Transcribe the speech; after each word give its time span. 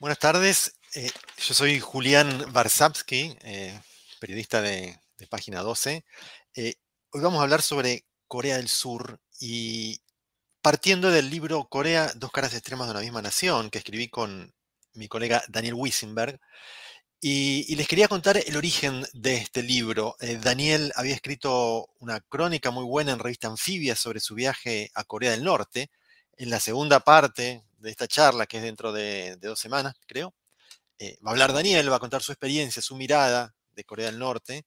Buenas 0.00 0.20
tardes, 0.20 0.76
eh, 0.94 1.10
yo 1.38 1.54
soy 1.54 1.80
Julián 1.80 2.52
Barsavsky, 2.52 3.36
eh, 3.42 3.80
periodista 4.20 4.62
de, 4.62 4.96
Página 5.28 5.60
12. 5.62 6.04
Eh, 6.54 6.74
hoy 7.10 7.20
vamos 7.20 7.40
a 7.40 7.42
hablar 7.42 7.62
sobre 7.62 8.06
Corea 8.28 8.58
del 8.58 8.68
Sur 8.68 9.20
y 9.40 10.00
partiendo 10.62 11.10
del 11.10 11.30
libro 11.30 11.64
Corea, 11.64 12.12
dos 12.14 12.30
caras 12.30 12.54
extremas 12.54 12.86
de 12.86 12.92
una 12.92 13.00
misma 13.00 13.22
nación, 13.22 13.70
que 13.70 13.78
escribí 13.78 14.08
con 14.08 14.54
mi 14.92 15.08
colega 15.08 15.42
Daniel 15.48 15.74
Wisenberg, 15.74 16.38
y, 17.20 17.74
les 17.74 17.88
quería 17.88 18.06
contar 18.06 18.36
el 18.36 18.56
origen 18.56 19.04
de 19.14 19.38
este 19.38 19.64
libro. 19.64 20.14
Daniel 20.42 20.92
había 20.94 21.16
escrito 21.16 21.88
una 21.98 22.20
crónica 22.20 22.70
muy 22.70 22.84
buena 22.84 23.10
en 23.10 23.18
revista 23.18 23.48
Anfibia 23.48 23.96
sobre 23.96 24.20
su 24.20 24.36
viaje 24.36 24.92
a 24.94 25.02
Corea 25.02 25.32
del 25.32 25.42
Norte. 25.42 25.90
En 26.36 26.50
la 26.50 26.60
segunda 26.60 27.00
parte 27.00 27.64
de 27.78 27.90
esta 27.90 28.06
charla, 28.06 28.46
que 28.46 28.58
es 28.58 28.62
dentro 28.62 28.92
de, 28.92 29.36
dos 29.36 29.58
semanas, 29.58 29.94
creo, 30.06 30.34
eh, 30.98 31.18
va 31.24 31.30
a 31.30 31.32
hablar 31.32 31.52
Daniel, 31.52 31.90
va 31.90 31.96
a 31.96 32.00
contar 32.00 32.22
su 32.22 32.32
experiencia, 32.32 32.82
su 32.82 32.96
mirada 32.96 33.54
de 33.72 33.84
Corea 33.84 34.06
del 34.06 34.18
Norte. 34.18 34.66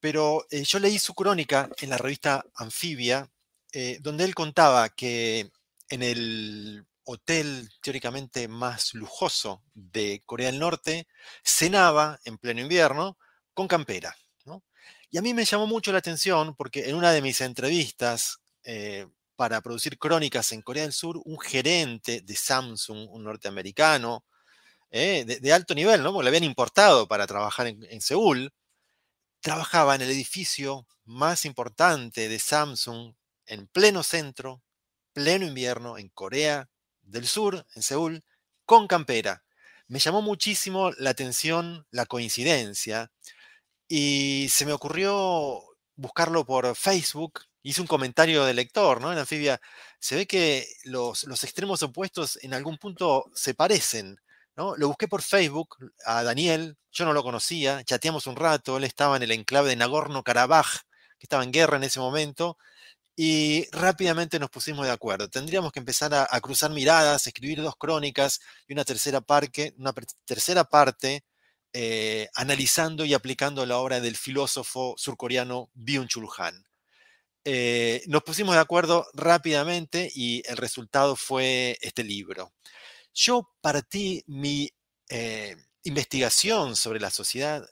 Pero 0.00 0.46
eh, 0.50 0.62
yo 0.64 0.78
leí 0.78 0.98
su 0.98 1.14
crónica 1.14 1.68
en 1.78 1.90
la 1.90 1.98
revista 1.98 2.44
Anfibia, 2.54 3.28
eh, 3.72 3.98
donde 4.00 4.24
él 4.24 4.34
contaba 4.34 4.88
que 4.90 5.50
en 5.88 6.02
el 6.02 6.86
hotel 7.04 7.70
teóricamente 7.80 8.46
más 8.48 8.94
lujoso 8.94 9.64
de 9.74 10.22
Corea 10.24 10.50
del 10.50 10.60
Norte, 10.60 11.08
cenaba 11.42 12.20
en 12.24 12.38
pleno 12.38 12.60
invierno 12.60 13.18
con 13.54 13.66
campera. 13.66 14.16
¿no? 14.44 14.62
Y 15.10 15.18
a 15.18 15.22
mí 15.22 15.34
me 15.34 15.44
llamó 15.44 15.66
mucho 15.66 15.90
la 15.90 15.98
atención 15.98 16.54
porque 16.54 16.88
en 16.88 16.94
una 16.94 17.10
de 17.12 17.22
mis 17.22 17.40
entrevistas 17.40 18.38
para 19.38 19.60
producir 19.60 19.98
crónicas 19.98 20.50
en 20.50 20.62
Corea 20.62 20.82
del 20.82 20.92
Sur, 20.92 21.22
un 21.24 21.38
gerente 21.38 22.22
de 22.22 22.34
Samsung, 22.34 23.08
un 23.08 23.22
norteamericano, 23.22 24.24
eh, 24.90 25.24
de, 25.24 25.52
alto 25.52 25.76
nivel, 25.76 26.02
¿no? 26.02 26.12
Porque 26.12 26.24
le 26.24 26.30
habían 26.30 26.42
importado 26.42 27.06
para 27.06 27.24
trabajar 27.28 27.68
en 27.68 28.00
Seúl, 28.00 28.52
trabajaba 29.40 29.94
en 29.94 30.02
el 30.02 30.10
edificio 30.10 30.88
más 31.04 31.44
importante 31.44 32.28
de 32.28 32.40
Samsung 32.40 33.14
en 33.46 33.68
pleno 33.68 34.02
centro, 34.02 34.60
pleno 35.12 35.46
invierno, 35.46 35.98
en 35.98 36.08
Corea 36.08 36.68
del 37.02 37.28
Sur, 37.28 37.64
en 37.76 37.82
Seúl, 37.82 38.24
con 38.64 38.88
campera. 38.88 39.44
Me 39.86 40.00
llamó 40.00 40.20
muchísimo 40.20 40.90
la 40.98 41.10
atención 41.10 41.86
la 41.92 42.06
coincidencia 42.06 43.12
y 43.86 44.48
se 44.50 44.66
me 44.66 44.72
ocurrió 44.72 45.62
buscarlo 45.94 46.44
por 46.44 46.74
Facebook. 46.74 47.47
Hice 47.62 47.80
un 47.80 47.86
comentario 47.86 48.44
de 48.44 48.54
lector, 48.54 49.00
¿no? 49.00 49.12
En 49.12 49.18
Anfibia. 49.18 49.60
Se 49.98 50.16
ve 50.16 50.26
que 50.26 50.66
los, 50.84 51.24
extremos 51.42 51.82
opuestos 51.82 52.38
en 52.42 52.54
algún 52.54 52.78
punto 52.78 53.30
se 53.34 53.54
parecen. 53.54 54.18
¿no? 54.56 54.76
Lo 54.76 54.88
busqué 54.88 55.06
por 55.08 55.22
Facebook 55.22 55.76
a 56.04 56.22
Daniel, 56.24 56.76
yo 56.90 57.04
no 57.04 57.12
lo 57.12 57.22
conocía, 57.22 57.84
chateamos 57.84 58.26
un 58.26 58.36
rato, 58.36 58.76
él 58.76 58.84
estaba 58.84 59.16
en 59.16 59.22
el 59.22 59.30
enclave 59.30 59.68
de 59.70 59.76
Nagorno-Karabaj, 59.76 60.80
que 61.18 61.26
estaba 61.26 61.44
en 61.44 61.52
guerra 61.52 61.76
en 61.76 61.84
ese 61.84 62.00
momento, 62.00 62.58
y 63.20 63.68
rápidamente 63.72 64.38
nos 64.38 64.50
pusimos 64.50 64.86
de 64.86 64.92
acuerdo. 64.92 65.28
Tendríamos 65.28 65.72
que 65.72 65.80
empezar 65.80 66.14
a, 66.14 66.40
cruzar 66.40 66.70
miradas, 66.70 67.26
escribir 67.26 67.62
dos 67.62 67.74
crónicas 67.76 68.40
y 68.68 68.72
una 68.74 68.84
tercera, 68.84 69.24
una 69.76 69.92
tercera 70.24 70.64
parte 70.64 71.24
eh, 71.72 72.28
analizando 72.34 73.04
y 73.04 73.14
aplicando 73.14 73.66
la 73.66 73.78
obra 73.78 74.00
del 74.00 74.16
filósofo 74.16 74.94
surcoreano 74.96 75.68
Byung-Chul 75.74 76.28
Han. 76.38 76.67
Eh, 77.50 78.02
nos 78.08 78.24
pusimos 78.24 78.54
de 78.54 78.60
acuerdo 78.60 79.06
rápidamente 79.14 80.12
y 80.14 80.42
el 80.46 80.58
resultado 80.58 81.16
fue 81.16 81.78
este 81.80 82.04
libro. 82.04 82.52
Yo 83.14 83.48
partí 83.62 84.22
mi 84.26 84.70
eh, 85.08 85.56
investigación 85.82 86.76
sobre 86.76 87.00
la 87.00 87.08
sociedad 87.08 87.66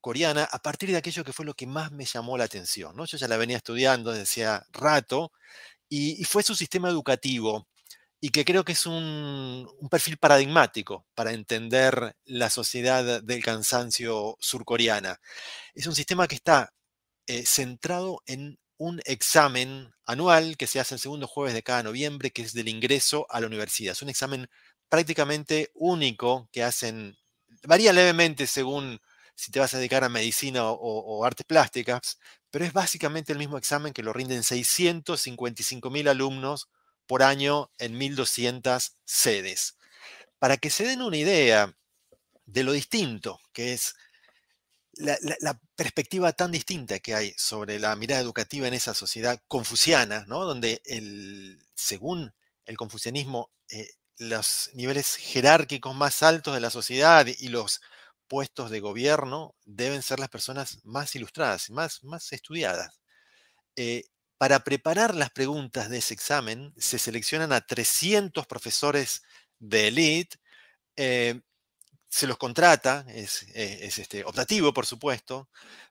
coreana 0.00 0.44
a 0.44 0.60
partir 0.60 0.92
de 0.92 0.98
aquello 0.98 1.24
que 1.24 1.32
fue 1.32 1.44
lo 1.44 1.54
que 1.54 1.66
más 1.66 1.90
me 1.90 2.04
llamó 2.04 2.38
la 2.38 2.44
atención. 2.44 2.94
¿no? 2.94 3.04
Yo 3.04 3.18
ya 3.18 3.26
la 3.26 3.36
venía 3.36 3.56
estudiando 3.56 4.12
desde 4.12 4.44
hace 4.44 4.64
rato 4.70 5.32
y, 5.88 6.22
fue 6.22 6.44
su 6.44 6.54
sistema 6.54 6.88
educativo 6.88 7.66
y 8.20 8.28
que 8.28 8.44
creo 8.44 8.64
que 8.64 8.72
es 8.72 8.86
un, 8.86 9.68
un, 9.80 9.88
perfil 9.88 10.18
paradigmático 10.18 11.04
para 11.16 11.32
entender 11.32 12.14
la 12.26 12.48
sociedad 12.48 13.24
del 13.24 13.42
cansancio 13.42 14.36
surcoreana. 14.38 15.20
Es 15.74 15.88
un 15.88 15.96
sistema 15.96 16.28
que 16.28 16.36
está 16.36 16.72
eh, 17.26 17.44
centrado 17.44 18.22
en 18.26 18.56
un 18.78 19.00
examen 19.04 19.92
anual 20.04 20.56
que 20.56 20.66
se 20.66 20.80
hace 20.80 20.94
el 20.94 21.00
segundo 21.00 21.26
jueves 21.26 21.54
de 21.54 21.62
cada 21.62 21.82
noviembre, 21.82 22.30
que 22.30 22.42
es 22.42 22.52
del 22.52 22.68
ingreso 22.68 23.26
a 23.30 23.40
la 23.40 23.46
universidad. 23.46 23.92
Es 23.92 24.02
un 24.02 24.08
examen 24.08 24.48
prácticamente 24.88 25.70
único 25.74 26.48
que 26.52 26.62
hacen, 26.62 27.16
varía 27.64 27.92
levemente 27.92 28.46
según 28.46 29.00
si 29.34 29.52
te 29.52 29.60
vas 29.60 29.74
a 29.74 29.78
dedicar 29.78 30.02
a 30.04 30.08
medicina 30.08 30.64
o, 30.64 31.24
artes 31.24 31.46
plásticas, 31.46 32.18
pero 32.50 32.64
es 32.64 32.72
básicamente 32.72 33.32
el 33.32 33.38
mismo 33.38 33.58
examen 33.58 33.92
que 33.92 34.02
lo 34.02 34.12
rinden 34.12 34.42
655 34.42 35.90
mil 35.90 36.08
alumnos 36.08 36.68
por 37.06 37.22
año 37.22 37.70
en 37.78 37.98
1.200 37.98 38.94
sedes. 39.04 39.76
Para 40.38 40.56
que 40.56 40.70
se 40.70 40.84
den 40.84 41.02
una 41.02 41.16
idea 41.18 41.76
de 42.46 42.64
lo 42.64 42.72
distinto 42.72 43.40
que 43.52 43.74
es 43.74 43.94
la, 44.96 45.60
perspectiva 45.74 46.32
tan 46.32 46.52
distinta 46.52 46.98
que 47.00 47.14
hay 47.14 47.34
sobre 47.36 47.78
la 47.78 47.94
mirada 47.96 48.22
educativa 48.22 48.66
en 48.66 48.74
esa 48.74 48.94
sociedad 48.94 49.40
confuciana, 49.48 50.24
¿no? 50.26 50.44
donde 50.44 50.80
el, 50.84 51.58
según 51.74 52.32
el 52.64 52.76
confucianismo, 52.76 53.50
eh, 53.70 53.90
los 54.18 54.70
niveles 54.74 55.16
jerárquicos 55.16 55.94
más 55.94 56.22
altos 56.22 56.54
de 56.54 56.60
la 56.60 56.70
sociedad 56.70 57.26
y 57.26 57.48
los 57.48 57.80
puestos 58.28 58.70
de 58.70 58.80
gobierno 58.80 59.54
deben 59.64 60.02
ser 60.02 60.18
las 60.18 60.30
personas 60.30 60.78
más 60.84 61.14
ilustradas, 61.14 61.70
más, 61.70 62.02
más 62.02 62.32
estudiadas. 62.32 63.00
Eh, 63.76 64.04
para 64.38 64.60
preparar 64.60 65.14
las 65.14 65.30
preguntas 65.30 65.88
de 65.90 65.98
ese 65.98 66.14
examen, 66.14 66.74
se 66.76 66.98
seleccionan 66.98 67.52
a 67.52 67.60
300 67.60 68.46
profesores 68.46 69.22
de 69.58 69.88
élite, 69.88 70.38
eh, 70.96 71.40
se 72.08 72.26
los 72.26 72.38
contrata, 72.38 73.04
es, 73.08 73.42
es, 73.54 73.82
es, 73.82 73.98
este, 73.98 74.24
optativo, 74.24 74.72
por 74.72 74.86
supuesto, 74.86 75.48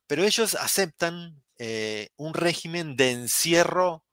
pero 0.07 0.23
ellos 0.23 0.55
aceptan 0.55 1.43
eh, 1.57 2.09
un 2.17 2.33
régimen 2.33 2.95
de 2.95 3.11
encierro, 3.11 4.03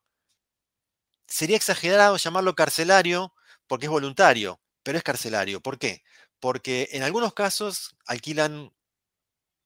sería 1.26 1.56
exagerado 1.56 2.16
llamarlo 2.16 2.54
carcelario, 2.54 3.34
porque 3.66 3.86
es 3.86 3.90
voluntario, 3.90 4.60
pero 4.82 4.98
es 4.98 5.04
carcelario. 5.04 5.60
¿Por 5.60 5.78
qué? 5.78 6.02
porque 6.42 6.88
en 6.90 7.04
algunos 7.04 7.34
casos 7.34 7.94
alquilan 8.04 8.72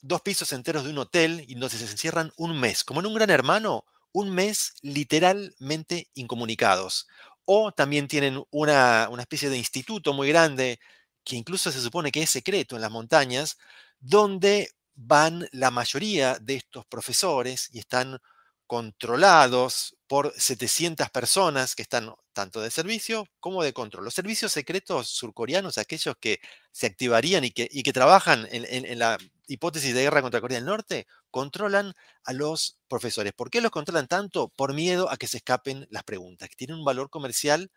dos 0.03 0.21
pisos 0.21 0.53
enteros 0.53 0.85
de 0.85 0.91
un 0.91 0.99
hotel 0.99 1.43
y 1.49 1.55
donde 1.55 1.71
se 1.71 1.91
encierran 1.91 2.33
un 2.37 2.61
mes, 2.61 2.85
como 2.85 3.01
en 3.01 3.07
un 3.07 3.15
gran 3.15 3.31
hermano, 3.31 3.87
un 4.13 4.31
mes 4.31 4.75
literalmente 4.83 6.11
incomunicados. 6.13 7.09
O 7.47 7.73
también 7.73 8.09
tienen 8.09 8.45
una, 8.51 9.09
una 9.11 9.23
especie 9.23 9.49
de 9.49 9.57
instituto 9.57 10.13
muy 10.13 10.29
grande, 10.29 10.79
que 11.27 11.37
incluso 11.37 11.73
se 11.73 11.83
supone 11.83 12.13
que 12.13 12.23
es 12.23 12.31
secreto 12.31 12.77
en 12.77 12.83
las 12.83 12.91
montañas, 12.91 13.59
donde 13.99 14.71
van 14.95 15.49
la 15.53 15.71
mayoría 15.73 16.39
de 16.41 16.55
estos 16.55 16.87
profesores 16.87 17.69
y 17.73 17.81
están 17.81 18.19
controlados 18.67 19.97
por 20.07 20.33
700 20.37 21.11
personas 21.11 21.75
que 21.75 21.83
están 21.83 22.15
tanto 22.33 22.61
de 22.61 22.71
servicio 22.71 23.27
como 23.41 23.65
de 23.65 23.73
control. 23.73 24.05
Los 24.05 24.15
servicios 24.15 24.53
secretos 24.53 25.09
surcoreanos, 25.09 25.79
aquellos 25.79 26.15
que 26.21 26.39
se 26.71 26.87
activarían 26.87 27.45
y 27.45 27.51
que, 27.51 27.93
trabajan 27.93 28.47
en, 28.51 28.65
en, 28.85 28.99
la 28.99 29.19
hipótesis 29.49 29.95
de 29.95 30.03
guerra 30.03 30.23
contra 30.23 30.41
Corea 30.41 30.59
del 30.59 30.67
Norte, 30.67 31.09
controlan 31.31 31.93
a 32.25 32.33
los 32.33 32.79
profesores. 32.89 33.33
¿Por 33.33 33.51
qué 33.51 33.61
los 33.61 33.73
controlan 33.73 34.07
tanto? 34.07 34.49
Por 34.49 34.75
miedo 34.75 35.11
a 35.11 35.17
que 35.17 35.27
se 35.27 35.39
escapen 35.39 35.89
las 35.91 36.05
preguntas, 36.05 36.49
que 36.49 36.57
tienen 36.57 36.77
un 36.77 36.85
valor 36.85 37.11
comercial 37.11 37.71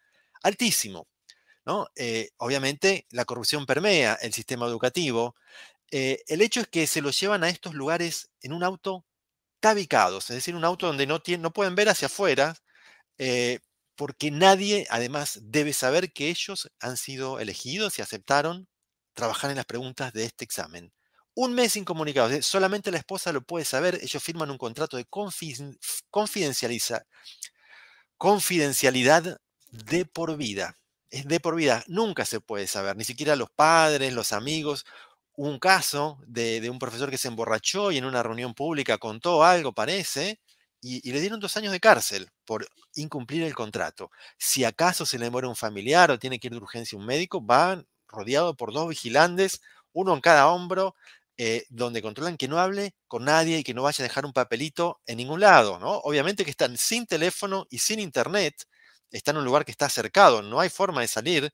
altísimo. 0.44 1.08
Eh, 1.96 2.30
obviamente 2.38 3.06
la 3.12 3.26
corrupción 3.26 3.66
permea 3.66 4.16
el 4.22 4.34
sistema 4.34 4.66
educativo. 4.66 5.36
Eh, 5.92 6.24
el 6.28 6.42
hecho 6.42 6.62
es 6.62 6.68
que 6.68 6.88
se 6.88 7.02
los 7.02 7.20
llevan 7.20 7.44
a 7.44 7.50
estos 7.50 7.74
lugares 7.74 8.30
en 8.42 8.54
un 8.54 8.64
auto 8.64 9.06
tabicados, 9.60 10.30
es 10.30 10.38
decir, 10.38 10.56
un 10.56 10.66
auto 10.66 10.88
donde 10.88 11.08
no, 11.08 11.22
pueden 11.54 11.76
ver 11.76 11.90
hacia 11.90 12.06
afuera, 12.08 12.56
eh, 13.18 13.60
porque 13.96 14.32
nadie 14.32 14.88
además 14.90 15.40
debe 15.44 15.74
saber 15.74 16.14
que 16.14 16.30
ellos 16.30 16.72
han 16.80 16.98
sido 16.98 17.40
elegidos 17.40 18.00
y 18.00 18.02
aceptaron 18.02 18.68
trabajar 19.14 19.50
en 19.52 19.58
las 19.58 19.66
preguntas 19.66 20.14
de 20.14 20.26
este 20.26 20.46
examen. 20.46 20.94
Un 21.36 21.54
mes 21.54 21.76
incomunicados, 21.76 22.46
solamente 22.46 22.92
la 22.92 22.98
esposa 23.00 23.34
lo 23.34 23.42
puede 23.42 23.66
saber, 23.66 24.00
ellos 24.02 24.24
firman 24.24 24.52
un 24.52 24.58
contrato 24.58 24.98
de 24.98 25.06
confidencialidad 28.18 29.42
de 29.72 30.06
por 30.06 30.38
vida. 30.38 30.79
Es 31.12 31.28
de 31.28 31.40
por 31.40 31.56
vida, 31.56 31.84
nunca 31.88 32.26
se 32.26 32.40
puede 32.40 32.68
saber, 32.68 32.96
ni 32.96 33.04
siquiera 33.04 33.36
los 33.36 33.50
padres, 33.50 34.14
los 34.14 34.32
amigos, 34.32 34.86
un 35.36 35.58
caso 35.60 36.20
de, 36.28 36.62
de, 36.62 36.70
un 36.70 36.78
profesor 36.80 37.10
que 37.10 37.18
se 37.18 37.28
emborrachó 37.30 37.92
y 37.92 37.98
en 37.98 38.06
una 38.06 38.22
reunión 38.22 38.54
pública 38.54 38.98
contó 39.00 39.44
algo, 39.44 39.74
parece, 39.74 40.40
y, 40.82 41.08
y, 41.08 41.12
le 41.14 41.20
dieron 41.22 41.40
dos 41.40 41.58
años 41.58 41.72
de 41.72 41.80
cárcel 41.80 42.30
por 42.46 42.68
incumplir 42.96 43.44
el 43.44 43.56
contrato. 43.56 44.12
Si 44.38 44.64
acaso 44.64 45.06
se 45.06 45.18
le 45.20 45.30
muere 45.30 45.48
un 45.48 45.56
familiar 45.56 46.12
o 46.12 46.20
tiene 46.20 46.40
que 46.40 46.48
ir 46.48 46.54
de 46.54 46.60
urgencia 46.60 46.98
un 46.98 47.06
médico, 47.06 47.44
va 47.46 47.84
rodeado 48.08 48.56
por 48.56 48.72
dos 48.74 48.90
vigilantes, 48.90 49.62
uno 49.94 50.14
en 50.14 50.22
cada 50.22 50.48
hombro, 50.50 50.96
eh, 51.38 51.66
donde 51.70 52.02
controlan 52.02 52.38
que 52.38 52.48
no 52.50 52.60
hable 52.60 52.94
con 53.08 53.24
nadie 53.26 53.60
y 53.60 53.64
que 53.64 53.74
no 53.74 53.84
vaya 53.84 54.04
a 54.04 54.08
dejar 54.08 54.26
un 54.26 54.34
papelito 54.34 55.00
en 55.06 55.18
ningún 55.18 55.40
lado, 55.40 55.80
¿no? 55.80 56.00
Obviamente 56.00 56.44
que 56.44 56.52
están 56.52 56.78
sin 56.78 57.06
teléfono 57.08 57.66
y 57.70 57.80
sin 57.80 58.00
internet, 58.00 58.66
están 59.12 59.36
en 59.36 59.40
un 59.40 59.46
lugar 59.46 59.66
que 59.66 59.72
está 59.72 59.90
cercado, 59.90 60.42
no 60.42 60.60
hay 60.60 60.70
forma 60.70 61.02
de 61.02 61.08
salir, 61.08 61.52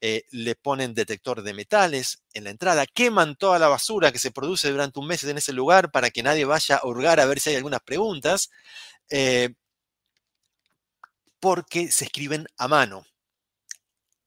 eh, 0.00 0.24
le 0.32 0.54
ponen 0.54 0.94
detector 0.94 1.42
de 1.42 1.54
metales 1.54 2.22
en 2.34 2.44
la 2.44 2.50
entrada, 2.50 2.86
queman 2.86 3.36
toda 3.36 3.58
la 3.58 3.68
basura 3.68 4.12
que 4.12 4.18
se 4.18 4.30
produce 4.32 4.70
durante 4.70 4.98
un 4.98 5.06
mes 5.06 5.24
en 5.24 5.38
ese 5.38 5.52
lugar 5.52 5.90
para 5.90 6.10
que 6.10 6.22
nadie 6.22 6.44
vaya 6.44 6.76
a 6.76 6.86
hurgar 6.86 7.20
a 7.20 7.26
ver 7.26 7.40
si 7.40 7.50
hay 7.50 7.56
algunas 7.56 7.80
preguntas, 7.80 8.50
eh, 9.08 9.54
porque 11.40 11.90
se 11.90 12.04
escriben 12.06 12.46
a 12.56 12.68
mano. 12.68 13.06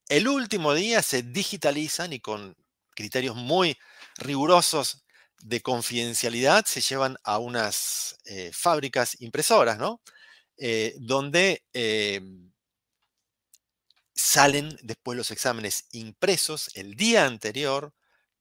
El 0.09 0.27
último 0.27 0.73
día 0.73 1.01
se 1.01 1.21
digitalizan 1.21 2.13
y 2.13 2.19
con 2.19 2.55
criterios 2.95 3.35
muy 3.35 3.77
rigurosos 4.17 5.03
de 5.43 5.61
confidencialidad 5.61 6.65
se 6.65 6.81
llevan 6.81 7.17
a 7.23 7.37
unas 7.37 8.17
eh, 8.25 8.51
fábricas 8.53 9.21
impresoras, 9.21 9.77
¿no? 9.77 10.01
Donde 10.99 11.61
salen 14.17 14.77
después 14.81 15.17
los 15.17 15.31
exámenes 15.31 15.85
impresos 15.91 16.71
el 16.73 16.95
día 16.95 17.25
anterior, 17.25 17.93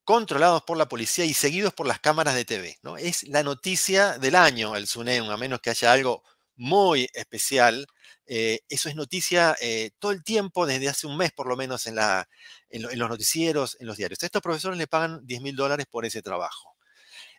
controlados 0.05 0.63
por 0.63 0.79
la 0.79 0.89
policía 0.89 1.25
y 1.25 1.35
seguidos 1.35 1.75
por 1.75 1.87
las 1.87 2.01
cámaras 2.01 2.35
de 2.35 2.45
TV. 2.45 2.79
¿no? 2.83 2.97
Es 2.97 3.25
la 3.25 3.43
noticia 3.43 4.19
del 4.19 4.37
año 4.37 4.77
el 4.77 4.87
SUNEM, 4.87 5.31
a 5.31 5.37
menos 5.37 5.61
que 5.61 5.71
haya 5.71 5.93
algo 5.93 6.23
muy 6.57 7.09
especial. 7.13 7.87
eso 8.27 8.89
es 8.89 8.97
noticia 8.97 9.57
todo 9.99 10.13
el 10.13 10.25
tiempo, 10.25 10.67
desde 10.67 10.89
hace 10.89 11.07
un 11.07 11.17
mes 11.17 11.33
por 11.33 11.47
lo 11.49 11.57
menos 11.57 11.87
en 11.87 11.97
la, 11.97 12.29
en, 12.71 12.83
los 12.99 13.09
noticieros, 13.09 13.77
en 13.81 13.87
los 13.87 13.97
diarios. 13.97 14.23
Estos 14.23 14.43
profesores 14.43 14.79
le 14.79 14.87
pagan 14.87 15.21
10 15.27 15.43
mil 15.43 15.57
dólares 15.57 15.87
por 15.91 16.05
ese 16.07 16.23
trabajo. 16.23 16.77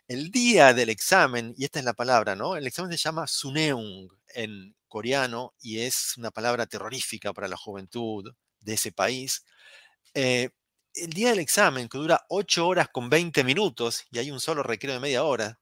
El 0.06 0.30
día 0.30 0.72
del 0.72 0.88
examen, 0.88 1.54
y 1.56 1.64
esta 1.64 1.80
es 1.80 1.84
la 1.84 1.92
palabra, 1.92 2.34
¿no? 2.34 2.56
El 2.56 2.66
examen 2.66 2.90
se 2.92 2.96
llama 2.98 3.26
Suneung 3.26 4.08
en 4.34 4.74
coreano 4.88 5.54
y 5.60 5.80
es 5.80 6.14
una 6.16 6.30
palabra 6.30 6.66
terrorífica 6.66 7.32
para 7.32 7.48
la 7.48 7.56
juventud 7.56 8.32
de 8.60 8.74
ese 8.74 8.92
país. 8.92 9.44
Eh, 10.14 10.50
el 10.94 11.12
día 11.12 11.30
del 11.30 11.38
examen, 11.38 11.88
que 11.88 11.98
dura 11.98 12.24
8 12.28 12.66
horas 12.66 12.88
con 12.88 13.08
20 13.08 13.44
minutos 13.44 14.04
y 14.10 14.18
hay 14.18 14.30
un 14.30 14.40
solo 14.40 14.62
recreo 14.62 14.94
de 14.94 15.00
media 15.00 15.24
hora, 15.24 15.60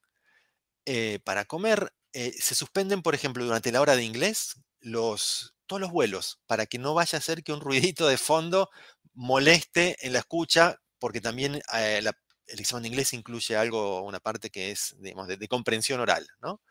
eh, 0.85 1.19
para 1.23 1.45
comer, 1.45 1.93
eh, 2.13 2.33
se 2.39 2.55
suspenden, 2.55 3.01
por 3.01 3.13
ejemplo, 3.13 3.43
durante 3.45 3.71
la 3.71 3.81
hora 3.81 3.95
de 3.95 4.03
inglés, 4.03 4.55
todos 4.81 5.81
los 5.81 5.91
vuelos, 5.91 6.39
para 6.47 6.65
que 6.65 6.79
no 6.79 6.93
vaya 6.93 7.17
a 7.17 7.21
ser 7.21 7.43
que 7.43 7.51
un 7.53 7.61
ruidito 7.61 8.07
de 8.07 8.17
fondo 8.17 8.69
moleste 9.13 9.97
en 10.05 10.13
la 10.13 10.19
escucha, 10.19 10.79
porque 10.99 11.21
también 11.21 11.61
el 11.73 12.59
examen 12.59 12.83
de 12.83 12.89
inglés 12.89 13.13
incluye 13.13 13.55
algo, 13.57 14.01
una 14.03 14.19
parte 14.19 14.49
que 14.49 14.71
es 14.71 14.95
digamos, 14.99 15.27
de, 15.27 15.47
comprensión 15.47 15.99
oral. 15.99 16.27
¿no? 16.41 16.61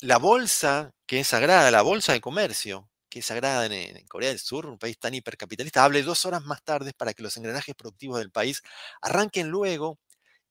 La 0.00 0.18
bolsa, 0.18 0.92
que 1.06 1.20
es 1.20 1.28
sagrada, 1.28 1.70
la 1.70 1.82
bolsa 1.82 2.12
de 2.12 2.20
comercio, 2.20 2.88
que 3.08 3.20
es 3.20 3.26
sagrada 3.26 3.66
en, 3.66 4.06
Corea 4.06 4.28
del 4.30 4.38
Sur, 4.38 4.66
un 4.66 4.78
país 4.78 4.98
tan 4.98 5.14
hipercapitalista, 5.14 5.84
hable 5.84 6.02
dos 6.02 6.24
horas 6.24 6.44
más 6.44 6.62
tarde 6.62 6.92
para 6.96 7.14
que 7.14 7.22
los 7.22 7.36
engranajes 7.36 7.74
productivos 7.74 8.18
del 8.18 8.30
país 8.30 8.62
arranquen 9.00 9.48
luego 9.48 9.98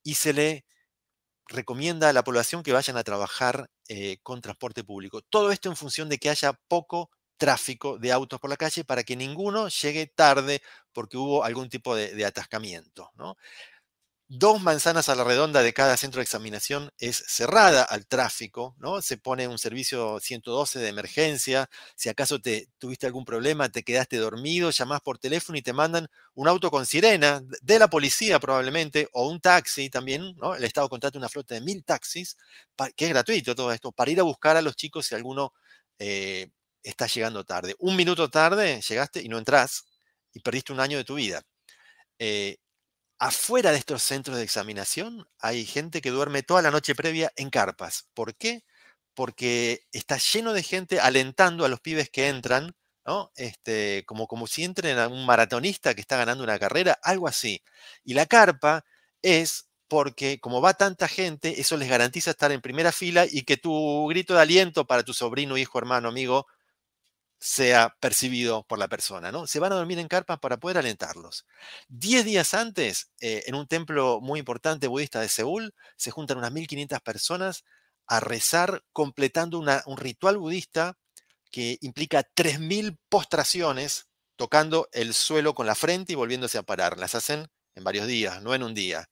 y 0.03 0.15
se 0.15 0.33
le 0.33 0.65
recomienda 1.47 2.09
a 2.09 2.13
la 2.13 2.23
población 2.23 2.63
que 2.63 2.73
vayan 2.73 2.97
a 2.97 3.03
trabajar 3.03 3.69
eh, 3.87 4.17
con 4.23 4.41
transporte 4.41 4.83
público. 4.83 5.21
Todo 5.21 5.51
esto 5.51 5.69
en 5.69 5.77
función 5.77 6.09
de 6.09 6.17
que 6.17 6.29
haya 6.29 6.53
poco 6.67 7.09
tráfico 7.37 7.97
de 7.99 8.11
autos 8.11 8.39
por 8.39 8.49
la 8.49 8.57
calle 8.57 8.83
para 8.83 9.03
que 9.03 9.15
ninguno 9.15 9.69
llegue 9.69 10.07
tarde 10.07 10.61
porque 10.91 11.17
hubo 11.17 11.43
algún 11.43 11.69
tipo 11.69 11.95
de, 11.95 12.25
atascamiento. 12.25 13.11
¿no? 13.15 13.37
Dos 14.29 14.61
manzanas 14.61 15.07
a 15.07 15.15
la 15.15 15.23
redonda 15.23 15.63
de 15.63 15.71
cada 15.73 15.95
centro 15.95 16.19
de 16.19 16.23
examinación 16.23 16.91
es 16.97 17.23
cerrada 17.27 17.83
al 17.83 18.07
tráfico, 18.07 18.75
¿no? 18.77 19.01
Se 19.01 19.15
pone 19.15 19.47
un 19.47 19.57
servicio 19.57 20.19
112 20.19 20.79
de 20.79 20.89
emergencia, 20.89 21.69
si 21.95 22.09
acaso 22.09 22.41
te 22.41 22.67
tuviste 22.77 23.05
algún 23.05 23.23
problema, 23.23 23.69
te 23.69 23.83
quedaste 23.83 24.17
dormido, 24.17 24.69
llamás 24.71 24.99
por 24.99 25.17
teléfono 25.17 25.57
y 25.57 25.61
te 25.61 25.71
mandan 25.71 26.07
un 26.33 26.49
auto 26.49 26.69
con 26.69 26.85
sirena 26.85 27.41
de 27.61 27.79
la 27.79 27.89
policía 27.89 28.37
probablemente, 28.41 29.07
o 29.13 29.29
un 29.29 29.39
taxi 29.39 29.89
también, 29.89 30.35
¿no? 30.35 30.55
El 30.55 30.65
Estado 30.65 30.89
contrata 30.89 31.17
una 31.17 31.29
flota 31.29 31.55
de 31.55 31.61
mil 31.61 31.85
taxis, 31.85 32.35
que 32.97 33.05
es 33.05 33.09
gratuito 33.11 33.55
todo 33.55 33.71
esto, 33.71 33.93
para 33.93 34.11
ir 34.11 34.19
a 34.19 34.23
buscar 34.23 34.57
a 34.57 34.61
los 34.61 34.75
chicos 34.75 35.05
si 35.07 35.15
alguno 35.15 35.53
eh, 35.99 36.49
estás 36.83 37.13
llegando 37.13 37.45
tarde. 37.45 37.75
Un 37.79 37.95
minuto 37.95 38.29
tarde 38.29 38.81
llegaste 38.81 39.21
y 39.23 39.29
no 39.29 39.37
entras 39.37 39.85
y 40.33 40.41
perdiste 40.41 40.73
un 40.73 40.81
año 40.81 40.97
de 40.97 41.05
tu 41.05 41.15
vida. 41.15 41.41
Eh, 42.19 42.57
afuera 43.19 43.71
de 43.71 43.77
estos 43.77 44.03
centros 44.03 44.37
de 44.37 44.43
examinación 44.43 45.27
hay 45.39 45.65
gente 45.65 46.01
que 46.01 46.11
duerme 46.11 46.43
toda 46.43 46.61
la 46.61 46.71
noche 46.71 46.95
previa 46.95 47.31
en 47.35 47.49
carpas. 47.49 48.07
¿Por 48.13 48.35
qué? 48.35 48.63
Porque 49.13 49.87
está 49.91 50.17
lleno 50.17 50.53
de 50.53 50.63
gente 50.63 50.99
alentando 50.99 51.65
a 51.65 51.69
los 51.69 51.79
pibes 51.81 52.09
que 52.09 52.27
entran, 52.29 52.75
¿no? 53.05 53.31
Este, 53.35 54.03
como, 54.05 54.27
como 54.27 54.47
si 54.47 54.63
entren 54.63 54.99
a 54.99 55.07
un 55.07 55.25
maratonista 55.25 55.95
que 55.95 56.01
está 56.01 56.17
ganando 56.17 56.43
una 56.43 56.59
carrera, 56.59 56.99
algo 57.03 57.27
así. 57.27 57.63
Y 58.03 58.13
la 58.13 58.25
carpa 58.27 58.85
es 59.21 59.67
porque 59.87 60.39
como 60.39 60.61
va 60.61 60.73
tanta 60.75 61.07
gente, 61.07 61.61
eso 61.61 61.77
les 61.77 61.89
garantiza 61.89 62.31
estar 62.31 62.51
en 62.51 62.61
primera 62.61 62.91
fila 62.91 63.25
y 63.29 63.43
que 63.43 63.57
tu 63.57 64.07
grito 64.07 64.33
de 64.35 64.41
aliento 64.41 64.85
para 64.85 65.03
tu 65.03 65.13
sobrino, 65.13 65.57
hijo, 65.57 65.79
hermano, 65.79 66.09
amigo, 66.09 66.45
sea 67.39 67.95
percibido 67.99 68.63
por 68.63 68.79
la 68.79 68.87
persona, 68.87 69.31
¿no? 69.31 69.47
Se 69.47 69.59
van 69.59 69.71
a 69.71 69.75
dormir 69.75 69.99
en 69.99 70.07
carpas 70.07 70.39
para 70.39 70.57
poder 70.57 70.77
alentarlos. 70.77 71.45
Diez 71.87 72.25
días 72.25 72.53
antes, 72.53 73.11
eh, 73.19 73.43
en 73.47 73.55
un 73.55 73.67
templo 73.67 74.19
muy 74.21 74.39
importante 74.39 74.87
budista 74.87 75.21
de 75.21 75.29
Seúl, 75.29 75.73
se 75.97 76.11
juntan 76.11 76.37
unas 76.39 76.51
1.500 76.51 77.01
personas 77.01 77.63
a 78.07 78.19
rezar 78.19 78.83
completando 78.93 79.59
un 79.59 79.97
ritual 79.97 80.37
budista 80.37 80.97
que 81.51 81.77
implica 81.81 82.23
3.000 82.35 82.97
postraciones 83.09 84.07
tocando 84.35 84.87
el 84.91 85.13
suelo 85.13 85.53
con 85.53 85.65
la 85.65 85.75
frente 85.75 86.13
y 86.13 86.15
volviéndose 86.15 86.57
a 86.57 86.63
parar. 86.63 86.97
Las 86.97 87.15
hacen 87.15 87.47
en 87.75 87.83
varios 87.83 88.07
días, 88.07 88.41
no 88.41 88.55
en 88.55 88.63
un 88.63 88.73
día. 88.73 89.09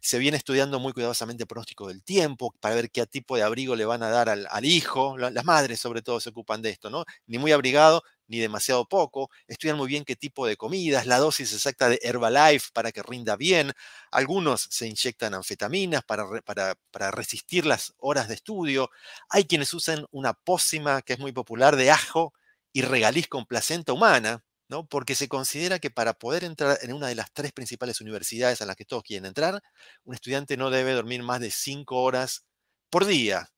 Se 0.00 0.18
viene 0.18 0.36
estudiando 0.36 0.78
muy 0.78 0.92
cuidadosamente 0.92 1.42
el 1.42 1.46
pronóstico 1.46 1.88
del 1.88 2.02
tiempo 2.02 2.54
para 2.60 2.74
ver 2.74 2.90
qué 2.90 3.06
tipo 3.06 3.36
de 3.36 3.42
abrigo 3.42 3.76
le 3.76 3.84
van 3.84 4.02
a 4.02 4.10
dar 4.10 4.28
al, 4.28 4.64
hijo. 4.64 5.16
Las 5.18 5.44
madres 5.44 5.80
sobre 5.80 6.02
todo 6.02 6.20
se 6.20 6.30
ocupan 6.30 6.62
de 6.62 6.70
esto, 6.70 6.90
¿no? 6.90 7.04
Ni 7.26 7.38
muy 7.38 7.52
abrigado 7.52 8.02
ni 8.28 8.38
demasiado 8.38 8.86
poco. 8.86 9.30
Estudian 9.46 9.76
muy 9.76 9.88
bien 9.88 10.04
qué 10.04 10.14
tipo 10.16 10.46
de 10.46 10.56
comidas, 10.56 11.06
la 11.06 11.18
dosis 11.18 11.52
exacta 11.52 11.88
de 11.88 11.98
Herbalife 12.02 12.68
para 12.72 12.92
que 12.92 13.02
rinda 13.02 13.36
bien. 13.36 13.72
Algunos 14.10 14.68
se 14.70 14.86
inyectan 14.86 15.34
anfetaminas 15.34 16.04
para, 16.04 16.26
para, 16.42 16.74
para 16.90 17.10
resistir 17.10 17.66
las 17.66 17.94
horas 17.98 18.28
de 18.28 18.34
estudio. 18.34 18.90
Hay 19.30 19.44
quienes 19.44 19.72
usan 19.74 20.06
una 20.10 20.34
pócima 20.34 21.02
que 21.02 21.14
es 21.14 21.18
muy 21.18 21.32
popular 21.32 21.76
de 21.76 21.90
ajo 21.90 22.34
y 22.72 22.82
regaliz 22.82 23.28
con 23.28 23.46
placenta 23.46 23.92
humana, 23.92 24.44
porque 24.88 25.14
se 25.14 25.28
considera 25.28 25.78
que 25.78 25.90
para 25.90 26.14
poder 26.14 26.44
entrar 26.44 26.78
en 26.82 26.92
una 26.92 27.08
de 27.08 27.14
las 27.14 27.32
tres 27.32 27.52
principales 27.52 28.00
universidades 28.00 28.60
a 28.62 28.66
las 28.66 28.76
que 28.76 28.84
todos 28.84 29.02
quieren 29.02 29.26
entrar, 29.26 29.62
un 30.04 30.14
estudiante 30.14 30.56
no 30.56 30.70
debe 30.70 30.92
dormir 30.92 31.22
más 31.22 31.40
de 31.40 31.50
cinco 31.50 32.02
horas 32.02 32.44
por 32.90 33.06
día, 33.06 33.50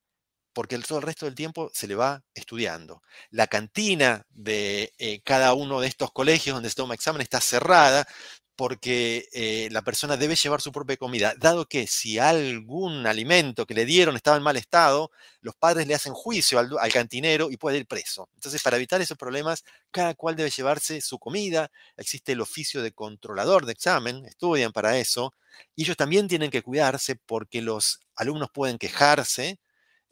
porque 0.53 0.75
el, 0.77 0.87
todo 0.87 0.99
el 0.99 1.05
resto 1.05 1.27
del 1.27 1.35
tiempo 1.35 1.71
se 1.75 1.87
le 1.87 1.95
va 1.95 2.23
estudiando. 2.35 3.03
La 3.31 3.47
cantina 3.47 4.25
de 4.31 4.93
eh, 4.99 5.21
cada 5.23 5.55
uno 5.55 5.81
de 5.81 5.89
estos 5.89 6.13
colegios 6.13 6.55
donde 6.55 6.69
se 6.71 6.77
toma 6.77 6.95
examen 6.95 7.23
está 7.23 7.41
cerrada, 7.41 8.07
porque 8.61 9.27
eh, 9.33 9.69
la 9.71 9.81
persona 9.81 10.19
debe 10.19 10.37
llevar 10.37 10.61
su 10.61 10.71
propia 10.71 10.99
comida, 10.99 11.33
dado 11.39 11.67
que 11.67 11.87
si 11.87 12.19
algún 12.19 13.07
alimento 13.07 13.65
que 13.65 13.73
le 13.73 13.87
dieron 13.87 14.17
estaba 14.17 14.37
en 14.37 14.43
mal 14.43 14.59
estado, 14.59 15.11
los 15.41 15.55
padres 15.55 15.87
le 15.87 15.95
hacen 15.95 16.13
juicio 16.13 16.59
al, 16.59 16.93
cantinero 16.93 17.51
y 17.51 17.57
puede 17.57 17.79
ir 17.79 17.87
preso. 17.87 18.29
Entonces, 18.35 18.63
para 18.63 18.77
evitar 18.77 19.01
esos 19.01 19.17
problemas, 19.17 19.65
cada 19.91 20.13
cual 20.13 20.37
debe 20.37 20.51
llevarse 20.51 21.01
su 21.01 21.19
comida, 21.19 21.71
existe 21.97 22.33
el 22.33 22.43
oficio 22.43 22.83
de 22.83 22.93
controlador 22.93 23.65
de 23.65 23.73
examen, 23.73 24.27
estudian 24.27 24.73
para 24.73 24.99
eso, 24.99 25.33
y 25.75 25.85
ellos 25.85 25.97
también 25.97 26.29
tienen 26.29 26.51
que 26.51 26.61
cuidarse 26.61 27.17
porque 27.17 27.63
los 27.63 28.01
alumnos 28.15 28.51
pueden 28.53 28.77
quejarse, 28.77 29.59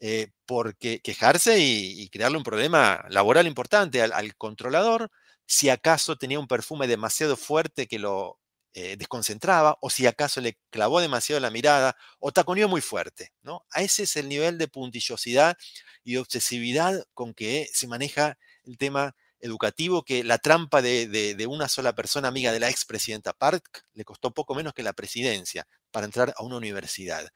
eh, 0.00 0.28
porque 0.46 1.00
quejarse 1.00 1.58
y, 1.58 2.08
crearle 2.08 2.38
un 2.38 2.44
problema 2.44 3.04
laboral 3.10 3.46
importante 3.46 4.00
al 4.00 4.34
controlador, 4.36 5.10
si 5.48 5.70
acaso 5.70 6.16
tenía 6.16 6.38
un 6.38 6.46
perfume 6.46 6.86
demasiado 6.86 7.34
fuerte 7.36 7.86
que 7.86 7.98
lo 7.98 8.38
eh, 8.74 8.96
desconcentraba, 8.98 9.78
o 9.80 9.88
si 9.88 10.06
acaso 10.06 10.42
le 10.42 10.58
clavó 10.68 11.00
demasiado 11.00 11.40
la 11.40 11.50
mirada, 11.50 11.96
o 12.20 12.32
taconeó 12.32 12.68
muy 12.68 12.82
fuerte. 12.82 13.32
¿no? 13.42 13.64
A 13.72 13.80
ese 13.80 14.02
es 14.02 14.16
el 14.16 14.28
nivel 14.28 14.58
de 14.58 14.68
puntillosidad 14.68 15.56
y 16.04 16.16
obsesividad 16.16 17.02
con 17.14 17.32
que 17.32 17.66
se 17.72 17.88
maneja 17.88 18.38
el 18.64 18.76
tema 18.76 19.16
educativo, 19.40 20.02
que 20.04 20.22
la 20.22 20.36
trampa 20.36 20.82
de, 20.82 21.46
una 21.48 21.68
sola 21.68 21.94
persona 21.94 22.28
amiga 22.28 22.52
de 22.52 22.60
la 22.60 22.68
expresidenta 22.68 23.32
Park 23.32 23.86
le 23.94 24.04
costó 24.04 24.34
poco 24.34 24.54
menos 24.54 24.74
que 24.74 24.82
la 24.82 24.92
presidencia 24.92 25.66
para 25.90 26.04
entrar 26.04 26.34
a 26.36 26.42
una 26.42 26.56
universidad. 26.56 27.26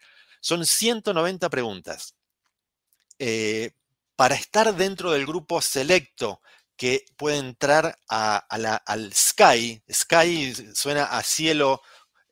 Son 0.40 0.66
190 0.66 1.48
preguntas. 1.48 2.14
Eh, 3.18 3.70
para 4.16 4.34
estar 4.34 4.74
dentro 4.76 5.12
del 5.12 5.24
grupo 5.24 5.62
selecto 5.62 6.42
que 6.82 7.04
puede 7.16 7.36
entrar 7.36 7.96
al 8.08 9.14
Sky. 9.14 9.84
Sky 9.88 10.52
suena 10.74 11.04
a 11.04 11.22
cielo 11.22 11.80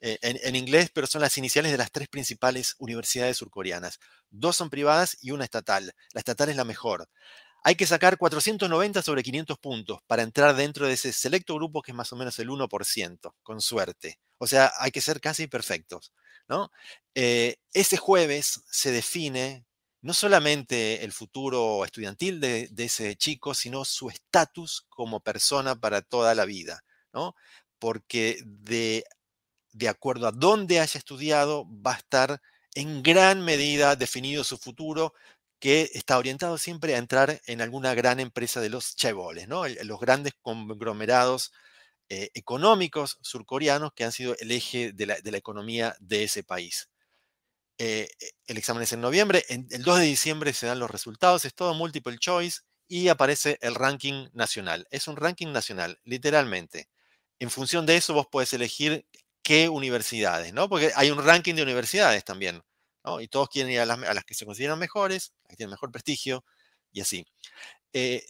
eh, 0.00 0.18
en, 0.22 0.56
inglés, 0.56 0.90
pero 0.92 1.06
son 1.06 1.20
las 1.20 1.38
iniciales 1.38 1.70
de 1.70 1.78
las 1.78 1.92
tres 1.92 2.08
principales 2.08 2.74
universidades 2.80 3.36
surcoreanas. 3.36 4.00
Dos 4.28 4.56
son 4.56 4.68
privadas 4.68 5.16
y 5.20 5.30
una 5.30 5.44
estatal. 5.44 5.94
La 6.12 6.18
estatal 6.18 6.48
es 6.48 6.56
la 6.56 6.64
mejor. 6.64 7.08
Hay 7.62 7.76
que 7.76 7.86
sacar 7.86 8.18
490 8.18 9.02
sobre 9.02 9.22
500 9.22 9.56
puntos 9.58 10.00
para 10.08 10.24
entrar 10.24 10.56
dentro 10.56 10.88
de 10.88 10.94
ese 10.94 11.12
selecto 11.12 11.54
grupo 11.54 11.80
que 11.80 11.92
es 11.92 11.96
más 11.96 12.12
o 12.12 12.16
menos 12.16 12.36
el 12.40 12.48
1%, 12.48 13.32
con 13.44 13.60
suerte. 13.60 14.18
O 14.38 14.48
sea, 14.48 14.72
hay 14.80 14.90
que 14.90 15.00
ser 15.00 15.20
casi 15.20 15.46
perfectos. 15.46 16.12
¿no? 16.48 16.72
Eh, 17.14 17.54
ese 17.72 17.98
jueves 17.98 18.62
se 18.68 18.90
define 18.90 19.64
no 20.02 20.14
solamente 20.14 21.04
el 21.04 21.12
futuro 21.12 21.84
estudiantil 21.84 22.40
de, 22.40 22.70
ese 22.78 23.16
chico, 23.16 23.54
sino 23.54 23.84
su 23.84 24.08
estatus 24.08 24.86
como 24.88 25.20
persona 25.20 25.78
para 25.78 26.02
toda 26.02 26.34
la 26.34 26.44
vida, 26.44 26.84
¿no? 27.12 27.34
Porque 27.78 28.40
de, 28.44 29.04
de 29.72 29.88
acuerdo 29.88 30.26
a 30.26 30.32
dónde 30.32 30.80
haya 30.80 30.98
estudiado, 30.98 31.66
va 31.68 31.94
a 31.94 31.98
estar 31.98 32.40
en 32.74 33.02
gran 33.02 33.44
medida 33.44 33.96
definido 33.96 34.44
su 34.44 34.56
futuro, 34.58 35.14
que 35.58 35.90
está 35.94 36.16
orientado 36.18 36.56
siempre 36.58 36.94
a 36.94 36.98
entrar 36.98 37.40
en 37.46 37.60
alguna 37.60 37.94
gran 37.94 38.18
empresa 38.20 38.60
de 38.60 38.70
los 38.70 38.96
chaeboles, 38.96 39.46
¿no? 39.48 39.68
los 39.68 40.00
grandes 40.00 40.32
conglomerados 40.40 41.52
eh, 42.08 42.30
económicos 42.34 43.18
surcoreanos 43.20 43.92
que 43.92 44.04
han 44.04 44.12
sido 44.12 44.34
el 44.40 44.50
eje 44.52 44.92
de 44.92 45.06
la 45.06 45.36
economía 45.36 45.94
de 46.00 46.24
ese 46.24 46.42
país. 46.42 46.89
Eh, 47.82 48.10
el 48.46 48.58
examen 48.58 48.82
es 48.82 48.92
en 48.92 49.00
noviembre, 49.00 49.42
el 49.48 49.82
2 49.82 50.00
de 50.00 50.04
diciembre 50.04 50.52
se 50.52 50.66
dan 50.66 50.78
los 50.78 50.90
resultados, 50.90 51.46
es 51.46 51.54
todo 51.54 51.72
multiple 51.72 52.18
choice 52.18 52.60
y 52.86 53.08
aparece 53.08 53.56
el 53.62 53.74
ranking 53.74 54.28
nacional. 54.34 54.86
Es 54.90 55.08
un 55.08 55.16
ranking 55.16 55.46
nacional, 55.50 55.98
literalmente. 56.04 56.90
En 57.38 57.48
función 57.48 57.86
de 57.86 57.96
eso 57.96 58.12
vos 58.12 58.26
podés 58.30 58.52
elegir 58.52 59.06
qué 59.42 59.70
universidades, 59.70 60.52
¿no? 60.52 60.68
Porque 60.68 60.92
hay 60.94 61.10
un 61.10 61.24
ranking 61.24 61.54
de 61.54 61.62
universidades 61.62 62.22
también. 62.22 62.62
Y 63.18 63.28
todos 63.28 63.48
quieren 63.48 63.72
ir 63.72 63.80
a 63.80 63.86
las, 63.86 64.24
que 64.26 64.34
se 64.34 64.44
consideran 64.44 64.78
mejores, 64.78 65.32
las 65.44 65.52
que 65.52 65.56
tienen 65.56 65.70
mejor 65.70 65.90
prestigio 65.90 66.44
y 66.92 67.00
así. 67.00 67.24
Eh, 67.94 68.26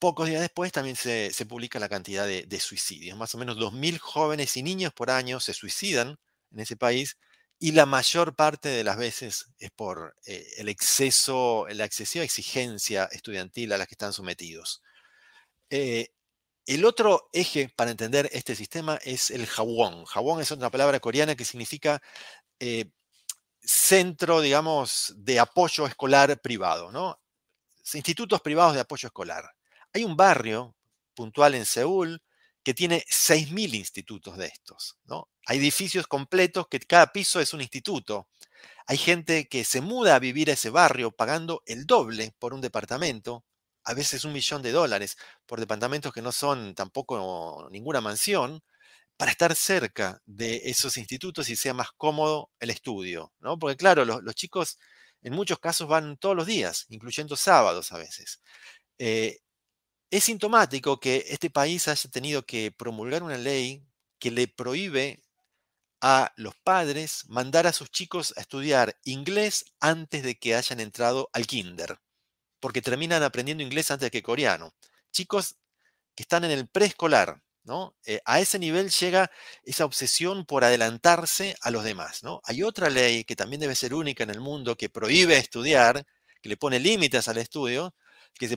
pocos 0.00 0.26
días 0.26 0.40
después 0.40 0.72
también 0.72 0.96
se, 0.96 1.30
publica 1.48 1.78
la 1.78 1.88
cantidad 1.88 2.26
de, 2.26 2.42
de, 2.46 2.58
suicidios. 2.58 3.16
Más 3.16 3.32
o 3.36 3.38
menos 3.38 3.58
2.000 3.58 3.98
jóvenes 3.98 4.56
y 4.56 4.64
niños 4.64 4.92
por 4.92 5.12
año 5.12 5.38
se 5.38 5.54
suicidan 5.54 6.18
en 6.50 6.58
ese 6.58 6.76
país 6.76 7.16
y 7.58 7.72
la 7.72 7.86
mayor 7.86 8.34
parte 8.36 8.68
de 8.68 8.84
las 8.84 8.98
veces 8.98 9.48
es 9.58 9.70
por 9.70 10.14
eh, 10.26 10.46
el 10.58 10.68
exceso, 10.68 11.66
la 11.70 11.84
excesiva 11.84 12.24
exigencia 12.24 13.06
estudiantil 13.06 13.72
a 13.72 13.78
la 13.78 13.86
que 13.86 13.94
están 13.94 14.12
sometidos. 14.12 14.82
Eh, 15.70 16.10
el 16.66 16.84
otro 16.84 17.30
eje 17.32 17.72
para 17.74 17.90
entender 17.90 18.28
este 18.32 18.54
sistema 18.54 18.98
es 19.04 19.30
el 19.30 19.46
jawon. 19.46 20.04
Jawon 20.04 20.40
es 20.40 20.52
otra 20.52 20.70
palabra 20.70 21.00
coreana 21.00 21.34
que 21.34 21.44
significa 21.44 22.02
eh, 22.60 22.90
centro, 23.60 24.40
digamos, 24.40 25.14
de 25.16 25.38
apoyo 25.38 25.86
escolar 25.86 26.40
privado, 26.40 26.92
¿no? 26.92 27.20
Institutos 27.94 28.40
privados 28.42 28.74
de 28.74 28.80
apoyo 28.80 29.06
escolar. 29.06 29.44
Hay 29.92 30.04
un 30.04 30.16
barrio 30.16 30.74
puntual 31.14 31.54
en 31.54 31.64
Seúl 31.64 32.20
que 32.66 32.74
tiene 32.74 33.04
6.000 33.08 33.76
institutos 33.76 34.36
de 34.36 34.46
estos. 34.46 34.98
¿no? 35.04 35.28
Hay 35.46 35.58
edificios 35.58 36.08
completos 36.08 36.66
que 36.66 36.80
cada 36.80 37.12
piso 37.12 37.38
es 37.38 37.54
un 37.54 37.60
instituto. 37.60 38.26
Hay 38.88 38.96
gente 38.96 39.46
que 39.46 39.62
se 39.62 39.80
muda 39.80 40.16
a 40.16 40.18
vivir 40.18 40.50
a 40.50 40.54
ese 40.54 40.70
barrio 40.70 41.12
pagando 41.12 41.62
el 41.64 41.86
doble 41.86 42.34
por 42.40 42.52
un 42.52 42.60
departamento, 42.60 43.44
a 43.84 43.94
veces 43.94 44.24
un 44.24 44.32
millón 44.32 44.62
de 44.62 44.72
dólares 44.72 45.16
por 45.46 45.60
departamentos 45.60 46.12
que 46.12 46.22
no 46.22 46.32
son 46.32 46.74
tampoco 46.74 47.68
ninguna 47.70 48.00
mansión, 48.00 48.64
para 49.16 49.30
estar 49.30 49.54
cerca 49.54 50.20
de 50.26 50.62
esos 50.64 50.96
institutos 50.96 51.48
y 51.48 51.54
sea 51.54 51.72
más 51.72 51.92
cómodo 51.96 52.50
el 52.58 52.70
estudio. 52.70 53.32
¿no? 53.38 53.60
Porque 53.60 53.76
claro, 53.76 54.04
los, 54.04 54.34
chicos 54.34 54.76
en 55.22 55.34
muchos 55.34 55.60
casos 55.60 55.86
van 55.86 56.16
todos 56.16 56.34
los 56.34 56.46
días, 56.46 56.86
incluyendo 56.88 57.36
sábados 57.36 57.92
a 57.92 57.98
veces. 57.98 58.40
Eh, 58.98 59.38
es 60.10 60.24
sintomático 60.24 61.00
que 61.00 61.24
este 61.28 61.50
país 61.50 61.88
haya 61.88 62.10
tenido 62.10 62.44
que 62.44 62.70
promulgar 62.70 63.22
una 63.22 63.36
ley 63.36 63.84
que 64.18 64.30
le 64.30 64.48
prohíbe 64.48 65.22
a 66.00 66.32
los 66.36 66.54
padres 66.56 67.24
mandar 67.28 67.66
a 67.66 67.72
sus 67.72 67.90
chicos 67.90 68.34
a 68.36 68.40
estudiar 68.40 68.96
inglés 69.04 69.64
antes 69.80 70.22
de 70.22 70.38
que 70.38 70.54
hayan 70.54 70.80
entrado 70.80 71.30
al 71.32 71.46
kinder, 71.46 71.98
porque 72.60 72.82
terminan 72.82 73.22
aprendiendo 73.22 73.62
inglés 73.62 73.90
antes 73.90 74.10
que 74.10 74.22
coreano. 74.22 74.74
Chicos 75.12 75.56
que 76.14 76.22
están 76.22 76.44
en 76.44 76.50
el 76.50 76.68
preescolar, 76.68 77.42
¿no? 77.64 77.96
Eh, 78.04 78.20
a 78.24 78.40
ese 78.40 78.58
nivel 78.58 78.90
llega 78.90 79.30
esa 79.64 79.84
obsesión 79.84 80.46
por 80.46 80.64
adelantarse 80.64 81.56
a 81.60 81.70
los 81.70 81.84
demás, 81.84 82.22
¿no? 82.22 82.40
Hay 82.44 82.62
otra 82.62 82.90
ley 82.90 83.24
que 83.24 83.36
también 83.36 83.60
debe 83.60 83.74
ser 83.74 83.94
única 83.94 84.22
en 84.24 84.30
el 84.30 84.40
mundo 84.40 84.76
que 84.76 84.88
prohíbe 84.88 85.36
estudiar, 85.36 86.06
que 86.42 86.48
le 86.48 86.56
pone 86.56 86.78
límites 86.78 87.28
al 87.28 87.38
estudio, 87.38 87.94
que 88.34 88.48
se 88.48 88.56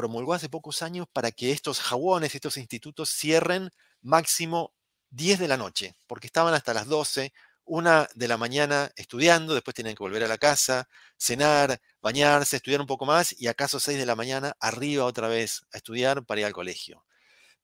promulgó 0.00 0.32
hace 0.32 0.48
pocos 0.48 0.80
años 0.80 1.06
para 1.12 1.30
que 1.30 1.52
estos 1.52 1.78
jabones, 1.78 2.34
estos 2.34 2.56
institutos 2.56 3.10
cierren 3.10 3.68
máximo 4.00 4.72
10 5.10 5.38
de 5.40 5.46
la 5.48 5.58
noche, 5.58 5.94
porque 6.06 6.26
estaban 6.26 6.54
hasta 6.54 6.72
las 6.72 6.86
12, 6.86 7.34
una 7.66 8.08
de 8.14 8.26
la 8.26 8.38
mañana 8.38 8.90
estudiando, 8.96 9.52
después 9.52 9.74
tienen 9.74 9.94
que 9.94 10.02
volver 10.02 10.24
a 10.24 10.28
la 10.28 10.38
casa, 10.38 10.88
cenar, 11.18 11.82
bañarse, 12.00 12.56
estudiar 12.56 12.80
un 12.80 12.86
poco 12.86 13.04
más 13.04 13.38
y 13.38 13.46
acaso 13.46 13.78
6 13.78 13.98
de 13.98 14.06
la 14.06 14.16
mañana 14.16 14.56
arriba 14.58 15.04
otra 15.04 15.28
vez 15.28 15.66
a 15.70 15.76
estudiar 15.76 16.24
para 16.24 16.40
ir 16.40 16.46
al 16.46 16.54
colegio. 16.54 17.04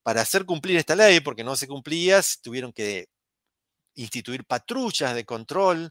Para 0.02 0.20
hacer 0.20 0.44
cumplir 0.44 0.76
esta 0.76 0.94
ley, 0.94 1.20
porque 1.20 1.42
no 1.42 1.56
se 1.56 1.66
cumplía, 1.66 2.20
tuvieron 2.42 2.70
que 2.70 3.08
instituir 3.94 4.44
patrullas 4.44 5.14
de 5.14 5.24
control, 5.24 5.90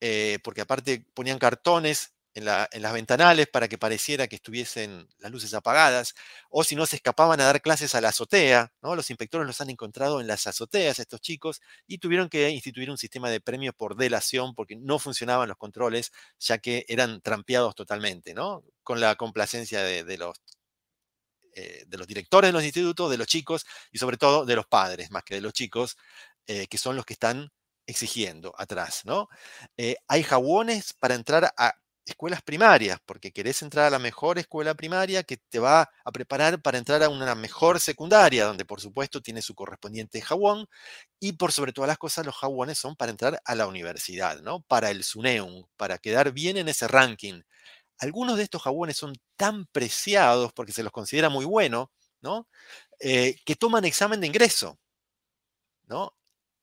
eh, 0.00 0.38
porque 0.42 0.62
aparte 0.62 1.04
ponían 1.12 1.38
cartones 1.38 2.14
en, 2.34 2.44
las 2.44 2.92
ventanales 2.92 3.46
para 3.48 3.68
que 3.68 3.78
pareciera 3.78 4.26
que 4.26 4.36
estuviesen 4.36 5.08
las 5.18 5.30
luces 5.30 5.54
apagadas, 5.54 6.14
o 6.50 6.64
si 6.64 6.76
no 6.76 6.86
se 6.86 6.96
escapaban 6.96 7.40
a 7.40 7.44
dar 7.44 7.60
clases 7.60 7.94
a 7.94 8.00
la 8.00 8.08
azotea, 8.08 8.72
¿no? 8.82 8.96
los 8.96 9.10
inspectores 9.10 9.46
los 9.46 9.60
han 9.60 9.70
encontrado 9.70 10.20
en 10.20 10.26
las 10.26 10.46
azoteas 10.46 10.98
estos 10.98 11.20
chicos 11.20 11.60
y 11.86 11.98
tuvieron 11.98 12.28
que 12.28 12.48
instituir 12.50 12.90
un 12.90 12.98
sistema 12.98 13.30
de 13.30 13.40
premios 13.40 13.74
por 13.74 13.96
delación 13.96 14.54
porque 14.54 14.76
no 14.76 14.98
funcionaban 14.98 15.48
los 15.48 15.58
controles 15.58 16.12
ya 16.38 16.58
que 16.58 16.84
eran 16.88 17.20
trampeados 17.20 17.74
totalmente, 17.74 18.34
¿no? 18.34 18.64
con 18.82 19.00
la 19.00 19.14
complacencia 19.16 19.82
de, 19.82 20.18
los 20.18 20.40
eh, 21.54 21.84
de 21.86 21.98
los 21.98 22.06
directores 22.06 22.48
de 22.48 22.52
los 22.52 22.64
institutos, 22.64 23.10
de 23.10 23.18
los 23.18 23.26
chicos 23.26 23.66
y 23.90 23.98
sobre 23.98 24.16
todo 24.16 24.46
de 24.46 24.56
los 24.56 24.66
padres, 24.66 25.10
más 25.10 25.22
que 25.22 25.34
de 25.34 25.42
los 25.42 25.52
chicos, 25.52 25.96
eh, 26.46 26.66
que 26.66 26.78
son 26.78 26.96
los 26.96 27.04
que 27.04 27.12
están 27.12 27.52
exigiendo 27.86 28.54
atrás, 28.58 29.02
¿no? 29.04 29.28
Eh, 29.76 29.96
hay 30.08 30.22
jabones 30.22 30.92
para 30.92 31.14
entrar 31.14 31.52
a 31.56 31.74
escuelas 32.06 32.42
primarias, 32.42 32.98
porque 33.06 33.32
querés 33.32 33.62
entrar 33.62 33.86
a 33.86 33.90
la 33.90 33.98
mejor 33.98 34.38
escuela 34.38 34.74
primaria 34.74 35.22
que 35.22 35.36
te 35.36 35.58
va 35.58 35.88
a 36.04 36.12
preparar 36.12 36.60
para 36.62 36.78
entrar 36.78 37.02
a 37.02 37.08
una 37.08 37.34
mejor 37.34 37.80
secundaria, 37.80 38.46
donde 38.46 38.64
por 38.64 38.80
supuesto 38.80 39.20
tiene 39.22 39.42
su 39.42 39.54
correspondiente 39.54 40.20
jabón, 40.20 40.66
y 41.20 41.32
por 41.34 41.52
sobre 41.52 41.72
todas 41.72 41.88
las 41.88 41.98
cosas 41.98 42.26
los 42.26 42.36
jabones 42.36 42.78
son 42.78 42.96
para 42.96 43.10
entrar 43.12 43.40
a 43.44 43.54
la 43.54 43.66
universidad, 43.66 44.40
¿no? 44.42 44.62
Para 44.62 44.90
el 44.90 45.04
SUNEUM, 45.04 45.64
para 45.76 45.98
quedar 45.98 46.32
bien 46.32 46.56
en 46.56 46.68
ese 46.68 46.88
ranking. 46.88 47.42
Algunos 47.98 48.36
de 48.38 48.44
estos 48.44 48.62
jabones 48.62 48.96
son 48.96 49.14
tan 49.36 49.66
preciados 49.66 50.52
porque 50.54 50.72
se 50.72 50.82
los 50.82 50.92
considera 50.92 51.30
muy 51.30 51.44
bueno, 51.44 51.92
¿no? 52.20 52.48
Eh, 53.00 53.36
que 53.44 53.56
toman 53.56 53.84
examen 53.84 54.20
de 54.20 54.26
ingreso, 54.28 54.78
¿no? 55.86 56.14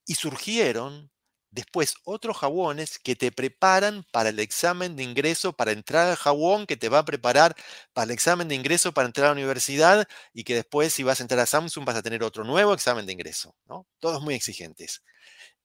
Y 0.06 0.16
surgieron 0.16 1.12
después 1.52 1.96
otros 2.04 2.38
jabones 2.38 3.00
que 3.00 3.16
te 3.16 3.32
preparan 3.32 4.06
para 4.12 4.30
el 4.30 4.40
examen 4.40 4.96
de 4.96 5.04
ingreso, 5.04 5.54
para 5.54 5.72
entrar 5.72 6.08
al 6.10 6.16
jabón 6.16 6.66
que 6.66 6.78
te 6.78 6.90
va 6.90 7.00
a 7.00 7.06
preparar 7.06 7.56
para 7.94 8.06
el 8.06 8.12
examen 8.12 8.48
de 8.48 8.56
ingreso 8.56 8.94
para 8.94 9.08
entrar 9.08 9.28
a 9.28 9.30
la 9.30 9.34
universidad 9.34 10.08
y 10.34 10.44
que 10.44 10.56
después 10.56 10.94
si 10.94 11.04
vas 11.04 11.20
a 11.20 11.24
entrar 11.24 11.40
a 11.40 11.46
Samsung 11.46 11.86
vas 11.86 11.96
a 11.96 12.02
tener 12.02 12.24
otro 12.24 12.44
nuevo 12.44 12.74
examen 12.74 13.06
de 13.06 13.14
ingreso. 13.14 13.56
¿no? 13.68 13.88
Todos 14.00 14.22
muy 14.22 14.36
exigentes. 14.36 15.02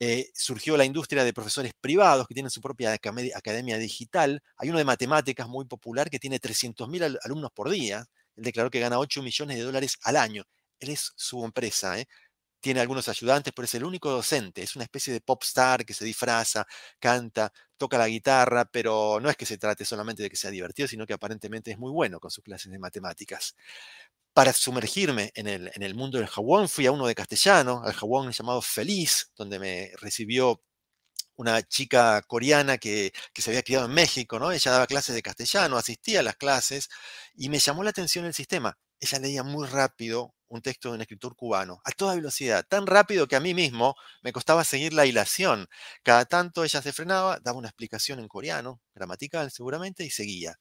Eh, 0.00 0.30
surgió 0.34 0.76
la 0.76 0.84
industria 0.84 1.24
de 1.24 1.32
profesores 1.32 1.72
privados 1.80 2.26
que 2.26 2.34
tienen 2.34 2.50
su 2.50 2.60
propia 2.60 2.92
academia 2.92 3.78
digital. 3.78 4.42
Hay 4.56 4.70
uno 4.70 4.78
de 4.78 4.84
matemáticas 4.84 5.48
muy 5.48 5.66
popular 5.66 6.10
que 6.10 6.18
tiene 6.18 6.40
300.000 6.40 7.18
alumnos 7.22 7.50
por 7.52 7.70
día. 7.70 8.04
Él 8.36 8.44
declaró 8.44 8.70
que 8.70 8.80
gana 8.80 8.98
8 8.98 9.22
millones 9.22 9.56
de 9.56 9.62
dólares 9.62 9.96
al 10.02 10.16
año. 10.16 10.44
Él 10.80 10.90
es 10.90 11.12
su 11.16 11.44
empresa. 11.44 11.98
¿eh? 11.98 12.06
Tiene 12.64 12.80
algunos 12.80 13.10
ayudantes, 13.10 13.52
pero 13.54 13.66
es 13.66 13.74
el 13.74 13.84
único 13.84 14.10
docente, 14.10 14.62
es 14.62 14.74
una 14.74 14.84
especie 14.84 15.12
de 15.12 15.20
pop 15.20 15.42
star 15.42 15.84
que 15.84 15.92
se 15.92 16.06
disfraza, 16.06 16.66
canta, 16.98 17.52
toca 17.76 17.98
la 17.98 18.08
guitarra, 18.08 18.64
pero 18.64 19.20
no 19.20 19.28
es 19.28 19.36
que 19.36 19.44
se 19.44 19.58
trate 19.58 19.84
solamente 19.84 20.22
de 20.22 20.30
que 20.30 20.36
sea 20.36 20.50
divertido, 20.50 20.88
sino 20.88 21.06
que 21.06 21.12
aparentemente 21.12 21.70
es 21.72 21.78
muy 21.78 21.92
bueno 21.92 22.18
con 22.20 22.30
sus 22.30 22.42
clases 22.42 22.72
de 22.72 22.78
matemáticas. 22.78 23.54
Para 24.32 24.54
sumergirme 24.54 25.30
en 25.34 25.46
el, 25.46 25.70
en 25.74 25.82
el 25.82 25.94
mundo 25.94 26.16
del 26.16 26.26
jabón, 26.26 26.70
fui 26.70 26.86
a 26.86 26.92
uno 26.92 27.06
de 27.06 27.14
castellano, 27.14 27.82
al 27.84 27.92
jabón 27.92 28.32
llamado 28.32 28.62
Feliz, 28.62 29.30
donde 29.36 29.58
me 29.58 29.90
recibió 30.00 30.62
una 31.36 31.62
chica 31.64 32.22
coreana 32.22 32.78
que, 32.78 33.12
que, 33.34 33.42
se 33.42 33.50
había 33.50 33.62
criado 33.62 33.84
en 33.84 33.92
México, 33.92 34.38
¿no? 34.38 34.52
Ella 34.52 34.70
daba 34.70 34.86
clases 34.86 35.14
de 35.14 35.22
castellano, 35.22 35.76
asistía 35.76 36.20
a 36.20 36.22
las 36.22 36.36
clases 36.36 36.88
y 37.34 37.50
me 37.50 37.58
llamó 37.58 37.84
la 37.84 37.90
atención 37.90 38.24
el 38.24 38.32
sistema. 38.32 38.78
ella 39.00 39.18
leía 39.18 39.42
muy 39.42 39.66
rápido 39.68 40.34
un 40.54 40.62
texto 40.62 40.90
de 40.90 40.96
un 40.96 41.00
escritor 41.02 41.36
cubano, 41.36 41.80
a 41.84 41.90
toda 41.92 42.14
velocidad, 42.16 42.64
tan 42.68 42.86
rápido 42.86 43.26
que 43.28 43.36
a 43.36 43.40
mí 43.40 43.54
mismo 43.54 43.96
me 44.22 44.32
costaba 44.32 44.64
seguir 44.64 44.92
la 44.92 45.06
hilación. 45.06 45.68
Cada 46.02 46.24
tanto 46.26 46.64
ella 46.64 46.82
se 46.82 46.92
frenaba, 46.92 47.38
daba 47.40 47.58
una 47.58 47.68
explicación 47.68 48.20
en 48.20 48.28
coreano, 48.28 48.80
gramatical 48.94 49.50
seguramente, 49.50 50.04
y 50.04 50.10
seguía. 50.10 50.58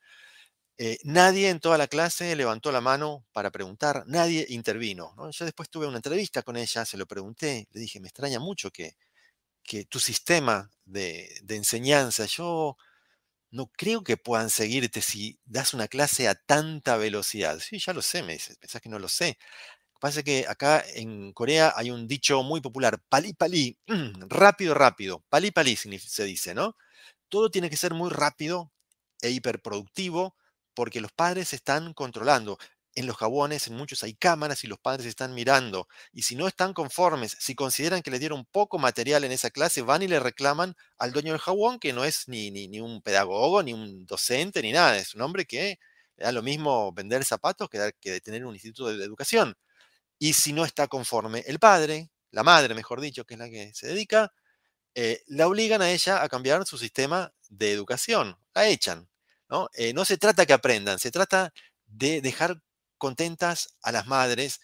Eh, 0.77 0.97
nadie 1.03 1.49
en 1.49 1.59
toda 1.59 1.77
la 1.77 1.87
clase 1.87 2.35
levantó 2.35 2.71
la 2.71 2.81
mano 2.81 3.25
para 3.31 3.51
preguntar, 3.51 4.03
nadie 4.07 4.45
intervino. 4.49 5.13
Yo 5.31 5.45
después 5.45 5.69
tuve 5.69 5.87
una 5.87 5.97
entrevista 5.97 6.41
con 6.43 6.57
ella, 6.57 6.83
se 6.85 6.97
lo 6.97 7.05
pregunté, 7.05 7.67
le 7.71 7.79
dije, 7.81 7.99
me 7.99 8.07
extraña 8.07 8.39
mucho 8.39 8.71
que, 8.71 8.95
que 9.63 9.85
tu 9.85 9.99
sistema 9.99 10.71
de, 10.85 11.29
de 11.43 11.55
enseñanza, 11.57 12.25
yo 12.27 12.77
no 13.51 13.67
creo 13.77 14.03
que 14.03 14.17
puedan 14.17 14.49
seguirte 14.49 15.01
si 15.01 15.39
das 15.45 15.73
una 15.73 15.87
clase 15.87 16.27
a 16.27 16.35
tanta 16.35 16.97
velocidad. 16.97 17.59
Sí, 17.59 17.79
ya 17.79 17.93
lo 17.93 18.01
sé, 18.01 18.23
me 18.23 18.33
dice, 18.33 18.55
pensás 18.59 18.81
que 18.81 18.89
no 18.89 18.99
lo 18.99 19.07
sé. 19.09 19.37
Pasa 20.03 20.21
que 20.21 20.45
acá 20.49 20.83
en 20.95 21.31
Corea 21.31 21.71
hay 21.77 21.89
un 21.89 22.09
dicho 22.09 22.43
muy 22.43 22.59
popular, 22.59 23.01
pali 23.07 23.31
pali, 23.33 23.77
rápido, 24.27 24.73
rápido, 24.73 25.23
pali 25.29 25.51
pali 25.51 25.77
se 25.77 26.25
dice, 26.25 26.53
¿no? 26.53 26.75
Todo 27.29 27.49
tiene 27.49 27.69
que 27.69 27.77
ser 27.77 27.93
muy 27.93 28.09
rápido 28.09 28.73
e 29.21 29.29
hiperproductivo 29.29 30.35
porque 30.73 30.99
los 30.99 31.13
padres 31.13 31.53
están 31.53 31.93
controlando. 31.93 32.57
En 32.95 33.07
los 33.07 33.15
jabones, 33.15 33.67
en 33.67 33.75
muchos 33.75 34.03
hay 34.03 34.13
cámaras 34.13 34.65
y 34.65 34.67
los 34.67 34.77
padres 34.77 35.05
están 35.05 35.33
mirando. 35.33 35.87
Y 36.11 36.23
si 36.23 36.35
no 36.35 36.49
están 36.49 36.73
conformes, 36.73 37.37
si 37.39 37.55
consideran 37.55 38.01
que 38.01 38.11
le 38.11 38.19
dieron 38.19 38.43
poco 38.43 38.79
material 38.79 39.23
en 39.23 39.31
esa 39.31 39.51
clase, 39.51 39.83
van 39.83 40.01
y 40.01 40.09
le 40.09 40.19
reclaman 40.19 40.75
al 40.97 41.13
dueño 41.13 41.31
del 41.31 41.39
jabón, 41.39 41.79
que 41.79 41.93
no 41.93 42.03
es 42.03 42.27
ni, 42.27 42.51
ni, 42.51 42.81
un 42.81 43.01
pedagogo, 43.01 43.63
ni 43.63 43.71
un 43.71 44.05
docente, 44.05 44.61
ni 44.61 44.73
nada. 44.73 44.97
Es 44.97 45.15
un 45.15 45.21
hombre 45.21 45.45
que 45.45 45.79
da 46.17 46.33
lo 46.33 46.41
mismo 46.41 46.91
vender 46.91 47.23
zapatos 47.23 47.69
que, 47.69 47.93
que 48.01 48.19
tener 48.19 48.45
un 48.45 48.53
instituto 48.53 48.89
de 48.93 49.05
educación. 49.05 49.55
Y 50.23 50.31
si 50.31 50.53
no 50.53 50.63
está 50.63 50.87
conforme, 50.87 51.43
el 51.47 51.59
padre, 51.59 52.09
la 52.31 52.43
madre, 52.43 52.73
mejor 52.75 53.01
dicho, 53.01 53.25
que 53.25 53.33
es 53.33 53.39
la 53.41 53.49
que 53.49 53.73
se 53.73 53.87
dedica, 53.87 54.31
eh, 54.95 55.21
la 55.27 55.47
obligan 55.47 55.81
a 55.81 55.91
ella 55.91 56.23
a 56.23 56.29
cambiar 56.29 56.65
su 56.65 56.77
sistema 56.77 57.33
de 57.49 57.73
educación. 57.73 58.37
La 58.53 58.65
echan. 58.69 59.09
¿no? 59.49 59.69
Eh, 59.73 59.91
no 59.93 60.05
se 60.05 60.17
trata 60.17 60.45
que 60.45 60.53
aprendan, 60.53 60.97
se 60.97 61.11
trata 61.11 61.51
de 61.87 62.21
dejar 62.21 62.61
contentas 62.97 63.75
a 63.81 63.91
las 63.91 64.07
madres, 64.07 64.61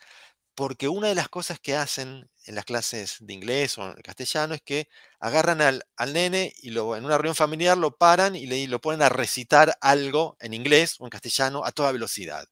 porque 0.55 0.87
una 0.87 1.09
de 1.09 1.15
las 1.15 1.27
cosas 1.27 1.59
que 1.59 1.75
hacen 1.75 2.29
en 2.45 2.55
las 2.55 2.63
clases 2.63 3.17
de 3.19 3.33
inglés 3.33 3.77
o 3.77 3.83
en 3.83 4.01
castellano 4.01 4.53
es 4.53 4.61
que 4.61 4.87
agarran 5.19 5.59
al, 5.59 5.83
nene 6.13 6.53
y 6.61 6.69
lo, 6.69 6.95
en 6.95 7.03
una 7.03 7.17
reunión 7.17 7.35
familiar 7.35 7.77
lo 7.77 7.97
paran 7.97 8.37
y 8.37 8.45
le, 8.47 8.65
lo 8.69 8.79
ponen 8.79 9.01
a 9.01 9.09
recitar 9.09 9.77
algo 9.81 10.37
en 10.39 10.53
inglés 10.53 10.95
o 10.99 11.05
en 11.05 11.09
castellano 11.09 11.65
a 11.65 11.73
toda 11.73 11.91
velocidad, 11.91 12.47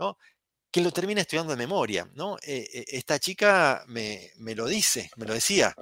¿no? 0.00 0.18
Que 0.70 0.80
lo 0.80 0.92
termina 0.92 1.20
estudiando 1.20 1.52
de 1.52 1.56
memoria. 1.56 2.08
¿no? 2.14 2.36
Eh, 2.42 2.68
eh, 2.72 2.84
esta 2.88 3.18
chica 3.18 3.84
me, 3.88 4.30
me, 4.36 4.54
lo 4.54 4.66
dice, 4.66 5.10
me 5.16 5.26
lo 5.26 5.34
decía. 5.34 5.74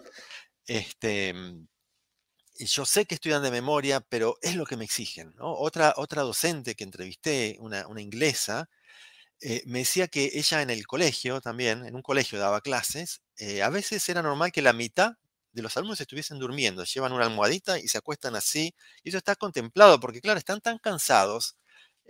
Este, 0.67 1.35
yo 2.59 2.87
sé 2.87 3.07
que 3.07 3.17
estudian 3.17 3.43
de 3.43 3.51
memoria, 3.51 4.01
pero 4.01 4.39
es 4.43 4.57
lo 4.57 4.67
que 4.67 4.77
me 4.77 4.85
exigen. 4.85 5.35
Otra, 5.39 5.95
otra 5.97 6.23
docente 6.23 6.75
que 6.75 6.85
entrevisté, 6.85 7.57
una, 7.61 7.85
inglesa, 8.01 8.69
eh, 9.41 9.63
me 9.67 9.81
decía 9.81 10.09
que 10.09 10.31
ella 10.35 10.63
en 10.63 10.71
el 10.71 10.87
colegio 10.87 11.41
también, 11.41 11.85
en 11.87 11.95
un 11.95 12.03
colegio 12.03 12.39
daba 12.39 12.61
clases, 12.61 13.21
a 13.63 13.69
veces 13.69 14.09
era 14.09 14.23
normal 14.23 14.51
que 14.53 14.63
la 14.63 14.73
mitad 14.73 15.13
de 15.53 15.63
los 15.63 15.77
alumnos 15.77 16.01
estuviesen 16.01 16.39
durmiendo, 16.39 16.85
llevan 16.85 17.13
una 17.13 17.27
almohadita 17.27 17.79
y 17.79 17.89
se 17.89 17.99
acuestan 17.99 18.37
así, 18.37 18.75
y 19.03 19.11
eso 19.11 19.19
está 19.19 19.37
contemplado, 19.37 20.01
porque 20.01 20.21
claro, 20.21 20.39
están 20.39 20.61
tan 20.61 20.79
cansados 20.79 21.57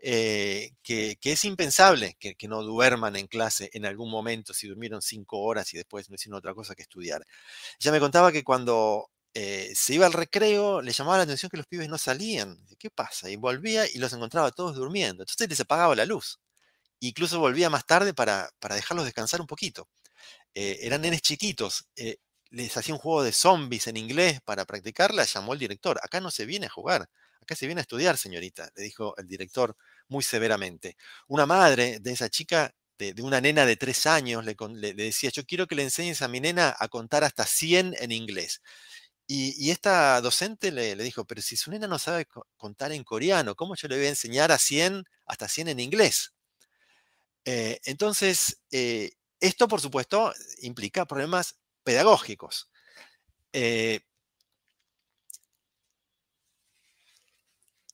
eh, 0.02 0.72
que, 0.82 1.18
es 1.22 1.44
impensable 1.44 2.16
que, 2.18 2.36
no 2.48 2.62
duerman 2.62 3.16
en 3.16 3.26
clase 3.26 3.70
en 3.72 3.86
algún 3.86 4.10
momento 4.10 4.54
si 4.54 4.68
durmieron 4.68 5.02
cinco 5.02 5.40
horas 5.40 5.72
y 5.74 5.76
después 5.76 6.10
no 6.10 6.16
hicieron 6.16 6.38
otra 6.38 6.54
cosa 6.54 6.74
que 6.74 6.82
estudiar. 6.82 7.26
Ella 7.80 7.92
me 7.92 8.00
contaba 8.00 8.32
que 8.32 8.44
cuando 8.44 9.10
se 9.34 9.92
iba 9.94 10.06
al 10.06 10.14
recreo, 10.14 10.80
le 10.80 10.92
llamaba 10.92 11.18
la 11.18 11.24
atención 11.24 11.50
que 11.50 11.58
los 11.58 11.66
pibes 11.66 11.90
no 11.90 11.98
salían. 11.98 12.58
¿Qué 12.78 12.88
pasa? 12.90 13.28
Y 13.28 13.36
volvía 13.36 13.84
y 13.86 13.98
los 13.98 14.12
encontraba 14.14 14.50
todos 14.50 14.76
durmiendo. 14.76 15.22
Entonces 15.24 15.48
les 15.48 15.60
apagaba 15.60 15.94
la 15.94 16.06
luz. 16.06 16.40
Incluso 17.00 17.38
volvía 17.40 17.70
más 17.70 17.86
tarde 17.86 18.14
para, 18.14 18.50
dejarlos 18.70 19.04
descansar 19.04 19.40
un 19.40 19.46
poquito. 19.46 19.88
Eh, 20.54 20.78
eran 20.82 21.02
nenes 21.02 21.22
chiquitos. 21.22 21.86
Eh, 21.96 22.16
les 22.50 22.76
hacía 22.76 22.94
un 22.94 23.00
juego 23.00 23.22
de 23.22 23.32
zombies 23.32 23.86
en 23.86 23.96
inglés 23.96 24.40
para 24.44 24.64
practicarla, 24.64 25.24
llamó 25.24 25.52
el 25.52 25.58
director. 25.58 25.98
Acá 26.02 26.20
no 26.20 26.30
se 26.30 26.46
viene 26.46 26.66
a 26.66 26.70
jugar, 26.70 27.08
acá 27.40 27.54
se 27.54 27.66
viene 27.66 27.80
a 27.80 27.82
estudiar, 27.82 28.16
señorita, 28.16 28.70
le 28.76 28.84
dijo 28.84 29.14
el 29.18 29.26
director 29.26 29.76
muy 30.08 30.22
severamente. 30.22 30.96
Una 31.28 31.46
madre 31.46 31.98
de 32.00 32.12
esa 32.12 32.28
chica, 32.28 32.74
de, 32.98 33.14
una 33.22 33.40
nena 33.40 33.66
de 33.66 33.76
tres 33.76 34.06
años, 34.06 34.44
le, 34.44 34.94
decía, 34.94 35.30
yo 35.30 35.44
quiero 35.44 35.66
que 35.66 35.74
le 35.74 35.82
enseñes 35.82 36.22
a 36.22 36.28
mi 36.28 36.40
nena 36.40 36.74
a 36.78 36.88
contar 36.88 37.24
hasta 37.24 37.44
100 37.46 37.94
en 37.98 38.12
inglés. 38.12 38.62
Y, 39.28 39.70
esta 39.70 40.20
docente 40.20 40.70
le, 40.70 40.94
dijo, 40.96 41.24
pero 41.24 41.42
si 41.42 41.56
su 41.56 41.70
nena 41.70 41.88
no 41.88 41.98
sabe 41.98 42.26
contar 42.56 42.92
en 42.92 43.04
coreano, 43.04 43.56
¿cómo 43.56 43.74
yo 43.74 43.88
le 43.88 43.96
voy 43.96 44.06
a 44.06 44.10
enseñar 44.10 44.52
a 44.52 44.58
100, 44.58 45.04
hasta 45.26 45.48
100 45.48 45.68
en 45.68 45.80
inglés? 45.80 46.32
Eh, 47.44 47.80
entonces, 47.84 48.60
eh, 48.70 49.12
esto, 49.40 49.68
por 49.68 49.80
supuesto, 49.80 50.32
implica 50.62 51.06
problemas 51.06 51.58
pedagógicos. 51.82 52.70
Eh, 53.52 54.00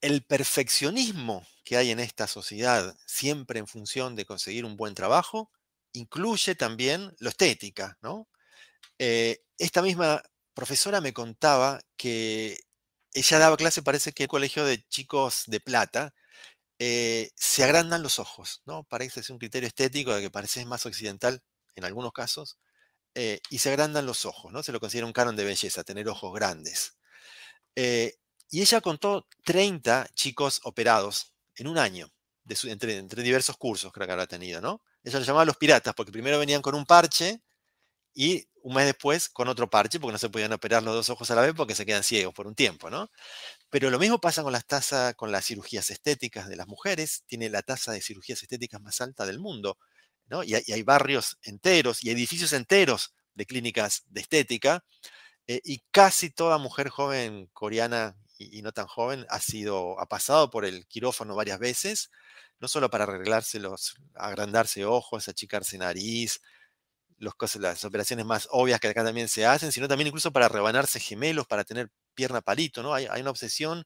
el 0.02 0.24
perfeccionismo 0.24 1.46
que 1.64 1.76
hay 1.78 1.90
en 1.90 2.00
esta 2.00 2.26
sociedad, 2.26 2.96
siempre 3.06 3.58
en 3.60 3.66
función 3.66 4.16
de 4.16 4.26
conseguir 4.26 4.64
un 4.66 4.76
buen 4.76 4.94
trabajo, 4.94 5.50
incluye 5.92 6.54
también 6.54 7.14
lo 7.20 7.30
estética. 7.30 7.98
¿no? 8.02 8.28
esta 9.58 9.82
misma 9.82 10.22
profesora 10.54 11.00
me 11.00 11.12
contaba 11.12 11.80
que 11.96 12.58
ella 13.14 13.38
daba 13.38 13.56
clase, 13.56 13.82
parece 13.82 14.12
que 14.12 14.24
el 14.24 14.28
colegio 14.28 14.64
de 14.64 14.86
chicos 14.88 15.44
de 15.46 15.60
plata, 15.60 16.14
eh, 16.78 17.30
se 17.36 17.64
agrandan 17.64 18.02
los 18.02 18.18
ojos, 18.18 18.62
¿no? 18.66 18.84
Parece 18.84 19.22
ser 19.22 19.34
un 19.34 19.38
criterio 19.38 19.68
estético 19.68 20.14
de 20.14 20.22
que 20.22 20.30
parece 20.30 20.64
más 20.66 20.84
occidental 20.86 21.42
en 21.76 21.84
algunos 21.84 22.12
casos, 22.12 22.58
eh, 23.14 23.40
y 23.50 23.58
se 23.58 23.70
agrandan 23.70 24.06
los 24.06 24.26
ojos, 24.26 24.52
¿no? 24.52 24.62
Se 24.62 24.72
lo 24.72 24.80
considera 24.80 25.06
un 25.06 25.12
canon 25.12 25.36
de 25.36 25.44
belleza, 25.44 25.84
tener 25.84 26.08
ojos 26.08 26.34
grandes. 26.34 26.98
Eh, 27.76 28.16
y 28.52 28.60
ella 28.60 28.82
contó 28.82 29.26
30 29.44 30.10
chicos 30.12 30.60
operados 30.64 31.32
en 31.56 31.68
un 31.68 31.78
año, 31.78 32.12
entre, 32.64 32.98
entre, 32.98 33.22
diversos 33.22 33.56
cursos 33.56 33.90
creo 33.90 34.06
que 34.06 34.12
habrá 34.12 34.26
tenido, 34.26 34.60
¿no? 34.60 34.82
Ella 35.02 35.18
los 35.20 35.26
llamaba 35.26 35.46
los 35.46 35.56
piratas, 35.56 35.94
porque 35.94 36.12
primero 36.12 36.38
venían 36.38 36.60
con 36.60 36.74
un 36.74 36.84
parche 36.84 37.40
y 38.12 38.46
un 38.62 38.74
mes 38.74 38.84
después 38.84 39.30
con 39.30 39.48
otro 39.48 39.70
parche, 39.70 39.98
porque 39.98 40.12
no 40.12 40.18
se 40.18 40.28
podían 40.28 40.52
operar 40.52 40.82
los 40.82 40.94
dos 40.94 41.08
ojos 41.08 41.30
a 41.30 41.34
la 41.34 41.40
vez 41.40 41.54
porque 41.56 41.74
se 41.74 41.86
quedan 41.86 42.04
ciegos 42.04 42.34
por 42.34 42.46
un 42.46 42.54
tiempo, 42.54 42.90
¿no? 42.90 43.10
Pero 43.70 43.88
lo 43.88 43.98
mismo 43.98 44.20
pasa 44.20 44.42
con 44.42 44.52
las 44.52 44.66
tasas, 44.66 45.14
con 45.14 45.32
las 45.32 45.46
cirugías 45.46 45.88
estéticas 45.88 46.46
de 46.46 46.56
las 46.56 46.66
mujeres, 46.66 47.24
tiene 47.26 47.48
la 47.48 47.62
tasa 47.62 47.92
de 47.92 48.02
cirugías 48.02 48.42
estéticas 48.42 48.82
más 48.82 49.00
alta 49.00 49.24
del 49.24 49.38
mundo, 49.38 49.78
¿no? 50.26 50.44
Y 50.44 50.54
hay, 50.56 50.82
barrios 50.82 51.38
enteros 51.40 52.04
y 52.04 52.10
edificios 52.10 52.52
enteros 52.52 53.14
de 53.32 53.46
clínicas 53.46 54.02
de 54.08 54.20
estética, 54.20 54.84
eh, 55.46 55.62
y 55.64 55.78
casi 55.90 56.28
toda 56.28 56.58
mujer 56.58 56.90
joven 56.90 57.48
coreana 57.54 58.14
y, 58.50 58.62
no 58.62 58.72
tan 58.72 58.87
joven 58.87 59.26
ha 59.28 59.40
sido, 59.40 59.98
ha 60.00 60.07
pasado 60.07 60.50
por 60.50 60.64
el 60.64 60.87
quirófano 60.87 61.35
varias 61.35 61.59
veces, 61.59 62.11
no 62.61 62.68
solo 62.68 62.90
para 62.90 63.05
arreglarse 63.05 63.59
los, 63.61 63.96
agrandarse 64.14 64.85
ojos, 64.85 65.28
achicarse 65.28 65.78
nariz, 65.78 66.40
las 67.59 67.85
operaciones 67.85 68.26
más 68.26 68.48
obvias 68.50 68.81
que 68.81 68.88
acá 68.88 69.05
también 69.05 69.28
se 69.28 69.46
hacen, 69.46 69.70
sino 69.72 69.88
también 69.88 70.09
incluso 70.09 70.33
para 70.33 70.48
rebanarse 70.48 70.98
gemelos, 70.98 71.46
para 71.46 71.64
tener 71.64 71.90
pierna 72.14 72.40
palito, 72.40 72.83
¿no? 72.83 72.94
Hay, 72.94 73.07
una 73.20 73.31
obsesión 73.31 73.85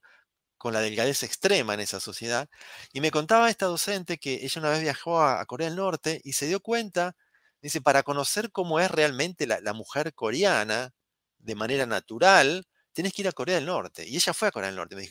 con 0.57 0.73
la 0.73 0.81
delgadez 0.81 1.23
extrema 1.23 1.75
en 1.75 1.81
esa 1.81 1.99
sociedad. 1.99 2.49
Y 2.93 3.01
me 3.01 3.11
contaba 3.11 3.49
esta 3.49 3.67
docente 3.67 4.17
que 4.17 4.45
ella 4.45 4.61
una 4.61 4.71
vez 4.71 4.81
viajó 4.81 5.21
a, 5.21 5.45
Corea 5.45 5.67
del 5.67 5.77
Norte 5.77 6.19
y 6.23 6.33
se 6.33 6.47
dio 6.47 6.59
cuenta, 6.61 7.15
dice, 7.61 7.81
para 7.81 8.03
conocer 8.03 8.51
cómo 8.51 8.79
es 8.79 8.89
realmente 8.89 9.45
la, 9.47 9.73
mujer 9.73 10.13
coreana 10.15 10.93
de 11.39 11.55
manera 11.55 11.85
natural, 11.85 12.65
tienes 12.97 13.13
que 13.13 13.21
ir 13.21 13.27
a 13.27 13.31
Corea 13.31 13.57
del 13.57 13.67
Norte. 13.67 14.07
Y 14.07 14.15
ella 14.15 14.33
fue 14.33 14.47
a 14.47 14.51
Corea 14.51 14.69
del 14.69 14.75
Norte. 14.75 14.95
Me 14.95 15.07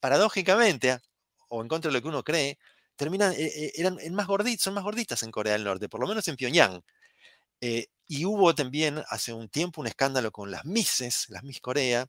paradójicamente, 0.00 0.98
o 1.48 1.62
en 1.62 1.68
contra 1.68 1.88
de 1.88 1.96
lo 1.96 2.02
que 2.02 2.08
uno 2.08 2.24
cree, 2.24 2.58
terminan, 2.96 3.32
eh, 3.34 3.52
eh, 3.54 3.72
eran 3.76 3.98
más 4.10 4.26
gorditos, 4.26 4.64
son 4.64 4.74
más 4.74 4.82
gorditas 4.82 5.22
en 5.22 5.30
Corea 5.30 5.52
del 5.52 5.62
Norte, 5.62 5.88
por 5.88 6.00
lo 6.00 6.08
menos 6.08 6.26
en 6.26 6.34
Pyongyang. 6.34 6.82
Eh, 7.60 7.86
y 8.08 8.24
hubo 8.24 8.52
también 8.56 9.04
hace 9.10 9.32
un 9.32 9.48
tiempo 9.48 9.80
un 9.80 9.86
escándalo 9.86 10.32
con 10.32 10.50
las 10.50 10.64
Misses, 10.64 11.26
las 11.28 11.44
Miss 11.44 11.60
Corea, 11.60 12.08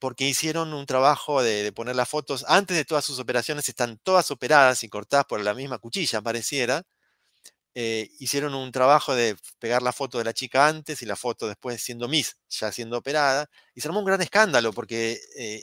porque 0.00 0.28
hicieron 0.28 0.74
un 0.74 0.86
trabajo 0.86 1.42
de, 1.42 1.72
poner 1.72 1.96
las 1.96 2.08
fotos, 2.08 2.44
antes 2.48 2.76
de 2.76 2.84
todas 2.84 3.04
sus 3.04 3.20
operaciones 3.20 3.68
están 3.68 3.98
todas 4.02 4.30
operadas 4.32 4.82
y 4.84 4.88
cortadas 4.88 5.26
por 5.26 5.40
la 5.40 5.54
misma 5.54 5.78
cuchilla, 5.78 6.20
pareciera. 6.22 6.82
Eh, 7.80 8.10
hicieron 8.18 8.54
un 8.54 8.72
trabajo 8.72 9.14
de 9.14 9.36
pegar 9.60 9.82
la 9.82 9.92
foto 9.92 10.18
de 10.18 10.24
la 10.24 10.32
chica 10.32 10.66
antes 10.66 11.00
y 11.02 11.06
la 11.06 11.14
foto 11.14 11.46
después 11.46 11.80
siendo 11.80 12.08
Miss, 12.08 12.36
ya 12.48 12.72
siendo 12.72 12.98
operada, 12.98 13.48
y 13.74 13.80
se 13.80 13.88
armó 13.88 14.00
un 14.00 14.04
gran 14.06 14.20
escándalo 14.20 14.72
porque 14.72 15.20
eh, 15.36 15.62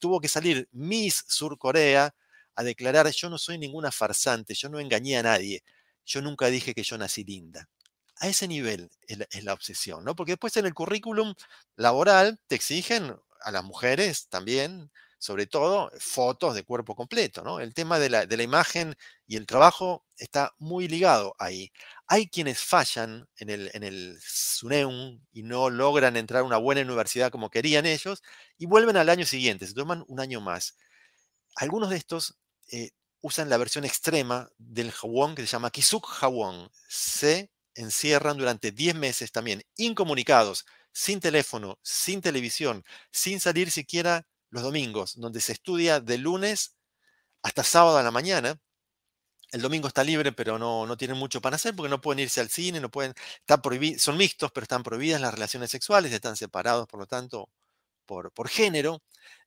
tuvo 0.00 0.20
que 0.20 0.28
salir 0.28 0.68
Miss 0.72 1.24
Sur 1.28 1.58
Corea 1.58 2.12
a 2.56 2.62
declarar, 2.64 3.08
yo 3.12 3.30
no 3.30 3.38
soy 3.38 3.58
ninguna 3.58 3.92
farsante, 3.92 4.54
yo 4.54 4.68
no 4.68 4.80
engañé 4.80 5.18
a 5.18 5.22
nadie 5.22 5.62
yo 6.04 6.20
nunca 6.22 6.46
dije 6.46 6.74
que 6.74 6.82
yo 6.82 6.98
nací 6.98 7.24
linda. 7.24 7.68
A 8.16 8.28
ese 8.28 8.46
nivel 8.46 8.90
es 9.08 9.44
la, 9.44 9.52
obsesión, 9.52 10.04
¿no? 10.04 10.14
Porque 10.14 10.32
después 10.32 10.56
en 10.56 10.66
el 10.66 10.74
currículum 10.74 11.34
laboral 11.76 12.38
te 12.46 12.54
exigen 12.54 13.16
a 13.40 13.50
las 13.50 13.64
mujeres 13.64 14.28
también, 14.28 14.90
sobre 15.22 15.46
todo, 15.46 15.88
fotos 16.00 16.52
de 16.56 16.64
cuerpo 16.64 16.96
completo, 16.96 17.44
¿no? 17.44 17.60
El 17.60 17.74
tema 17.74 18.00
de 18.00 18.10
la, 18.10 18.26
de 18.26 18.36
la 18.36 18.42
imagen 18.42 18.96
y 19.24 19.36
el 19.36 19.46
trabajo 19.46 20.04
está 20.16 20.52
muy 20.58 20.88
ligado 20.88 21.36
ahí. 21.38 21.70
Hay 22.08 22.28
quienes 22.28 22.58
fallan 22.60 23.28
en 23.36 23.48
el, 23.48 23.70
en 23.72 23.84
el 23.84 24.18
SUNEUM 24.20 25.20
y 25.32 25.44
no 25.44 25.70
logran 25.70 26.16
entrar 26.16 26.40
a 26.40 26.44
una 26.44 26.56
buena 26.56 26.80
universidad 26.80 27.30
como 27.30 27.50
querían 27.50 27.86
ellos 27.86 28.20
y 28.58 28.66
vuelven 28.66 28.96
al 28.96 29.08
año 29.10 29.24
siguiente, 29.24 29.68
se 29.68 29.74
toman 29.74 30.04
un 30.08 30.18
año 30.18 30.40
más. 30.40 30.76
Algunos 31.54 31.90
de 31.90 31.98
estos 31.98 32.40
eh, 32.72 32.90
usan 33.20 33.48
la 33.48 33.58
versión 33.58 33.84
extrema 33.84 34.50
del 34.58 34.90
Hawon 34.90 35.36
que 35.36 35.42
se 35.42 35.48
llama 35.48 35.70
Kisuk 35.70 36.04
Hawon. 36.20 36.68
Se 36.88 37.52
encierran 37.76 38.38
durante 38.38 38.72
10 38.72 38.96
meses 38.96 39.30
también, 39.30 39.62
incomunicados, 39.76 40.66
sin 40.90 41.20
teléfono, 41.20 41.78
sin 41.84 42.20
televisión, 42.20 42.84
sin 43.12 43.38
salir 43.38 43.70
siquiera 43.70 44.26
los 44.52 44.62
domingos, 44.62 45.14
donde 45.16 45.40
se 45.40 45.52
estudia 45.52 45.98
de 46.00 46.18
lunes 46.18 46.76
hasta 47.42 47.64
sábado 47.64 47.98
a 47.98 48.02
la 48.02 48.10
mañana. 48.10 48.60
El 49.50 49.62
domingo 49.62 49.88
está 49.88 50.04
libre, 50.04 50.32
pero 50.32 50.58
no, 50.58 50.86
no 50.86 50.96
tienen 50.96 51.16
mucho 51.16 51.40
para 51.40 51.56
hacer 51.56 51.74
porque 51.74 51.90
no 51.90 52.00
pueden 52.00 52.20
irse 52.20 52.40
al 52.40 52.50
cine, 52.50 52.80
no 52.80 52.90
pueden, 52.90 53.14
están 53.40 53.60
son 53.98 54.16
mixtos, 54.16 54.52
pero 54.52 54.64
están 54.64 54.82
prohibidas 54.82 55.20
las 55.20 55.34
relaciones 55.34 55.70
sexuales, 55.70 56.12
están 56.12 56.36
separados, 56.36 56.86
por 56.86 57.00
lo 57.00 57.06
tanto, 57.06 57.50
por, 58.06 58.32
por 58.32 58.48
género, 58.48 59.02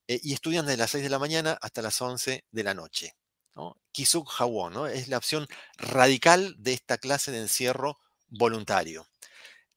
eh, 0.07 0.19
y 0.23 0.33
estudian 0.33 0.65
desde 0.65 0.77
las 0.77 0.91
6 0.91 1.03
de 1.03 1.09
la 1.09 1.19
mañana 1.19 1.57
hasta 1.61 1.81
las 1.81 2.01
11 2.01 2.43
de 2.51 2.63
la 2.63 2.73
noche. 2.73 3.15
¿no? 3.55 3.77
Kisuk 3.91 4.29
Hawon 4.39 4.73
¿no? 4.73 4.87
es 4.87 5.07
la 5.07 5.17
opción 5.17 5.47
radical 5.77 6.55
de 6.57 6.73
esta 6.73 6.97
clase 6.97 7.31
de 7.31 7.41
encierro 7.41 7.97
voluntario. 8.27 9.07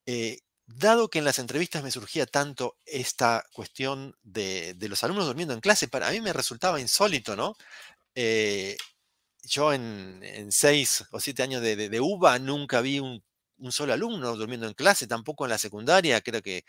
Eh, 0.06 0.40
dado 0.68 1.08
que 1.08 1.18
en 1.18 1.24
las 1.24 1.38
entrevistas 1.38 1.82
me 1.82 1.90
surgía 1.90 2.26
tanto 2.26 2.76
esta 2.84 3.44
cuestión 3.52 4.16
de, 4.22 4.76
los 4.80 5.02
alumnos 5.02 5.26
durmiendo 5.26 5.54
en 5.54 5.60
clase, 5.60 5.88
para 5.88 6.10
mí 6.10 6.20
me 6.20 6.32
resultaba 6.32 6.80
insólito, 6.80 7.34
¿no? 7.36 7.56
Eh, 8.14 8.76
yo 9.42 9.72
en, 9.72 10.50
seis 10.52 11.04
o 11.10 11.20
siete 11.20 11.42
años 11.42 11.62
de, 11.62 12.00
UBA 12.00 12.38
nunca 12.38 12.80
vi 12.82 13.00
un, 13.00 13.22
solo 13.70 13.94
alumno 13.94 14.36
durmiendo 14.36 14.66
en 14.66 14.74
clase, 14.74 15.06
tampoco 15.06 15.44
en 15.46 15.50
la 15.50 15.58
secundaria, 15.58 16.20
creo 16.20 16.42
que 16.42 16.64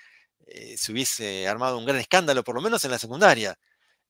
eh, 0.48 0.78
se 0.78 0.92
hubiese 0.92 1.48
armado 1.48 1.78
un 1.78 1.86
gran 1.86 2.00
escándalo, 2.00 2.44
por 2.44 2.56
lo 2.56 2.62
menos 2.62 2.84
en 2.86 2.92
la 2.92 3.00
secundaria. 3.00 3.58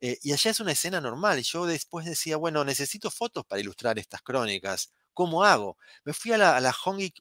Eh, 0.02 0.18
y 0.22 0.32
allá 0.34 0.52
es 0.52 0.60
una 0.60 0.72
escena 0.72 1.02
normal. 1.02 1.42
Yo 1.44 1.66
después 1.66 2.06
decía, 2.06 2.38
bueno, 2.38 2.64
necesito 2.64 3.12
fotos 3.12 3.46
para 3.46 3.62
ilustrar 3.62 4.00
estas 4.00 4.22
crónicas. 4.22 4.94
¿Cómo 5.20 5.44
hago? 5.44 5.78
Me 6.06 6.14
fui 6.14 6.32
a 6.32 6.38
la, 6.38 6.58
a 6.58 6.74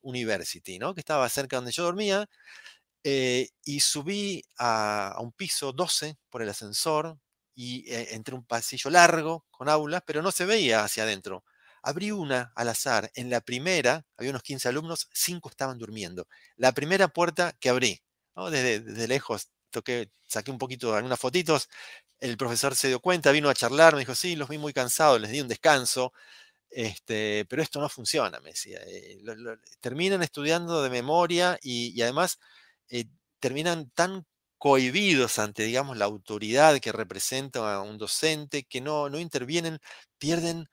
University, 0.02 0.78
¿no? 0.78 0.94
que 0.94 1.00
estaba 1.00 1.28
cerca 1.28 1.56
donde 1.56 1.72
yo 1.72 1.82
dormía, 1.82 2.28
eh, 3.02 3.48
y 3.64 3.80
subí 3.80 4.44
a, 4.56 5.16
un 5.18 5.32
piso 5.32 5.72
12 5.72 6.16
por 6.30 6.40
el 6.40 6.48
ascensor 6.48 7.18
y 7.56 7.92
eh, 7.92 8.14
entré 8.14 8.36
un 8.36 8.44
pasillo 8.44 8.88
largo 8.90 9.46
con 9.50 9.68
aulas, 9.68 10.02
pero 10.06 10.22
no 10.22 10.30
se 10.30 10.44
veía 10.46 10.84
hacia 10.84 11.02
adentro. 11.02 11.42
Abrí 11.82 12.12
una 12.12 12.52
al 12.54 12.68
azar. 12.68 13.10
En 13.16 13.30
la 13.30 13.40
primera, 13.40 14.06
había 14.16 14.30
unos 14.30 14.44
15 14.44 14.68
alumnos, 14.68 15.08
5 15.12 15.48
estaban 15.48 15.76
durmiendo. 15.76 16.28
La 16.54 16.70
primera 16.70 17.08
puerta 17.08 17.56
que 17.58 17.68
abrí, 17.68 18.00
desde, 18.52 19.08
lejos, 19.08 19.48
toqué, 19.70 20.12
saqué 20.28 20.52
un 20.52 20.58
poquito, 20.58 20.94
algunas 20.94 21.18
fotitos. 21.18 21.68
El 22.20 22.36
profesor 22.36 22.76
se 22.76 22.86
dio 22.86 23.00
cuenta, 23.00 23.32
vino 23.32 23.48
a 23.48 23.54
charlar, 23.54 23.94
me 23.94 24.00
dijo, 24.00 24.14
sí, 24.14 24.36
los 24.36 24.48
vi 24.48 24.58
muy 24.58 24.72
cansados, 24.72 25.20
les 25.20 25.32
di 25.32 25.40
un 25.40 25.48
descanso. 25.48 26.12
Este, 26.70 27.46
pero 27.48 27.62
esto 27.62 27.80
no 27.80 27.88
funciona, 27.88 28.40
me 28.40 28.50
decía. 28.50 28.80
Eh, 28.86 29.20
terminan 29.80 30.22
estudiando 30.22 30.82
de 30.82 30.90
memoria 30.90 31.58
y, 31.62 32.00
además 32.02 32.38
eh, 32.90 33.06
terminan 33.40 33.90
tan 33.90 34.26
cohibidos 34.58 35.38
ante, 35.38 35.62
digamos, 35.64 35.96
la 35.96 36.06
autoridad 36.06 36.80
que 36.80 36.92
representa 36.92 37.74
a 37.74 37.82
un 37.82 37.98
docente, 37.98 38.64
que 38.64 38.80
no, 38.80 39.08
no 39.08 39.18
intervienen, 39.20 39.78
pierden 40.18 40.68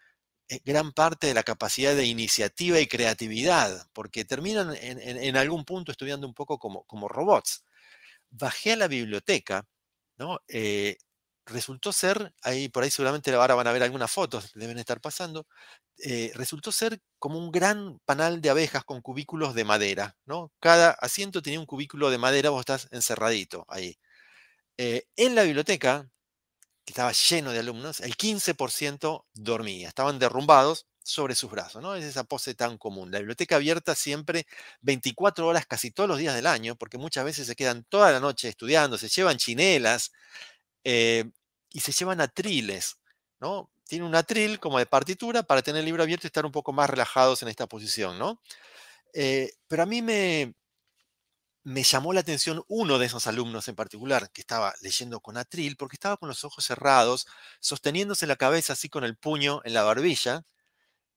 eh, 0.49 0.59
gran 0.65 0.91
parte 0.93 1.27
de 1.27 1.33
la 1.35 1.43
capacidad 1.43 1.95
de 1.95 2.05
iniciativa 2.05 2.79
y 2.79 2.87
creatividad, 2.87 3.87
porque 3.93 4.25
terminan 4.25 4.75
en, 4.75 5.37
algún 5.37 5.65
punto 5.65 5.91
estudiando 5.91 6.27
un 6.27 6.33
poco 6.33 6.59
como, 6.59 6.83
como 6.85 7.07
robots. 7.07 7.63
Bajé 8.31 8.73
a 8.73 8.77
la 8.77 8.87
biblioteca, 8.87 9.67
¿no? 10.17 10.39
Resultó 11.45 11.93
ser, 11.93 12.33
ahí 12.43 12.69
por 12.69 12.83
ahí 12.83 12.91
seguramente 12.91 13.33
ahora 13.33 13.55
van 13.55 13.67
a 13.67 13.71
ver 13.71 13.83
algunas 13.83 14.11
fotos, 14.11 14.51
deben 14.55 14.77
estar 14.79 15.01
pasando, 15.01 15.47
eh, 15.99 16.31
resultó 16.35 16.71
ser 16.71 16.99
como 17.19 17.39
un 17.39 17.51
gran 17.51 17.99
panal 18.05 18.41
de 18.41 18.49
abejas 18.49 18.83
con 18.85 19.01
cubículos 19.01 19.55
de 19.55 19.63
madera, 19.65 20.17
¿no? 20.25 20.51
Cada 20.59 20.91
asiento 20.91 21.41
tenía 21.41 21.59
un 21.59 21.65
cubículo 21.67 22.09
de 22.11 22.17
madera, 22.17 22.49
vos 22.51 22.61
estás 22.61 22.87
encerradito 22.91 23.65
ahí. 23.69 23.97
Eh, 24.77 25.05
en 25.17 25.35
la 25.35 25.43
biblioteca, 25.43 26.09
que 26.85 26.91
estaba 26.93 27.11
lleno 27.13 27.51
de 27.51 27.59
alumnos, 27.59 27.99
el 28.01 28.15
15% 28.17 29.25
dormía, 29.33 29.87
estaban 29.89 30.19
derrumbados 30.19 30.87
sobre 31.03 31.35
sus 31.35 31.51
brazos, 31.51 31.81
¿no? 31.81 31.95
Es 31.95 32.03
esa 32.03 32.23
pose 32.23 32.55
tan 32.55 32.77
común. 32.77 33.11
La 33.11 33.19
biblioteca 33.19 33.55
abierta 33.57 33.95
siempre 33.95 34.45
24 34.81 35.47
horas 35.47 35.65
casi 35.67 35.91
todos 35.91 36.09
los 36.09 36.17
días 36.19 36.35
del 36.35 36.47
año, 36.47 36.75
porque 36.75 36.97
muchas 36.97 37.25
veces 37.25 37.47
se 37.47 37.55
quedan 37.55 37.83
toda 37.89 38.11
la 38.11 38.19
noche 38.19 38.49
estudiando, 38.49 38.97
se 38.97 39.09
llevan 39.09 39.37
chinelas 39.37 40.11
eh, 40.85 41.25
y 41.71 41.81
se 41.81 41.91
llevan 41.91 42.21
atriles, 42.21 42.97
¿no? 43.41 43.69
tiene 43.87 44.05
un 44.05 44.15
atril 44.15 44.59
como 44.59 44.79
de 44.79 44.85
partitura 44.85 45.43
para 45.43 45.61
tener 45.61 45.79
el 45.79 45.85
libro 45.85 46.03
abierto 46.03 46.25
y 46.25 46.29
estar 46.29 46.45
un 46.45 46.51
poco 46.51 46.73
más 46.73 46.89
relajados 46.89 47.41
en 47.43 47.49
esta 47.49 47.67
posición, 47.67 48.17
¿no? 48.17 48.41
Eh, 49.13 49.51
pero 49.67 49.83
a 49.83 49.85
mí 49.85 50.01
me, 50.01 50.55
llamó 51.63 52.13
la 52.13 52.21
atención 52.21 52.63
uno 52.67 52.99
de 52.99 53.05
esos 53.05 53.27
alumnos 53.27 53.67
en 53.67 53.75
particular, 53.75 54.31
que 54.31 54.41
estaba 54.41 54.73
leyendo 54.81 55.19
con 55.21 55.37
atril, 55.37 55.77
porque 55.77 55.95
estaba 55.95 56.17
con 56.17 56.29
los 56.29 56.43
ojos 56.43 56.65
cerrados, 56.65 57.27
sosteniéndose 57.59 58.27
la 58.27 58.35
cabeza 58.35 58.73
así 58.73 58.89
con 58.89 59.03
el 59.03 59.17
puño 59.17 59.61
en 59.63 59.73
la 59.73 59.83
barbilla, 59.83 60.43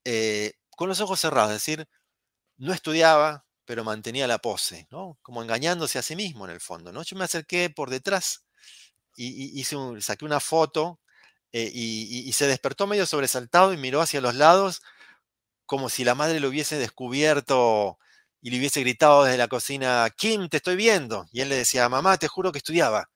eh, 0.05 0.53
con 0.71 0.89
los 0.89 1.01
ojos 1.01 1.19
cerrados, 1.19 1.51
es 1.51 1.57
decir, 1.57 1.87
no 2.57 2.73
estudiaba, 2.73 3.45
pero 3.65 3.83
mantenía 3.83 4.27
la 4.27 4.39
pose, 4.39 4.87
¿no? 4.91 5.17
Como 5.21 5.43
engañándose 5.43 5.99
a 5.99 6.03
sí 6.03 6.15
mismo 6.15 6.45
en 6.45 6.51
el 6.51 6.61
fondo, 6.61 6.91
¿no? 6.91 7.03
Yo 7.03 7.17
me 7.17 7.25
acerqué 7.25 7.69
por 7.69 7.89
detrás 7.89 8.45
y, 9.19 9.59
hice 9.59 9.75
saqué 10.01 10.25
una 10.25 10.39
foto 10.39 10.99
eh, 11.51 11.69
y, 11.73 12.31
se 12.33 12.47
despertó 12.47 12.87
medio 12.87 13.05
sobresaltado 13.05 13.73
y 13.73 13.77
miró 13.77 14.01
hacia 14.01 14.21
los 14.21 14.35
lados 14.35 14.81
como 15.65 15.89
si 15.89 16.03
la 16.03 16.15
madre 16.15 16.39
lo 16.39 16.49
hubiese 16.49 16.77
descubierto 16.77 17.99
y 18.41 18.51
le 18.51 18.59
hubiese 18.59 18.81
gritado 18.81 19.25
desde 19.25 19.37
la 19.37 19.47
cocina, 19.49 20.09
Kim, 20.15 20.49
te 20.49 20.57
estoy 20.57 20.75
viendo. 20.77 21.25
Y 21.31 21.41
él 21.41 21.49
le 21.49 21.57
decía, 21.57 21.89
mamá, 21.89 22.17
te 22.17 22.27
juro 22.27 22.51
que 22.51 22.59
estudiaba. 22.59 23.09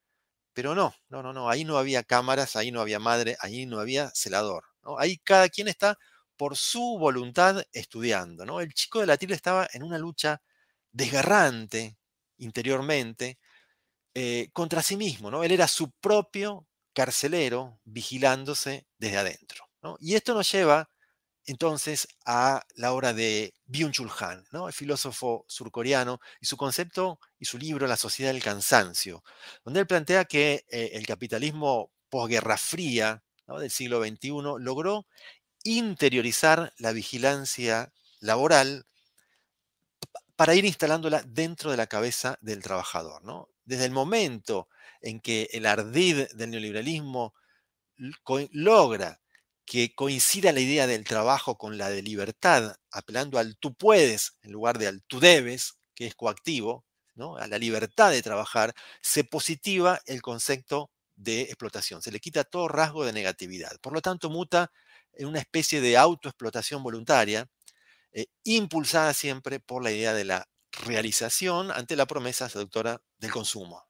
Pero 0.53 0.75
no, 0.75 0.93
no, 1.09 1.23
no, 1.23 1.33
no, 1.33 1.49
ahí 1.49 1.63
no 1.65 1.77
había 1.77 2.03
cámaras, 2.03 2.55
ahí 2.55 2.71
no 2.71 2.81
había 2.81 2.99
madre, 2.99 3.37
ahí 3.39 3.65
no 3.65 3.79
había 3.79 4.11
celador. 4.13 4.65
Ahí 4.99 5.17
cada 5.19 5.49
quien 5.49 5.67
está 5.67 5.97
por 6.37 6.57
su 6.57 6.97
voluntad 6.99 7.63
estudiando. 7.71 8.59
El 8.59 8.73
chico 8.73 8.99
de 8.99 9.07
la 9.07 9.17
tira 9.17 9.35
estaba 9.35 9.67
en 9.73 9.83
una 9.83 9.97
lucha 9.97 10.41
desgarrante 10.91 11.97
interiormente 12.37 13.39
eh, 14.13 14.49
contra 14.54 14.84
sí 14.84 14.97
mismo. 14.97 15.32
¿no? 15.32 15.43
Él 15.43 15.52
era 15.52 15.67
su 15.67 15.91
propio 15.91 16.67
carcelero 16.93 17.80
vigilándose 17.84 18.86
desde 18.97 19.17
adentro. 19.17 19.65
Y 19.99 20.15
esto 20.15 20.34
nos 20.34 20.49
lleva 20.49 20.89
entonces 21.45 22.08
a 22.26 22.63
la 22.76 22.93
obra 22.93 23.13
de 23.13 23.54
Byung-Chul 23.67 24.10
Han, 24.19 24.45
¿no? 24.52 24.67
el 24.67 24.73
filósofo 24.73 25.43
surcoreano, 25.49 26.21
y 26.39 26.45
su 26.45 26.56
concepto 26.56 27.19
y 27.38 27.45
su 27.45 27.58
libro 27.58 27.86
La 27.86 27.97
sociedad 27.97 28.32
del 28.32 28.41
cansancio, 28.41 29.23
donde 29.65 29.82
él 29.82 29.88
plantea 29.88 30.23
que 30.23 30.65
eh, 30.69 30.91
el 30.93 31.06
capitalismo 31.06 31.91
posguerra 32.10 32.58
fría 32.58 33.23
del 33.47 33.71
siglo 33.71 34.02
XXI 34.02 34.30
logró 34.60 35.06
interiorizar 35.63 36.73
la 36.78 36.91
vigilancia 36.91 37.93
laboral 38.19 38.86
para 40.36 40.56
ir 40.56 40.65
instalándola 40.65 41.23
dentro 41.26 41.71
de 41.71 41.78
la 41.78 41.88
cabeza 41.88 42.38
del 42.41 42.63
trabajador. 42.63 43.23
¿no? 43.23 43.49
Desde 43.65 43.86
el 43.86 43.91
momento 43.91 44.67
en 45.02 45.19
que 45.19 45.49
el 45.54 45.65
ardid 45.65 46.28
del 46.34 46.52
neoliberalismo 46.52 47.34
logra 48.52 49.19
que 49.65 49.93
coincida 49.95 50.52
la 50.52 50.60
idea 50.60 50.88
del 50.88 51.06
trabajo 51.06 51.58
con 51.58 51.78
la 51.78 51.89
de 51.89 52.02
libertad, 52.02 52.76
apelando 52.91 53.39
al 53.39 53.58
tú 53.58 53.73
puedes 53.73 54.38
en 54.41 54.52
lugar 54.52 54.78
de 54.78 54.88
al 54.88 55.04
tú 55.04 55.19
debes, 55.19 55.78
que 55.95 56.08
es 56.08 56.15
coactivo, 56.15 56.86
¿no? 57.15 57.38
a 57.38 57.47
la 57.47 57.58
libertad 57.58 58.12
de 58.12 58.21
trabajar, 58.21 58.73
se 59.02 59.23
positiva 59.23 60.02
el 60.06 60.21
concepto 60.21 60.91
de 61.15 61.43
explotación, 61.43 62.02
se 62.02 62.12
le 62.12 62.19
quita 62.19 62.43
todo 62.43 62.67
rasgo 62.67 63.06
de 63.06 63.13
negatividad. 63.13 63.80
Por 63.82 63.93
lo 63.93 64.02
tanto, 64.02 64.30
muta 64.30 64.71
en 65.13 65.28
una 65.28 65.39
especie 65.39 65.80
de 65.80 65.95
autoexplotación 65.95 66.82
voluntaria, 66.84 67.47
eh, 68.12 68.28
impulsada 68.43 69.13
siempre 69.13 69.60
por 69.60 69.84
la 69.84 69.91
idea 69.91 70.13
de 70.13 70.26
la 70.26 70.47
realización 70.73 71.71
ante 71.71 71.95
la 71.95 72.05
promesa 72.05 72.49
seductora 72.49 73.01
del 73.17 73.31
consumo. 73.31 73.88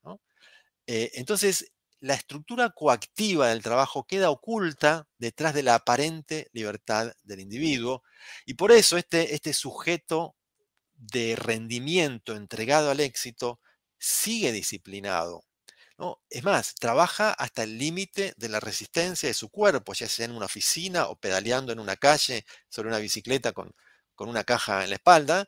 Eh, 0.86 1.12
entonces, 1.16 1.72
la 2.00 2.16
estructura 2.16 2.72
coactiva 2.72 3.48
del 3.48 3.64
trabajo 3.64 4.06
queda 4.06 4.30
oculta 4.30 5.08
detrás 5.18 5.54
de 5.54 5.64
la 5.64 5.76
aparente 5.76 6.50
libertad 6.52 7.14
del 7.24 7.40
individuo 7.40 8.04
y 8.46 8.56
por 8.56 8.74
eso 8.74 8.98
este, 8.98 9.34
este 9.34 9.54
sujeto 9.54 10.36
de 10.96 11.38
rendimiento 11.38 12.36
entregado 12.36 12.92
al 12.92 13.00
éxito 13.00 13.62
sigue 13.98 14.52
disciplinado. 14.52 15.46
¿no? 15.98 16.22
Es 16.30 16.44
más, 16.44 16.76
trabaja 16.76 17.32
hasta 17.32 17.64
el 17.64 17.78
límite 17.78 18.34
de 18.36 18.50
la 18.50 18.60
resistencia 18.60 19.30
de 19.30 19.34
su 19.34 19.50
cuerpo, 19.50 19.94
ya 19.94 20.10
sea 20.10 20.26
en 20.26 20.32
una 20.32 20.48
oficina 20.48 21.08
o 21.08 21.16
pedaleando 21.16 21.72
en 21.72 21.80
una 21.80 21.96
calle 21.96 22.46
sobre 22.68 22.90
una 22.90 22.98
bicicleta 22.98 23.54
con, 23.54 23.74
con 24.16 24.28
una 24.28 24.44
caja 24.44 24.84
en 24.84 24.90
la 24.90 24.96
espalda. 24.96 25.48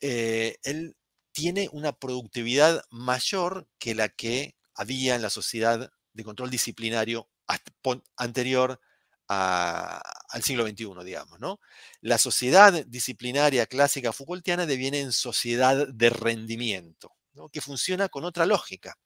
Eh, 0.00 0.56
él 0.62 0.96
tiene 1.32 1.68
una 1.72 1.92
productividad 1.92 2.82
mayor 2.90 3.68
que 3.78 3.94
la 3.94 4.08
que 4.08 4.56
había 4.74 5.14
en 5.14 5.22
la 5.22 5.30
sociedad 5.30 5.90
de 6.12 6.24
control 6.24 6.50
disciplinario 6.50 7.28
anterior 8.16 8.80
al 9.28 10.42
siglo 10.42 10.66
XXI, 10.66 11.04
digamos. 11.04 11.38
¿no? 11.38 11.60
La 12.00 12.18
sociedad 12.18 12.84
disciplinaria 12.86 13.66
clásica 13.66 14.12
Foucaultiana 14.12 14.66
deviene 14.66 15.00
en 15.00 15.12
sociedad 15.12 15.86
de 15.86 16.10
rendimiento, 16.10 17.14
que 17.52 17.60
funciona 17.60 18.08
con 18.08 18.24
otra 18.24 18.46
lógica. 18.46 18.96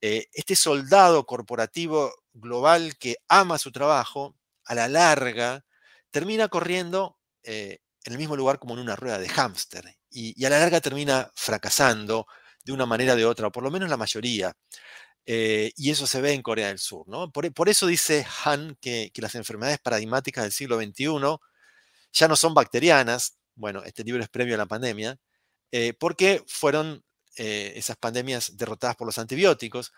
Eh, 0.00 0.28
este 0.32 0.56
soldado 0.56 1.26
corporativo 1.26 2.14
global 2.32 2.96
que 2.96 3.16
ama 3.28 3.58
su 3.58 3.72
trabajo, 3.72 4.36
a 4.64 4.74
la 4.74 4.88
larga, 4.88 5.64
termina 6.10 6.48
corriendo 6.48 7.18
eh, 7.42 7.80
en 8.04 8.12
el 8.12 8.18
mismo 8.18 8.36
lugar 8.36 8.58
como 8.58 8.74
en 8.74 8.80
una 8.80 8.96
rueda 8.96 9.18
de 9.18 9.28
hámster 9.28 9.99
y, 10.10 10.44
a 10.44 10.50
la 10.50 10.58
larga 10.58 10.80
termina 10.80 11.30
fracasando 11.34 12.26
de 12.64 12.72
una 12.72 12.86
manera 12.86 13.14
o 13.14 13.16
de 13.16 13.24
otra, 13.24 13.48
o 13.48 13.52
por 13.52 13.62
lo 13.62 13.70
menos 13.70 13.88
la 13.88 13.96
mayoría. 13.96 14.52
Eh, 15.26 15.72
y 15.76 15.90
eso 15.90 16.06
se 16.06 16.20
ve 16.20 16.32
en 16.32 16.42
Corea 16.42 16.68
del 16.68 16.78
Sur. 16.78 17.08
¿no? 17.08 17.30
Por, 17.30 17.68
eso 17.68 17.86
dice 17.86 18.26
Han 18.44 18.76
que, 18.80 19.12
las 19.16 19.34
enfermedades 19.34 19.78
paradigmáticas 19.78 20.44
del 20.44 20.52
siglo 20.52 20.78
XXI 20.78 21.06
ya 22.12 22.28
no 22.28 22.36
son 22.36 22.54
bacterianas, 22.54 23.38
bueno, 23.54 23.82
este 23.84 24.04
libro 24.04 24.22
es 24.22 24.28
previo 24.28 24.54
a 24.54 24.58
la 24.58 24.66
pandemia, 24.66 25.18
eh, 25.72 25.94
porque 25.98 26.42
fueron 26.48 27.04
eh, 27.36 27.72
esas 27.76 27.96
pandemias 27.96 28.56
derrotadas 28.56 28.96
por 28.96 29.06
los 29.06 29.18
antibióticos 29.18 29.92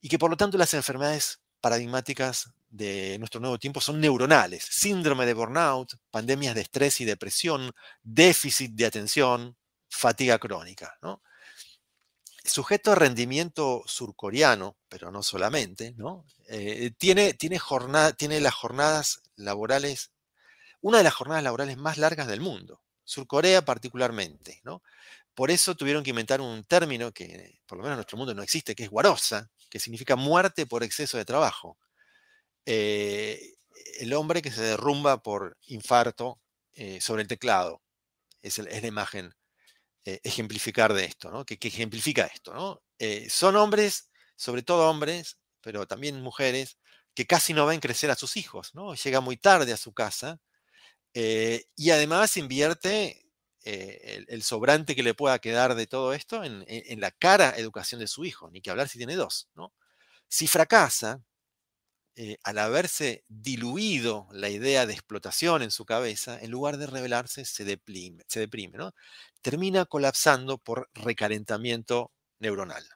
y 0.00 0.08
que 0.08 0.18
por 0.18 0.30
lo 0.30 0.36
tanto 0.36 0.58
las 0.58 0.74
enfermedades 0.74 1.40
paradigmáticas 1.64 2.52
de 2.68 3.16
nuestro 3.18 3.40
nuevo 3.40 3.58
tiempo 3.58 3.80
son 3.80 3.98
neuronales. 3.98 4.66
Síndrome 4.70 5.24
de 5.24 5.32
burnout, 5.32 5.94
pandemias 6.10 6.54
de 6.54 6.60
estrés 6.60 7.00
y 7.00 7.06
depresión, 7.06 7.72
déficit 8.02 8.72
de 8.72 8.84
atención, 8.84 9.56
fatiga 9.88 10.38
crónica. 10.38 10.98
sujeto 12.44 12.90
de 12.90 12.96
rendimiento 12.96 13.82
surcoreano, 13.86 14.76
pero 14.90 15.10
no 15.10 15.22
solamente. 15.22 15.96
Eh, 16.48 16.90
tiene, 16.98 17.32
tiene, 17.32 17.58
jornada, 17.58 18.12
tiene 18.12 18.42
las 18.42 18.52
jornadas 18.52 19.22
laborales, 19.34 20.12
una 20.82 20.98
de 20.98 21.04
las 21.04 21.14
jornadas 21.14 21.44
laborales 21.44 21.78
más 21.78 21.96
largas 21.96 22.26
del 22.26 22.42
mundo, 22.42 22.82
Surcorea 23.04 23.64
particularmente. 23.64 24.60
Por 25.34 25.50
eso 25.50 25.74
tuvieron 25.74 26.04
que 26.04 26.10
inventar 26.10 26.42
un 26.42 26.64
término 26.64 27.10
que 27.10 27.58
por 27.66 27.78
lo 27.78 27.84
menos 27.84 27.94
en 27.94 27.98
nuestro 28.00 28.18
mundo 28.18 28.34
no 28.34 28.42
existe, 28.42 28.74
que 28.74 28.84
es 28.84 28.90
guarosa, 28.90 29.50
que 29.74 29.80
significa 29.80 30.14
muerte 30.14 30.66
por 30.66 30.84
exceso 30.84 31.18
de 31.18 31.24
trabajo. 31.24 31.76
Eh, 32.64 33.56
el 33.98 34.12
hombre 34.12 34.40
que 34.40 34.52
se 34.52 34.62
derrumba 34.62 35.20
por 35.20 35.58
infarto 35.66 36.40
eh, 36.74 37.00
sobre 37.00 37.22
el 37.22 37.28
teclado. 37.28 37.82
Es, 38.40 38.60
es 38.60 38.82
la 38.82 38.86
imagen 38.86 39.34
eh, 40.04 40.20
ejemplificar 40.22 40.94
de 40.94 41.06
esto, 41.06 41.32
¿no? 41.32 41.44
Que, 41.44 41.58
ejemplifica 41.60 42.26
esto, 42.26 42.54
¿no? 42.54 42.82
Son 43.28 43.56
hombres, 43.56 44.12
sobre 44.36 44.62
todo 44.62 44.88
hombres, 44.88 45.38
pero 45.60 45.88
también 45.88 46.22
mujeres, 46.22 46.78
que 47.12 47.26
casi 47.26 47.52
no 47.52 47.66
ven 47.66 47.80
crecer 47.80 48.12
a 48.12 48.14
sus 48.14 48.36
hijos, 48.36 48.76
¿no? 48.76 48.94
Llega 48.94 49.20
muy 49.20 49.36
tarde 49.36 49.72
a 49.72 49.76
su 49.76 49.92
casa 49.92 50.38
y 51.12 51.90
además 51.90 52.36
invierte 52.36 53.23
el, 53.64 54.42
sobrante 54.42 54.94
que 54.94 55.02
le 55.02 55.14
pueda 55.14 55.38
quedar 55.38 55.74
de 55.74 55.86
todo 55.86 56.12
esto 56.12 56.44
en, 56.44 57.00
la 57.00 57.10
cara 57.10 57.54
educación 57.56 58.00
de 58.00 58.06
su 58.06 58.24
hijo, 58.24 58.50
ni 58.50 58.60
que 58.60 58.70
hablar 58.70 58.88
si 58.88 58.98
tiene 58.98 59.16
dos, 59.16 59.48
¿no? 59.54 59.72
Si 60.28 60.46
fracasa, 60.46 61.22
eh, 62.16 62.38
al 62.44 62.58
haberse 62.58 63.24
diluido 63.26 64.28
la 64.30 64.48
idea 64.48 64.86
de 64.86 64.92
explotación 64.92 65.62
en 65.62 65.72
su 65.72 65.84
cabeza, 65.84 66.38
en 66.40 66.52
lugar 66.52 66.76
de 66.76 66.86
revelarse, 66.86 67.44
se 67.44 67.64
deprime, 67.64 68.22
se 68.28 68.38
deprime 68.38 68.78
¿no? 68.78 68.94
termina 69.42 69.84
colapsando 69.84 70.58
por 70.58 70.88
recalentamiento 70.94 72.12
neuronal. 72.38 72.86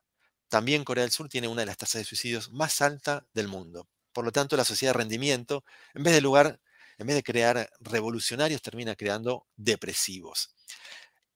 También 0.49 0.85
Corea 0.85 1.03
del 1.03 1.11
Sur 1.11 1.29
tiene 1.29 1.49
una 1.49 1.63
de 1.63 1.67
las 1.67 1.77
tasas 1.77 2.01
de 2.01 2.05
suicidios 2.05 2.53
más 2.53 2.81
altas 2.81 3.25
del 3.35 3.49
mundo. 3.49 3.89
Por 4.13 4.25
lo 4.25 4.31
tanto, 4.31 4.57
la 4.57 4.65
sociedad 4.65 4.93
de 4.93 4.99
rendimiento, 4.99 5.65
en 5.95 6.05
vez 6.05 6.15
de 6.15 6.21
lugar, 6.21 6.61
en 6.97 7.07
vez 7.07 7.17
de 7.17 7.23
crear 7.25 7.69
revolucionarios, 7.81 8.63
termina 8.63 8.95
creando 8.95 9.47
depresivos. 9.57 10.55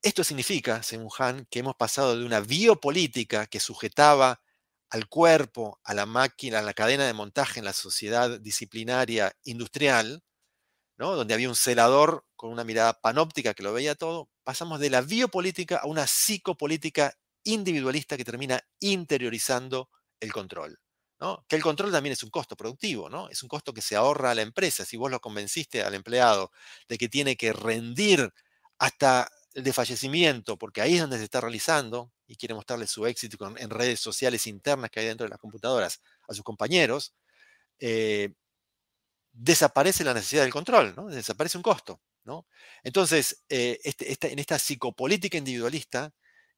Esto 0.01 0.23
significa, 0.23 0.83
según 0.83 1.09
Han, 1.17 1.45
que 1.49 1.59
hemos 1.59 1.75
pasado 1.75 2.17
de 2.17 2.25
una 2.25 2.41
biopolítica 2.41 3.47
que 3.47 3.59
sujetaba 3.59 4.41
al 4.89 5.07
cuerpo, 5.07 5.79
a 5.83 5.93
la 5.93 6.05
máquina, 6.05 6.59
a 6.59 6.61
la 6.61 6.73
cadena 6.73 7.05
de 7.07 7.13
montaje 7.13 7.59
en 7.59 7.65
la 7.65 7.73
sociedad 7.73 8.39
disciplinaria 8.39 9.33
industrial, 9.43 10.23
¿no? 10.97 11.15
donde 11.15 11.33
había 11.33 11.49
un 11.49 11.55
celador 11.55 12.25
con 12.35 12.51
una 12.51 12.63
mirada 12.63 12.99
panóptica 13.01 13.53
que 13.53 13.63
lo 13.63 13.73
veía 13.73 13.95
todo, 13.95 14.29
pasamos 14.43 14.79
de 14.79 14.89
la 14.89 15.01
biopolítica 15.01 15.77
a 15.77 15.87
una 15.87 16.05
psicopolítica 16.05 17.17
individualista 17.43 18.17
que 18.17 18.25
termina 18.25 18.61
interiorizando 18.79 19.89
el 20.19 20.31
control. 20.31 20.79
Que 21.47 21.55
el 21.55 21.61
control 21.61 21.91
también 21.91 22.13
es 22.13 22.23
un 22.23 22.29
costo 22.29 22.57
productivo, 22.57 23.09
¿no? 23.09 23.29
es 23.29 23.41
un 23.43 23.49
costo 23.49 23.73
que 23.73 23.81
se 23.81 23.95
ahorra 23.95 24.31
a 24.31 24.35
la 24.35 24.41
empresa. 24.41 24.83
Si 24.83 24.97
vos 24.97 25.09
lo 25.09 25.21
convenciste 25.21 25.81
al 25.81 25.93
empleado 25.93 26.51
de 26.89 26.97
que 26.97 27.07
tiene 27.07 27.37
que 27.37 27.53
rendir 27.53 28.33
hasta 28.77 29.29
el 29.53 29.63
desfallecimiento, 29.63 30.57
porque 30.57 30.81
ahí 30.81 30.95
es 30.95 31.01
donde 31.01 31.17
se 31.17 31.25
está 31.25 31.41
realizando, 31.41 32.11
y 32.27 32.35
quiere 32.35 32.55
mostrarle 32.55 32.87
su 32.87 33.05
éxito 33.05 33.37
en 33.57 33.69
redes 33.69 33.99
sociales 33.99 34.47
internas 34.47 34.89
que 34.89 34.99
hay 34.99 35.05
dentro 35.07 35.25
de 35.25 35.29
las 35.29 35.39
computadoras 35.39 36.01
a 36.27 36.33
sus 36.33 36.43
compañeros, 36.43 37.13
eh, 37.79 38.33
desaparece 39.31 40.03
la 40.03 40.13
necesidad 40.13 40.43
del 40.43 40.51
control, 40.53 40.93
¿no? 40.95 41.07
desaparece 41.07 41.57
un 41.57 41.63
costo. 41.63 42.01
¿no? 42.23 42.47
Entonces, 42.83 43.43
eh, 43.49 43.79
este, 43.83 44.31
en 44.31 44.39
esta 44.39 44.57
psicopolítica 44.57 45.37
individualista, 45.37 46.13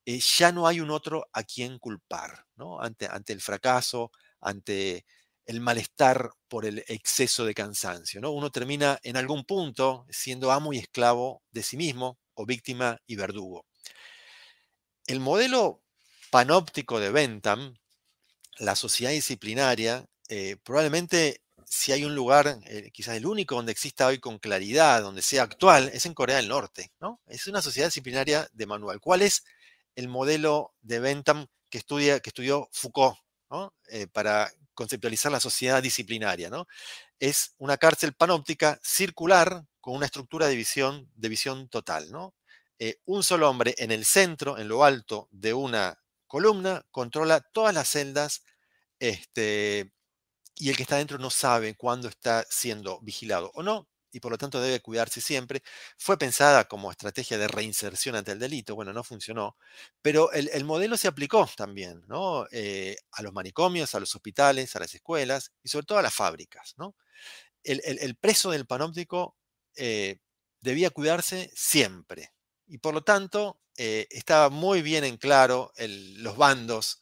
eh, 0.06 0.20
ya 0.20 0.52
no 0.52 0.68
hay 0.68 0.80
un 0.80 0.92
otro 0.92 1.28
a 1.34 1.44
quien 1.44 1.80
culpar, 1.80 2.46
¿no? 2.56 2.80
ante, 2.80 3.08
ante 3.08 3.34
el 3.34 3.42
fracaso, 3.42 4.12
ante 4.40 5.06
el 5.46 5.62
malestar 5.62 6.32
por 6.48 6.66
el 6.66 6.84
exceso 6.88 7.46
de 7.46 7.54
cansancio. 7.54 8.20
¿no? 8.22 8.32
Uno 8.32 8.52
termina 8.52 9.00
en 9.04 9.18
algún 9.18 9.46
punto 9.46 10.06
siendo 10.10 10.52
amo 10.52 10.74
y 10.74 10.80
esclavo 10.80 11.44
de 11.52 11.64
sí 11.64 11.78
mismo 11.78 12.18
o 12.34 12.46
víctima 12.46 13.00
y 13.06 13.16
verdugo. 13.16 13.66
El 15.06 15.20
modelo 15.20 15.82
panóptico 16.32 17.00
de 17.00 17.12
Bentham, 17.12 17.76
la 18.58 18.76
sociedad 18.76 19.12
disciplinaria, 19.12 20.06
eh, 20.30 20.58
probablemente 20.64 21.42
si 21.66 21.92
hay 21.92 22.06
un 22.06 22.16
lugar, 22.16 22.60
eh, 22.66 22.90
quizás 22.92 23.16
el 23.16 23.26
único 23.26 23.56
donde 23.56 23.72
exista 23.72 24.08
hoy 24.08 24.20
con 24.20 24.40
claridad, 24.40 25.02
donde 25.02 25.22
sea 25.22 25.44
actual, 25.44 25.90
es 25.94 26.06
en 26.06 26.14
Corea 26.14 26.38
del 26.38 26.48
Norte. 26.48 26.92
¿no? 27.00 27.20
Es 27.28 27.48
una 27.48 27.62
sociedad 27.62 27.88
disciplinaria 27.88 28.48
de 28.54 28.66
manual. 28.66 29.00
¿Cuál 29.00 29.22
es 29.22 29.44
el 29.96 30.08
modelo 30.08 30.74
de 30.82 31.00
Bentham 31.00 31.48
que, 31.70 31.78
estudia, 31.78 32.20
que 32.20 32.30
estudió 32.30 32.70
Foucault 32.72 33.18
eh, 33.88 34.08
para 34.08 34.52
conceptualizar 34.76 35.32
la 35.32 35.40
sociedad 35.40 35.82
disciplinaria? 35.82 36.50
¿no? 36.50 36.68
Es 37.20 37.56
una 37.58 37.78
cárcel 37.78 38.14
panóptica 38.14 38.80
circular 38.84 39.66
con 39.82 39.96
una 39.96 40.06
estructura 40.06 40.48
de 40.48 40.56
visión, 40.56 41.10
de 41.16 41.30
visión 41.30 41.70
total. 41.70 42.12
¿no? 42.12 42.36
Eh, 42.78 43.00
un 43.06 43.24
solo 43.24 43.50
hombre 43.50 43.74
en 43.78 43.92
el 43.92 44.06
centro, 44.06 44.58
en 44.58 44.68
lo 44.68 44.84
alto 44.84 45.28
de 45.32 45.54
una 45.54 45.98
columna, 46.28 46.86
controla 46.92 47.40
todas 47.40 47.74
las 47.74 47.90
celdas 47.90 48.44
este, 49.00 49.92
y 50.56 50.70
el 50.70 50.78
que 50.78 50.84
está 50.84 50.98
dentro 50.98 51.18
no 51.18 51.30
sabe 51.30 51.76
cuándo 51.76 52.08
está 52.08 52.46
siendo 52.50 53.00
vigilado 53.02 53.52
o 53.56 53.64
no, 53.64 53.88
y 54.16 54.22
por 54.22 54.32
lo 54.32 54.38
tanto 54.38 54.62
debe 54.62 54.80
cuidarse 54.80 55.20
siempre. 55.20 55.62
Fue 55.98 56.18
pensada 56.18 56.66
como 56.66 56.90
estrategia 56.90 57.38
de 57.38 57.50
reinserción 57.50 58.16
ante 58.16 58.32
el 58.32 58.40
delito, 58.40 58.74
bueno, 58.74 58.94
no 58.94 59.04
funcionó, 59.04 59.58
pero 60.02 60.32
el, 60.32 60.64
modelo 60.64 60.96
se 60.96 61.10
aplicó 61.10 61.50
también 61.58 62.02
¿no? 62.08 62.48
Eh, 62.52 62.96
a 63.12 63.22
los 63.22 63.34
manicomios, 63.34 63.94
a 63.94 64.00
los 64.00 64.16
hospitales, 64.16 64.74
a 64.76 64.80
las 64.80 64.96
escuelas 64.96 65.52
y 65.64 65.68
sobre 65.70 65.86
todo 65.86 65.98
a 65.98 66.02
las 66.02 66.14
fábricas. 66.14 66.76
¿no? 66.78 66.96
El, 67.64 68.16
preso 68.16 68.52
del 68.52 68.66
panóptico 68.66 69.36
eh, 69.76 70.20
debía 70.62 70.92
cuidarse 70.92 71.52
siempre, 71.54 72.32
y 72.68 72.78
por 72.78 72.94
lo 72.94 73.04
tanto 73.04 73.60
eh, 73.78 74.08
estaba 74.12 74.50
muy 74.50 74.82
bien 74.82 75.04
en 75.04 75.18
claro 75.18 75.74
los 75.78 76.38
bandos 76.38 77.02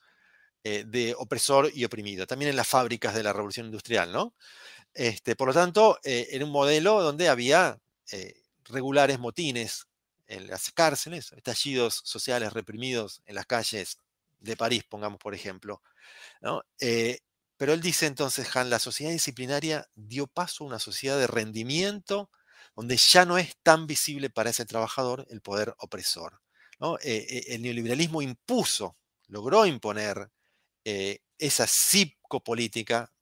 eh, 0.66 0.86
de 0.88 1.14
opresor 1.18 1.70
y 1.74 1.84
oprimido, 1.84 2.26
también 2.26 2.50
en 2.50 2.56
las 2.56 2.70
fábricas 2.70 3.14
de 3.14 3.22
la 3.22 3.34
revolución 3.34 3.66
industrial, 3.66 4.14
¿no? 4.14 4.34
Este, 4.94 5.36
por 5.36 5.48
lo 5.48 5.54
tanto, 5.54 6.00
eh, 6.04 6.28
era 6.32 6.46
un 6.46 6.52
modelo 6.52 7.02
donde 7.02 7.30
había 7.30 7.80
regulares 8.66 9.18
motines 9.18 9.88
en 10.28 10.48
las 10.48 10.72
cárceles, 10.72 11.32
estallidos 11.32 12.02
sociales 12.04 12.54
reprimidos 12.54 13.22
en 13.26 13.36
las 13.36 13.48
calles 13.48 13.98
de 14.40 14.56
París, 14.56 14.84
pongamos 14.88 15.20
por 15.20 15.34
ejemplo. 15.34 15.82
¿no? 16.42 16.64
Pero 17.58 17.74
él 17.74 17.82
dice 17.82 18.06
entonces, 18.06 18.56
Han, 18.56 18.70
la 18.70 18.78
sociedad 18.80 19.12
disciplinaria 19.12 19.88
dio 19.96 20.28
paso 20.28 20.64
a 20.64 20.68
una 20.68 20.80
sociedad 20.80 21.18
de 21.18 21.28
rendimiento 21.28 22.30
donde 22.76 22.98
ya 22.98 23.26
no 23.26 23.38
es 23.38 23.56
tan 23.64 23.88
visible 23.88 24.30
para 24.30 24.50
ese 24.50 24.66
trabajador 24.66 25.26
el 25.30 25.42
poder 25.42 25.74
opresor. 25.80 26.42
Eh, 27.02 27.26
eh, 27.30 27.44
el 27.50 27.62
neoliberalismo 27.62 28.22
impuso, 28.22 28.98
logró 29.28 29.66
imponer 29.66 30.30
eh, 30.84 31.20
esa 31.38 31.66
psicopolítica 31.66 33.13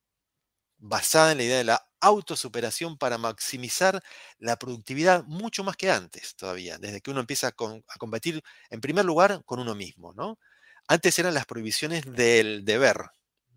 basada 0.81 1.31
en 1.31 1.37
la 1.37 1.43
idea 1.43 1.57
de 1.57 1.63
la 1.63 1.87
autosuperación 2.01 2.97
para 2.97 3.19
maximizar 3.19 4.03
la 4.39 4.57
productividad 4.57 5.23
mucho 5.25 5.63
más 5.63 5.77
que 5.77 5.91
antes 5.91 6.35
todavía, 6.35 6.79
desde 6.79 7.01
que 7.01 7.11
uno 7.11 7.19
empieza 7.19 7.47
a, 7.47 7.51
combatir 7.99 8.41
en 8.71 8.81
primer 8.81 9.05
lugar 9.05 9.43
con 9.45 9.59
uno 9.59 9.75
mismo. 9.75 10.11
¿no? 10.13 10.39
Antes 10.87 11.17
eran 11.19 11.35
las 11.35 11.45
prohibiciones 11.45 12.03
del 12.11 12.65
deber, 12.65 12.97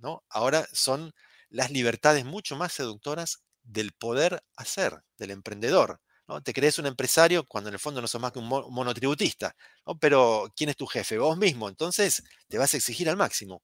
¿no? 0.00 0.22
ahora 0.28 0.68
son 0.72 1.12
las 1.48 1.70
libertades 1.70 2.24
mucho 2.26 2.56
más 2.56 2.72
seductoras 2.74 3.42
del 3.62 3.92
poder 3.92 4.44
hacer, 4.56 5.02
del 5.16 5.30
emprendedor. 5.30 6.00
¿no? 6.28 6.42
Te 6.42 6.52
crees 6.52 6.78
un 6.78 6.86
empresario 6.86 7.44
cuando 7.46 7.68
en 7.68 7.74
el 7.74 7.80
fondo 7.80 8.02
no 8.02 8.08
sos 8.08 8.20
más 8.20 8.32
que 8.32 8.38
un 8.38 8.48
monotributista, 8.48 9.56
¿no? 9.86 9.98
pero 9.98 10.52
¿quién 10.54 10.68
es 10.68 10.76
tu 10.76 10.86
jefe? 10.86 11.16
Vos 11.16 11.38
mismo, 11.38 11.70
entonces 11.70 12.22
te 12.48 12.58
vas 12.58 12.74
a 12.74 12.76
exigir 12.76 13.08
al 13.08 13.16
máximo. 13.16 13.62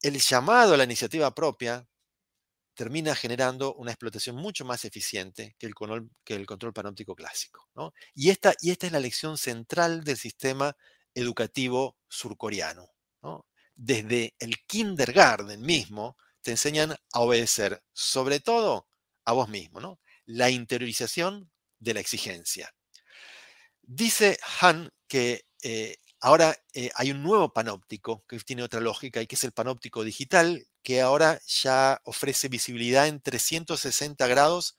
El 0.00 0.18
llamado 0.18 0.72
a 0.72 0.76
la 0.78 0.84
iniciativa 0.84 1.34
propia 1.34 1.86
termina 2.76 3.16
generando 3.16 3.74
una 3.74 3.90
explotación 3.90 4.36
mucho 4.36 4.64
más 4.64 4.84
eficiente 4.84 5.56
que 5.58 5.66
el, 5.66 5.74
control, 5.74 6.72
panóptico 6.72 7.16
clásico. 7.16 7.68
Y, 8.14 8.30
esta, 8.30 8.54
y 8.60 8.70
esta 8.70 8.86
es 8.86 8.92
la 8.92 9.00
lección 9.00 9.38
central 9.38 10.04
del 10.04 10.18
sistema 10.18 10.76
educativo 11.14 11.96
surcoreano. 12.08 12.92
Desde 13.74 14.34
el 14.38 14.58
kindergarten 14.66 15.60
mismo 15.60 16.16
te 16.40 16.52
enseñan 16.52 16.92
a 17.12 17.20
obedecer, 17.20 17.82
sobre 17.92 18.40
todo 18.40 18.88
a 19.24 19.32
vos 19.32 19.48
mismo, 19.48 19.80
¿no? 19.80 20.00
La 20.24 20.50
interiorización 20.50 21.50
de 21.78 21.94
la 21.94 22.00
exigencia. 22.00 22.72
Dice 23.82 24.38
Han 24.60 24.90
que 25.08 25.46
eh, 25.62 25.96
ahora 26.20 26.56
eh, 26.74 26.90
hay 26.94 27.10
un 27.10 27.22
nuevo 27.22 27.52
panóptico 27.52 28.24
que 28.26 28.38
tiene 28.40 28.62
otra 28.62 28.80
lógica 28.80 29.20
y 29.22 29.26
que 29.26 29.34
es 29.34 29.44
el 29.44 29.52
panóptico 29.52 30.04
digital, 30.04 30.66
que 30.82 31.00
ahora 31.00 31.40
ya 31.46 32.00
ofrece 32.04 32.48
visibilidad 32.48 33.08
en 33.08 33.20
360 33.20 34.26
grados 34.26 34.76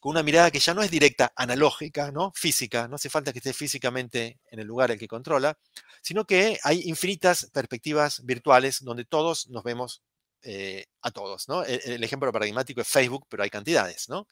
con 0.00 0.10
una 0.10 0.22
mirada 0.22 0.50
que 0.50 0.58
ya 0.58 0.74
no 0.74 0.82
es 0.82 0.90
directa, 0.90 1.32
analógica, 1.36 2.12
¿no? 2.12 2.32
física, 2.34 2.88
no 2.88 2.96
hace 2.96 3.10
falta 3.10 3.32
que 3.32 3.38
esté 3.38 3.52
físicamente 3.52 4.38
en 4.50 4.60
el 4.60 4.66
lugar 4.66 4.90
el 4.90 4.98
que 4.98 5.08
controla, 5.08 5.58
sino 6.02 6.26
que 6.26 6.58
hay 6.62 6.82
infinitas 6.84 7.50
perspectivas 7.52 8.24
virtuales 8.24 8.84
donde 8.84 9.04
todos 9.04 9.48
nos 9.48 9.64
vemos 9.64 10.02
eh, 10.42 10.86
a 11.02 11.10
todos. 11.10 11.48
¿no? 11.48 11.64
E, 11.64 11.80
el, 11.84 12.04
ejemplo 12.04 12.30
paradigmático 12.30 12.80
es 12.80 12.88
Facebook, 12.88 13.26
pero 13.28 13.42
hay 13.42 13.50
cantidades. 13.50 14.08
¿no? 14.08 14.28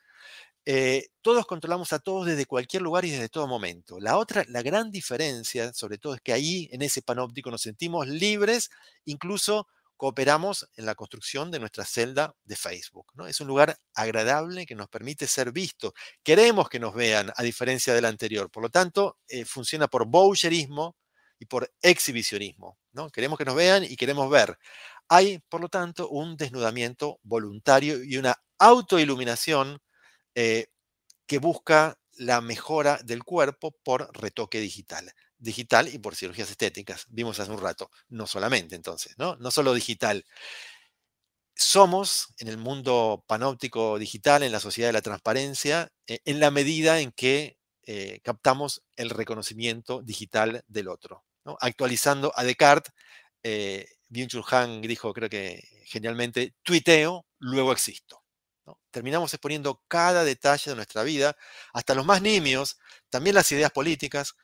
Eh, 0.67 1.09
todos 1.21 1.47
controlamos 1.47 1.93
a 1.93 1.99
todos 1.99 2.27
desde 2.27 2.47
cualquier 2.47 2.83
lugar 2.83 3.05
y 3.05 3.11
desde 3.11 3.29
todo 3.29 3.47
momento. 3.47 4.01
La 4.01 4.17
otra, 4.17 4.45
la 4.49 4.63
gran 4.63 4.91
diferencia, 4.91 5.73
sobre 5.75 5.99
todo, 5.99 6.15
es 6.15 6.21
que 6.21 6.33
ahí, 6.33 6.69
en 6.73 6.83
ese 6.83 7.03
panóptico, 7.03 7.51
nos 7.51 7.63
sentimos 7.63 8.09
libres, 8.09 8.71
incluso 9.05 9.67
cooperamos 9.97 10.69
en 10.77 10.87
la 10.87 10.95
construcción 10.95 11.51
de 11.51 11.61
nuestra 11.61 11.85
celda 11.85 12.35
de 12.45 12.57
Facebook. 12.57 13.07
¿no? 13.15 13.27
Es 13.27 13.41
un 13.41 13.47
lugar 13.47 13.79
agradable 13.95 14.67
que 14.67 14.75
nos 14.75 14.89
permite 14.89 15.27
ser 15.27 15.53
visto. 15.53 15.95
Queremos 16.23 16.69
que 16.69 16.81
nos 16.81 16.95
vean, 16.95 17.33
a 17.37 17.43
diferencia 17.43 17.95
del 17.95 18.05
anterior. 18.07 18.51
Por 18.51 18.63
lo 18.63 18.71
tanto, 18.71 19.19
eh, 19.29 19.45
funciona 19.45 19.87
por 19.89 20.07
boucherismo 20.07 20.97
y 21.39 21.47
por 21.47 21.73
exhibicionismo. 21.83 22.79
¿no? 22.93 23.11
Queremos 23.11 23.39
que 23.39 23.45
nos 23.45 23.55
vean 23.55 23.85
y 23.85 23.97
queremos 23.97 24.31
ver. 24.31 24.59
Hay, 25.09 25.39
por 25.49 25.61
lo 25.61 25.69
tanto, 25.69 26.09
un 26.09 26.37
desnudamiento 26.37 27.19
voluntario 27.23 28.03
y 28.03 28.17
una 28.17 28.35
autoiluminación 28.59 29.81
eh, 30.35 30.67
que 31.27 31.39
busca 31.39 31.99
la 32.17 32.41
mejora 32.41 32.99
del 33.05 33.25
cuerpo 33.25 33.73
por 33.83 34.11
retoque 34.19 34.61
digital. 34.61 35.13
Digital 35.39 35.89
y 35.93 35.99
por 35.99 36.17
cirugías 36.17 36.51
estéticas. 36.51 37.07
Vimos 37.09 37.41
hace 37.41 37.51
un 37.51 37.61
rato. 37.61 37.91
No 38.09 38.27
solamente 38.27 38.77
entonces, 38.77 39.15
¿no? 39.19 39.37
No 39.37 39.51
solo 39.51 39.75
digital. 39.75 40.25
Somos 41.57 42.35
en 42.39 42.49
el 42.49 42.59
mundo 42.59 43.25
panóptico 43.27 43.99
digital, 43.99 44.43
en 44.43 44.53
la 44.53 44.61
sociedad 44.61 44.89
de 44.89 44.93
la 44.95 45.03
transparencia, 45.03 45.89
eh, 46.07 46.19
en 46.25 46.41
la 46.41 46.51
medida 46.51 47.01
en 47.01 47.13
que 47.13 47.59
eh, 47.87 48.21
captamos 48.23 48.83
el 48.97 49.11
reconocimiento 49.11 50.03
digital 50.03 50.65
del 50.67 50.89
otro. 50.89 51.25
Actualizando 51.61 52.33
a 52.35 52.43
Descartes, 52.43 52.93
eh, 53.43 53.87
Byung-Chul 54.09 54.81
dijo, 54.87 55.13
creo 55.13 55.29
que 55.29 55.63
genialmente, 55.85 56.55
tuiteo, 56.63 57.27
luego 57.39 57.73
existo. 57.73 58.24
Terminamos 58.91 59.35
exponiendo 59.35 59.83
cada 59.89 60.25
detalle 60.25 60.71
de 60.71 60.77
nuestra 60.77 61.03
vida, 61.03 61.37
hasta 61.73 61.95
los 61.95 62.07
más 62.07 62.23
nimios, 62.23 62.79
también 63.11 63.35
las 63.35 63.51
ideas 63.53 63.71
políticas, 63.71 64.35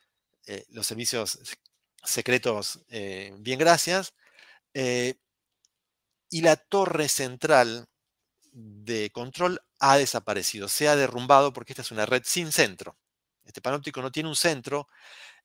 eh, 0.47 0.65
los 0.71 0.87
servicios 0.87 1.39
secretos, 2.05 2.81
eh, 2.89 3.35
bien 3.39 3.59
gracias, 3.59 4.15
eh, 4.75 5.15
y 6.31 6.43
la 6.43 6.57
torre 6.57 7.09
central 7.09 7.89
de 8.53 9.11
control 9.11 9.61
ha 9.79 9.97
desaparecido, 9.97 10.69
se 10.69 10.89
ha 10.89 10.97
derrumbado 10.97 11.53
porque 11.53 11.73
esta 11.73 11.83
es 11.83 11.91
una 11.91 12.07
red 12.07 12.23
sin 12.25 12.53
centro. 12.53 12.97
Este 13.45 13.61
panóptico 13.61 14.03
no 14.03 14.13
tiene 14.13 14.29
un 14.29 14.37
centro 14.37 14.89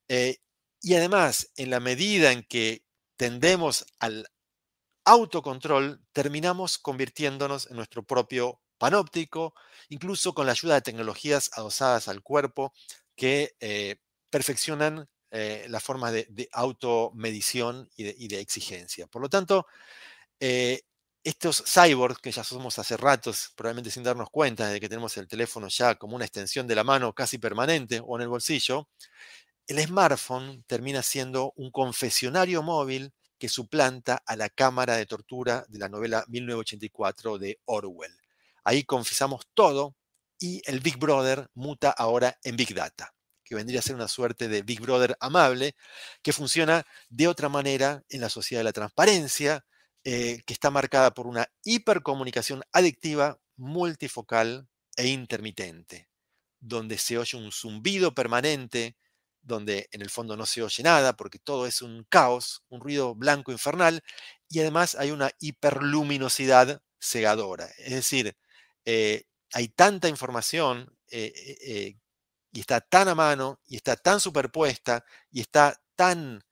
y 0.07 0.93
además, 0.93 1.49
en 1.55 1.71
la 1.71 1.79
medida 1.79 2.31
en 2.31 2.43
que 2.43 2.85
tendemos 3.17 3.85
al 3.99 4.27
autocontrol, 5.03 6.01
terminamos 6.13 6.77
convirtiéndonos 6.77 7.69
en 7.71 7.77
nuestro 7.77 8.03
propio 8.03 8.61
panóptico, 8.77 9.53
incluso 9.89 10.33
con 10.33 10.45
la 10.45 10.53
ayuda 10.53 10.75
de 10.75 10.81
tecnologías 10.81 11.49
adosadas 11.53 12.07
al 12.07 12.21
cuerpo 12.21 12.73
que 13.15 13.55
eh, 13.59 13.97
perfeccionan 14.29 15.07
eh, 15.31 15.65
las 15.69 15.83
formas 15.83 16.13
de, 16.13 16.49
automedición 16.51 17.89
y 17.95 18.27
de, 18.27 18.39
exigencia. 18.39 19.07
Por 19.07 19.21
lo 19.21 19.29
tanto, 19.29 19.67
eh, 20.39 20.81
estos 21.23 21.63
cyborgs 21.65 22.19
que 22.21 22.31
ya 22.31 22.43
somos 22.43 22.77
hace 22.79 22.97
ratos, 22.97 23.51
probablemente 23.55 23.91
sin 23.91 24.03
darnos 24.03 24.29
cuenta 24.29 24.69
de 24.69 24.79
que 24.79 24.87
tenemos 24.87 25.17
el 25.17 25.27
teléfono 25.27 25.67
ya 25.67 25.95
como 25.95 26.15
una 26.15 26.25
extensión 26.25 26.67
de 26.67 26.75
la 26.75 26.83
mano 26.83 27.13
casi 27.13 27.37
permanente 27.37 28.01
o 28.05 28.15
en 28.15 28.21
el 28.23 28.27
bolsillo, 28.29 28.89
el 29.67 29.79
smartphone 29.79 30.63
termina 30.67 31.01
siendo 31.01 31.51
un 31.55 31.71
confesionario 31.71 32.61
móvil 32.61 33.11
que 33.39 33.49
suplanta 33.49 34.21
a 34.25 34.35
la 34.35 34.49
cámara 34.49 34.95
de 34.95 35.05
tortura 35.05 35.65
de 35.67 35.79
la 35.79 35.89
novela 35.89 36.23
1984 36.27 37.39
de 37.39 37.59
Orwell. 37.65 38.24
Ahí 38.65 38.83
confesamos 38.83 39.47
todo 39.53 39.95
y 40.39 40.61
el 40.65 40.79
Big 40.81 40.97
Brother 40.97 41.49
muta 41.53 41.91
ahora 41.91 42.37
en 42.43 42.57
Big 42.57 42.73
Data, 42.73 43.13
que 43.43 43.55
vendría 43.55 43.79
a 43.79 43.83
ser 43.83 43.95
una 43.95 44.07
suerte 44.07 44.47
de 44.49 44.63
Big 44.63 44.81
Brother 44.81 45.15
amable, 45.19 45.75
que 46.21 46.33
funciona 46.33 46.85
de 47.09 47.27
otra 47.27 47.47
manera 47.47 48.03
en 48.09 48.21
la 48.21 48.29
sociedad 48.29 48.59
de 48.59 48.65
la 48.65 48.73
transparencia, 48.73 49.65
eh, 50.03 50.41
que 50.45 50.53
está 50.53 50.71
marcada 50.71 51.13
por 51.13 51.27
una 51.27 51.47
hipercomunicación 51.63 52.63
adictiva, 52.73 53.39
multifocal 53.55 54.67
e 54.97 55.07
intermitente, 55.07 56.09
donde 56.59 56.97
se 56.97 57.17
oye 57.17 57.37
un 57.37 57.51
zumbido 57.51 58.13
permanente, 58.13 58.97
donde 59.41 59.87
en 59.91 60.01
el 60.01 60.09
fondo 60.09 60.35
no 60.35 60.45
se 60.45 60.63
oye 60.63 60.83
nada 60.83 61.15
porque 61.15 61.39
todo 61.39 61.67
es 61.67 61.81
un 61.81 62.03
caos, 62.09 62.63
un 62.69 62.81
ruido 62.81 63.15
blanco 63.15 63.51
infernal, 63.51 64.03
y 64.49 64.59
además 64.59 64.95
hay 64.95 65.11
una 65.11 65.31
hiperluminosidad 65.39 66.81
cegadora. 66.99 67.67
Es 67.77 67.91
decir, 67.93 68.35
eh, 68.85 69.25
hay 69.53 69.67
tanta 69.69 70.07
información 70.07 70.95
eh, 71.09 71.33
eh, 71.61 71.97
y 72.51 72.59
está 72.59 72.81
tan 72.81 73.07
a 73.07 73.15
mano 73.15 73.59
y 73.65 73.75
está 73.75 73.95
tan 73.95 74.19
superpuesta 74.19 75.03
y 75.31 75.41
está 75.41 75.81
tan 75.95 76.43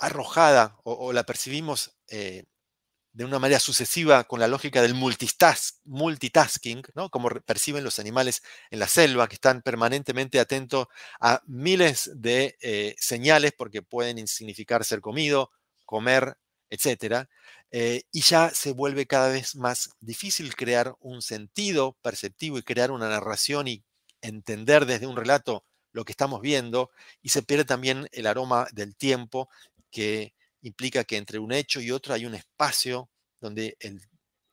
arrojada 0.00 0.76
o, 0.82 1.12
la 1.12 1.22
percibimos 1.22 1.96
de 2.08 3.24
una 3.24 3.38
manera 3.38 3.60
sucesiva 3.60 4.24
con 4.24 4.40
la 4.40 4.48
lógica 4.48 4.82
del 4.82 4.94
multitasking, 4.94 6.82
¿no? 6.94 7.08
como 7.08 7.28
perciben 7.28 7.84
los 7.84 8.00
animales 8.00 8.42
en 8.70 8.80
la 8.80 8.88
selva, 8.88 9.28
que 9.28 9.34
están 9.34 9.62
permanentemente 9.62 10.40
atentos 10.40 10.88
a 11.20 11.42
miles 11.46 12.10
de 12.14 12.56
señales 12.98 13.52
porque 13.56 13.82
pueden 13.82 14.26
significar 14.26 14.84
ser 14.84 15.00
comido, 15.00 15.52
comer, 15.84 16.36
etc. 16.70 17.26
Eh, 17.70 18.02
y 18.12 18.22
ya 18.22 18.50
se 18.50 18.72
vuelve 18.72 19.06
cada 19.06 19.28
vez 19.28 19.56
más 19.56 19.90
difícil 20.00 20.54
crear 20.56 20.94
un 21.00 21.22
sentido 21.22 21.96
perceptivo 22.02 22.58
y 22.58 22.62
crear 22.62 22.90
una 22.90 23.08
narración 23.08 23.68
y 23.68 23.84
entender 24.22 24.86
desde 24.86 25.06
un 25.06 25.16
relato 25.16 25.64
lo 25.92 26.04
que 26.04 26.12
estamos 26.12 26.40
viendo, 26.40 26.90
y 27.22 27.30
se 27.30 27.42
pierde 27.42 27.64
también 27.64 28.08
el 28.12 28.26
aroma 28.26 28.68
del 28.72 28.94
tiempo 28.94 29.48
que 29.90 30.34
implica 30.62 31.04
que 31.04 31.16
entre 31.16 31.38
un 31.38 31.52
hecho 31.52 31.80
y 31.80 31.90
otro 31.90 32.14
hay 32.14 32.26
un 32.26 32.34
espacio 32.34 33.10
donde 33.40 33.76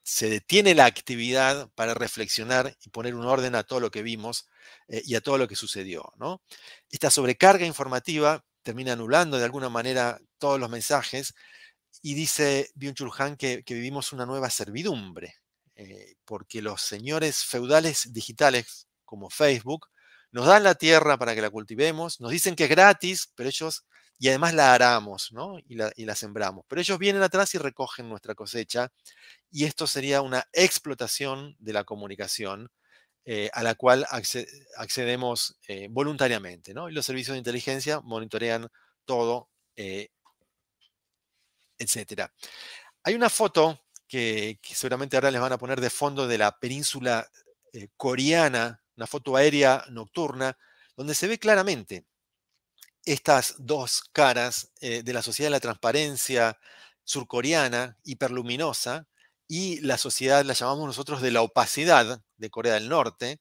se 0.03 0.29
detiene 0.29 0.75
la 0.75 0.85
actividad 0.85 1.69
para 1.75 1.93
reflexionar 1.93 2.77
y 2.83 2.89
poner 2.89 3.15
un 3.15 3.25
orden 3.25 3.55
a 3.55 3.63
todo 3.63 3.79
lo 3.79 3.91
que 3.91 4.03
vimos 4.03 4.47
eh, 4.87 5.01
y 5.03 5.15
a 5.15 5.21
todo 5.21 5.37
lo 5.37 5.47
que 5.47 5.55
sucedió. 5.55 6.13
¿no? 6.17 6.41
Esta 6.91 7.09
sobrecarga 7.09 7.65
informativa 7.65 8.45
termina 8.61 8.93
anulando 8.93 9.37
de 9.37 9.45
alguna 9.45 9.69
manera 9.69 10.19
todos 10.37 10.59
los 10.59 10.69
mensajes 10.69 11.33
Y 12.01 12.13
dice 12.13 12.69
Byung-Chul 12.75 13.37
que, 13.37 13.63
que 13.63 13.73
vivimos 13.73 14.13
una 14.13 14.25
nueva 14.25 14.49
servidumbre, 14.49 15.35
eh, 15.75 16.15
porque 16.25 16.61
los 16.61 16.81
señores 16.81 17.43
feudales 17.43 18.13
digitales 18.13 18.87
como 19.03 19.29
Facebook 19.29 19.87
nos 20.31 20.47
dan 20.47 20.63
la 20.63 20.75
tierra 20.75 21.17
para 21.17 21.35
que 21.35 21.41
la 21.41 21.49
cultivemos, 21.49 22.19
nos 22.21 22.31
dicen 22.31 22.55
que 22.55 22.65
es 22.65 22.69
gratis, 22.69 23.31
pero 23.35 23.49
ellos, 23.49 23.85
y 24.19 24.27
además 24.29 24.53
la 24.53 24.73
aramos, 24.73 25.31
¿no? 25.31 25.57
Y 25.67 25.75
la, 25.75 25.91
y 25.95 26.05
la 26.05 26.15
sembramos, 26.15 26.65
pero 26.67 26.81
ellos 26.81 26.99
vienen 26.99 27.23
atrás 27.23 27.55
y 27.55 27.57
recogen 27.57 28.09
nuestra 28.09 28.35
cosecha, 28.35 28.91
y 29.51 29.65
esto 29.65 29.87
sería 29.87 30.21
una 30.21 30.45
explotación 30.53 31.55
de 31.59 31.73
la 31.73 31.83
comunicación 31.85 32.69
eh, 33.25 33.49
a 33.53 33.63
la 33.63 33.75
cual 33.75 34.05
accedemos 34.77 35.57
eh, 35.67 35.87
voluntariamente, 35.89 36.73
¿no? 36.73 36.89
Y 36.89 36.93
los 36.93 37.05
servicios 37.05 37.33
de 37.35 37.39
inteligencia 37.39 38.01
monitorean 38.01 38.67
todo, 39.05 39.49
etc. 41.77 42.29
Hay 43.03 43.15
una 43.15 43.29
foto 43.29 43.81
que, 44.07 44.59
seguramente 44.63 45.17
ahora 45.17 45.31
les 45.31 45.41
van 45.41 45.53
a 45.53 45.57
poner 45.57 45.81
de 45.81 45.89
fondo 45.89 46.27
de 46.27 46.37
la 46.37 46.59
península 46.59 47.29
coreana, 47.97 48.81
una 48.95 49.07
foto 49.07 49.35
aérea 49.35 49.83
nocturna, 49.89 50.57
donde 50.95 51.15
se 51.15 51.27
ve 51.27 51.37
claramente 51.37 52.05
estas 53.03 53.55
dos 53.59 54.03
caras 54.11 54.71
de 54.79 55.13
la 55.13 55.21
sociedad 55.21 55.47
de 55.47 55.57
la 55.57 55.59
transparencia 55.59 56.57
surcoreana, 57.03 57.97
hiperluminosa, 58.03 59.07
y 59.47 59.79
la 59.81 59.97
sociedad 59.97 60.43
la 60.43 60.53
llamamos 60.53 60.87
nosotros 60.87 61.21
de 61.21 61.31
la 61.31 61.41
opacidad 61.41 62.21
de 62.37 62.49
Corea 62.49 62.73
del 62.73 62.89
Norte, 62.89 63.39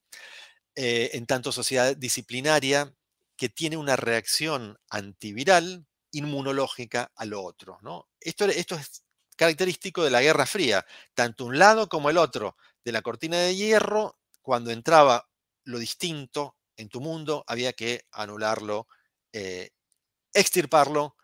eh, 0.76 1.10
en 1.14 1.26
tanto 1.26 1.52
sociedad 1.52 1.96
disciplinaria 1.96 2.94
que 3.36 3.48
tiene 3.48 3.76
una 3.76 3.96
reacción 3.96 4.78
antiviral 4.90 5.86
inmunológica 6.14 7.12
a 7.14 7.24
lo 7.24 7.42
otro. 7.42 7.78
¿no? 7.82 8.08
Esto, 8.20 8.46
es 8.46 9.04
característico 9.36 10.04
de 10.04 10.10
la 10.10 10.22
Guerra 10.22 10.46
Fría, 10.46 10.86
tanto 11.12 11.44
un 11.44 11.58
lado 11.58 11.88
como 11.88 12.08
el 12.10 12.18
otro 12.18 12.56
de 12.84 12.92
la 12.92 13.02
cortina 13.02 13.38
de 13.38 13.56
hierro, 13.56 14.18
cuando 14.42 14.70
entraba 14.70 15.28
lo 15.64 15.78
distinto 15.78 16.56
en 16.76 16.88
tu 16.88 17.00
mundo, 17.00 17.44
había 17.46 17.72
que 17.72 18.06
anularlo, 18.12 18.86
eh, 19.32 19.70
extirparlo 20.32 21.16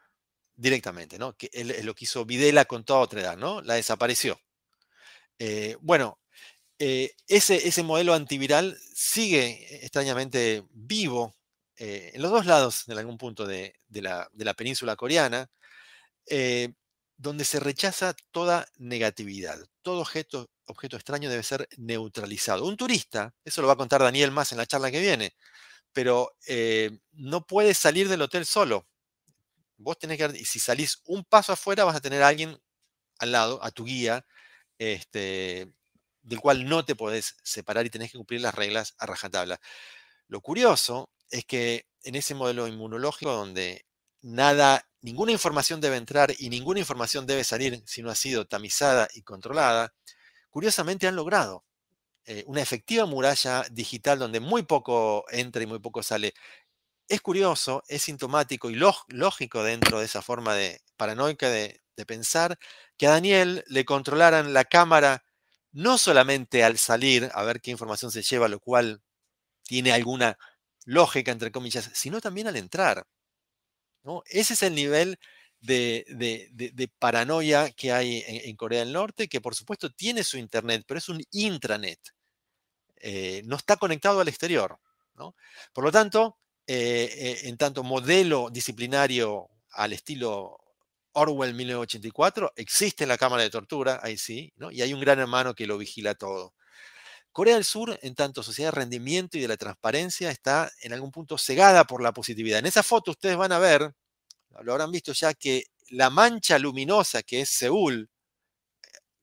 directamente, 0.55 1.19
¿no? 1.19 1.37
Es 1.39 1.85
lo 1.85 1.95
que 1.95 2.05
hizo 2.05 2.25
Videla 2.25 2.65
con 2.65 2.85
toda 2.85 3.01
otra 3.01 3.21
edad, 3.21 3.37
¿no? 3.37 3.63
La 3.63 3.75
desapareció. 3.75 4.41
Eh, 5.39 5.77
bueno, 5.81 6.19
eh, 6.79 7.15
ese, 7.29 7.69
ese, 7.69 7.83
modelo 7.83 8.15
antiviral 8.15 8.79
sigue 8.95 9.85
extrañamente 9.85 10.65
vivo 10.71 11.35
en 11.77 12.21
los 12.21 12.31
dos 12.31 12.45
lados, 12.45 12.85
en 12.89 12.99
algún 12.99 13.17
punto 13.17 13.47
de, 13.47 13.80
la, 13.91 14.55
península 14.57 14.97
coreana, 14.97 15.51
donde 17.17 17.45
se 17.45 17.61
rechaza 17.61 18.15
toda 18.31 18.67
negatividad. 18.79 19.59
Todo 19.83 20.01
objeto, 20.01 20.51
objeto 20.67 20.97
extraño 20.97 21.29
debe 21.29 21.43
ser 21.43 21.69
neutralizado. 21.77 22.65
Un 22.65 22.77
turista, 22.77 23.35
eso 23.45 23.61
lo 23.61 23.69
va 23.69 23.75
a 23.75 23.77
contar 23.77 24.03
Daniel 24.03 24.31
más 24.31 24.53
en 24.53 24.59
la 24.59 24.67
charla 24.67 24.91
que 24.91 25.01
viene, 25.01 25.35
pero 25.93 26.37
no 27.13 27.47
puedes 27.47 27.79
salir 27.79 28.09
del 28.09 28.23
hotel 28.23 28.47
solo. 28.47 28.87
Vos 29.77 29.99
tenés 29.99 30.19
que, 30.19 30.45
si 30.45 30.59
salís 30.59 31.01
un 31.07 31.25
paso 31.25 31.53
afuera, 31.53 31.85
vas 31.85 31.97
a 31.97 32.01
tener 32.01 32.23
a 32.23 32.29
alguien 32.29 32.59
al 33.19 33.33
lado, 33.33 33.63
a 33.63 33.71
tu 33.71 33.85
guía, 33.85 34.27
este, 34.79 35.73
del 36.23 36.41
cual 36.41 36.69
no 36.69 36.85
te 36.85 36.97
podés 36.97 37.37
separar 37.43 37.87
y 37.87 37.91
tenés 37.91 38.11
que 38.11 38.19
cumplir 38.19 38.41
las 38.41 38.55
reglas 38.55 38.95
a 38.99 39.07
rajatabla. 39.07 39.61
Lo 40.29 40.41
curioso 40.41 41.11
es 41.31 41.45
que 41.45 41.87
en 42.03 42.15
ese 42.15 42.35
modelo 42.35 42.67
inmunológico 42.69 43.33
donde 43.33 43.87
nada, 44.23 44.87
ninguna 45.01 45.33
información 45.33 45.81
debe 45.81 45.97
entrar 45.97 46.33
y 46.39 46.51
ninguna 46.51 46.81
información 46.81 47.27
debe 47.27 47.45
salir 47.45 47.83
si 47.87 48.03
no 48.03 48.11
ha 48.11 48.15
sido 48.15 48.47
tamizada 48.47 49.09
y 49.15 49.23
controlada, 49.23 49.95
curiosamente 50.51 51.07
han 51.07 51.17
logrado 51.17 51.65
eh, 52.27 52.45
una 52.47 52.63
efectiva 52.63 53.07
muralla 53.07 53.65
digital 53.71 54.19
donde 54.19 54.41
muy 54.41 54.63
poco 54.63 55.25
entra 55.31 55.63
y 55.63 55.67
muy 55.67 55.79
poco 55.81 56.03
sale. 56.03 56.35
Es 57.09 57.21
curioso, 57.21 57.83
es 57.89 58.05
sintomático 58.05 58.71
y 58.71 58.77
lógico 58.77 59.65
dentro 59.65 59.99
de 60.01 60.07
esa 60.07 60.23
forma 60.23 60.55
de 60.55 60.81
paranoica 60.97 61.51
de, 61.51 61.83
de 61.97 62.07
pensar 62.07 62.59
que 62.97 63.07
a 63.07 63.11
Daniel 63.11 63.65
le 63.69 63.85
controlaran 63.85 64.53
la 64.53 64.65
cámara 64.65 65.25
no 65.73 65.99
solamente 65.99 66.65
al 66.65 66.79
salir 66.79 67.31
a 67.35 67.43
ver 67.45 67.61
qué 67.61 67.71
información 67.71 68.11
se 68.11 68.23
lleva, 68.23 68.49
lo 68.49 68.61
cual 68.61 69.03
tiene 69.65 69.93
alguna 69.93 70.39
lógica, 70.85 71.33
entre 71.33 71.53
comillas, 71.53 71.91
sino 71.95 72.21
también 72.21 72.49
al 72.49 72.57
entrar. 72.57 73.07
¿no? 74.03 74.23
Ese 74.27 74.55
es 74.55 74.63
el 74.63 74.75
nivel 74.75 75.19
de, 75.61 76.91
paranoia 76.99 77.71
que 77.71 77.93
hay 77.93 78.25
en, 78.27 78.57
Corea 78.57 78.81
del 78.81 78.93
Norte, 78.93 79.29
que 79.29 79.41
por 79.41 79.55
supuesto 79.55 79.91
tiene 79.91 80.25
su 80.25 80.39
Internet, 80.39 80.85
pero 80.87 80.99
es 80.99 81.09
un 81.09 81.23
intranet. 81.33 82.01
Eh, 82.97 83.43
no 83.47 83.57
está 83.57 83.77
conectado 83.77 84.21
al 84.21 84.29
exterior. 84.29 84.79
Por 85.73 85.85
lo 85.85 85.93
tanto, 85.93 86.39
eh, 86.67 87.11
eh, 87.13 87.49
en 87.49 87.57
tanto 87.57 87.83
modelo 87.83 88.49
disciplinario 88.51 89.49
al 89.73 89.93
estilo 89.93 90.59
Orwell 91.13 91.55
1984, 91.55 92.53
existe 92.57 93.07
la 93.07 93.19
cámara 93.19 93.43
de 93.43 93.51
tortura, 93.51 94.01
ahí 94.03 94.17
sí, 94.17 94.53
y 94.71 94.83
hay 94.83 94.95
un 94.95 95.01
gran 95.01 95.19
hermano 95.19 95.55
que 95.55 95.67
lo 95.67 95.79
vigila 95.79 96.15
todo. 96.15 96.55
Corea 97.33 97.55
del 97.55 97.65
Sur, 97.65 97.99
en 98.03 98.15
tanto 98.15 98.43
sociedad 98.43 98.73
de 98.73 98.81
rendimiento 98.81 99.39
y 99.39 99.41
de 99.41 99.49
la 99.49 99.57
transparencia, 99.57 100.31
está 100.31 100.71
en 100.83 100.93
algún 100.93 101.13
punto 101.13 101.39
cegada 101.39 101.85
por 101.85 102.03
la 102.03 102.13
positividad. 102.13 102.59
En 102.59 102.67
esa 102.67 102.83
foto 102.83 103.13
ustedes 103.13 103.37
van 103.37 103.53
a 103.53 103.59
ver, 103.59 103.95
lo 104.63 104.73
habrán 104.73 104.91
visto 104.91 105.13
ya, 105.13 105.35
que 105.35 105.65
la 105.91 106.11
mancha 106.11 106.59
luminosa 106.59 107.23
que 107.23 107.43
es 107.43 107.51
Seúl, 107.51 108.09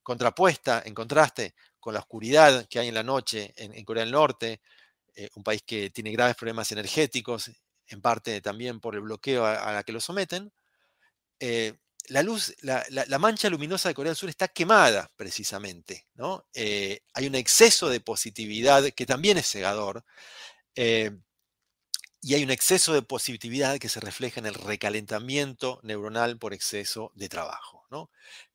contrapuesta, 0.04 0.82
en 0.86 0.94
contraste 0.94 1.54
con 1.80 1.94
la 1.94 2.00
oscuridad 2.00 2.66
que 2.70 2.80
hay 2.80 2.88
en 2.88 2.94
la 2.94 3.04
noche 3.04 3.54
en, 3.58 3.84
Corea 3.84 4.04
del 4.04 4.14
Norte, 4.14 4.62
eh, 5.16 5.30
un 5.36 5.44
país 5.44 5.64
que 5.66 5.90
tiene 5.90 6.12
graves 6.12 6.36
problemas 6.36 6.72
energéticos, 6.72 7.52
en 7.88 8.02
parte 8.02 8.42
también 8.42 8.80
por 8.80 8.96
el 8.96 9.02
bloqueo 9.02 9.46
a 9.46 9.72
la 9.74 9.84
que 9.84 9.92
lo 9.92 10.00
someten, 10.00 10.52
eh, 11.40 11.78
la 12.08 12.24
luz, 12.24 12.56
la, 12.62 13.20
mancha 13.20 13.50
luminosa 13.50 13.90
de 13.90 13.96
Corea 13.96 14.12
del 14.12 14.18
Sur 14.18 14.30
está 14.30 14.48
quemada 14.48 15.12
precisamente, 15.16 16.08
¿no? 16.16 16.48
Eh, 16.54 17.02
hay 17.14 17.28
un 17.28 17.36
exceso 17.36 17.90
de 17.90 18.00
positividad 18.00 18.90
que 18.92 19.06
también 19.06 19.38
es 19.38 19.48
cegador, 19.48 20.06
eh, 20.76 21.12
y 22.22 22.34
hay 22.34 22.44
un 22.44 22.52
exceso 22.52 22.94
de 22.94 23.02
positividad 23.02 23.78
que 23.78 23.90
se 23.90 24.00
refleja 24.00 24.40
en 24.40 24.48
el 24.48 24.56
recalentamiento 24.56 25.80
neuronal 25.84 26.38
por 26.38 26.54
exceso 26.54 27.12
de 27.16 27.30
trabajo, 27.30 27.86
¿no? 27.92 28.10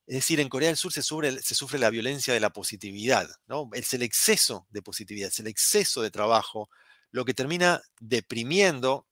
Es 0.06 0.16
decir, 0.16 0.40
en 0.40 0.48
Corea 0.48 0.68
del 0.68 0.76
Sur 0.76 0.92
se 0.92 1.02
sufre, 1.02 1.78
la 1.78 1.90
violencia 1.90 2.34
de 2.34 2.40
la 2.40 2.52
positividad, 2.52 3.30
¿no? 3.46 3.70
Es 3.72 3.94
el 3.94 4.02
exceso 4.02 4.66
de 4.70 4.82
positividad, 4.82 5.28
es 5.28 5.38
el 5.38 5.46
exceso 5.46 6.02
de 6.02 6.10
trabajo 6.10 6.68
lo 7.10 7.24
que 7.24 7.34
termina 7.34 7.82
deprimiendo 8.00 9.06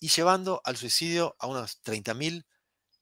y 0.00 0.08
llevando 0.08 0.62
al 0.64 0.76
suicidio 0.76 1.36
a 1.38 1.46
unos 1.46 1.82
30.000 1.82 2.46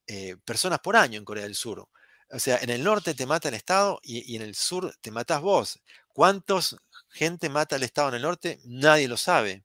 eh, 0.09 0.36
personas 0.44 0.80
por 0.80 0.96
año 0.96 1.18
en 1.18 1.24
Corea 1.24 1.44
del 1.44 1.54
Sur. 1.54 1.86
O 2.30 2.38
sea, 2.38 2.59
en 2.62 2.70
el 2.70 2.82
norte 2.82 3.14
te 3.14 3.26
mata 3.26 3.48
el 3.48 3.54
Estado 3.54 4.00
y, 4.02 4.36
en 4.36 4.42
el 4.42 4.54
sur 4.54 4.94
te 5.00 5.11
matas 5.11 5.42
vos. 5.42 5.80
¿Cuántos 6.09 6.76
gente 7.11 7.48
mata 7.50 7.76
el 7.76 7.82
Estado 7.82 8.09
en 8.09 8.14
el 8.16 8.22
norte? 8.22 8.59
Nadie 8.64 9.06
lo 9.06 9.18
sabe. 9.18 9.64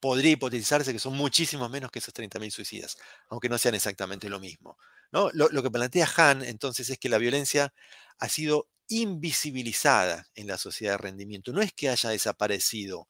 Podría 0.00 0.32
hipotetizarse 0.32 0.92
que 0.92 0.98
son 0.98 1.16
muchísimos 1.16 1.70
menos 1.70 1.90
que 1.90 1.98
esos 1.98 2.14
30.000 2.14 2.50
suicidas, 2.50 2.96
aunque 3.28 3.48
no 3.48 3.58
sean 3.58 3.74
exactamente 3.74 4.28
lo 4.28 4.38
mismo. 4.40 4.76
¿no? 5.10 5.30
Lo, 5.32 5.48
lo 5.48 5.62
que 5.62 5.70
plantea 5.70 6.08
Han 6.16 6.44
entonces 6.44 6.90
es 6.90 6.98
que 6.98 7.08
la 7.08 7.18
violencia 7.18 7.72
ha 8.18 8.28
sido 8.28 8.68
invisibilizada 8.88 10.28
en 10.34 10.46
la 10.46 10.58
sociedad 10.58 10.92
de 10.92 10.98
rendimiento. 10.98 11.52
No 11.52 11.62
es 11.62 11.72
que 11.72 11.88
haya 11.88 12.10
desaparecido, 12.10 13.08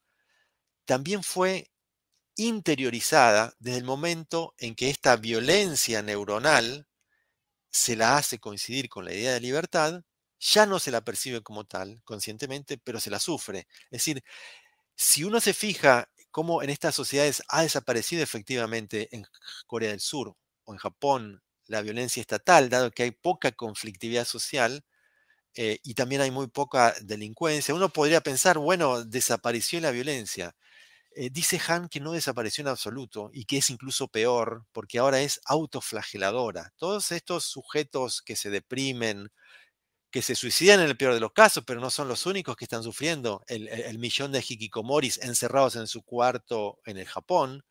también 0.87 1.23
fue 1.23 1.71
interiorizada 2.39 3.55
desde 3.61 3.79
el 3.81 3.85
momento 3.85 4.55
en 4.59 4.77
que 4.77 4.91
esta 4.91 5.17
violencia 5.17 6.03
neuronal 6.03 6.89
se 7.71 7.97
la 7.97 8.17
hace 8.19 8.39
coincidir 8.39 8.89
con 8.89 9.05
la 9.05 9.15
idea 9.15 9.33
de 9.35 9.41
libertad, 9.41 10.03
ya 10.41 10.67
no 10.67 10.79
se 10.81 10.91
la 10.93 11.03
percibe 11.03 11.43
como 11.43 11.65
tal 11.67 12.01
conscientemente, 12.05 12.79
pero 12.79 13.01
se 13.01 13.11
la 13.11 13.21
sufre. 13.21 13.61
Es 13.91 14.03
decir, 14.03 14.23
si 14.97 15.25
uno 15.25 15.41
se 15.41 15.55
fija 15.55 16.11
cómo 16.31 16.63
en 16.63 16.71
estas 16.71 16.95
sociedades 16.95 17.43
ha 17.49 17.63
desaparecido 17.63 18.23
efectivamente 18.23 19.09
en 19.17 19.25
Corea 19.67 19.91
del 19.91 20.01
Sur 20.01 20.37
o 20.65 20.73
en 20.73 20.79
Japón 20.79 21.43
la 21.67 21.83
violencia 21.83 22.21
estatal, 22.21 22.69
dado 22.71 22.91
que 22.91 23.05
hay 23.05 23.11
poca 23.13 23.53
conflictividad 23.53 24.25
social 24.27 24.85
eh, 25.55 25.79
y 25.83 25.95
también 25.95 26.21
hay 26.23 26.31
muy 26.31 26.49
poca 26.49 26.95
delincuencia, 27.03 27.75
uno 27.75 27.89
podría 27.91 28.21
pensar, 28.21 28.59
bueno, 28.59 29.05
desapareció 29.05 29.81
la 29.81 29.91
violencia. 29.91 30.55
Eh, 31.21 31.31
dice 31.33 31.61
Han 31.67 31.89
que 31.89 31.99
no 31.99 32.13
desapareció 32.13 32.63
en 32.63 32.69
absoluto 32.69 33.31
y 33.33 33.45
que 33.45 33.59
es 33.59 33.71
incluso 33.71 34.07
peor 34.07 34.65
porque 34.73 35.01
ahora 35.01 35.21
es 35.21 35.41
autoflageladora. 35.47 36.73
Todos 36.77 37.11
estos 37.11 37.43
sujetos 37.45 38.23
que 38.23 38.37
se 38.37 38.51
deprimen, 38.51 39.29
que 40.13 40.23
se 40.23 40.37
suicidan 40.37 40.81
en 40.81 40.87
el 40.89 40.97
peor 40.97 41.15
de 41.15 41.21
los 41.21 41.33
casos, 41.33 41.65
pero 41.67 41.81
no 41.81 41.91
son 41.91 42.09
los 42.09 42.27
únicos 42.27 42.57
que 42.57 42.67
están 42.67 42.85
sufriendo. 42.85 43.43
El, 43.49 43.99
millón 43.99 44.33
de 44.33 44.45
hikikomoris 44.49 45.19
encerrados 45.19 45.77
en 45.77 45.89
su 45.89 46.03
cuarto 46.05 46.81
en 46.87 46.99
el 46.99 47.07
Japón, 47.07 47.65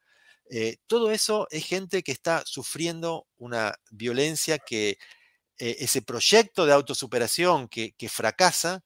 Eh, 0.49 0.77
todo 0.87 1.11
eso 1.11 1.47
es 1.51 1.65
gente 1.65 2.03
que 2.03 2.13
está 2.13 2.43
sufriendo 2.45 3.27
una 3.37 3.75
violencia 3.91 4.59
que 4.59 4.97
eh, 5.59 5.77
ese 5.79 6.01
proyecto 6.01 6.65
de 6.65 6.73
autosuperación 6.73 7.67
que, 7.69 7.93
que 7.97 8.09
fracasa 8.09 8.83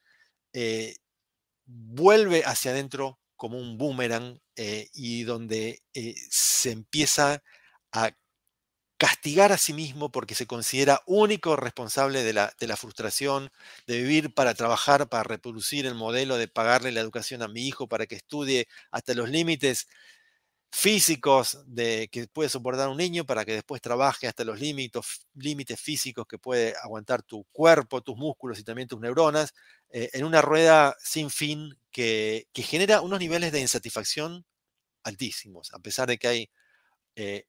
vuelve 1.66 2.44
hacia 2.46 2.72
adentro 2.72 3.21
como 3.42 3.58
un 3.58 3.76
boomerang 3.76 4.40
y 4.94 5.24
donde 5.24 5.82
se 6.30 6.70
empieza 6.70 7.42
a 7.92 8.12
castigar 8.98 9.52
a 9.52 9.58
sí 9.58 9.74
mismo 9.74 10.12
porque 10.12 10.36
se 10.36 10.46
considera 10.46 11.02
único 11.08 11.56
responsable 11.56 12.22
de 12.22 12.34
la, 12.34 12.54
de 12.60 12.68
la, 12.68 12.78
frustración, 12.78 13.50
de 13.88 13.98
vivir 13.98 14.36
para 14.36 14.54
trabajar, 14.54 15.10
para 15.10 15.24
reproducir 15.24 15.88
el 15.88 15.96
modelo 15.96 16.38
de 16.38 16.50
pagarle 16.50 16.92
la 16.92 17.00
educación 17.00 17.42
a 17.42 17.48
mi 17.48 17.68
hijo 17.68 17.88
para 17.88 18.06
que 18.06 18.14
estudie 18.14 18.68
hasta 18.92 19.16
los 19.16 19.28
límites 19.28 19.88
físicos 20.72 21.64
de, 21.68 22.08
que 22.12 22.28
puede 22.28 22.50
soportar 22.50 22.88
un 22.88 22.98
niño 22.98 23.26
para 23.26 23.44
que 23.44 23.54
después 23.54 23.82
trabaje 23.82 24.28
hasta 24.28 24.46
los 24.46 24.60
límites, 24.60 25.80
físicos 25.80 26.26
que 26.26 26.38
puede 26.38 26.74
aguantar 26.82 27.24
tu 27.24 27.44
cuerpo, 27.52 28.02
tus 28.02 28.16
músculos 28.16 28.58
y 28.58 28.64
también 28.64 28.88
tus 28.88 29.00
neuronas, 29.00 29.54
eh, 29.90 30.10
en 30.14 30.24
una 30.24 30.42
rueda 30.42 30.96
sin 31.00 31.30
fin 31.30 31.78
que, 31.92 32.48
genera 32.56 33.02
unos 33.02 33.20
niveles 33.20 33.52
de 33.52 33.60
insatisfacción 33.60 34.46
altísimos, 35.04 35.74
a 35.74 35.80
pesar 35.80 36.08
de 36.08 36.18
que 36.18 36.28
hay 36.28 36.50
eh, 37.16 37.46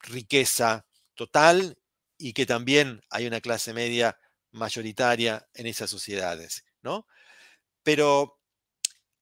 riqueza 0.00 0.86
total 1.14 1.76
y 2.18 2.34
que 2.34 2.46
también 2.46 3.00
hay 3.10 3.26
una 3.26 3.40
clase 3.40 3.72
media 3.74 4.16
mayoritaria 4.52 5.48
en 5.54 5.66
esas 5.66 5.90
sociedades, 5.90 6.64
¿no? 6.82 7.06
Pero 7.82 8.38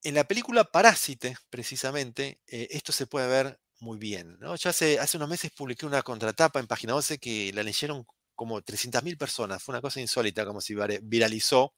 en 0.03 0.15
la 0.15 0.25
película 0.25 0.65
Parásite, 0.65 1.35
precisamente, 1.49 2.39
eh, 2.47 2.67
esto 2.71 2.91
se 2.91 3.07
puede 3.07 3.27
ver 3.27 3.59
muy 3.79 3.97
bien. 3.97 4.37
¿no? 4.39 4.55
Yo 4.55 4.69
hace, 4.69 4.99
unos 5.15 5.29
meses 5.29 5.51
publiqué 5.51 5.85
una 5.85 6.03
contratapa 6.03 6.59
en 6.59 6.67
página 6.67 6.93
12 6.93 7.19
que 7.19 7.51
la 7.53 7.63
leyeron 7.63 8.05
como 8.35 8.61
300.000 8.61 9.17
personas. 9.17 9.63
Fue 9.63 9.73
una 9.73 9.81
cosa 9.81 10.01
insólita, 10.01 10.45
como 10.45 10.61
si 10.61 10.75
viralizó. 11.01 11.73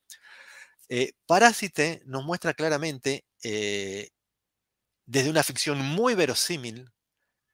Eh, 0.89 1.13
Parásite 1.26 2.01
nos 2.05 2.23
muestra 2.26 2.53
claramente, 2.53 3.26
eh, 3.43 4.09
desde 5.05 5.30
una 5.30 5.43
ficción 5.43 5.80
muy 5.80 6.15
verosímil, 6.15 6.89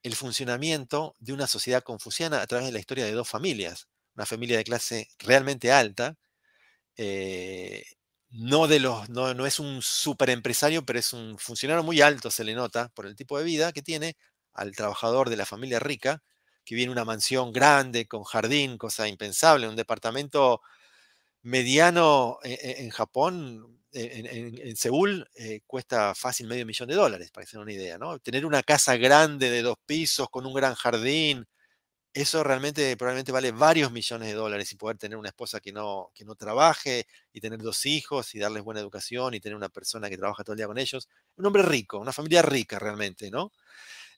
el 0.02 0.16
funcionamiento 0.16 1.14
de 1.18 1.32
una 1.32 1.46
sociedad 1.46 1.82
confuciana 1.82 2.42
a 2.42 2.46
través 2.46 2.66
de 2.66 2.72
la 2.72 2.80
historia 2.80 3.04
de 3.04 3.12
dos 3.12 3.28
familias. 3.28 3.88
Una 4.14 4.26
familia 4.26 4.58
de 4.58 4.64
clase 4.64 5.08
realmente 5.18 5.72
alta, 5.72 6.16
no, 8.32 8.66
de 8.66 8.80
los, 8.80 9.08
no, 9.10 9.34
no 9.34 9.46
es 9.46 9.60
un 9.60 9.82
super 9.82 10.30
empresario, 10.30 10.84
pero 10.84 10.98
es 10.98 11.12
un 11.12 11.38
funcionario 11.38 11.82
muy 11.84 12.00
alto, 12.00 12.30
se 12.30 12.44
le 12.44 12.54
nota, 12.54 12.88
por 12.94 13.06
el 13.06 13.14
tipo 13.16 13.38
de 13.38 13.44
vida 13.44 13.72
que 13.72 13.82
tiene, 13.82 14.16
al 14.54 14.72
trabajador 14.74 15.30
de 15.30 15.36
la 15.36 15.46
familia 15.46 15.78
rica, 15.80 16.22
que 16.64 16.74
viene 16.74 16.92
una 16.92 17.04
mansión 17.04 17.52
grande, 17.52 18.06
con 18.06 18.24
jardín, 18.24 18.78
cosa 18.78 19.08
impensable, 19.08 19.68
un 19.68 19.76
departamento 19.76 20.60
mediano 21.42 22.38
e, 22.44 22.52
e, 22.54 22.84
en, 22.84 22.90
Japón, 22.90 23.80
en, 23.92 24.76
Seúl, 24.76 25.28
eh, 25.34 25.60
cuesta 25.66 26.14
fácil 26.14 26.46
medio 26.46 26.66
millón 26.66 26.88
de 26.88 26.94
dólares, 26.94 27.30
para 27.30 27.46
que 27.46 27.58
una 27.58 27.72
idea, 27.72 27.98
¿no? 27.98 28.18
Tener 28.20 28.46
una 28.46 28.62
casa 28.62 28.96
grande 28.96 29.50
de 29.50 29.62
dos 29.62 29.76
pisos, 29.84 30.28
con 30.30 30.46
un 30.46 30.54
gran 30.54 30.74
jardín, 30.74 31.46
eso 32.14 32.44
realmente 32.44 32.96
probablemente 32.96 33.32
vale 33.32 33.52
varios 33.52 33.90
millones 33.92 34.28
de 34.28 34.34
dólares 34.34 34.72
y 34.72 34.76
poder 34.76 34.98
tener 34.98 35.16
una 35.18 35.28
esposa 35.30 35.60
que 35.60 35.72
no, 35.72 36.10
que 36.14 36.24
no 36.24 36.34
trabaje 36.36 37.06
y 37.32 37.40
tener 37.40 37.60
dos 37.60 37.86
hijos 37.86 38.34
y 38.34 38.38
darles 38.38 38.62
buena 38.62 38.80
educación 38.80 39.34
y 39.34 39.40
tener 39.40 39.56
una 39.56 39.68
persona 39.70 40.10
que 40.10 40.18
trabaja 40.18 40.44
todo 40.44 40.54
el 40.54 40.58
día 40.58 40.66
con 40.66 40.78
ellos. 40.78 41.08
Un 41.36 41.46
hombre 41.46 41.62
rico, 41.62 41.98
una 41.98 42.12
familia 42.12 42.42
rica 42.42 42.78
realmente, 42.78 43.30
¿no? 43.30 43.52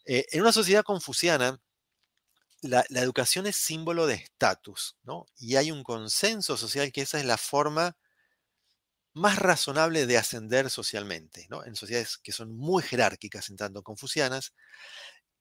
Eh, 0.07 0.27
en 0.33 0.43
una 0.43 0.53
sociedad 0.53 0.85
confuciana, 0.85 1.61
la, 2.63 2.85
la 2.89 3.01
educación 3.01 3.47
es 3.47 3.57
símbolo 3.57 4.07
de 4.07 4.15
estatus, 4.15 4.97
¿no? 5.05 5.27
Y 5.37 5.57
hay 5.57 5.71
un 5.71 5.83
consenso 5.85 6.57
social 6.57 6.91
que 6.93 7.03
esa 7.03 7.19
es 7.21 7.27
la 7.27 7.37
forma 7.37 7.97
más 9.15 9.39
razonable 9.39 10.07
de 10.07 10.19
ascender 10.19 10.71
socialmente, 10.71 11.47
¿no? 11.49 11.65
En 11.65 11.77
sociedades 11.77 12.19
que 12.19 12.33
son 12.33 12.53
muy 12.57 12.83
jerárquicas, 12.83 13.49
en 13.49 13.57
tanto 13.57 13.83
confucianas, 13.83 14.55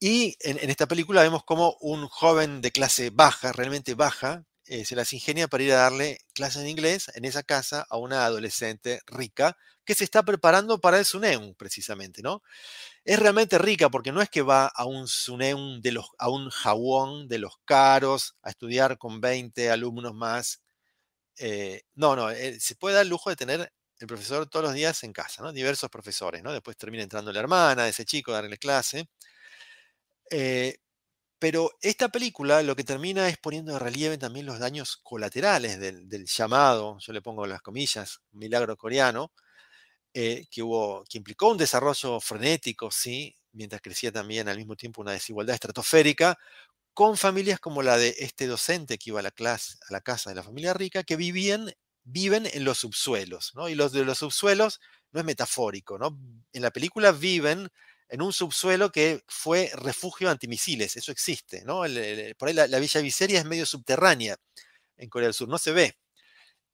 y 0.05 0.35
en, 0.41 0.69
esta 0.69 0.85
película 0.85 1.21
vemos 1.21 1.45
como 1.45 1.77
un 1.79 2.09
joven 2.09 2.59
de 2.59 2.73
clase 2.73 3.09
baja, 3.09 3.53
realmente 3.53 3.93
baja, 3.93 4.43
eh, 4.65 4.83
se 4.83 4.97
las 4.97 5.13
ingenia 5.13 5.47
para 5.47 5.63
ir 5.63 5.71
a 5.71 5.77
darle 5.77 6.17
clases 6.33 6.63
de 6.63 6.69
inglés 6.69 7.09
en 7.15 7.23
esa 7.23 7.41
casa 7.41 7.87
a 7.89 7.97
una 7.97 8.25
adolescente 8.25 8.99
rica 9.05 9.55
que 9.85 9.95
se 9.95 10.03
está 10.03 10.21
preparando 10.23 10.81
para 10.81 10.99
el 10.99 11.05
Suneum, 11.05 11.55
precisamente, 11.55 12.21
¿no? 12.21 12.43
Es 13.05 13.17
realmente 13.17 13.57
rica 13.57 13.89
porque 13.89 14.11
no 14.11 14.21
es 14.21 14.29
que 14.29 14.41
va 14.41 14.67
a 14.67 14.83
un 14.83 15.07
Suneum, 15.07 15.79
de 15.79 15.93
los, 15.93 16.09
a 16.17 16.29
un 16.29 16.49
jawón 16.49 17.29
de 17.29 17.39
los 17.39 17.53
caros, 17.63 18.35
a 18.41 18.49
estudiar 18.49 18.97
con 18.97 19.21
20 19.21 19.71
alumnos 19.71 20.13
más. 20.13 20.61
Eh, 21.37 21.83
no, 21.95 22.17
no, 22.17 22.29
eh, 22.29 22.59
se 22.59 22.75
puede 22.75 22.95
dar 22.95 23.03
el 23.03 23.09
lujo 23.09 23.29
de 23.29 23.37
tener 23.37 23.71
el 23.99 24.07
profesor 24.07 24.49
todos 24.49 24.65
los 24.65 24.73
días 24.73 25.01
en 25.03 25.13
casa, 25.13 25.43
¿no? 25.43 25.53
Diversos 25.53 25.89
profesores, 25.89 26.43
¿no? 26.43 26.51
Después 26.51 26.75
termina 26.75 27.03
entrando 27.03 27.31
la 27.31 27.39
hermana 27.39 27.85
de 27.85 27.91
ese 27.91 28.03
chico 28.03 28.31
a 28.33 28.41
darle 28.41 28.57
clase. 28.57 29.07
Eh, 30.31 30.77
pero 31.39 31.71
esta 31.81 32.09
película 32.09 32.63
lo 32.63 32.75
que 32.75 32.85
termina 32.85 33.27
es 33.27 33.37
poniendo 33.37 33.73
de 33.73 33.79
relieve 33.79 34.17
también 34.17 34.45
los 34.45 34.59
daños 34.59 34.97
colaterales 35.03 35.79
del, 35.79 36.25
llamado, 36.25 36.97
yo 36.99 37.11
le 37.13 37.21
pongo 37.21 37.45
las 37.45 37.61
comillas, 37.61 38.21
milagro 38.31 38.77
coreano, 38.77 39.33
eh, 40.13 40.45
que, 40.49 40.63
hubo, 40.63 41.03
que 41.09 41.17
implicó 41.17 41.49
un 41.51 41.57
desarrollo 41.57 42.19
frenético, 42.21 42.91
sí, 42.91 43.35
mientras 43.51 43.81
crecía 43.81 44.11
también 44.11 44.47
al 44.47 44.57
mismo 44.57 44.75
tiempo 44.75 45.01
una 45.01 45.11
desigualdad 45.11 45.55
estratosférica, 45.55 46.37
con 46.93 47.17
familias 47.17 47.59
como 47.59 47.81
la 47.83 47.97
de 47.97 48.15
este 48.19 48.47
docente 48.47 48.97
que 48.97 49.09
iba 49.09 49.19
a 49.19 49.23
la, 49.23 49.31
clase, 49.31 49.77
a 49.89 49.93
la 49.93 50.01
casa 50.01 50.29
de 50.29 50.37
la 50.37 50.43
familia 50.43 50.73
rica, 50.73 51.03
que 51.03 51.15
vivían, 51.15 51.71
viven 52.03 52.47
en 52.53 52.63
los 52.63 52.79
subsuelos, 52.79 53.53
¿no? 53.55 53.69
Y 53.69 53.75
los 53.75 53.91
de 53.91 54.05
los 54.05 54.19
subsuelos 54.19 54.79
no 55.11 55.19
es 55.19 55.25
metafórico, 55.25 55.97
¿no? 55.97 56.17
En 56.53 56.61
la 56.61 56.71
película 56.71 57.11
viven 57.11 57.69
en 58.09 58.21
un 58.21 58.33
subsuelo 58.33 58.91
que 58.91 59.23
fue 59.27 59.71
refugio 59.75 60.29
antimisiles. 60.29 60.95
Eso 60.95 61.11
existe, 61.11 61.63
¿no? 61.63 61.81
por 62.37 62.47
ahí 62.47 62.53
la, 62.53 62.79
Villa 62.79 63.01
Viseria 63.01 63.39
es 63.39 63.45
medio 63.45 63.65
subterránea 63.65 64.37
en 64.97 65.09
Corea 65.09 65.27
del 65.27 65.33
Sur, 65.33 65.49
no 65.49 65.57
se 65.57 65.71
ve. 65.71 65.97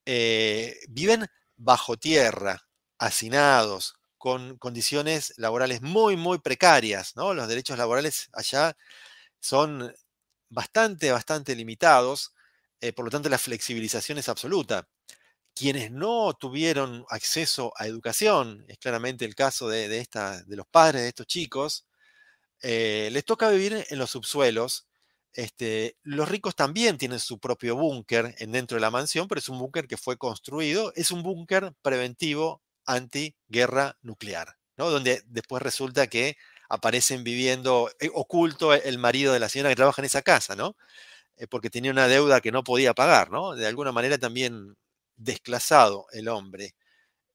Eh, 0.06 0.78
viven 0.88 1.26
bajo 1.56 1.96
tierra, 1.96 2.68
hacinados, 2.98 3.94
con 4.18 4.58
condiciones 4.58 5.32
laborales 5.38 5.82
muy, 5.82 6.16
muy 6.16 6.38
precarias, 6.38 7.16
¿no? 7.16 7.32
Los 7.32 7.48
derechos 7.48 7.78
laborales 7.78 8.28
allá 8.32 8.76
son 9.40 9.94
bastante, 10.50 11.10
bastante 11.12 11.54
limitados, 11.56 12.34
eh, 12.80 12.92
por 12.92 13.06
lo 13.06 13.10
tanto 13.10 13.28
la 13.28 13.38
flexibilización 13.38 14.18
es 14.18 14.28
absoluta 14.28 14.88
quienes 15.60 15.90
no 15.90 16.32
tuvieron 16.32 17.04
acceso 17.10 17.74
a 17.76 17.86
educación, 17.86 18.64
es 18.68 18.78
claramente 18.78 19.26
el 19.26 19.34
caso 19.34 19.68
de, 19.68 20.06
los 20.46 20.66
padres 20.66 21.02
de 21.02 21.08
estos 21.08 21.26
chicos, 21.26 21.84
eh, 22.62 23.10
les 23.12 23.26
toca 23.26 23.50
vivir 23.50 23.84
en 23.90 23.98
los 23.98 24.10
subsuelos. 24.10 24.88
Este, 25.34 25.98
los 26.02 26.30
ricos 26.30 26.56
también 26.56 26.96
tienen 26.96 27.20
su 27.20 27.38
propio 27.38 27.76
búnker 27.76 28.34
dentro 28.36 28.76
de 28.76 28.80
la 28.80 28.90
mansión, 28.90 29.28
pero 29.28 29.38
es 29.38 29.50
un 29.50 29.58
búnker 29.58 29.86
que 29.86 29.98
fue 29.98 30.16
construido, 30.16 30.94
es 30.96 31.10
un 31.10 31.22
búnker 31.22 31.74
preventivo 31.82 32.62
anti-guerra 32.86 33.98
nuclear, 34.00 34.56
donde 34.78 35.22
después 35.26 35.62
resulta 35.62 36.06
que 36.06 36.38
aparecen 36.70 37.22
viviendo 37.22 37.90
eh, 38.00 38.08
oculto 38.14 38.72
el 38.72 38.96
marido 38.96 39.34
de 39.34 39.40
la 39.40 39.50
señora 39.50 39.68
que 39.68 39.76
trabaja 39.76 40.00
en 40.00 40.06
esa 40.06 40.22
casa, 40.22 40.56
¿no? 40.56 40.74
Eh, 41.36 41.46
porque 41.46 41.68
tenía 41.68 41.90
una 41.90 42.08
deuda 42.08 42.40
que 42.40 42.50
no 42.50 42.64
podía 42.64 42.94
pagar, 42.94 43.30
¿no? 43.30 43.54
De 43.54 43.66
alguna 43.66 43.92
manera 43.92 44.16
también 44.16 44.76
desclasado 45.20 46.06
el 46.12 46.28
hombre. 46.28 46.74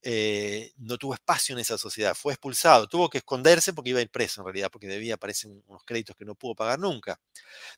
Eh, 0.07 0.71
no 0.77 0.97
tuvo 0.97 1.15
espacio 1.15 1.53
en 1.55 1.59
esa 1.59 1.77
sociedad, 1.79 2.15
fue 2.15 2.33
expulsado, 2.33 2.87
tuvo 2.87 3.09
que 3.09 3.19
esconderse 3.19 3.73
porque 3.73 3.89
iba 3.89 3.99
a 3.99 4.03
ir 4.03 4.11
preso 4.11 4.41
en 4.41 4.45
realidad, 4.45 4.69
porque 4.71 4.87
debía 4.87 5.15
aparecer 5.15 5.51
unos 5.67 5.83
créditos 5.83 6.15
que 6.15 6.25
no 6.25 6.35
pudo 6.35 6.55
pagar 6.55 6.79
nunca. 6.79 7.19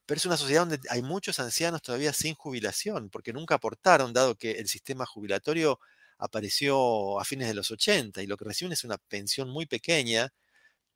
Pero 0.05 0.18
es 0.18 0.26
una 0.26 0.38
sociedad 0.38 0.62
donde 0.68 0.80
hay 0.89 1.01
muchos 1.01 1.39
ancianos 1.39 1.82
todavía 1.82 2.14
sin 2.14 2.36
jubilación, 2.36 3.10
porque 3.10 3.34
nunca 3.34 3.55
aportaron, 3.55 4.14
dado 4.14 4.36
que 4.36 4.51
el 4.53 4.68
sistema 4.68 5.05
jubilatorio 5.05 5.80
apareció 6.18 7.20
a 7.20 7.26
fines 7.26 7.47
de 7.47 7.53
los 7.53 7.72
80 7.72 8.22
y 8.24 8.28
lo 8.28 8.38
que 8.38 8.45
reciben 8.45 8.74
es 8.74 8.84
una 8.84 8.97
pensión 8.97 9.49
muy 9.49 9.66
pequeña 9.66 10.34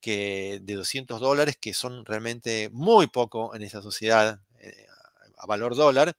que 0.01 0.59
de 0.64 0.76
200 0.76 1.20
dólares, 1.22 1.57
que 1.62 1.74
son 1.74 2.05
realmente 2.05 2.70
muy 2.74 3.07
poco 3.07 3.55
en 3.55 3.64
esa 3.64 3.82
sociedad 3.82 4.41
eh, 4.59 4.88
a 5.38 5.45
valor 5.47 5.76
dólar 5.76 6.16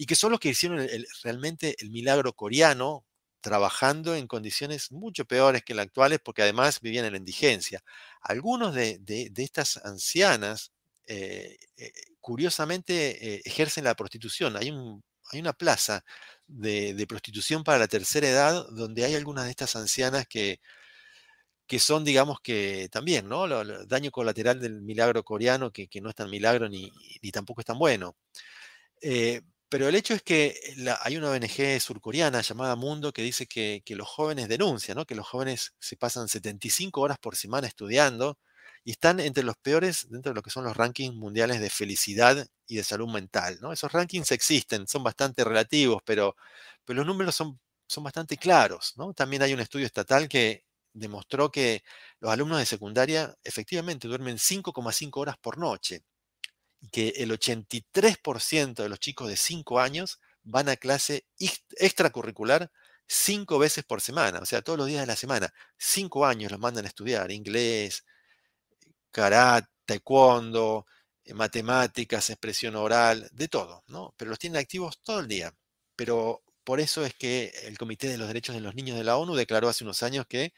y 0.00 0.06
que 0.06 0.14
son 0.16 0.30
los 0.30 0.40
que 0.40 0.48
hicieron 0.48 0.80
realmente 1.22 1.76
el 1.80 1.90
milagro 1.90 2.32
coreano, 2.32 3.04
trabajando 3.42 4.14
en 4.14 4.26
condiciones 4.26 4.90
mucho 4.92 5.26
peores 5.26 5.62
que 5.62 5.74
las 5.74 5.84
actuales, 5.88 6.20
porque 6.24 6.40
además 6.40 6.80
vivían 6.80 7.04
en 7.04 7.12
la 7.12 7.18
indigencia. 7.18 7.82
Algunos 8.22 8.74
de, 8.74 8.98
estas 9.36 9.76
ancianas, 9.84 10.72
eh, 11.06 11.58
eh, 11.76 11.92
curiosamente, 12.18 13.34
eh, 13.36 13.42
ejercen 13.44 13.84
la 13.84 13.94
prostitución. 13.94 14.56
Hay, 14.56 14.70
hay 15.32 15.40
una 15.40 15.52
plaza 15.52 16.02
de, 16.46 17.06
prostitución 17.06 17.62
para 17.62 17.78
la 17.78 17.88
tercera 17.88 18.26
edad 18.26 18.66
donde 18.70 19.04
hay 19.04 19.14
algunas 19.16 19.44
de 19.44 19.50
estas 19.50 19.76
ancianas 19.76 20.26
que, 20.26 20.60
que 21.66 21.78
son, 21.78 22.04
digamos 22.04 22.40
que 22.40 22.88
también, 22.90 23.28
¿no? 23.28 23.46
Lo, 23.46 23.62
lo- 23.64 23.86
daño 23.86 24.10
colateral 24.10 24.60
del 24.60 24.82
milagro 24.82 25.22
coreano, 25.24 25.70
que, 25.72 25.88
no 26.02 26.08
es 26.10 26.16
tan 26.16 26.30
milagro 26.30 26.68
ni, 26.68 26.90
ni 27.22 27.30
tampoco 27.30 27.60
es 27.60 27.66
tan 27.66 27.78
bueno. 27.78 28.16
Pero 29.70 29.88
el 29.88 29.94
hecho 29.96 30.14
es 30.14 30.22
que 30.22 30.60
la- 30.78 30.98
hay 31.02 31.16
una 31.16 31.30
ONG 31.30 31.80
surcoreana 31.80 32.42
llamada 32.42 32.76
Mundo 32.76 33.12
que 33.12 33.22
dice 33.22 33.46
que, 33.46 33.82
los 33.96 34.08
jóvenes 34.08 34.48
denuncian, 34.48 34.96
¿no? 34.98 35.06
Que 35.06 35.14
los 35.16 35.26
jóvenes 35.28 35.74
se 35.80 35.96
pasan 35.96 36.28
75 36.28 37.00
horas 37.02 37.18
por 37.18 37.36
semana 37.36 37.68
estudiando 37.68 38.38
y 38.84 38.92
están 38.92 39.20
entre 39.20 39.44
los 39.44 39.56
peores 39.58 40.08
dentro 40.10 40.32
de 40.32 40.36
lo 40.36 40.42
que 40.42 40.50
son 40.50 40.64
los 40.64 40.76
rankings 40.76 41.14
mundiales 41.16 41.60
de 41.60 41.70
felicidad 41.70 42.46
y 42.66 42.76
de 42.76 42.84
salud 42.84 43.08
mental, 43.12 43.58
¿no? 43.62 43.72
Esos 43.72 43.92
rankings 43.92 44.32
existen, 44.32 44.88
son 44.88 45.04
bastante 45.04 45.44
relativos, 45.44 46.02
pero, 46.04 46.36
los 46.86 47.06
números 47.06 47.34
son, 47.36 47.60
bastante 48.04 48.36
claros, 48.38 48.94
¿no? 48.96 49.12
También 49.14 49.42
hay 49.42 49.52
un 49.54 49.60
estudio 49.60 49.86
estatal 49.86 50.28
que 50.28 50.64
demostró 50.92 51.50
que 51.50 51.82
los 52.20 52.32
alumnos 52.32 52.58
de 52.58 52.66
secundaria 52.66 53.34
efectivamente 53.44 54.08
duermen 54.08 54.38
5,5 54.38 55.20
horas 55.20 55.36
por 55.40 55.58
noche 55.58 56.02
que 56.92 57.08
el 57.16 57.30
83% 57.32 58.82
de 58.82 58.88
los 58.88 59.00
chicos 59.00 59.28
de 59.28 59.36
5 59.36 59.80
años 59.80 60.20
van 60.42 60.68
a 60.68 60.76
clase 60.76 61.26
ex- 61.38 61.64
extracurricular 61.76 62.70
cinco 63.06 63.58
veces 63.58 63.84
por 63.84 64.00
semana, 64.00 64.38
o 64.40 64.46
sea, 64.46 64.62
todos 64.62 64.78
los 64.78 64.86
días 64.88 65.00
de 65.02 65.06
la 65.06 65.16
semana. 65.16 65.52
Cinco 65.78 66.24
años 66.26 66.50
los 66.52 66.60
mandan 66.60 66.84
a 66.84 66.88
estudiar 66.88 67.30
inglés, 67.32 68.04
karate, 69.10 69.68
taekwondo, 69.86 70.86
eh, 71.24 71.34
matemáticas, 71.34 72.30
expresión 72.30 72.76
oral, 72.76 73.28
de 73.32 73.48
todo, 73.48 73.84
¿no? 73.88 74.14
Pero 74.16 74.30
los 74.30 74.38
tienen 74.38 74.60
activos 74.60 75.00
todo 75.02 75.20
el 75.20 75.28
día. 75.28 75.52
Pero 75.96 76.42
por 76.64 76.80
eso 76.80 77.04
es 77.04 77.14
que 77.14 77.52
el 77.64 77.76
Comité 77.78 78.08
de 78.08 78.18
los 78.18 78.28
Derechos 78.28 78.54
de 78.54 78.60
los 78.60 78.74
Niños 78.74 78.96
de 78.96 79.04
la 79.04 79.16
ONU 79.16 79.34
declaró 79.34 79.68
hace 79.68 79.84
unos 79.84 80.02
años 80.02 80.26
que 80.28 80.52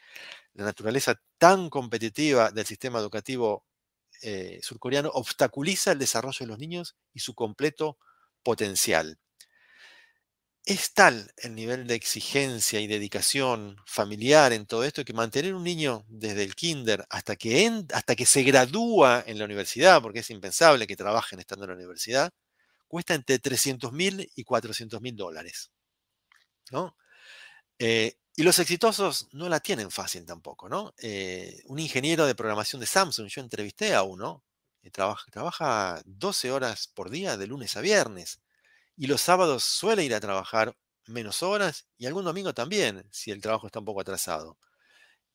la 0.53 0.65
naturaleza 0.65 1.21
tan 1.37 1.69
competitiva 1.69 2.51
del 2.51 2.65
sistema 2.65 2.99
educativo 2.99 3.65
eh, 4.23 4.59
surcoreano 4.63 5.09
obstaculiza 5.13 5.91
el 5.91 5.99
desarrollo 5.99 6.37
de 6.39 6.47
los 6.47 6.59
niños 6.59 6.95
y 7.13 7.19
su 7.19 7.35
completo 7.35 7.97
potencial. 8.43 9.19
Es 10.65 10.93
tal 10.93 11.31
el 11.37 11.55
nivel 11.55 11.87
de 11.87 11.95
exigencia 11.95 12.79
y 12.79 12.87
dedicación 12.87 13.75
familiar 13.85 14.53
en 14.53 14.65
todo 14.65 14.85
esto 14.85 15.03
que 15.03 15.11
mantener 15.13 15.53
un 15.53 15.63
niño 15.63 16.05
desde 16.07 16.43
el 16.43 16.55
kinder 16.55 17.05
hasta 17.09 17.35
que, 17.35 17.69
hasta 17.93 18.15
que 18.15 18.25
se 18.25 18.43
gradúa 18.43 19.23
en 19.27 19.39
la 19.39 19.45
universidad, 19.45 20.01
porque 20.01 20.19
es 20.19 20.29
impensable 20.29 20.87
que 20.87 20.95
trabajen 20.95 21.39
estando 21.39 21.65
en 21.65 21.71
la 21.71 21.75
universidad, 21.75 22.31
cuesta 22.87 23.13
entre 23.13 23.39
300 23.39 23.91
mil 23.91 24.31
y 24.35 24.43
400 24.45 25.01
mil 25.01 25.15
dólares. 25.17 25.71
¿no? 26.71 26.95
Eh, 27.79 28.17
y 28.35 28.43
los 28.43 28.57
exitosos 28.59 29.27
no 29.31 29.49
la 29.49 29.59
tienen 29.59 29.91
fácil 29.91 30.25
tampoco, 30.25 30.69
¿no? 30.69 30.93
Eh, 30.97 31.61
un 31.65 31.79
ingeniero 31.79 32.25
de 32.25 32.35
programación 32.35 32.79
de 32.79 32.87
Samsung, 32.87 33.27
yo 33.27 33.41
entrevisté 33.41 33.93
a 33.93 34.03
uno, 34.03 34.43
que 34.81 34.89
trabaja, 34.91 35.25
trabaja 35.31 36.01
12 36.05 36.51
horas 36.51 36.87
por 36.87 37.09
día 37.09 37.37
de 37.37 37.47
lunes 37.47 37.77
a 37.77 37.81
viernes, 37.81 38.41
y 38.95 39.07
los 39.07 39.21
sábados 39.21 39.63
suele 39.63 40.03
ir 40.03 40.13
a 40.15 40.19
trabajar 40.19 40.75
menos 41.05 41.43
horas 41.43 41.87
y 41.97 42.05
algún 42.05 42.25
domingo 42.25 42.53
también, 42.53 43.07
si 43.11 43.31
el 43.31 43.41
trabajo 43.41 43.67
está 43.67 43.79
un 43.79 43.85
poco 43.85 44.01
atrasado. 44.01 44.57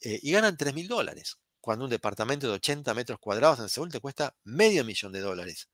Eh, 0.01 0.21
y 0.23 0.33
ganan 0.33 0.57
3 0.57 0.75
mil 0.75 0.89
dólares, 0.89 1.39
cuando 1.61 1.85
un 1.85 1.91
departamento 1.91 2.47
de 2.49 2.55
80 2.55 2.95
metros 2.95 3.19
cuadrados 3.19 3.59
en 3.61 3.69
Seúl 3.69 3.91
te 3.91 4.01
cuesta 4.01 4.35
medio 4.45 4.85
millón 4.85 5.13
de 5.13 5.21
dólares 5.21 5.69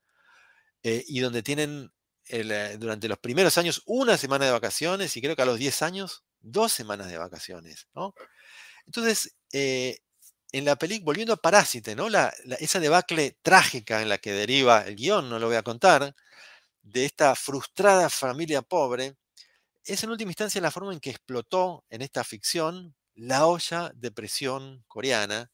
eh, 0.83 1.03
y 1.07 1.19
donde 1.19 1.41
tienen 1.41 1.91
eh, 2.27 2.77
durante 2.79 3.07
los 3.07 3.19
primeros 3.19 3.57
años 3.57 3.81
una 3.85 4.17
semana 4.17 4.45
de 4.45 4.51
vacaciones 4.51 5.15
y 5.15 5.21
creo 5.21 5.35
que 5.35 5.41
a 5.43 5.45
los 5.45 5.57
10 5.57 5.81
años 5.83 6.24
dos 6.45 6.71
semanas 6.73 7.09
de 7.09 7.17
vacaciones, 7.17 7.87
¿no? 7.95 8.13
Entonces, 8.85 9.35
eh, 9.53 9.99
en 10.51 10.65
la 10.65 10.75
película, 10.77 11.05
volviendo 11.07 11.33
a 11.33 11.37
Parásite, 11.37 11.95
¿no? 11.95 12.09
La- 12.09 12.33
esa 12.59 12.79
debacle 12.79 13.37
trágica 13.41 14.01
en 14.01 14.09
la 14.09 14.17
que 14.19 14.33
deriva 14.33 14.81
el 14.87 14.95
guion, 14.95 15.29
no 15.29 15.39
lo 15.39 15.47
voy 15.47 15.57
a 15.57 15.63
contar, 15.63 16.15
de 16.83 17.05
esta 17.05 17.35
frustrada 17.35 18.09
familia 18.09 18.61
pobre, 18.61 19.15
es 19.85 20.03
en 20.03 20.09
última 20.11 20.31
instancia 20.31 20.61
la 20.61 20.71
forma 20.71 20.93
en 20.93 20.99
que 20.99 21.11
explotó 21.11 21.85
en 21.89 22.01
esta 22.01 22.23
ficción 22.23 22.95
la 23.15 23.47
olla 23.47 23.91
de 23.95 24.11
presión 24.11 24.83
coreana, 24.87 25.51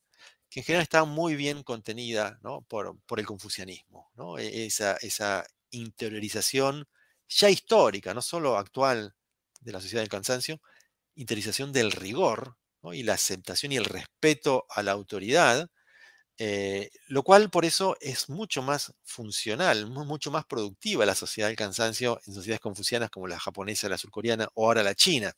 que 0.49 0.61
en 0.61 0.65
general 0.65 0.83
está 0.83 1.05
muy 1.05 1.35
bien 1.35 1.63
contenida 1.63 2.39
¿no? 2.43 2.61
por, 2.63 2.99
por 3.07 3.19
el 3.19 3.25
confucianismo, 3.25 4.11
¿no? 4.15 4.37
E- 4.39 4.65
esa, 4.67 4.97
esa 5.01 5.45
interiorización 5.71 6.87
ya 7.29 7.49
histórica, 7.49 8.13
no 8.13 8.21
solo 8.21 8.57
actual 8.57 9.15
de 9.61 9.71
la 9.73 9.81
sociedad 9.81 10.01
del 10.03 10.09
cansancio, 10.09 10.61
interiorización 11.15 11.71
del 11.73 11.91
rigor 11.91 12.57
y 12.93 13.03
la 13.03 13.13
aceptación 13.13 13.71
y 13.71 13.77
el 13.77 13.85
respeto 13.85 14.65
a 14.69 14.83
la 14.83 14.91
autoridad, 14.93 15.69
eh, 16.37 16.89
lo 17.07 17.23
cual 17.23 17.49
por 17.51 17.65
eso 17.65 17.97
es 18.01 18.29
mucho 18.29 18.63
más 18.63 18.93
funcional, 19.03 19.87
mu- 19.87 20.05
mucho 20.05 20.31
más 20.31 20.45
productiva 20.45 21.05
la 21.05 21.15
sociedad 21.15 21.49
del 21.49 21.57
cansancio 21.57 22.19
en 22.27 22.33
sociedades 22.33 22.61
confucianas 22.61 23.09
como 23.11 23.27
la 23.27 23.39
japonesa, 23.39 23.89
la 23.89 23.97
surcoreana 23.99 24.49
o 24.55 24.65
ahora 24.67 24.83
la 24.83 24.95
china. 24.95 25.33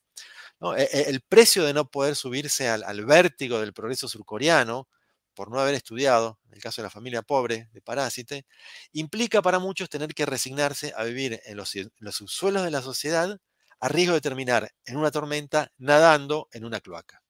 E- 0.78 0.90
e- 0.92 1.10
El 1.10 1.22
precio 1.22 1.64
de 1.66 1.74
no 1.74 1.90
poder 1.90 2.16
subirse 2.16 2.70
al, 2.70 3.06
vértigo 3.06 3.60
del 3.60 3.74
progreso 3.74 4.08
surcoreano 4.08 4.88
por 5.34 5.50
no 5.52 5.60
haber 5.60 5.76
estudiado, 5.76 6.40
en 6.48 6.54
el 6.56 6.62
caso 6.62 6.82
de 6.82 6.86
la 6.88 6.90
familia 6.92 7.22
pobre 7.24 7.70
de 7.74 7.82
Parásite, 7.82 8.46
implica 8.94 9.42
para 9.42 9.60
muchos 9.60 9.90
tener 9.90 10.14
que 10.14 10.26
resignarse 10.26 10.94
a 10.96 11.04
vivir 11.04 11.42
en 11.46 11.58
los 11.58 12.16
subsuelos 12.16 12.64
de 12.64 12.72
la 12.72 12.82
sociedad 12.82 13.40
a 13.84 13.90
riesgo 13.90 14.14
de 14.14 14.22
terminar 14.22 14.74
en 14.86 14.96
una 14.96 15.12
tormenta 15.12 15.70
nadando 15.78 16.48
en 16.54 16.64
una 16.64 16.80
cloaca. 16.80 17.22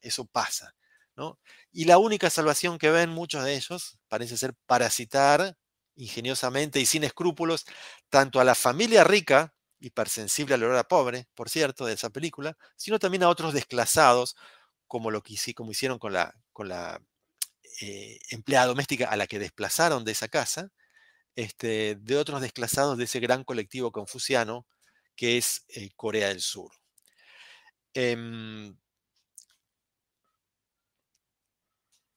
Eso 0.00 0.24
pasa. 0.24 0.72
¿no? 1.16 1.40
Y 1.72 1.86
la 1.86 1.98
única 1.98 2.30
salvación 2.30 2.78
que 2.78 2.92
ven 2.92 3.10
muchos 3.10 3.42
de 3.42 3.56
ellos 3.56 3.98
parece 4.06 4.36
ser 4.36 4.54
parasitar 4.66 5.56
ingeniosamente 5.96 6.78
y 6.78 6.86
sin 6.86 7.02
escrúpulos 7.02 7.64
tanto 8.08 8.38
a 8.38 8.44
la 8.44 8.54
familia 8.54 9.02
rica, 9.02 9.52
hipersensible 9.80 10.54
al 10.54 10.62
olor 10.62 10.76
a 10.76 10.84
pobre, 10.84 11.26
por 11.34 11.50
cierto, 11.50 11.84
de 11.86 11.94
esa 11.94 12.10
película, 12.10 12.56
sino 12.76 13.00
también 13.00 13.24
a 13.24 13.28
otros 13.28 13.52
desclasados, 13.52 14.36
como 14.86 15.10
lo 15.10 15.22
que 15.22 15.34
como 15.54 15.72
hicieron 15.72 15.98
con 15.98 16.12
la, 16.12 16.32
con 16.52 16.68
la 16.68 17.02
eh, 17.80 18.20
empleada 18.30 18.66
doméstica 18.66 19.08
a 19.08 19.16
la 19.16 19.26
que 19.26 19.40
desplazaron 19.40 20.04
de 20.04 20.12
esa 20.12 20.28
casa, 20.28 20.68
este, 21.34 21.96
de 21.96 22.16
otros 22.16 22.40
desclasados 22.40 22.96
de 22.96 23.04
ese 23.04 23.18
gran 23.18 23.42
colectivo 23.42 23.90
confuciano 23.90 24.68
que 25.16 25.38
es 25.38 25.64
eh, 25.68 25.90
Corea 25.96 26.28
del 26.28 26.40
Sur. 26.40 26.72
Em, 27.94 28.76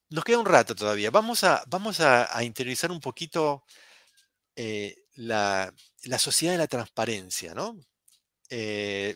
nos 0.09 0.23
queda 0.23 0.39
un 0.39 0.45
rato 0.45 0.75
todavía. 0.75 1.11
Vamos 1.11 1.43
a, 1.43 1.63
vamos 1.67 1.99
a, 2.01 2.43
interiorizar 2.43 2.91
un 2.91 2.99
poquito 2.99 3.63
eh, 4.55 5.05
la, 5.15 5.73
la 6.03 6.19
sociedad 6.19 6.53
de 6.53 6.59
la 6.59 6.67
transparencia, 6.67 7.53
¿no? 7.53 7.77
Eh, 8.49 9.15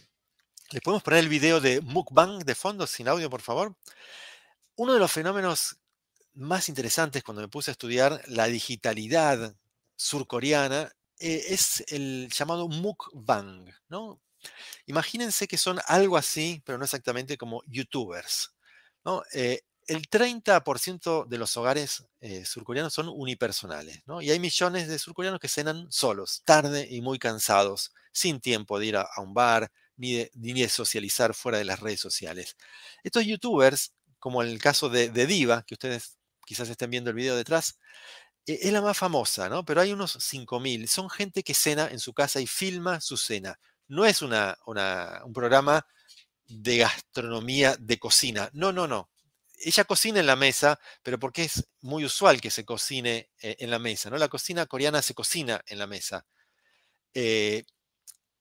¿Le 0.72 0.82
podemos 0.82 1.04
poner 1.04 1.20
el 1.20 1.30
video 1.30 1.60
de 1.60 1.82
Mukbang 1.82 2.40
de 2.40 2.56
fondo, 2.56 2.88
sin 2.88 3.08
audio, 3.08 3.30
por 3.30 3.42
favor? 3.42 3.76
Uno 4.76 4.94
de 4.94 5.00
los 5.00 5.12
fenómenos 5.12 5.78
más 6.34 6.70
interesantes 6.70 7.24
cuando 7.24 7.42
me 7.42 7.48
puse 7.48 7.72
a 7.72 7.74
estudiar 7.74 8.24
la 8.28 8.48
digitalidad 8.48 9.56
surcoreana 9.96 10.92
eh, 11.20 11.46
es 11.50 11.84
el 11.88 12.30
llamado 12.32 12.68
mukbang, 12.68 13.72
¿no? 13.90 14.22
Imagínense 14.86 15.48
que 15.48 15.58
son 15.58 15.80
algo 15.88 16.18
así, 16.18 16.62
pero 16.66 16.78
no 16.78 16.84
exactamente 16.84 17.38
como 17.38 17.64
youtubers, 17.68 18.54
¿no? 19.06 19.24
Eh, 19.34 19.62
el 19.88 20.10
30% 20.10 21.26
de 21.28 21.38
los 21.38 21.58
hogares 21.58 22.06
eh, 22.22 22.46
surcoreanos 22.46 22.94
son 22.94 23.10
unipersonales, 23.10 24.02
¿no? 24.06 24.22
Y 24.22 24.32
hay 24.32 24.40
millones 24.40 24.88
de 24.88 25.00
surcoreanos 25.00 25.40
que 25.40 25.50
cenan 25.50 25.92
solos, 25.92 26.42
tarde 26.46 26.88
y 26.90 27.02
muy 27.02 27.20
cansados, 27.20 27.94
sin 28.12 28.40
tiempo 28.40 28.80
de 28.80 28.86
ir 28.86 28.98
a, 28.98 29.08
un 29.18 29.34
bar, 29.34 29.72
ni 29.98 30.30
de, 30.30 30.70
socializar 30.70 31.34
fuera 31.34 31.58
de 31.58 31.66
las 31.66 31.80
redes 31.80 32.00
sociales. 32.00 32.58
Estos 33.04 33.26
youtubers, 33.26 33.94
como 34.20 34.42
en 34.42 34.50
el 34.50 34.60
caso 34.60 34.90
de, 34.90 35.10
de 35.10 35.28
Diva, 35.28 35.64
que 35.64 35.76
ustedes 35.76 36.18
quizás 36.46 36.70
estén 36.70 36.90
viendo 36.90 37.10
el 37.10 37.16
video 37.16 37.36
detrás, 37.36 37.78
es 38.46 38.72
la 38.74 38.82
más 38.82 38.98
famosa, 38.98 39.50
¿no? 39.50 39.64
Pero 39.66 39.82
hay 39.82 39.92
unos 39.94 40.18
5.000. 40.22 40.88
Son 40.88 41.10
gente 41.10 41.44
que 41.44 41.54
cena 41.54 41.88
en 41.92 42.00
su 42.00 42.14
casa 42.14 42.42
y 42.42 42.48
filma 42.48 43.02
su 43.02 43.18
cena. 43.18 43.60
No 43.88 44.06
es 44.06 44.22
una, 44.22 44.58
una- 44.66 45.22
un 45.26 45.34
programa 45.34 45.86
de 46.48 46.78
gastronomía, 46.80 47.76
de 47.80 48.00
cocina. 48.00 48.50
No, 48.54 48.72
no, 48.74 48.88
no. 48.88 49.10
Ella 49.60 49.86
cocina 49.86 50.20
en 50.20 50.26
la 50.28 50.36
mesa, 50.36 50.80
pero 51.04 51.20
porque 51.20 51.44
es 51.46 51.66
muy 51.82 52.06
usual 52.06 52.42
que 52.42 52.52
se 52.52 52.66
cocine 52.66 53.30
eh, 53.42 53.56
en 53.60 53.72
la 53.72 53.80
mesa, 53.80 54.10
¿no? 54.10 54.18
La 54.18 54.28
cocina 54.30 54.66
coreana 54.66 55.02
se 55.02 55.14
cocina 55.14 55.62
en 55.68 55.80
la 55.80 55.88
mesa. 55.88 56.26
Eh, 57.14 57.64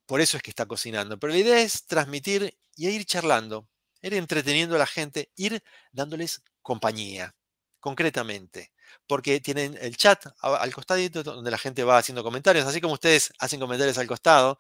por 0.07 0.21
eso 0.21 0.37
es 0.37 0.43
que 0.43 0.51
está 0.51 0.67
cocinando. 0.67 1.19
Pero 1.19 1.33
la 1.33 1.39
idea 1.39 1.61
es 1.61 1.87
transmitir 1.87 2.57
y 2.77 2.89
ir 2.89 3.05
charlando, 3.05 3.69
ir 4.03 4.15
entreteniendo 4.15 4.77
a 4.77 4.79
la 4.79 4.87
gente, 4.87 5.31
ir 5.37 5.63
dándoles 5.93 6.43
compañía, 6.63 7.35
concretamente. 7.83 8.73
porque 9.09 9.41
tienen 9.41 9.77
el 9.81 9.97
chat 9.97 10.27
al 10.43 10.75
costadito 10.75 11.23
donde 11.23 11.51
la 11.51 11.59
gente 11.59 11.85
va 11.85 11.99
haciendo 11.99 12.23
comentarios, 12.25 12.67
así 12.67 12.81
como 12.81 12.95
ustedes 12.95 13.33
hacen 13.39 13.61
comentarios 13.61 13.99
al 13.99 14.07
costado, 14.07 14.59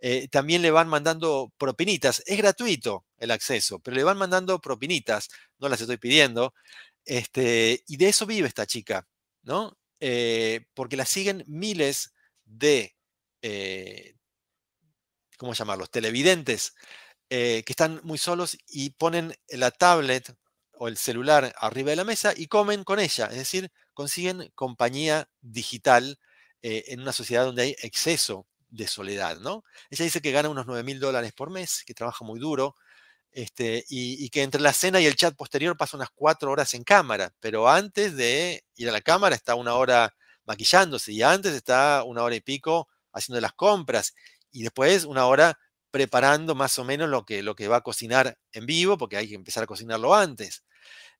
eh, 0.00 0.28
también 0.28 0.62
le 0.62 0.70
van 0.72 0.88
mandando 0.88 1.52
propinitas. 1.58 2.22
Es 2.26 2.38
gratuito 2.38 3.04
el 3.18 3.30
acceso, 3.32 3.80
pero 3.80 3.96
le 3.96 4.04
van 4.04 4.18
mandando 4.18 4.60
propinitas, 4.60 5.28
no 5.58 5.68
las 5.68 5.80
estoy 5.80 5.98
pidiendo, 5.98 6.54
este, 7.04 7.84
y 7.86 7.96
de 7.98 8.08
eso 8.08 8.26
vive 8.26 8.48
esta 8.48 8.66
chica, 8.66 9.06
¿no? 9.42 9.76
Eh, 10.00 10.66
porque 10.74 10.96
la 10.96 11.06
siguen 11.06 11.44
miles 11.48 12.12
de, 12.44 12.96
eh, 13.42 14.14
¿cómo 15.38 15.54
llamarlos? 15.54 15.90
Televidentes 15.90 16.74
que 17.28 17.64
están 17.66 18.00
muy 18.04 18.18
solos 18.18 18.58
y 18.68 18.90
ponen 18.90 19.34
la 19.48 19.70
tablet 19.70 20.34
el 20.88 20.96
celular 20.96 21.54
arriba 21.58 21.90
de 21.90 21.96
la 21.96 22.04
mesa 22.04 22.32
y 22.36 22.46
comen 22.46 22.84
con 22.84 22.98
ella, 23.00 23.26
es 23.26 23.36
decir, 23.36 23.70
consiguen 23.94 24.50
compañía 24.54 25.28
digital 25.40 26.18
eh, 26.62 26.84
en 26.88 27.00
una 27.00 27.12
sociedad 27.12 27.44
donde 27.44 27.62
hay 27.62 27.76
exceso 27.82 28.46
de 28.68 28.86
soledad, 28.86 29.38
¿no? 29.38 29.64
Ella 29.90 30.04
dice 30.04 30.20
que 30.20 30.32
gana 30.32 30.48
unos 30.48 30.66
9 30.66 30.82
mil 30.82 31.00
dólares 31.00 31.32
por 31.32 31.50
mes, 31.50 31.82
que 31.86 31.94
trabaja 31.94 32.24
muy 32.24 32.40
duro, 32.40 32.74
este, 33.32 33.84
y, 33.88 34.28
que 34.30 34.42
entre 34.42 34.60
la 34.60 34.72
cena 34.74 35.00
y 35.00 35.06
el 35.06 35.16
chat 35.16 35.34
posterior 35.34 35.76
pasa 35.76 35.96
unas 35.96 36.10
cuatro 36.14 36.50
horas 36.50 36.74
en 36.74 36.84
cámara, 36.84 37.32
pero 37.40 37.68
antes 37.68 38.14
de 38.14 38.64
ir 38.76 38.88
a 38.88 38.92
la 38.92 39.00
cámara 39.00 39.34
está 39.34 39.54
una 39.54 39.74
hora 39.74 40.14
maquillándose 40.44 41.12
y 41.12 41.22
antes 41.22 41.54
está 41.54 42.04
una 42.04 42.22
hora 42.24 42.34
y 42.36 42.40
pico 42.40 42.88
haciendo 43.12 43.40
las 43.40 43.52
compras 43.54 44.14
y 44.50 44.62
después 44.62 45.04
una 45.04 45.26
hora 45.26 45.58
preparando 45.90 46.54
más 46.54 46.78
o 46.78 46.84
menos 46.84 47.08
lo 47.08 47.24
que, 47.24 47.42
lo 47.42 47.54
que 47.54 47.68
va 47.68 47.76
a 47.78 47.80
cocinar 47.82 48.38
en 48.52 48.66
vivo, 48.66 48.98
porque 48.98 49.16
hay 49.16 49.28
que 49.28 49.34
empezar 49.34 49.62
a 49.64 49.66
cocinarlo 49.66 50.14
antes. 50.14 50.62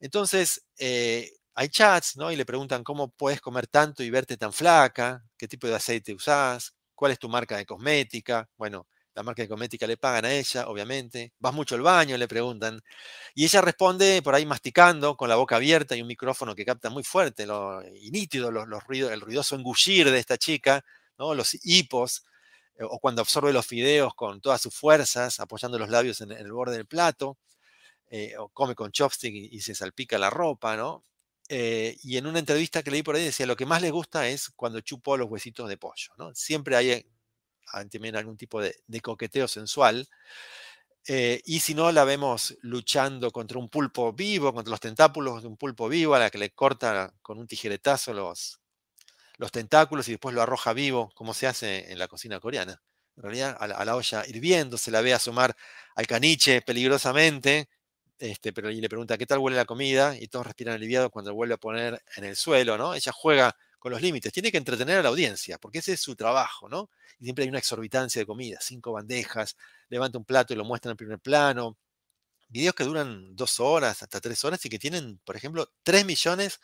Entonces, 0.03 0.65
eh, 0.79 1.31
hay 1.55 1.69
chats, 1.69 2.17
¿no? 2.17 2.33
Y 2.33 2.37
le 2.37 2.45
preguntan 2.45 2.83
cómo 2.83 3.13
puedes 3.13 3.41
comer 3.41 3.69
tanto 3.69 4.03
y 4.03 4.11
verte 4.11 4.37
tan 4.37 4.53
flaca, 4.53 5.25
qué 5.39 5.47
tipo 5.47 5.69
de 5.69 5.77
aceite 5.77 6.13
usás, 6.13 6.75
cuál 6.95 7.13
es 7.13 7.21
tu 7.21 7.29
marca 7.29 7.57
de 7.57 7.65
cosmética. 7.65 8.49
Bueno, 8.57 8.89
la 9.15 9.23
marca 9.23 9.43
de 9.43 9.49
cosmética 9.49 9.87
le 9.87 9.97
pagan 9.97 10.25
a 10.25 10.33
ella, 10.33 10.67
obviamente. 10.69 11.33
¿Vas 11.39 11.55
mucho 11.55 11.77
al 11.77 11.83
baño? 11.83 12.17
Le 12.17 12.27
preguntan. 12.27 12.83
Y 13.35 13.45
ella 13.45 13.61
responde 13.61 14.23
por 14.23 14.35
ahí 14.35 14.45
masticando, 14.45 15.17
con 15.17 15.29
la 15.29 15.37
boca 15.37 15.55
abierta 15.57 15.95
y 15.95 16.03
un 16.03 16.09
micrófono 16.09 16.57
que 16.57 16.65
capta 16.65 16.91
muy 16.91 17.05
fuerte 17.05 17.47
lo, 17.47 17.81
y 17.95 18.11
nítido 18.11 18.51
los, 18.51 18.67
ruidos, 18.85 19.13
el 19.13 19.21
ruidoso 19.21 19.55
engullir 19.55 20.11
de 20.11 20.19
esta 20.19 20.37
chica, 20.37 20.85
los 21.17 21.57
hipos, 21.63 22.25
eh, 22.77 22.85
o 22.85 22.99
cuando 22.99 23.23
absorbe 23.23 23.53
los 23.53 23.67
fideos 23.67 24.15
con 24.15 24.41
todas 24.41 24.61
sus 24.61 24.75
fuerzas, 24.75 25.39
apoyando 25.39 25.79
los 25.79 25.91
labios 25.91 26.21
en, 26.21 26.33
el 26.33 26.53
borde 26.53 26.77
del 26.77 26.87
plato, 26.87 27.39
eh, 28.15 28.37
o 28.37 28.51
come 28.51 28.75
con 28.75 28.93
chopstick 28.93 29.35
y, 29.35 29.61
se 29.63 29.75
salpica 29.75 30.19
la 30.19 30.29
ropa, 30.29 30.77
¿no? 30.77 31.03
Eh, 31.49 31.97
y 32.03 32.19
en 32.19 32.27
una 32.27 32.41
entrevista 32.41 32.83
que 32.83 32.91
leí 32.91 33.03
por 33.03 33.17
ahí 33.17 33.25
decía, 33.25 33.47
lo 33.47 33.57
que 33.57 33.65
más 33.65 33.81
le 33.81 33.91
gusta 33.91 34.29
es 34.29 34.51
cuando 34.51 34.83
chupo 34.83 35.17
los 35.17 35.31
huesitos 35.31 35.67
de 35.67 35.79
pollo, 35.79 36.13
¿no? 36.19 36.35
Siempre 36.35 36.77
hay 36.77 37.07
también 37.91 38.15
algún 38.17 38.37
tipo 38.37 38.61
de, 38.61 38.75
coqueteo 39.03 39.49
sensual. 39.49 40.07
y 41.07 41.61
si 41.61 41.75
no, 41.75 41.91
la 41.91 42.05
vemos 42.05 42.55
luchando 42.61 43.31
contra 43.31 43.59
un 43.59 43.71
pulpo 43.71 44.13
vivo, 44.13 44.53
contra 44.53 44.71
los 44.71 44.81
tentáculos 44.81 45.43
de 45.43 45.49
un 45.49 45.57
pulpo 45.57 45.89
vivo, 45.89 46.15
a 46.15 46.19
la 46.19 46.31
que 46.31 46.39
le 46.39 46.51
corta 46.51 47.15
con 47.23 47.39
un 47.39 47.47
tijeretazo 47.47 48.13
los, 48.13 48.61
los 49.39 49.51
tentáculos 49.51 50.07
y 50.09 50.13
después 50.13 50.35
lo 50.35 50.43
arroja 50.43 50.75
vivo, 50.75 51.11
como 51.15 51.33
se 51.33 51.47
hace 51.47 51.91
en 51.91 51.99
la 51.99 52.09
cocina 52.09 52.41
coreana. 52.41 52.83
En 53.17 53.23
realidad, 53.23 53.57
a 53.59 53.85
la, 53.85 53.97
olla 53.97 54.27
hirviendo, 54.27 54.79
se 54.79 54.91
la 54.91 55.01
ve 55.01 55.15
asomar 55.15 55.57
al 55.95 56.07
caniche 56.07 56.63
peligrosamente, 56.63 57.69
este, 58.23 58.53
pero 58.53 58.71
le 58.71 58.89
pregunta 58.89 59.19
qué 59.19 59.27
tal 59.27 59.39
huele 59.39 59.57
la 59.57 59.65
comida 59.65 60.17
y 60.17 60.29
todos 60.29 60.47
respiran 60.47 60.77
aliviados 60.77 61.11
cuando 61.11 61.35
vuelve 61.35 61.55
a 61.55 61.57
poner 61.57 62.01
en 62.17 62.23
el 62.23 62.37
suelo, 62.37 62.79
¿no? 62.79 62.95
Ella 62.95 63.11
juega 63.11 63.57
con 63.81 63.91
los 63.91 64.01
límites, 64.01 64.33
tiene 64.33 64.53
que 64.53 64.59
entretener 64.59 64.99
a 64.99 65.03
la 65.03 65.09
audiencia, 65.09 65.59
porque 65.59 65.79
ese 65.81 65.95
es 65.95 66.01
su 66.01 66.15
trabajo, 66.15 66.69
¿no? 66.69 66.89
Y 67.19 67.25
siempre 67.25 67.43
hay 67.43 67.49
una 67.49 67.59
exorbitancia 67.59 68.21
de 68.23 68.27
comida, 68.27 68.59
cinco 68.61 68.93
bandejas, 68.93 69.57
levanta 69.89 70.19
un 70.19 70.25
plato 70.25 70.55
y 70.55 70.57
lo 70.57 70.65
muestra 70.65 70.93
en 70.93 70.97
primer 70.97 71.19
plano. 71.19 71.77
Videos 72.49 72.77
que 72.77 72.85
duran 72.85 73.35
dos 73.35 73.59
horas, 73.59 74.05
hasta 74.05 74.21
tres 74.21 74.45
horas 74.45 74.65
y 74.65 74.69
que 74.69 74.79
tienen, 74.79 75.19
por 75.25 75.35
ejemplo, 75.35 75.73
tres 75.83 76.05
millones 76.07 76.61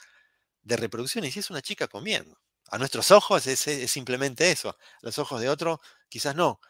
de 0.63 0.77
reproducciones 0.77 1.35
y 1.37 1.41
es 1.41 1.51
una 1.51 1.61
chica 1.61 1.89
comiendo. 1.89 2.39
A 2.71 2.79
nuestros 2.79 3.11
ojos 3.11 3.49
es, 3.49 3.61
simplemente 3.91 4.53
eso. 4.53 4.69
A 4.71 4.77
los 5.03 5.19
ojos 5.19 5.41
de 5.41 5.49
otro, 5.49 5.81
quizás 6.09 6.37
no. 6.37 6.61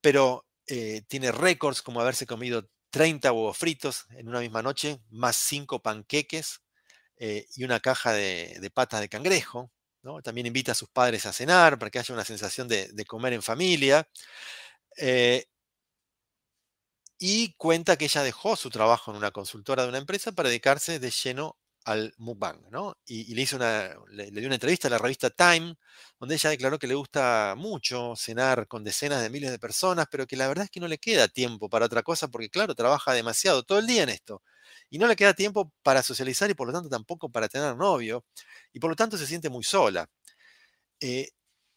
Pero 0.00 0.46
eh, 0.66 1.02
tiene 1.06 1.30
récords 1.30 1.82
como 1.82 2.00
haberse 2.00 2.26
comido 2.26 2.68
30 2.96 3.30
huevos 3.30 3.58
fritos 3.58 4.06
en 4.16 4.26
una 4.26 4.40
misma 4.40 4.62
noche, 4.62 5.02
más 5.10 5.36
5 5.36 5.82
panqueques 5.82 6.62
eh, 7.18 7.46
y 7.54 7.64
una 7.64 7.78
caja 7.78 8.14
de, 8.14 8.70
patas 8.72 9.02
de 9.02 9.10
cangrejo. 9.10 9.70
También 10.24 10.46
invita 10.46 10.72
a 10.72 10.74
sus 10.74 10.88
padres 10.88 11.26
a 11.26 11.32
cenar 11.34 11.78
para 11.78 11.90
que 11.90 11.98
haya 11.98 12.14
una 12.14 12.24
sensación 12.24 12.68
de, 12.68 13.04
comer 13.06 13.34
en 13.34 13.42
familia. 13.42 14.08
Eh, 14.96 15.44
y 17.18 17.52
cuenta 17.58 17.98
que 17.98 18.06
ella 18.06 18.22
dejó 18.22 18.56
su 18.56 18.70
trabajo 18.70 19.10
en 19.10 19.18
una 19.18 19.30
consultora 19.30 19.82
de 19.82 19.90
una 19.90 19.98
empresa 19.98 20.32
para 20.32 20.48
dedicarse 20.48 20.98
de 20.98 21.10
lleno 21.10 21.58
al 21.86 22.12
mukbang, 22.18 22.68
¿no? 22.70 22.98
Y, 23.06 23.32
le, 23.34 23.42
hizo 23.42 23.56
una, 23.56 23.94
le, 24.10 24.30
dio 24.32 24.46
una 24.46 24.56
entrevista 24.56 24.88
a 24.88 24.90
la 24.90 24.98
revista 24.98 25.30
Time, 25.30 25.76
donde 26.18 26.34
ella 26.34 26.50
declaró 26.50 26.80
que 26.80 26.88
le 26.88 26.96
gusta 26.96 27.54
mucho 27.56 28.14
cenar 28.16 28.66
con 28.66 28.82
decenas 28.82 29.22
de 29.22 29.30
miles 29.30 29.52
de 29.52 29.60
personas, 29.60 30.06
pero 30.10 30.26
que 30.26 30.36
la 30.36 30.48
verdad 30.48 30.64
es 30.64 30.70
que 30.70 30.80
no 30.80 30.88
le 30.88 30.98
queda 30.98 31.28
tiempo 31.28 31.68
para 31.70 31.86
otra 31.86 32.02
cosa, 32.02 32.26
porque 32.28 32.50
claro, 32.50 32.74
trabaja 32.74 33.12
demasiado 33.12 33.62
todo 33.62 33.78
el 33.78 33.86
día 33.86 34.02
en 34.02 34.08
esto. 34.08 34.42
Y 34.90 34.98
no 34.98 35.06
le 35.06 35.14
queda 35.14 35.32
tiempo 35.32 35.72
para 35.84 36.02
socializar 36.02 36.50
y 36.50 36.54
por 36.54 36.66
lo 36.66 36.72
tanto 36.72 36.88
tampoco 36.88 37.30
para 37.30 37.48
tener 37.48 37.76
novio, 37.76 38.24
y 38.72 38.80
por 38.80 38.90
lo 38.90 38.96
tanto 38.96 39.16
se 39.16 39.26
siente 39.26 39.48
muy 39.48 39.62
sola. 39.62 40.08
Eh, 41.00 41.30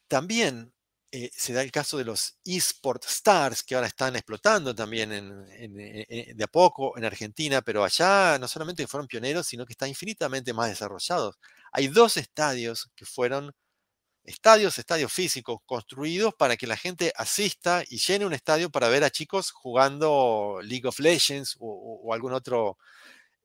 también 0.08 0.74
eh, 1.12 1.32
se 1.36 1.54
da 1.54 1.64
el 1.64 1.72
caso 1.72 1.98
de 1.98 2.04
los 2.06 2.38
eSport 2.46 3.04
Stars, 3.06 3.64
que 3.64 3.74
ahora 3.74 3.88
están 3.88 4.16
explotando 4.16 4.76
también 4.76 5.12
eh, 5.12 6.06
eh, 6.08 6.34
de 6.36 6.44
a 6.44 6.48
poco 6.48 6.96
en 6.98 7.06
Argentina, 7.06 7.64
pero 7.64 7.84
allá 7.84 8.38
no 8.38 8.48
solamente 8.48 8.86
fueron 8.86 9.08
pioneros, 9.08 9.48
sino 9.48 9.66
que 9.66 9.74
están 9.74 9.90
infinitamente 9.90 10.54
más 10.54 10.70
desarrollados. 10.70 11.40
Hay 11.72 11.88
dos 11.88 12.18
estadios 12.18 12.92
que 12.96 13.06
fueron 13.06 13.56
estadios, 14.24 14.78
estadios 14.80 15.12
físicos, 15.12 15.60
construidos 15.66 16.36
para 16.36 16.58
que 16.58 16.68
la 16.68 16.78
gente 16.78 17.12
asista 17.16 17.84
y 17.90 17.98
llene 17.98 18.26
un 18.28 18.34
estadio 18.34 18.70
para 18.70 18.90
ver 18.90 19.04
a 19.04 19.10
chicos 19.10 19.52
jugando 19.52 20.60
League 20.64 20.88
of 20.88 21.00
Legends 21.00 21.58
o, 21.60 22.14
algún 22.14 22.34
otro 22.34 22.78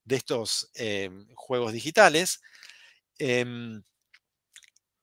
de 0.04 0.16
estos 0.16 0.70
juegos 1.34 1.72
digitales. 1.72 2.40
Em, 3.18 3.82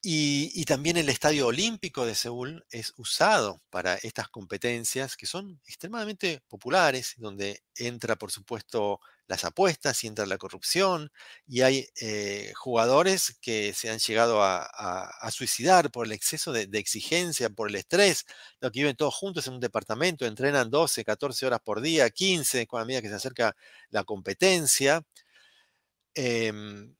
y, 0.03 0.65
también 0.65 0.97
el 0.97 1.09
Estadio 1.09 1.47
Olímpico 1.47 2.07
de 2.07 2.15
Seúl 2.15 2.65
es 2.71 2.93
usado 2.97 3.61
para 3.69 3.95
estas 3.95 4.29
competencias 4.29 5.15
que 5.15 5.27
son 5.27 5.61
extremadamente 5.67 6.41
populares, 6.47 7.13
donde 7.17 7.61
entra, 7.75 8.15
por 8.15 8.31
supuesto, 8.31 8.99
las 9.27 9.45
apuestas 9.45 10.03
y 10.03 10.07
entra 10.07 10.25
la 10.25 10.39
corrupción, 10.39 11.11
y 11.47 11.61
hay 11.61 11.87
eh, 12.01 12.51
jugadores 12.55 13.37
que 13.41 13.73
se 13.73 13.91
han 13.91 13.99
llegado 13.99 14.43
a, 14.43 15.29
suicidar 15.31 15.91
por 15.91 16.07
el 16.07 16.13
exceso 16.13 16.51
de, 16.51 16.67
exigencia, 16.73 17.51
por 17.51 17.69
el 17.69 17.75
estrés, 17.75 18.25
lo 18.59 18.71
que 18.71 18.79
viven 18.79 18.95
todos 18.95 19.13
juntos 19.13 19.45
en 19.47 19.53
un 19.53 19.59
departamento, 19.59 20.25
entrenan 20.25 20.71
12, 20.71 21.05
14 21.05 21.45
horas 21.45 21.59
por 21.63 21.79
día, 21.79 22.09
15, 22.09 22.65
con 22.65 22.79
la 22.79 22.85
medida 22.85 23.01
que 23.03 23.09
se 23.09 23.15
acerca 23.15 23.55
la 23.89 24.03
competencia. 24.03 25.03
Em, 26.15 26.95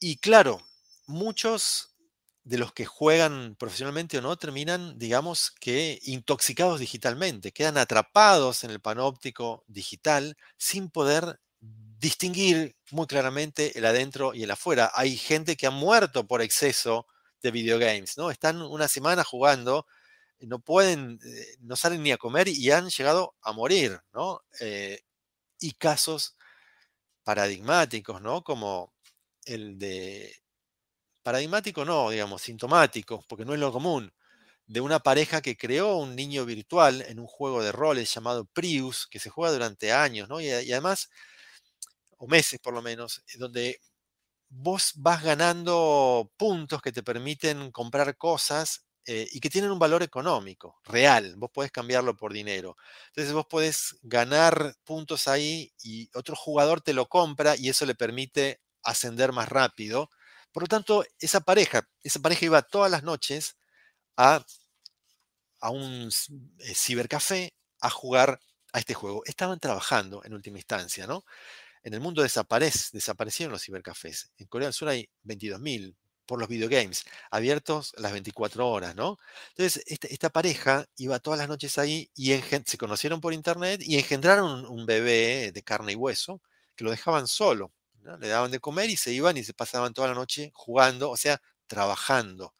y 0.00 0.16
claro, 0.18 0.60
muchos 1.06 1.94
de 2.44 2.58
los 2.58 2.72
que 2.72 2.86
juegan 2.86 3.56
profesionalmente 3.58 4.18
o 4.18 4.22
no 4.22 4.36
terminan, 4.36 4.98
digamos 4.98 5.50
que, 5.60 5.98
intoxicados 6.04 6.78
digitalmente, 6.80 7.52
quedan 7.52 7.76
atrapados 7.78 8.62
en 8.64 8.70
el 8.70 8.80
panóptico 8.80 9.64
digital 9.66 10.36
sin 10.56 10.90
poder 10.90 11.40
distinguir 11.60 12.76
muy 12.92 13.06
claramente 13.06 13.76
el 13.78 13.84
adentro 13.86 14.34
y 14.34 14.44
el 14.44 14.50
afuera. 14.50 14.92
Hay 14.94 15.16
gente 15.16 15.56
que 15.56 15.66
ha 15.66 15.70
muerto 15.70 16.26
por 16.26 16.42
exceso 16.42 17.06
de 17.42 17.50
videogames, 17.50 18.16
¿no? 18.16 18.30
Están 18.30 18.62
una 18.62 18.86
semana 18.88 19.24
jugando, 19.24 19.86
no 20.40 20.60
pueden, 20.60 21.18
eh, 21.24 21.56
no 21.60 21.76
salen 21.76 22.02
ni 22.02 22.12
a 22.12 22.18
comer 22.18 22.48
y 22.48 22.70
han 22.70 22.88
llegado 22.90 23.34
a 23.42 23.52
morir, 23.52 24.00
¿no? 24.12 24.42
Eh, 24.60 25.00
y 25.60 25.72
casos 25.74 26.36
paradigmáticos, 27.24 28.22
¿no? 28.22 28.42
Como 28.44 28.92
el 29.44 29.78
de 29.78 30.34
paradigmático 31.26 31.84
no, 31.84 32.10
digamos, 32.10 32.40
sintomático, 32.42 33.24
porque 33.28 33.44
no 33.44 33.52
es 33.54 33.58
lo 33.60 33.72
común, 33.72 34.12
de 34.66 34.80
una 34.80 35.00
pareja 35.00 35.40
que 35.42 35.56
creó 35.56 35.96
un 35.98 36.16
niño 36.16 36.44
virtual 36.46 37.02
en 37.08 37.20
un 37.20 37.26
juego 37.26 37.62
de 37.64 37.72
roles 37.72 38.14
llamado 38.14 38.44
Prius, 38.46 39.08
que 39.10 39.20
se 39.20 39.30
juega 39.30 39.52
durante 39.54 39.92
años, 39.92 40.28
¿no? 40.28 40.40
Y, 40.40 40.50
además, 40.50 41.10
o 42.18 42.26
meses 42.28 42.58
por 42.60 42.74
lo 42.74 42.82
menos, 42.82 43.22
eh, 43.28 43.38
donde 43.38 43.80
vos 44.48 44.92
vas 44.96 45.22
ganando 45.24 46.32
puntos 46.38 46.82
que 46.82 46.92
te 46.92 47.02
permiten 47.02 47.70
comprar 47.72 48.16
cosas 48.18 48.86
eh, 49.06 49.28
y 49.32 49.40
que 49.40 49.50
tienen 49.50 49.70
un 49.72 49.78
valor 49.80 50.02
económico, 50.02 50.80
real. 50.84 51.34
Vos 51.38 51.50
podés 51.52 51.72
cambiarlo 51.72 52.16
por 52.16 52.32
dinero. 52.32 52.76
Entonces 53.08 53.32
vos 53.34 53.46
podés 53.46 53.98
ganar 54.02 54.74
puntos 54.84 55.28
ahí 55.28 55.72
y 55.82 56.10
otro 56.14 56.36
jugador 56.36 56.80
te 56.82 56.94
lo 56.94 57.08
compra 57.08 57.56
y 57.56 57.68
eso 57.70 57.86
le 57.86 57.94
permite 57.96 58.60
ascender 58.84 59.32
más 59.32 59.48
rápido. 59.48 60.10
Por 60.56 60.62
lo 60.62 60.68
tanto, 60.68 61.04
esa 61.18 61.40
pareja, 61.40 61.86
esa 62.02 62.18
pareja 62.18 62.46
iba 62.46 62.62
todas 62.62 62.90
las 62.90 63.02
noches 63.02 63.58
a, 64.16 64.42
a 65.60 65.68
un 65.68 66.08
eh, 66.60 66.74
cibercafé 66.74 67.52
a 67.82 67.90
jugar 67.90 68.40
a 68.72 68.78
este 68.78 68.94
juego. 68.94 69.20
Estaban 69.26 69.60
trabajando 69.60 70.24
en 70.24 70.32
última 70.32 70.56
instancia, 70.56 71.06
¿no? 71.06 71.26
En 71.82 71.92
el 71.92 72.00
mundo 72.00 72.22
desaparece, 72.22 72.88
desaparecieron 72.94 73.52
los 73.52 73.64
cibercafés. 73.64 74.32
En 74.38 74.46
Corea 74.46 74.68
del 74.68 74.72
Sur 74.72 74.88
hay 74.88 75.10
22.000 75.24 75.94
por 76.24 76.40
los 76.40 76.48
videogames, 76.48 77.04
abiertos 77.30 77.92
las 77.98 78.12
24 78.12 78.66
horas, 78.66 78.96
¿no? 78.96 79.18
Entonces, 79.50 79.84
esta, 79.86 80.08
esta 80.08 80.30
pareja 80.30 80.86
iba 80.96 81.18
todas 81.18 81.38
las 81.38 81.48
noches 81.48 81.76
ahí 81.76 82.10
y 82.14 82.32
se 82.64 82.78
conocieron 82.78 83.20
por 83.20 83.34
internet 83.34 83.82
y 83.84 83.98
engendraron 83.98 84.64
un, 84.64 84.86
bebé 84.86 85.52
de 85.52 85.62
carne 85.62 85.92
y 85.92 85.96
hueso 85.96 86.40
que 86.74 86.84
lo 86.84 86.92
dejaban 86.92 87.26
solo. 87.26 87.74
Le 88.18 88.28
daban 88.28 88.50
de 88.50 88.60
comer 88.60 88.90
y 88.90 88.96
se 88.96 89.12
iban 89.12 89.36
y 89.36 89.44
se 89.44 89.54
pasaban 89.54 89.92
toda 89.94 90.08
la 90.08 90.14
noche 90.14 90.50
jugando, 90.54 91.10
o 91.10 91.16
sea, 91.16 91.40
trabajando. 91.66 92.54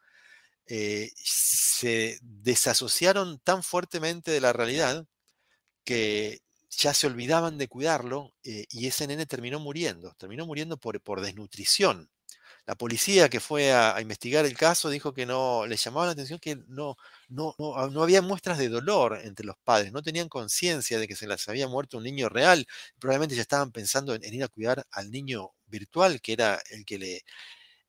Eh, 0.67 1.13
se 1.17 2.19
desasociaron 2.23 3.39
tan 3.41 3.63
fuertemente 3.63 4.33
de 4.33 4.41
la 4.41 4.53
realidad 4.53 5.07
que 5.85 6.41
ya 6.71 6.95
se 6.95 7.07
olvidaban 7.07 7.59
de 7.59 7.69
cuidarlo 7.69 8.35
eh, 8.45 8.67
y 8.71 8.87
ese 8.89 9.07
nene 9.07 9.27
terminó 9.27 9.61
muriendo, 9.61 10.15
terminó 10.19 10.47
muriendo 10.47 10.77
por, 10.79 11.01
por 11.01 11.21
desnutrición. 11.21 12.11
La 12.67 12.75
policía 12.77 13.29
que 13.29 13.41
fue 13.41 13.73
a, 13.73 14.01
investigar 14.01 14.45
el 14.45 14.57
caso 14.57 14.91
dijo 14.91 15.15
que 15.15 15.27
no, 15.27 15.67
le 15.67 15.77
llamaba 15.77 16.07
la 16.07 16.13
atención 16.13 16.41
que 16.41 16.57
no, 16.69 16.97
no, 17.29 17.55
ah, 17.77 17.89
no, 17.93 18.03
había 18.03 18.23
muestras 18.23 18.59
de 18.59 18.69
dolor 18.69 19.21
entre 19.25 19.47
los 19.47 19.57
padres, 19.65 19.93
no 19.93 20.03
tenían 20.03 20.29
conciencia 20.29 20.99
de 20.99 21.09
que 21.09 21.17
se 21.17 21.27
les 21.27 21.49
había 21.49 21.69
muerto 21.69 21.99
un 21.99 22.05
niño 22.05 22.29
real, 22.29 22.67
probablemente 22.99 23.37
ya 23.37 23.43
estaban 23.43 23.73
pensando 23.73 24.15
en 24.15 24.35
ir 24.35 24.45
a 24.45 24.49
cuidar 24.49 24.87
al 24.91 25.11
niño 25.11 25.51
virtual, 25.67 26.21
que 26.21 26.33
era 26.35 26.61
el 26.71 26.85
que 26.85 26.99
le, 26.99 27.25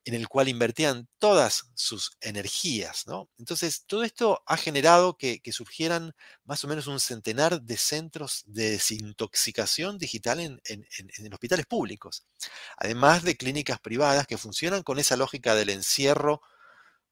en 0.07 0.13
el 0.13 0.29
cual 0.29 0.47
invertían 0.47 1.09
todas 1.19 1.65
sus 1.75 2.11
energías. 2.21 3.05
¿no? 3.07 3.29
Entonces, 3.37 3.83
todo 3.85 4.05
esto 4.05 4.41
ha 4.45 4.55
generado 4.55 5.17
que, 5.17 5.41
surgieran 5.51 6.13
más 6.45 6.63
o 6.63 6.69
menos 6.69 6.87
un 6.87 7.01
centenar 7.01 7.61
de 7.61 7.75
centros 7.75 8.43
de 8.47 8.71
desintoxicación 8.71 9.97
digital 9.97 10.39
en, 10.39 11.33
hospitales 11.33 11.65
públicos, 11.65 12.25
además 12.77 13.23
de 13.23 13.35
clínicas 13.35 13.79
privadas 13.81 14.27
que 14.27 14.37
funcionan 14.37 14.81
con 14.81 14.97
esa 14.97 15.17
lógica 15.17 15.55
del 15.55 15.71
encierro 15.71 16.41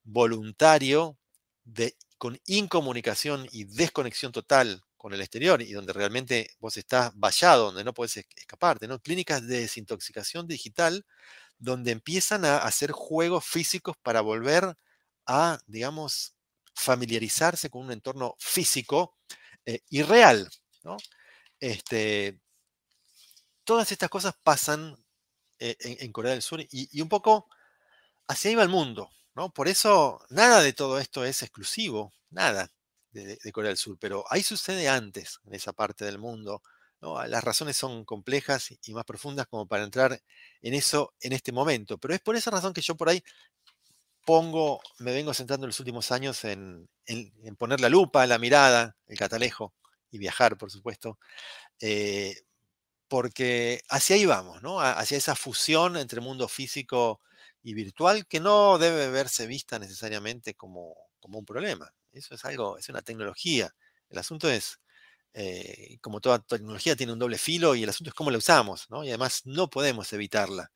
voluntario, 0.02 1.18
de, 1.64 1.96
con 2.18 2.38
incomunicación 2.46 3.46
y 3.52 3.64
desconexión 3.64 4.32
total 4.32 4.82
con 4.96 5.12
el 5.14 5.20
exterior 5.20 5.62
y 5.62 5.72
donde 5.72 5.92
realmente 5.92 6.50
vos 6.58 6.76
estás 6.76 7.12
vallado, 7.14 7.66
donde 7.66 7.84
no 7.84 7.94
puedes 7.94 8.16
escaparte, 8.16 8.88
¿no? 8.88 8.98
Clínicas 9.00 9.46
de 9.46 9.60
desintoxicación 9.60 10.46
digital 10.46 11.04
donde 11.58 11.92
empiezan 11.92 12.44
a 12.44 12.58
hacer 12.58 12.92
juegos 12.92 13.44
físicos 13.44 13.96
para 14.02 14.20
volver 14.20 14.76
a, 15.26 15.58
digamos, 15.66 16.34
familiarizarse 16.74 17.70
con 17.70 17.86
un 17.86 17.92
entorno 17.92 18.36
físico 18.38 19.16
eh, 19.64 19.80
y 19.88 20.02
real. 20.02 20.48
Este, 21.58 22.40
todas 23.64 23.90
estas 23.90 24.10
cosas 24.10 24.34
pasan 24.42 24.96
eh, 25.58 25.76
en, 25.80 26.12
Corea 26.12 26.32
del 26.32 26.42
Sur 26.42 26.60
y, 26.70 27.00
un 27.00 27.08
poco 27.08 27.48
así 28.28 28.50
iba 28.50 28.62
el 28.62 28.68
mundo. 28.68 29.10
¿No? 29.36 29.50
Por 29.50 29.68
eso 29.68 30.20
nada 30.30 30.62
de 30.62 30.72
todo 30.72 30.98
esto 30.98 31.24
es 31.24 31.42
exclusivo, 31.42 32.12
nada 32.30 32.70
de, 33.12 33.38
Corea 33.52 33.68
del 33.68 33.78
Sur, 33.78 33.98
pero 34.00 34.24
ahí 34.30 34.42
sucede 34.42 34.88
antes 34.88 35.40
en 35.46 35.54
esa 35.54 35.72
parte 35.72 36.04
del 36.04 36.18
mundo. 36.18 36.62
Las 37.28 37.44
razones 37.44 37.76
son 37.76 38.04
complejas 38.04 38.74
y 38.82 38.92
más 38.92 39.04
profundas 39.04 39.46
como 39.46 39.66
para 39.66 39.84
entrar 39.84 40.20
en 40.62 40.74
eso 40.74 41.14
en 41.20 41.32
este 41.34 41.52
momento, 41.52 41.98
pero 41.98 42.14
es 42.14 42.20
por 42.20 42.34
esa 42.36 42.50
razón 42.50 42.72
que 42.72 42.80
yo 42.80 42.96
por 42.96 43.08
ahí 43.08 43.22
pongo, 44.24 44.80
me 44.98 45.12
vengo 45.12 45.32
centrando 45.32 45.66
en 45.66 45.68
los 45.68 45.78
últimos 45.78 46.10
años 46.10 46.44
en, 46.44 46.88
poner 47.58 47.80
la 47.80 47.88
lupa, 47.88 48.26
la 48.26 48.38
mirada, 48.38 48.96
el 49.06 49.18
catalejo 49.18 49.72
y 50.10 50.18
viajar, 50.18 50.58
por 50.58 50.70
supuesto, 50.70 51.18
eh, 51.80 52.42
porque 53.08 53.82
hacia 53.88 54.16
ahí 54.16 54.26
vamos, 54.26 54.60
hacia 54.80 55.18
esa 55.18 55.36
fusión 55.36 55.96
entre 55.96 56.20
mundo 56.20 56.48
físico 56.48 57.20
y 57.66 57.74
virtual 57.74 58.28
que 58.28 58.38
no 58.38 58.78
debe 58.78 59.10
verse 59.10 59.44
vista 59.48 59.80
necesariamente 59.80 60.54
como, 60.54 60.94
como 61.18 61.40
un 61.40 61.44
problema. 61.44 61.92
Eso 62.12 62.36
es 62.36 62.44
algo, 62.44 62.78
es 62.78 62.88
una 62.88 63.02
tecnología. 63.02 63.74
El 64.08 64.18
asunto 64.18 64.48
es 64.48 64.78
eh, 65.34 65.98
como 66.00 66.20
toda 66.20 66.38
tecnología, 66.38 66.94
tiene 66.94 67.12
un 67.12 67.18
doble 67.18 67.38
filo 67.38 67.74
y 67.74 67.82
el 67.82 67.88
asunto 67.88 68.10
es 68.10 68.14
cómo 68.14 68.30
la 68.30 68.38
usamos, 68.38 68.88
¿no? 68.88 69.02
Y 69.02 69.08
además 69.08 69.42
no 69.46 69.68
podemos 69.68 70.12
evitarla. 70.12 70.70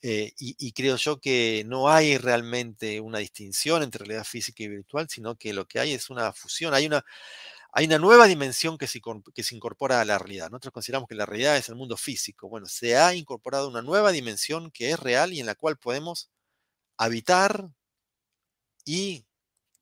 Eh, 0.00 0.32
y, 0.38 0.72
creo 0.72 0.94
yo 0.94 1.18
que 1.18 1.64
no 1.66 1.90
hay 1.90 2.18
realmente 2.18 3.00
una 3.00 3.18
distinción 3.18 3.82
entre 3.82 4.04
realidad 4.04 4.24
física 4.24 4.62
y 4.62 4.68
virtual, 4.68 5.08
sino 5.10 5.34
que 5.34 5.52
lo 5.52 5.66
que 5.66 5.80
hay 5.80 5.92
es 5.92 6.08
una 6.08 6.32
fusión, 6.32 6.72
hay 6.72 6.86
una, 6.86 7.04
hay 7.72 7.86
una 7.86 7.98
nueva 7.98 8.26
dimensión 8.26 8.78
que 8.78 8.86
se, 8.86 9.00
incorpora 9.54 10.00
a 10.00 10.04
la 10.04 10.18
realidad. 10.18 10.50
Nosotros 10.50 10.72
consideramos 10.72 11.08
que 11.08 11.14
la 11.14 11.26
realidad 11.26 11.56
es 11.56 11.68
el 11.68 11.76
mundo 11.76 11.96
físico. 11.96 12.48
Bueno, 12.48 12.66
se 12.66 12.96
ha 12.96 13.14
incorporado 13.14 13.68
una 13.68 13.82
nueva 13.82 14.10
dimensión 14.12 14.70
que 14.70 14.90
es 14.90 14.98
real 14.98 15.32
y 15.32 15.40
en 15.40 15.46
la 15.46 15.54
cual 15.54 15.78
podemos 15.78 16.30
habitar 16.96 17.70
y 18.84 19.26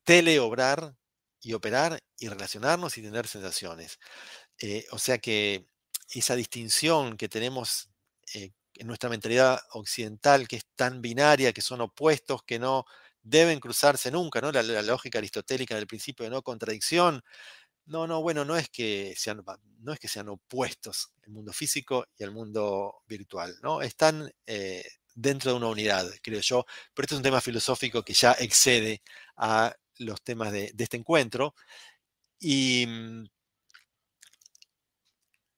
teleobrar 0.03 0.95
y 1.41 1.53
operar 1.53 1.99
y 2.17 2.27
relacionarnos 2.27 2.97
y 2.97 3.01
tener 3.01 3.27
sensaciones. 3.27 3.99
Eh, 4.59 4.85
o 4.91 4.99
sea 4.99 5.17
que 5.19 5.67
esa 6.09 6.35
distinción 6.35 7.17
que 7.17 7.29
tenemos 7.29 7.89
eh, 8.33 8.51
en 8.75 8.87
nuestra 8.87 9.09
mentalidad 9.09 9.59
occidental, 9.71 10.47
que 10.47 10.57
es 10.57 10.65
tan 10.75 11.01
binaria, 11.01 11.53
que 11.53 11.61
son 11.61 11.81
opuestos, 11.81 12.43
que 12.43 12.59
no 12.59 12.85
deben 13.21 13.59
cruzarse 13.59 14.11
nunca, 14.11 14.41
¿no? 14.41 14.51
La, 14.51 14.63
lógica 14.81 15.19
aristotélica 15.19 15.75
del 15.75 15.87
principio 15.87 16.23
de 16.23 16.29
no 16.31 16.41
contradicción. 16.41 17.23
No, 17.87 18.05
no, 18.05 18.21
bueno, 18.21 18.43
no 18.43 18.57
es 18.57 18.69
que 18.69 19.13
sean, 19.17 19.43
no 19.79 19.93
es 19.93 19.99
que 19.99 20.09
sean 20.09 20.27
opuestos 20.29 21.13
el 21.23 21.31
mundo 21.31 21.53
físico 21.53 22.07
y 22.17 22.23
el 22.23 22.31
mundo 22.31 23.03
virtual, 23.07 23.57
¿no? 23.63 23.81
Están 23.81 24.29
eh, 24.45 24.83
dentro 25.15 25.51
de 25.51 25.57
una 25.57 25.67
unidad, 25.67 26.09
creo 26.21 26.41
yo. 26.41 26.65
Pero 26.93 27.05
este 27.05 27.15
es 27.15 27.19
un 27.19 27.23
tema 27.23 27.41
filosófico 27.41 28.03
que 28.03 28.13
ya 28.13 28.33
excede 28.33 29.01
a 29.37 29.73
los 29.99 30.21
temas 30.21 30.51
de, 30.51 30.73
este 30.77 30.97
encuentro. 30.97 31.55
Y 32.39 32.85
mm, 32.87 33.25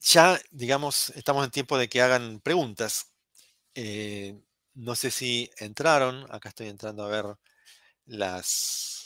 ya, 0.02 0.40
digamos, 0.52 1.10
estamos 1.16 1.46
en 1.46 1.52
tiempo 1.52 1.78
de 1.78 1.90
que 1.90 2.02
hagan 2.02 2.40
preguntas. 2.42 3.12
Eh, 3.76 4.40
no 4.76 4.96
sé 4.96 5.12
si 5.12 5.50
entraron, 5.58 6.26
acá 6.32 6.50
estoy 6.50 6.68
entrando 6.68 7.04
a 7.06 7.10
ver 7.10 7.26
las, 8.06 8.99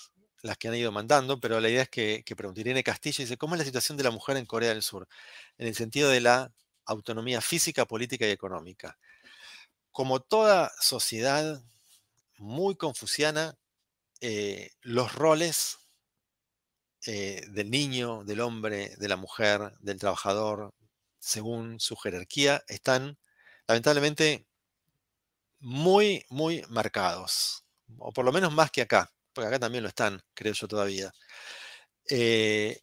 las 0.44 0.58
que 0.58 0.68
han 0.68 0.76
ido 0.76 0.92
mandando, 0.92 1.40
pero 1.40 1.60
la 1.60 1.70
idea 1.70 1.84
es 1.84 1.90
que, 1.90 2.24
que 2.26 2.36
pregunte. 2.36 2.62
Irene 2.62 2.84
Castillo 2.84 3.24
dice, 3.24 3.38
¿cómo 3.38 3.56
es 3.56 3.60
la 3.60 3.66
situación 3.66 3.98
de 3.98 4.04
la 4.04 4.12
mujer 4.12 4.38
en 4.38 4.46
Corea 4.46 4.70
del 4.70 4.84
Sur? 4.84 5.08
En 5.58 5.68
el 5.68 5.76
sentido 5.76 6.10
de 6.10 6.22
la 6.22 6.54
autonomía 6.86 7.42
física, 7.42 7.86
política 7.86 8.28
y 8.28 8.32
económica. 8.32 8.98
Como 9.92 10.20
toda 10.20 10.72
sociedad 10.80 11.64
muy 12.38 12.76
confuciana, 12.76 13.56
eh, 14.20 14.72
los 14.82 15.16
roles 15.16 15.80
eh, 17.06 17.46
del 17.50 17.72
niño, 17.72 18.24
del 18.26 18.42
hombre, 18.42 18.96
de 18.98 19.08
la 19.08 19.16
mujer, 19.16 19.74
del 19.80 20.00
trabajador, 20.00 20.74
según 21.20 21.80
su 21.80 21.96
jerarquía, 21.96 22.64
están 22.68 23.18
lamentablemente 23.66 24.46
muy, 25.60 26.26
muy 26.30 26.66
marcados, 26.68 27.64
o 27.98 28.12
por 28.12 28.26
lo 28.26 28.34
menos 28.34 28.52
más 28.54 28.72
que 28.72 28.82
acá, 28.82 29.12
porque 29.34 29.48
acá 29.48 29.60
también 29.60 29.84
lo 29.84 29.90
están, 29.90 30.22
creo 30.34 30.54
yo 30.54 30.68
todavía. 30.68 31.12
Eh, 32.10 32.80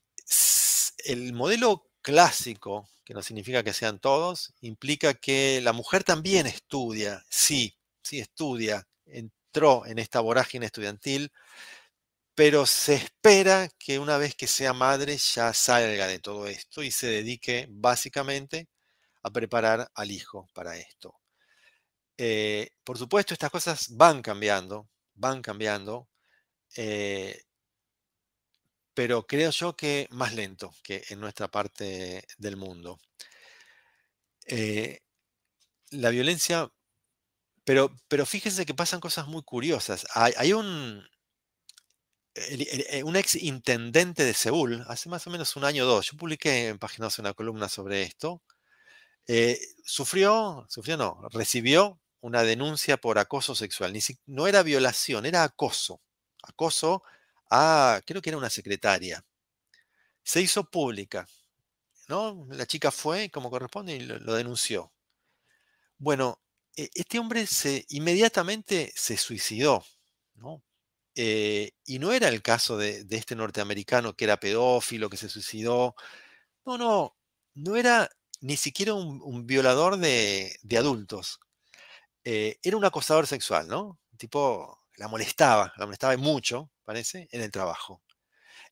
el 1.04 1.32
modelo 1.32 1.88
clásico, 2.02 2.88
que 3.04 3.14
no 3.14 3.22
significa 3.22 3.62
que 3.62 3.72
sean 3.72 3.98
todos, 4.00 4.52
implica 4.60 5.14
que 5.14 5.60
la 5.62 5.72
mujer 5.72 6.04
también 6.04 6.46
estudia, 6.46 7.24
sí, 7.28 7.76
sí 8.02 8.20
estudia, 8.20 8.86
entró 9.06 9.86
en 9.86 9.98
esta 9.98 10.20
vorágine 10.20 10.66
estudiantil, 10.66 11.32
pero 12.34 12.66
se 12.66 12.94
espera 12.94 13.68
que 13.78 13.98
una 13.98 14.16
vez 14.16 14.34
que 14.34 14.46
sea 14.46 14.72
madre 14.72 15.16
ya 15.18 15.52
salga 15.52 16.06
de 16.06 16.18
todo 16.20 16.46
esto 16.46 16.82
y 16.82 16.90
se 16.90 17.08
dedique 17.08 17.66
básicamente 17.70 18.68
a 19.22 19.30
preparar 19.30 19.90
al 19.94 20.10
hijo 20.10 20.48
para 20.54 20.76
esto. 20.78 21.14
Eh, 22.16 22.70
por 22.84 22.98
supuesto, 22.98 23.34
estas 23.34 23.50
cosas 23.50 23.88
van 23.96 24.22
cambiando, 24.22 24.88
van 25.14 25.42
cambiando, 25.42 26.08
eh, 26.76 27.42
pero 28.94 29.26
creo 29.26 29.50
yo 29.50 29.76
que 29.76 30.06
más 30.10 30.34
lento 30.34 30.72
que 30.82 31.04
en 31.10 31.20
nuestra 31.20 31.48
parte 31.48 32.24
del 32.38 32.56
mundo. 32.56 33.00
Eh, 34.46 35.00
la 35.90 36.10
violencia 36.10 36.70
pero, 37.64 37.94
pero 38.08 38.26
fíjense 38.26 38.66
que 38.66 38.74
pasan 38.74 39.00
cosas 39.00 39.26
muy 39.28 39.42
curiosas. 39.42 40.06
Hay, 40.14 40.52
un, 40.52 41.04
un 43.04 43.16
ex 43.16 43.36
intendente 43.36 44.24
de 44.24 44.34
Seúl, 44.34 44.84
hace 44.88 45.08
más 45.08 45.26
o 45.26 45.30
menos 45.30 45.54
un 45.56 45.64
año 45.64 45.84
o 45.84 45.86
dos, 45.86 46.10
yo 46.10 46.16
publiqué 46.18 46.68
en 46.68 46.78
Páginas 46.78 47.18
una 47.18 47.34
columna 47.34 47.68
sobre 47.68 48.02
esto, 48.02 48.42
eh, 49.28 49.60
sufrió, 49.84 50.66
sufrió 50.68 50.96
no, 50.96 51.28
recibió 51.30 52.00
una 52.20 52.42
denuncia 52.42 52.96
por 52.96 53.18
acoso 53.18 53.54
sexual. 53.54 53.92
Ni 53.92 54.00
no 54.26 54.46
era 54.48 54.62
violación, 54.62 55.26
era 55.26 55.44
acoso. 55.44 56.00
Acoso 56.42 57.02
a, 57.50 58.00
creo 58.06 58.22
que 58.22 58.30
era 58.30 58.38
una 58.38 58.50
secretaria. 58.50 59.24
Se 60.22 60.40
hizo 60.40 60.64
pública. 60.64 61.26
¿no? 62.08 62.46
La 62.50 62.66
chica 62.66 62.90
fue 62.90 63.30
como 63.30 63.50
corresponde 63.50 63.96
y 63.96 64.00
lo, 64.00 64.34
denunció. 64.34 64.92
Bueno, 65.98 66.40
e, 66.76 66.90
este 66.94 67.18
hombre 67.18 67.46
se, 67.46 67.86
inmediatamente 67.90 68.92
se 68.96 69.16
suicidó. 69.16 69.84
¿no? 70.34 70.62
Eh, 71.14 71.72
y 71.86 71.98
no 71.98 72.12
era 72.12 72.28
el 72.28 72.42
caso 72.42 72.76
de, 72.78 73.06
este 73.10 73.36
norteamericano 73.36 74.14
que 74.14 74.24
era 74.24 74.40
pedófilo, 74.40 75.10
que 75.10 75.16
se 75.16 75.28
suicidó. 75.28 75.94
No, 76.66 76.78
no, 76.78 77.16
no 77.54 77.76
era 77.76 78.10
ni 78.40 78.56
siquiera 78.56 78.94
un, 78.94 79.46
violador 79.46 79.98
de, 79.98 80.58
adultos. 80.78 81.40
Eh, 82.24 82.58
era 82.62 82.76
un 82.76 82.84
acosador 82.84 83.26
sexual, 83.26 83.68
¿no? 83.68 83.98
Tipo, 84.18 84.79
la 85.00 85.08
molestaba, 85.08 85.72
la 85.78 85.86
molestaba 85.86 86.14
mucho, 86.18 86.70
parece, 86.84 87.26
en 87.32 87.40
el 87.40 87.50
trabajo. 87.50 88.02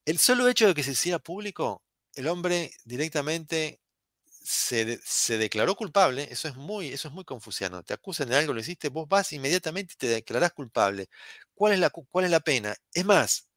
El 0.04 0.18
solo 0.18 0.46
hecho 0.48 0.68
de 0.68 0.74
que 0.74 0.82
se 0.82 0.92
hiciera 0.92 1.18
público, 1.18 1.82
el 2.14 2.28
hombre 2.28 2.70
directamente 2.84 3.80
se, 4.44 5.00
declaró 5.38 5.74
culpable, 5.74 6.28
eso 6.30 6.48
es, 6.48 6.54
muy, 6.56 6.88
eso 6.88 7.08
es 7.08 7.14
muy 7.14 7.24
confuciano. 7.24 7.82
Te 7.82 7.94
acusan 7.94 8.28
de 8.28 8.36
algo, 8.36 8.52
lo 8.52 8.60
hiciste, 8.60 8.90
vos 8.90 9.08
vas 9.08 9.32
inmediatamente 9.32 9.94
y 9.94 9.96
te 9.96 10.08
declarás 10.08 10.52
culpable. 10.52 11.08
¿Cuál 11.54 11.72
es 11.72 11.78
la, 11.80 11.88
cuál 11.90 12.26
es 12.26 12.30
la 12.30 12.40
pena? 12.40 12.76
Es 12.92 13.06
más, 13.06 13.48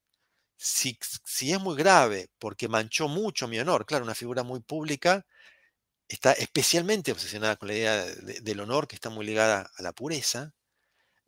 si, 0.58 0.98
si, 1.26 1.52
es 1.54 1.60
muy 1.60 1.76
grave 1.78 2.30
porque 2.40 2.70
manchó 2.70 3.10
mucho 3.10 3.50
mi 3.50 3.60
honor, 3.60 3.86
claro, 3.86 4.06
una 4.06 4.16
figura 4.16 4.44
muy 4.44 4.62
pública 4.62 5.26
está 6.08 6.34
especialmente 6.34 7.12
obsesionada 7.12 7.58
con 7.58 7.68
la 7.70 7.76
idea 7.76 8.06
del 8.06 8.60
honor 8.62 8.88
que 8.88 8.96
está 8.96 9.10
muy 9.10 9.26
ligada 9.26 9.72
a 9.78 9.82
la 9.84 9.94
pureza, 9.94 10.54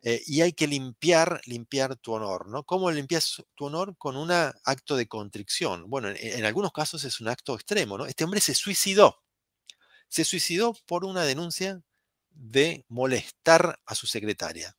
eh, 0.04 0.22
y 0.26 0.42
hay 0.42 0.52
que 0.52 0.68
limpiar, 0.68 1.40
limpiar 1.46 1.96
tu 1.96 2.12
honor, 2.12 2.48
¿no? 2.48 2.62
¿Cómo 2.62 2.90
limpias 2.90 3.42
tu 3.56 3.64
honor? 3.64 3.96
Con 3.98 4.16
un 4.16 4.30
acto 4.30 4.96
de 4.96 5.08
contrición. 5.08 5.90
Bueno, 5.90 6.10
en, 6.14 6.44
algunos 6.44 6.72
casos 6.72 7.02
es 7.04 7.20
un 7.20 7.28
acto 7.28 7.54
extremo, 7.54 7.98
¿no? 7.98 8.06
Este 8.06 8.24
hombre 8.24 8.40
se 8.40 8.54
suicidó 8.54 9.24
se 10.14 10.24
suicidó 10.24 10.76
por 10.86 11.04
una 11.04 11.24
denuncia 11.24 11.82
de 12.30 12.84
molestar 12.88 13.80
a 13.84 13.94
su 13.96 14.06
secretaria. 14.06 14.76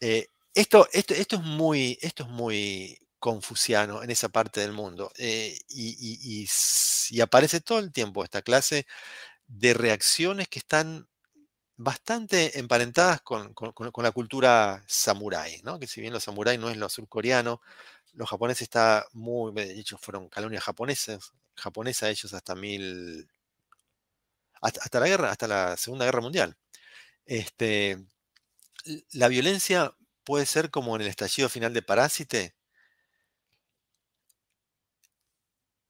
Eh, 0.00 0.28
esto, 0.54 0.88
esto, 0.92 1.14
esto, 1.14 1.36
es 1.36 1.42
muy, 1.42 1.98
esto 2.00 2.22
es 2.22 2.28
muy 2.28 2.96
confuciano 3.18 4.04
en 4.04 4.10
esa 4.12 4.28
parte 4.28 4.60
del 4.60 4.72
mundo 4.72 5.10
eh, 5.18 5.58
y, 5.68 6.46
aparece 7.20 7.60
todo 7.60 7.80
el 7.80 7.90
tiempo 7.90 8.22
esta 8.22 8.42
clase 8.42 8.86
de 9.48 9.74
reacciones 9.74 10.46
que 10.46 10.60
están 10.60 11.08
bastante 11.78 12.58
emparentadas 12.58 13.22
con, 13.22 13.54
la 14.02 14.12
cultura 14.12 14.84
samurái, 14.86 15.62
¿no? 15.62 15.78
que 15.78 15.86
si 15.86 16.00
bien 16.00 16.12
los 16.12 16.24
samuráis 16.24 16.58
no 16.60 16.68
es 16.70 16.76
lo 16.76 16.88
surcoreano, 16.88 17.60
los 18.14 18.28
japoneses 18.28 18.62
está 18.62 19.06
muy, 19.12 19.52
de 19.54 19.78
hecho 19.78 19.96
fueron 19.96 20.28
colonias 20.28 20.64
japonesas, 20.64 21.32
japonesa 21.54 22.10
ellos 22.10 22.34
hasta 22.34 22.54
mil, 22.56 23.28
hasta, 24.60 25.00
la 25.00 25.06
guerra, 25.06 25.30
hasta 25.30 25.46
la 25.46 25.76
Segunda 25.76 26.04
Guerra 26.04 26.20
Mundial. 26.20 26.56
Este, 27.26 27.98
la 29.12 29.28
violencia 29.28 29.94
puede 30.24 30.46
ser 30.46 30.70
como 30.70 30.96
en 30.96 31.02
el 31.02 31.08
estallido 31.08 31.48
final 31.48 31.72
de 31.74 31.82
Parásite. 31.82 32.54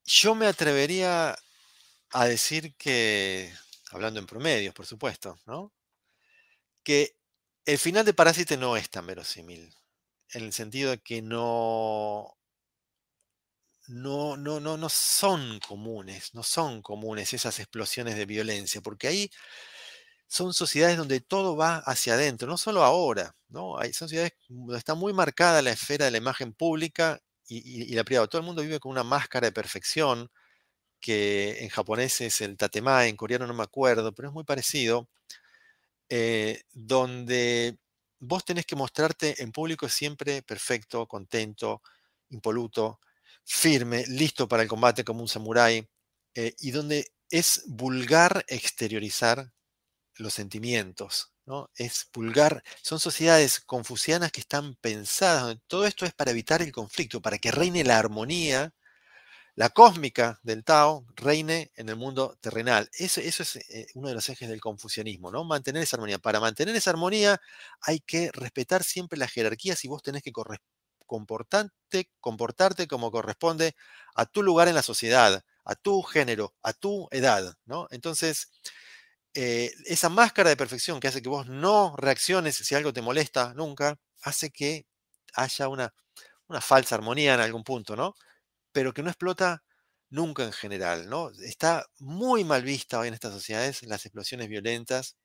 Yo 0.05 0.35
me 0.35 0.47
atrevería 0.47 1.39
a 2.11 2.25
decir 2.27 2.75
que, 2.77 3.53
hablando 3.91 4.21
en 4.21 4.27
promedios, 4.27 4.75
por 4.75 4.87
supuesto, 4.87 5.39
¿no? 5.47 5.73
Que 6.89 7.19
el 7.67 7.77
final 7.77 8.07
de 8.07 8.15
Parásite 8.15 8.57
no 8.57 8.75
es 8.75 8.89
tan 8.89 9.07
verosímil, 9.07 9.75
en 10.33 10.45
el 10.45 10.55
sentido 10.55 10.93
de 10.93 10.99
que 11.03 11.21
no, 11.21 12.35
no, 13.89 14.39
no, 14.39 14.59
no, 14.59 14.79
no 14.79 14.89
son 14.89 15.61
comunes, 15.61 16.33
no 16.33 16.43
son 16.43 16.81
comunes 16.81 17.35
esas 17.35 17.59
explosiones 17.59 18.17
de 18.17 18.25
violencia, 18.25 18.81
porque 18.81 19.07
ahí 19.09 19.31
son 20.29 20.55
sociedades 20.55 20.97
donde 20.97 21.21
todo 21.21 21.57
va 21.57 21.77
hacia 21.81 22.15
adentro, 22.15 22.49
no 22.49 22.57
solo 22.57 22.83
ahora, 22.83 23.37
¿no? 23.49 23.79
Hay, 23.79 23.93
son 23.93 24.09
sociedades 24.09 24.33
donde 24.49 24.79
está 24.79 24.95
muy 24.95 25.13
marcada 25.13 25.61
la 25.61 25.73
esfera 25.73 26.07
de 26.07 26.13
la 26.13 26.17
imagen 26.17 26.55
pública 26.55 27.21
y, 27.47 27.95
la 27.95 28.05
privada. 28.05 28.29
Todo 28.29 28.41
el 28.41 28.47
mundo 28.47 28.63
vive 28.63 28.81
con 28.81 28.93
una 28.93 29.05
máscara 29.05 29.49
de 29.49 29.53
perfección, 29.53 30.31
que 31.01 31.63
en 31.65 31.69
japonés 31.69 32.23
es 32.23 32.41
el 32.41 32.57
tatema, 32.57 33.07
en 33.07 33.17
coreano 33.17 33.47
no 33.47 33.55
me 33.55 33.65
acuerdo, 33.65 34.15
pero 34.15 34.29
es 34.29 34.35
muy 34.35 34.45
parecido, 34.45 35.11
eh, 36.09 36.63
donde 36.73 37.79
vos 38.21 38.45
tenés 38.45 38.67
que 38.67 38.77
mostrarte 38.77 39.43
en 39.43 39.53
público 39.53 39.89
siempre 39.89 40.43
perfecto, 40.43 41.07
contento, 41.07 41.83
impoluto, 42.31 43.01
firme, 43.45 44.05
listo 44.07 44.49
para 44.49 44.63
el 44.63 44.69
combate 44.69 45.05
como 45.05 45.23
un 45.23 45.29
samurái, 45.29 45.89
eh, 46.35 46.55
y 46.59 46.71
donde 46.71 47.13
es 47.31 47.63
vulgar 47.67 48.45
exteriorizar 48.49 49.53
los 50.17 50.35
sentimientos, 50.35 51.33
¿no? 51.47 51.71
Es 51.77 52.09
vulgar, 52.13 52.63
son 52.83 53.01
sociedades 53.01 53.61
confucianas 53.61 54.33
que 54.33 54.41
están 54.41 54.77
pensadas, 54.77 55.59
todo 55.67 55.87
esto 55.87 56.07
es 56.07 56.15
para 56.15 56.33
evitar 56.33 56.63
el 56.63 56.73
conflicto, 56.73 57.23
para 57.23 57.39
que 57.39 57.53
reine 57.53 57.85
la 57.85 57.99
armonía, 57.99 58.75
la 59.59 59.71
cósmica 59.71 60.39
del 60.45 60.63
Tao 60.63 61.05
reine 61.17 61.73
en 61.75 61.89
el 61.89 61.97
mundo 61.97 62.39
terrenal. 62.41 62.89
Eso, 62.93 63.21
eso 63.21 63.43
es 63.43 63.57
eh, 63.57 63.89
uno 63.95 64.07
de 64.07 64.15
los 64.15 64.29
ejes 64.29 64.49
del 64.49 64.61
confucianismo, 64.61 65.33
¿no? 65.33 65.43
Mantener 65.43 65.83
esa 65.83 65.97
armonía. 65.97 66.21
Para 66.21 66.39
mantener 66.39 66.77
esa 66.77 66.91
armonía 66.91 67.41
hay 67.81 67.99
que 67.99 68.31
respetar 68.33 68.85
siempre 68.85 69.19
las 69.19 69.33
jerarquías 69.33 69.85
y 69.85 69.89
vos 69.89 70.01
tenés 70.01 70.23
que 70.23 70.31
comportarte, 71.07 72.09
comportarte 72.21 72.87
como 72.87 73.11
corresponde 73.11 73.75
a 74.15 74.27
tu 74.27 74.45
lugar 74.45 74.69
en 74.69 74.77
la 74.77 74.83
sociedad, 74.85 75.43
a 75.65 75.75
tu 75.75 76.03
género, 76.03 76.55
a 76.63 76.73
tu 76.73 77.09
edad, 77.11 77.53
¿no? 77.65 77.89
Entonces, 77.91 78.51
eh, 79.35 79.73
esa 79.87 80.09
máscara 80.09 80.51
de 80.51 80.57
perfección 80.57 81.01
que 81.01 81.09
hace 81.09 81.21
que 81.21 81.29
vos 81.29 81.49
no 81.49 81.97
reacciones 81.97 82.55
si 82.55 82.77
algo 82.77 82.93
te 82.93 83.03
molesta 83.03 83.55
nunca, 83.55 83.99
hace 84.23 84.51
que 84.51 84.87
haya 85.35 85.67
una, 85.67 85.93
una 86.47 86.61
falsa 86.61 86.95
armonía 86.95 87.35
en 87.35 87.41
algún 87.41 87.65
punto, 87.65 87.97
¿no? 87.97 88.15
Pero 88.79 88.95
que 88.95 89.03
no 89.03 89.11
explota 89.11 89.65
nunca 90.09 90.45
en 90.45 90.53
general, 90.53 91.09
¿no? 91.09 91.31
Está 91.43 91.85
muy 91.99 92.45
mal 92.45 92.63
vista 92.63 93.01
hoy 93.01 93.09
en 93.09 93.15
estas 93.15 93.33
sociedades 93.33 93.83
las 93.83 94.07
explosiones 94.07 94.49
violentas 94.49 95.17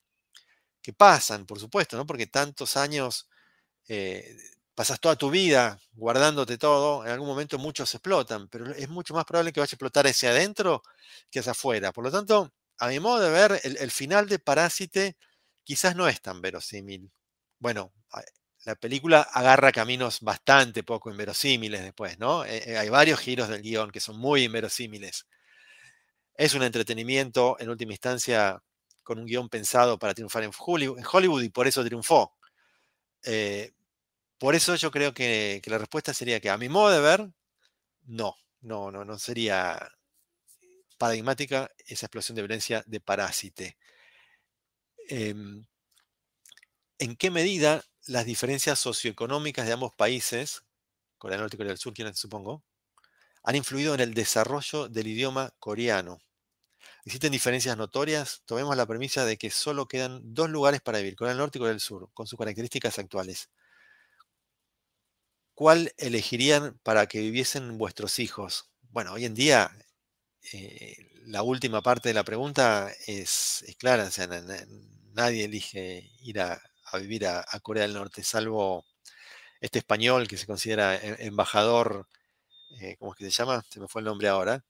que 0.81 0.91
pasan, 0.91 1.45
por 1.45 1.59
supuesto, 1.59 1.95
¿no? 1.95 2.07
Porque 2.07 2.25
tantos 2.25 2.77
años 2.77 3.29
eh, 3.87 4.35
pasas 4.73 4.99
toda 4.99 5.15
tu 5.17 5.29
vida 5.29 5.79
guardándote 5.93 6.57
todo, 6.57 7.05
en 7.05 7.11
algún 7.11 7.27
momento 7.27 7.59
muchos 7.59 7.93
explotan, 7.93 8.47
pero 8.49 8.71
es 8.73 8.89
mucho 8.89 9.13
más 9.13 9.25
probable 9.25 9.53
que 9.53 9.59
vaya 9.59 9.69
a 9.71 9.75
explotar 9.75 10.07
hacia 10.07 10.31
adentro 10.31 10.81
que 11.29 11.41
hacia 11.41 11.51
afuera. 11.51 11.91
Por 11.91 12.05
lo 12.05 12.11
tanto, 12.11 12.51
a 12.79 12.87
mi 12.87 12.99
modo 12.99 13.19
de 13.19 13.29
ver, 13.29 13.61
el, 13.63 13.91
final 13.91 14.27
de 14.27 14.39
Parásite 14.39 15.15
quizás 15.63 15.95
no 15.95 16.07
es 16.07 16.21
tan 16.21 16.41
verosímil. 16.41 17.11
Bueno, 17.59 17.93
la 18.65 18.75
película 18.75 19.21
agarra 19.21 19.71
caminos 19.71 20.21
bastante 20.21 20.83
poco 20.83 21.09
inverosímiles 21.09 21.81
después, 21.81 22.17
¿no? 22.19 22.45
Eh, 22.45 22.63
eh, 22.65 22.77
hay 22.77 22.89
varios 22.89 23.19
giros 23.19 23.49
del 23.49 23.61
guion 23.61 23.91
que 23.91 23.99
son 23.99 24.17
muy 24.17 24.43
inverosímiles. 24.43 25.27
Es 26.35 26.53
un 26.53 26.63
entretenimiento, 26.63 27.57
en 27.59 27.69
última 27.69 27.93
instancia, 27.93 28.61
con 29.03 29.19
un 29.19 29.25
guion 29.25 29.49
pensado 29.49 29.99
para 29.99 30.13
triunfar 30.13 30.43
en 30.43 30.51
Hollywood, 30.57 31.43
y 31.43 31.49
por 31.49 31.67
eso 31.67 31.83
triunfó. 31.83 32.33
Eh, 33.23 33.73
por 34.37 34.55
eso 34.55 34.75
yo 34.75 34.91
creo 34.91 35.13
que, 35.13 35.61
la 35.65 35.77
respuesta 35.77 36.13
sería 36.13 36.39
que 36.39 36.49
a 36.49 36.57
mi 36.57 36.69
modo 36.69 36.91
de 36.91 37.01
ver, 37.01 37.29
no, 38.05 38.35
no, 38.61 38.91
no, 38.91 39.05
no 39.05 39.19
sería 39.19 39.89
paradigmática 40.97 41.69
esa 41.85 42.05
explosión 42.07 42.35
de 42.35 42.43
violencia 42.43 42.83
de 42.87 43.01
parásite. 43.01 43.77
Em, 45.09 45.65
¿En 46.99 47.15
qué 47.17 47.29
medida 47.29 47.83
las 48.07 48.25
diferencias 48.25 48.79
socioeconómicas 48.79 49.65
de 49.65 49.73
ambos 49.73 49.93
países, 49.95 50.63
Corea 51.17 51.37
del 51.37 51.43
Norte 51.43 51.55
y 51.55 51.57
Corea 51.57 51.71
del 51.71 51.77
Sur, 51.77 51.93
supongo, 52.15 52.63
han 53.43 53.55
influido 53.55 53.93
en 53.93 53.99
el 53.99 54.13
desarrollo 54.13 54.89
del 54.89 55.07
idioma 55.07 55.53
coreano? 55.59 56.19
¿Existen 57.05 57.31
diferencias 57.31 57.77
notorias? 57.77 58.43
Tomemos 58.45 58.75
la 58.77 58.85
premisa 58.85 59.25
de 59.25 59.37
que 59.37 59.49
solo 59.49 59.87
quedan 59.87 60.21
dos 60.33 60.49
lugares 60.49 60.81
para 60.81 60.99
vivir, 60.99 61.15
Corea 61.15 61.33
del 61.33 61.39
Norte 61.39 61.57
y 61.57 61.59
Corea 61.59 61.73
del 61.73 61.81
Sur, 61.81 62.09
con 62.13 62.27
sus 62.27 62.39
características 62.39 62.99
actuales. 62.99 63.49
¿cuál 65.53 65.93
elegirían 65.97 66.79
para 66.83 67.07
que 67.07 67.19
viviesen 67.19 67.77
vuestros 67.77 68.19
hijos? 68.19 68.71
Bueno, 68.81 69.13
hoy 69.13 69.25
en 69.25 69.33
día 69.33 69.71
eh, 70.51 70.95
la 71.25 71.43
última 71.43 71.81
parte 71.81 72.09
de 72.09 72.13
la 72.13 72.23
pregunta 72.23 72.91
es, 73.07 73.63
clara, 73.79 74.09
nadie 75.13 75.45
elige 75.45 76.11
ir 76.21 76.39
a, 76.41 76.61
vivir 76.99 77.27
a, 77.27 77.45
Corea 77.61 77.83
del 77.83 77.93
Norte, 77.93 78.23
salvo 78.23 78.85
este 79.61 79.79
español 79.79 80.27
que 80.27 80.37
se 80.37 80.45
considera 80.47 80.95
e, 80.95 81.25
embajador, 81.25 82.07
eh, 82.81 82.95
¿cómo 82.99 83.13
es 83.13 83.17
que 83.17 83.25
se 83.25 83.31
llama? 83.31 83.63
Se 83.69 83.79
me 83.79 83.87
fue 83.87 84.01
el 84.01 84.05
nombre 84.05 84.27
ahora, 84.27 84.63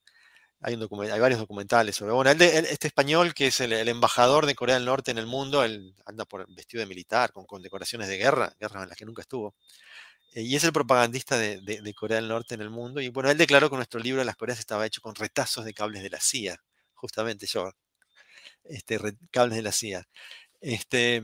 Hay, 0.61 0.75
hay 0.75 1.19
varios 1.19 1.39
documentales 1.39 1.95
sobre. 1.95 2.13
Bueno, 2.13 2.31
este 2.31 2.87
español 2.87 3.33
que 3.33 3.47
es 3.47 3.59
el, 3.61 3.73
embajador 3.89 4.45
de 4.45 4.55
Corea 4.55 4.75
del 4.75 4.85
Norte 4.85 5.11
en 5.11 5.17
el 5.17 5.27
mundo, 5.27 5.63
él 5.63 5.95
anda 6.05 6.25
por 6.25 6.47
vestido 6.53 6.81
de 6.81 6.87
militar, 6.87 7.31
con 7.33 7.45
condecoraciones 7.45 8.07
de 8.07 8.17
guerra, 8.17 8.53
guerras 8.59 8.83
en 8.83 8.89
las 8.89 8.97
que 8.97 9.05
nunca 9.05 9.21
estuvo. 9.23 9.55
Eh, 10.33 10.41
y 10.41 10.55
es 10.55 10.63
el 10.63 10.73
propagandista 10.73 11.37
de, 11.37 11.93
Corea 11.95 12.17
del 12.17 12.27
Norte 12.27 12.55
en 12.55 12.61
el 12.61 12.69
mundo. 12.69 13.01
Y 13.01 13.09
bueno, 13.09 13.29
él 13.29 13.37
declaró 13.37 13.69
que 13.69 13.75
nuestro 13.75 13.99
libro 13.99 14.19
de 14.21 14.25
las 14.25 14.35
Coreas 14.35 14.59
estaba 14.59 14.85
hecho 14.85 15.01
con 15.01 15.15
retazos 15.15 15.65
de 15.65 15.73
cables 15.73 16.03
de 16.03 16.09
la 16.09 16.19
CIA, 16.19 16.59
justamente 16.93 17.45
yo, 17.47 17.71
este, 18.63 18.99
cables 19.31 19.57
de 19.57 19.61
la 19.63 19.71
CIA. 19.71 20.07
Este, 20.61 21.23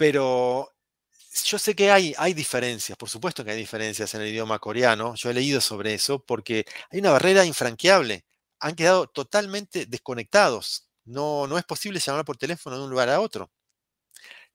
pero 0.00 0.72
yo 1.44 1.58
sé 1.58 1.74
que 1.76 1.90
hay, 1.90 2.14
hay 2.16 2.32
diferencias, 2.32 2.96
por 2.96 3.10
supuesto 3.10 3.44
que 3.44 3.50
hay 3.50 3.58
diferencias 3.58 4.14
en 4.14 4.22
el 4.22 4.28
idioma 4.28 4.58
coreano, 4.58 5.14
yo 5.14 5.28
he 5.28 5.34
leído 5.34 5.60
sobre 5.60 5.92
eso, 5.92 6.24
porque 6.24 6.64
hay 6.90 7.00
una 7.00 7.10
barrera 7.10 7.44
infranqueable. 7.44 8.24
Han 8.60 8.76
quedado 8.76 9.08
totalmente 9.08 9.84
desconectados. 9.84 10.88
No, 11.04 11.46
no 11.46 11.58
es 11.58 11.64
posible 11.64 12.00
llamar 12.00 12.24
por 12.24 12.38
teléfono 12.38 12.78
de 12.78 12.84
un 12.84 12.90
lugar 12.90 13.10
a 13.10 13.20
otro. 13.20 13.50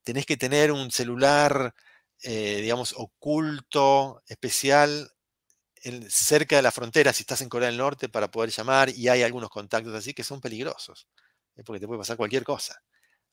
Tenés 0.03 0.25
que 0.25 0.37
tener 0.37 0.71
un 0.71 0.89
celular 0.91 1.75
eh, 2.23 2.61
digamos, 2.61 2.93
oculto, 2.97 4.23
especial, 4.27 5.11
cerca 6.09 6.55
de 6.55 6.63
la 6.63 6.71
frontera, 6.71 7.13
si 7.13 7.21
estás 7.23 7.41
en 7.41 7.49
Corea 7.49 7.67
del 7.69 7.77
Norte, 7.77 8.09
para 8.09 8.31
poder 8.31 8.49
llamar, 8.49 8.89
y 8.89 9.09
hay 9.09 9.21
algunos 9.23 9.49
contactos 9.51 9.93
así 9.93 10.13
que 10.13 10.23
son 10.23 10.41
peligrosos, 10.41 11.07
¿eh? 11.55 11.63
porque 11.63 11.79
te 11.79 11.87
puede 11.87 11.99
pasar 11.99 12.17
cualquier 12.17 12.43
cosa. 12.43 12.81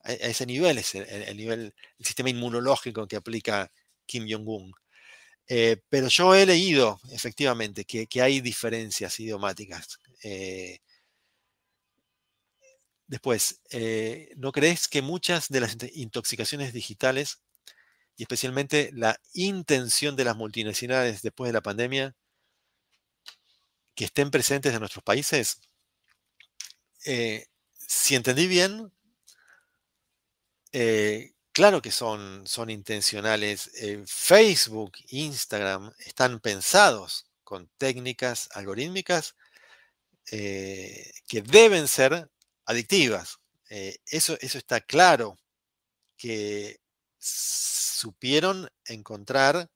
A, 0.03 0.13
ese 0.13 0.45
nivel 0.45 0.77
es 0.77 0.95
el, 0.95 1.37
nivel, 1.37 1.73
el 1.99 2.05
sistema 2.05 2.29
inmunológico 2.29 3.07
que 3.07 3.15
aplica 3.15 3.71
Kim 4.05 4.25
Jong-un. 4.29 4.73
Eh, 5.47 5.77
pero 5.89 6.07
yo 6.07 6.35
he 6.35 6.45
leído, 6.45 6.99
efectivamente, 7.11 7.85
que, 7.85 8.21
hay 8.21 8.41
diferencias 8.41 9.19
idiomáticas. 9.19 9.99
después, 13.07 13.61
¿no 14.37 14.51
crees 14.51 14.87
que 14.87 15.01
muchas 15.01 15.49
de 15.49 15.59
las 15.59 15.77
intoxicaciones 15.93 16.73
digitales 16.73 17.39
y 18.15 18.23
especialmente 18.23 18.91
la 18.93 19.19
intención 19.33 20.15
de 20.15 20.25
las 20.25 20.35
multinacionales 20.35 21.21
después 21.21 21.49
de 21.49 21.53
la 21.53 21.61
pandemia 21.61 22.15
que 23.95 24.05
estén 24.05 24.31
presentes 24.31 24.73
en 24.73 24.79
nuestros 24.79 25.03
países, 25.03 25.61
eh, 27.05 27.47
si 27.75 28.15
entendí 28.15 28.47
bien, 28.47 28.91
eh, 30.73 31.33
claro 31.53 31.81
que 31.81 31.91
son, 31.91 32.45
son 32.47 32.69
intencionales. 32.69 33.71
Eh, 33.75 34.03
Facebook, 34.05 34.93
Instagram 35.09 35.93
están 35.99 36.39
pensados 36.39 37.25
con 37.43 37.69
técnicas 37.77 38.49
algorítmicas 38.53 39.35
que 40.25 41.41
deben 41.45 41.87
ser 41.87 42.29
adictivas. 42.65 43.39
eso, 43.69 44.37
eso 44.39 44.57
está 44.57 44.81
claro 44.81 45.37
que 46.17 46.79
supieron 47.19 48.69
encontrar 48.85 49.69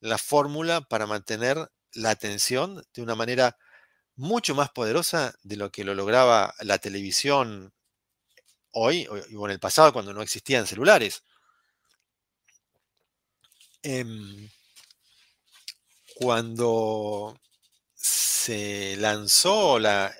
la 0.00 0.18
fórmula 0.18 0.80
para 0.82 1.06
mantener 1.06 1.70
la 1.92 2.10
atención 2.10 2.82
de 2.94 3.02
una 3.02 3.14
manera 3.14 3.56
mucho 4.14 4.54
más 4.54 4.70
poderosa 4.70 5.34
de 5.42 5.56
lo 5.56 5.70
que 5.70 5.84
lo 5.84 5.94
lograba 5.94 6.54
la 6.60 6.78
televisión 6.78 7.72
hoy 8.76 9.06
o 9.08 9.46
en 9.46 9.50
el 9.50 9.58
pasado 9.60 9.92
cuando 9.92 10.12
no 10.12 10.22
existían 10.22 10.66
celulares. 10.66 11.22
Em, 13.82 14.50
cuando 16.16 17.38
se 17.94 18.96
lanzó 18.98 19.78
la, 19.78 20.14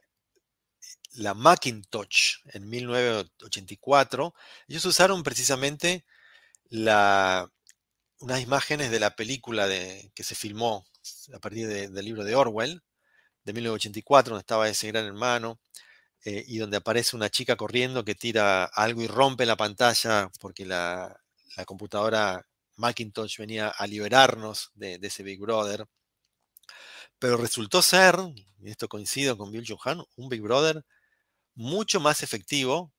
la 1.15 1.35
Macintosh 1.35 2.39
en 2.47 2.69
1984, 2.69 4.35
ellos 4.69 4.85
usaron 4.85 5.23
precisamente 5.23 6.05
la, 6.69 7.51
unas 8.21 8.41
imágenes 8.41 8.91
de 8.91 9.01
la 9.01 9.17
película 9.17 9.67
de, 9.69 10.11
que 10.15 10.25
se 10.25 10.35
filmó 10.35 10.87
a 11.35 11.39
partir 11.39 11.69
del 11.69 12.05
libro 12.05 12.25
de 12.25 12.35
Orwell, 12.35 12.83
de 13.45 13.53
1984, 13.53 14.31
donde 14.31 14.41
estaba 14.41 14.69
ese 14.69 14.89
gran 14.89 15.05
hermano, 15.05 15.61
eh, 16.25 16.45
y 16.47 16.59
donde 16.59 16.79
aparece 16.79 17.17
una 17.17 17.31
chica 17.31 17.57
corriendo 17.57 18.05
que 18.05 18.15
tira 18.15 18.65
algo 18.65 19.03
y 19.03 19.07
rompe 19.07 19.47
la 19.47 19.57
pantalla 19.57 20.31
porque 20.41 20.67
la, 20.67 21.17
computadora 21.67 22.47
Macintosh 22.77 23.39
venía 23.39 23.69
a 23.69 23.87
liberarnos 23.87 24.71
de, 24.75 24.99
ese 25.03 25.23
Big 25.23 25.41
Brother. 25.41 25.87
Pero 27.19 27.37
resultó 27.37 27.81
ser, 27.83 28.17
y 28.61 28.71
esto 28.71 28.89
coincido 28.89 29.39
con 29.39 29.51
Bill 29.51 29.65
Johan, 29.67 30.03
un 30.17 30.29
Big 30.29 30.43
Brother 30.43 30.85
mucho 31.55 32.01
más 32.01 32.23
efectivo 32.23 32.93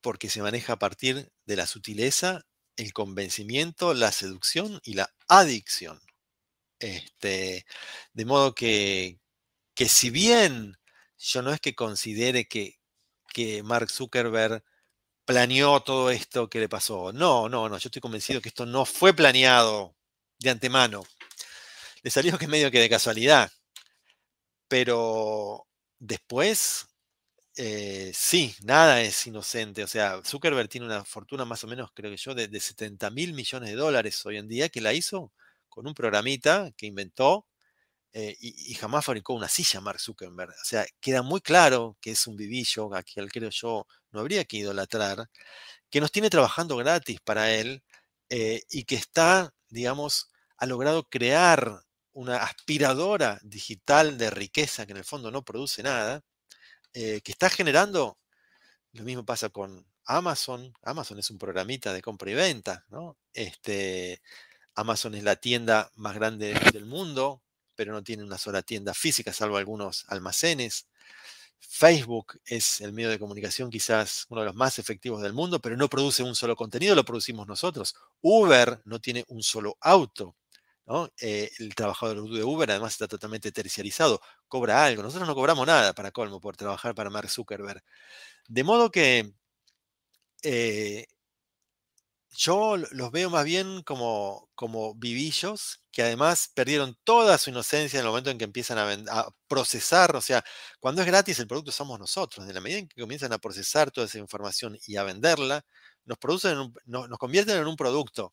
porque 0.00 0.30
se 0.30 0.42
maneja 0.42 0.74
a 0.74 0.78
partir 0.78 1.30
de 1.44 1.56
la 1.56 1.66
sutileza 1.66 2.46
el 2.76 2.92
convencimiento, 2.92 3.94
la 3.94 4.12
seducción 4.12 4.80
y 4.84 4.94
la 4.94 5.10
adicción. 5.28 6.00
Este, 6.78 7.66
de 8.14 8.24
modo 8.24 8.54
que, 8.54 9.20
que 9.74 9.88
si 9.88 10.10
bien 10.10 10.79
yo 11.20 11.42
no 11.42 11.52
es 11.52 11.60
que 11.60 11.74
considere 11.74 12.48
que, 12.48 12.78
que 13.32 13.62
Mark 13.62 13.90
Zuckerberg 13.90 14.64
planeó 15.24 15.80
todo 15.82 16.10
esto 16.10 16.48
que 16.50 16.60
le 16.60 16.68
pasó. 16.68 17.12
No, 17.12 17.48
no, 17.48 17.68
no, 17.68 17.78
yo 17.78 17.88
estoy 17.88 18.00
convencido 18.00 18.40
que 18.40 18.48
esto 18.48 18.66
no 18.66 18.84
fue 18.84 19.14
planeado 19.14 19.96
de 20.38 20.50
antemano. 20.50 21.04
Le 22.02 22.10
salió 22.10 22.38
que 22.38 22.48
medio 22.48 22.70
que 22.70 22.80
de 22.80 22.88
casualidad. 22.88 23.52
Pero 24.68 25.66
después 25.98 26.90
eh, 27.56 28.12
sí, 28.14 28.54
nada 28.62 29.02
es 29.02 29.26
inocente. 29.26 29.84
O 29.84 29.86
sea, 29.86 30.22
Zuckerberg 30.24 30.68
tiene 30.68 30.86
una 30.86 31.04
fortuna 31.04 31.44
más 31.44 31.62
o 31.64 31.66
menos, 31.66 31.90
creo 31.94 32.10
que 32.10 32.16
yo, 32.16 32.34
de, 32.34 32.60
70 32.60 33.10
mil 33.10 33.34
millones 33.34 33.68
de 33.70 33.76
dólares 33.76 34.24
hoy 34.24 34.38
en 34.38 34.48
día, 34.48 34.68
que 34.70 34.80
la 34.80 34.94
hizo 34.94 35.32
con 35.68 35.86
un 35.86 35.94
programita 35.94 36.70
que 36.76 36.86
inventó 36.86 37.46
eh, 38.12 38.36
y, 38.40 38.74
jamás 38.74 39.04
fabricó 39.04 39.34
una 39.34 39.48
silla 39.48 39.80
Mark 39.80 40.00
Zuckerberg. 40.00 40.50
O 40.50 40.64
sea, 40.64 40.86
queda 41.00 41.22
muy 41.22 41.40
claro 41.40 41.96
que 42.00 42.10
es 42.12 42.26
un 42.26 42.36
vivillo, 42.36 42.94
a 42.94 43.02
quien 43.02 43.28
creo 43.28 43.50
yo 43.50 43.86
no 44.12 44.20
habría 44.20 44.44
que 44.44 44.58
idolatrar, 44.58 45.30
que 45.90 46.00
nos 46.00 46.12
tiene 46.12 46.30
trabajando 46.30 46.76
gratis 46.76 47.20
para 47.20 47.52
él 47.52 47.82
eh, 48.30 48.62
y 48.70 48.84
que 48.84 48.96
está, 48.96 49.54
digamos, 49.68 50.30
ha 50.58 50.66
logrado 50.66 51.04
crear 51.08 51.82
una 52.12 52.38
aspiradora 52.38 53.40
digital 53.42 54.18
de 54.18 54.30
riqueza 54.30 54.86
que 54.86 54.92
en 54.92 54.98
el 54.98 55.04
fondo 55.04 55.30
no 55.30 55.44
produce 55.44 55.82
nada 55.82 56.22
eh, 56.94 57.20
que 57.22 57.32
está 57.32 57.50
generando, 57.50 58.18
lo 58.92 59.04
mismo 59.04 59.24
pasa 59.24 59.50
con 59.50 59.86
Amazon, 60.06 60.72
Amazon 60.82 61.18
es 61.20 61.30
un 61.30 61.38
programita 61.38 61.92
de 61.92 62.02
compra 62.02 62.30
y 62.30 62.34
venta, 62.34 62.84
¿no? 62.90 63.16
Este, 63.32 64.22
Amazon 64.74 65.14
es 65.14 65.22
la 65.24 65.36
tienda 65.36 65.90
más 65.94 66.14
grande 66.16 66.54
del 66.72 66.86
mundo, 66.86 67.42
pero 67.80 67.94
no 67.94 68.04
tiene 68.04 68.22
una 68.22 68.36
sola 68.36 68.60
tienda 68.60 68.92
física, 68.92 69.32
salvo 69.32 69.56
algunos 69.56 70.04
almacenes. 70.08 70.86
Facebook 71.58 72.38
es 72.44 72.82
el 72.82 72.92
medio 72.92 73.08
de 73.08 73.18
comunicación 73.18 73.70
quizás 73.70 74.26
uno 74.28 74.42
de 74.42 74.48
los 74.48 74.54
más 74.54 74.78
efectivos 74.78 75.22
del 75.22 75.32
mundo, 75.32 75.60
pero 75.60 75.78
no 75.78 75.88
produce 75.88 76.22
un 76.22 76.34
solo 76.34 76.56
contenido, 76.56 76.94
lo 76.94 77.06
producimos 77.06 77.46
nosotros. 77.46 77.94
Uber 78.20 78.82
no 78.84 79.00
tiene 79.00 79.24
un 79.28 79.42
solo 79.42 79.78
auto. 79.80 80.36
Eh, 81.22 81.50
el 81.58 81.74
trabajador 81.74 82.28
de 82.30 82.44
Uber 82.44 82.70
además 82.70 82.92
está 82.92 83.08
totalmente 83.08 83.50
terciarizado, 83.50 84.20
cobra 84.46 84.84
algo. 84.84 85.02
Nosotros 85.02 85.26
no 85.26 85.34
cobramos 85.34 85.66
nada 85.66 85.94
para 85.94 86.10
colmo 86.10 86.38
por 86.38 86.58
trabajar 86.58 86.94
para 86.94 87.08
Mark 87.08 87.30
Zuckerberg. 87.30 87.82
De 88.46 88.62
modo 88.62 88.90
que 88.90 89.32
eh, 90.42 91.06
yo 92.30 92.76
los 92.76 93.10
veo 93.10 93.30
más 93.30 93.44
bien 93.44 93.82
como, 93.82 94.48
como 94.54 94.94
vivillos 94.94 95.82
que 95.92 96.02
además 96.02 96.50
perdieron 96.54 96.96
toda 97.04 97.36
su 97.38 97.50
inocencia 97.50 97.98
en 97.98 98.04
el 98.06 98.10
momento 98.10 98.30
en 98.30 98.38
que 98.38 98.44
empiezan 98.44 98.78
a, 99.08 99.28
procesar. 99.48 100.14
O 100.16 100.20
sea, 100.20 100.44
cuando 100.78 101.02
es 101.02 101.06
gratis 101.06 101.38
el 101.40 101.48
producto 101.48 101.72
somos 101.72 101.98
nosotros. 101.98 102.46
En 102.46 102.54
la 102.54 102.60
medida 102.60 102.78
en 102.78 102.88
que 102.88 103.00
comienzan 103.00 103.32
a 103.32 103.38
procesar 103.38 103.90
toda 103.90 104.06
esa 104.06 104.18
información 104.18 104.78
y 104.86 104.96
a 104.96 105.02
venderla, 105.02 105.64
nos, 106.04 106.18
producen 106.18 106.72
nos 106.86 107.18
convierten 107.18 107.56
en 107.58 107.66
un 107.66 107.76
producto 107.76 108.32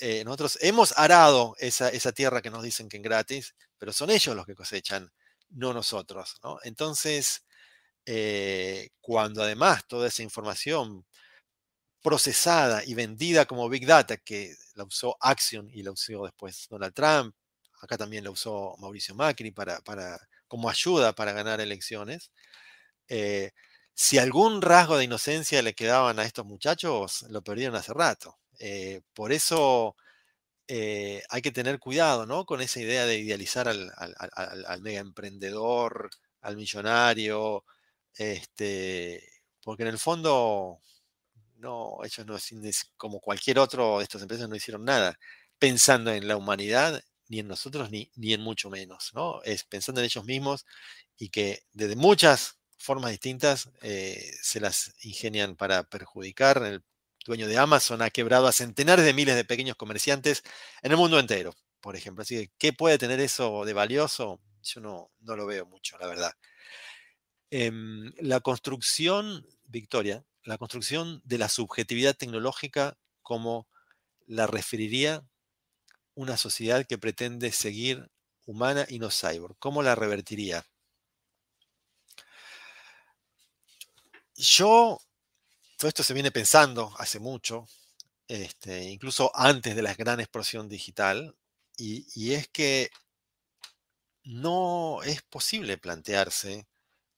eh, 0.00 0.22
nosotros 0.24 0.58
hemos 0.60 0.96
arado 0.96 1.56
esa, 1.58 1.90
tierra 2.12 2.42
que 2.42 2.50
nos 2.50 2.62
dicen 2.62 2.88
que 2.88 2.98
es 2.98 3.02
gratis, 3.02 3.54
pero 3.78 3.92
son 3.92 4.10
ellos 4.10 4.36
los 4.36 4.46
que 4.46 4.54
cosechan, 4.54 5.10
no 5.50 5.72
nosotros. 5.72 6.36
Entonces, 6.62 7.44
eh, 8.06 8.90
cuando 9.00 9.42
además 9.42 9.86
toda 9.86 10.08
esa 10.08 10.22
información 10.22 11.06
procesada 12.04 12.84
y 12.84 12.92
vendida 12.92 13.46
como 13.46 13.66
Big 13.70 13.86
Data, 13.86 14.18
que 14.18 14.54
la 14.74 14.84
usó 14.84 15.16
Action 15.20 15.70
y 15.72 15.82
la 15.82 15.90
usó 15.92 16.24
después 16.24 16.66
Donald 16.68 16.92
Trump, 16.92 17.34
acá 17.80 17.96
también 17.96 18.24
la 18.24 18.30
usó 18.30 18.76
Mauricio 18.78 19.14
Macri 19.14 19.52
para, 19.52 19.80
como 20.46 20.68
ayuda 20.68 21.14
para 21.14 21.32
ganar 21.32 21.62
elecciones, 21.62 22.30
eh, 23.08 23.52
si 23.94 24.18
algún 24.18 24.60
rasgo 24.60 24.98
de 24.98 25.04
inocencia 25.04 25.62
le 25.62 25.74
quedaban 25.74 26.18
a 26.18 26.24
estos 26.26 26.44
muchachos, 26.44 27.24
lo 27.30 27.42
perdieron 27.42 27.76
hace 27.76 27.94
rato. 27.94 28.38
Eh, 28.58 29.00
por 29.14 29.32
eso 29.32 29.96
eh, 30.68 31.22
hay 31.30 31.40
que 31.40 31.52
tener 31.52 31.78
cuidado, 31.78 32.26
¿no? 32.26 32.44
Con 32.44 32.60
esa 32.60 32.80
idea 32.80 33.06
de 33.06 33.18
idealizar 33.18 33.66
al, 33.68 33.90
al, 33.96 34.82
mega 34.82 35.00
emprendedor, 35.00 36.10
al 36.42 36.56
millonario, 36.56 37.64
este, 38.14 39.26
porque 39.62 39.84
en 39.84 39.88
el 39.88 39.98
fondo, 39.98 40.80
no, 41.64 41.98
ellos 42.04 42.26
no, 42.26 42.36
como 42.96 43.20
cualquier 43.20 43.58
otro 43.58 43.98
de 43.98 44.04
estas 44.04 44.22
empresas, 44.22 44.48
no 44.48 44.56
hicieron 44.56 44.84
nada 44.84 45.18
pensando 45.58 46.12
en 46.12 46.28
la 46.28 46.36
humanidad, 46.36 47.02
ni 47.28 47.40
en 47.40 47.48
nosotros, 47.48 47.90
ni, 47.90 48.10
ni 48.16 48.32
en 48.34 48.40
mucho 48.40 48.70
menos, 48.70 49.12
¿no? 49.14 49.42
Es 49.42 49.64
pensando 49.64 50.00
en 50.00 50.06
ellos 50.06 50.24
mismos 50.24 50.66
y 51.16 51.30
que 51.30 51.64
desde 51.72 51.96
muchas 51.96 52.58
formas 52.78 53.10
distintas 53.10 53.70
eh, 53.82 54.32
se 54.42 54.60
las 54.60 54.94
ingenian 55.02 55.56
para 55.56 55.84
perjudicar. 55.84 56.62
El 56.62 56.84
dueño 57.24 57.48
de 57.48 57.58
Amazon 57.58 58.02
ha 58.02 58.10
quebrado 58.10 58.46
a 58.46 58.52
centenares 58.52 59.04
de 59.04 59.14
miles 59.14 59.36
de 59.36 59.44
pequeños 59.44 59.76
comerciantes 59.76 60.42
en 60.82 60.92
el 60.92 60.98
mundo 60.98 61.18
entero, 61.18 61.54
por 61.80 61.96
ejemplo. 61.96 62.22
Así 62.22 62.36
que, 62.36 62.52
¿qué 62.58 62.72
puede 62.72 62.98
tener 62.98 63.20
eso 63.20 63.64
de 63.64 63.72
valioso? 63.72 64.40
Yo 64.62 64.80
no, 64.80 65.10
no 65.20 65.36
lo 65.36 65.46
veo 65.46 65.66
mucho, 65.66 65.96
la 65.98 66.06
verdad. 66.06 66.32
Em, 67.50 68.12
la 68.18 68.40
construcción, 68.40 69.46
Victoria, 69.66 70.24
la 70.44 70.58
construcción 70.58 71.20
de 71.24 71.38
la 71.38 71.48
subjetividad 71.48 72.16
tecnológica 72.16 72.96
como 73.22 73.66
la 74.26 74.46
referiría 74.46 75.24
una 76.14 76.36
sociedad 76.36 76.86
que 76.86 76.98
pretende 76.98 77.50
seguir 77.52 78.10
humana 78.46 78.86
y 78.88 78.98
no 78.98 79.10
cyborg. 79.10 79.56
¿Cómo 79.58 79.82
la 79.82 79.94
revertiría? 79.94 80.64
Yo, 84.36 85.00
todo 85.78 85.88
esto 85.88 86.02
se 86.02 86.14
viene 86.14 86.30
pensando 86.30 86.92
hace 86.98 87.18
mucho, 87.20 87.66
este, 88.28 88.84
incluso 88.84 89.30
antes 89.34 89.76
de 89.76 89.82
la 89.82 89.94
gran 89.94 90.20
explosión 90.20 90.68
digital, 90.68 91.36
y, 91.76 92.32
es 92.32 92.48
que 92.48 92.90
no 94.22 95.02
es 95.02 95.22
posible 95.22 95.76
plantearse 95.78 96.66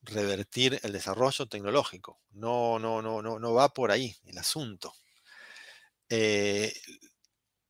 revertir 0.06 0.80
el 0.82 0.92
desarrollo 0.92 1.46
tecnológico. 1.46 2.20
No, 2.30 2.78
no, 2.78 3.02
no, 3.02 3.22
no, 3.22 3.38
no 3.38 3.54
va 3.54 3.72
por 3.72 3.90
ahí 3.90 4.16
el 4.24 4.38
asunto. 4.38 4.94
Eh, 6.08 6.72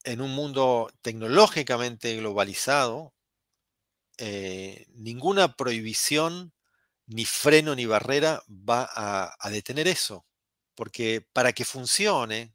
en 0.05 0.21
un 0.21 0.31
mundo 0.33 0.91
tecnológicamente 1.03 2.15
globalizado, 2.17 3.15
eh, 4.19 4.87
ninguna 4.95 5.57
prohibición 5.57 6.53
ni 7.07 7.25
freno 7.25 7.75
ni 7.75 7.87
barrera 7.87 8.43
va 8.49 8.89
a, 8.93 9.51
detener 9.51 9.89
eso. 9.89 10.27
Porque 10.75 11.27
para 11.33 11.53
que 11.53 11.65
funcione, 11.65 12.55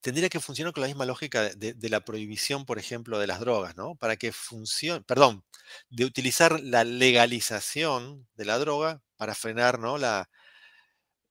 tendría 0.00 0.28
que 0.28 0.40
funcionar 0.40 0.72
con 0.72 0.82
la 0.82 0.88
misma 0.88 1.06
lógica 1.06 1.50
de, 1.54 1.88
la 1.88 2.04
prohibición, 2.04 2.64
por 2.64 2.78
ejemplo, 2.78 3.18
de 3.18 3.26
las 3.26 3.40
drogas, 3.40 3.76
¿no? 3.76 3.96
Para 3.96 4.16
que 4.16 4.32
funcione, 4.32 5.02
perdón, 5.02 5.44
de 5.90 6.04
utilizar 6.04 6.60
la 6.60 6.84
legalización 6.84 8.28
de 8.36 8.44
la 8.44 8.58
droga 8.58 9.02
para 9.16 9.34
frenar, 9.34 9.78
¿no? 9.78 9.98
La, 9.98 10.30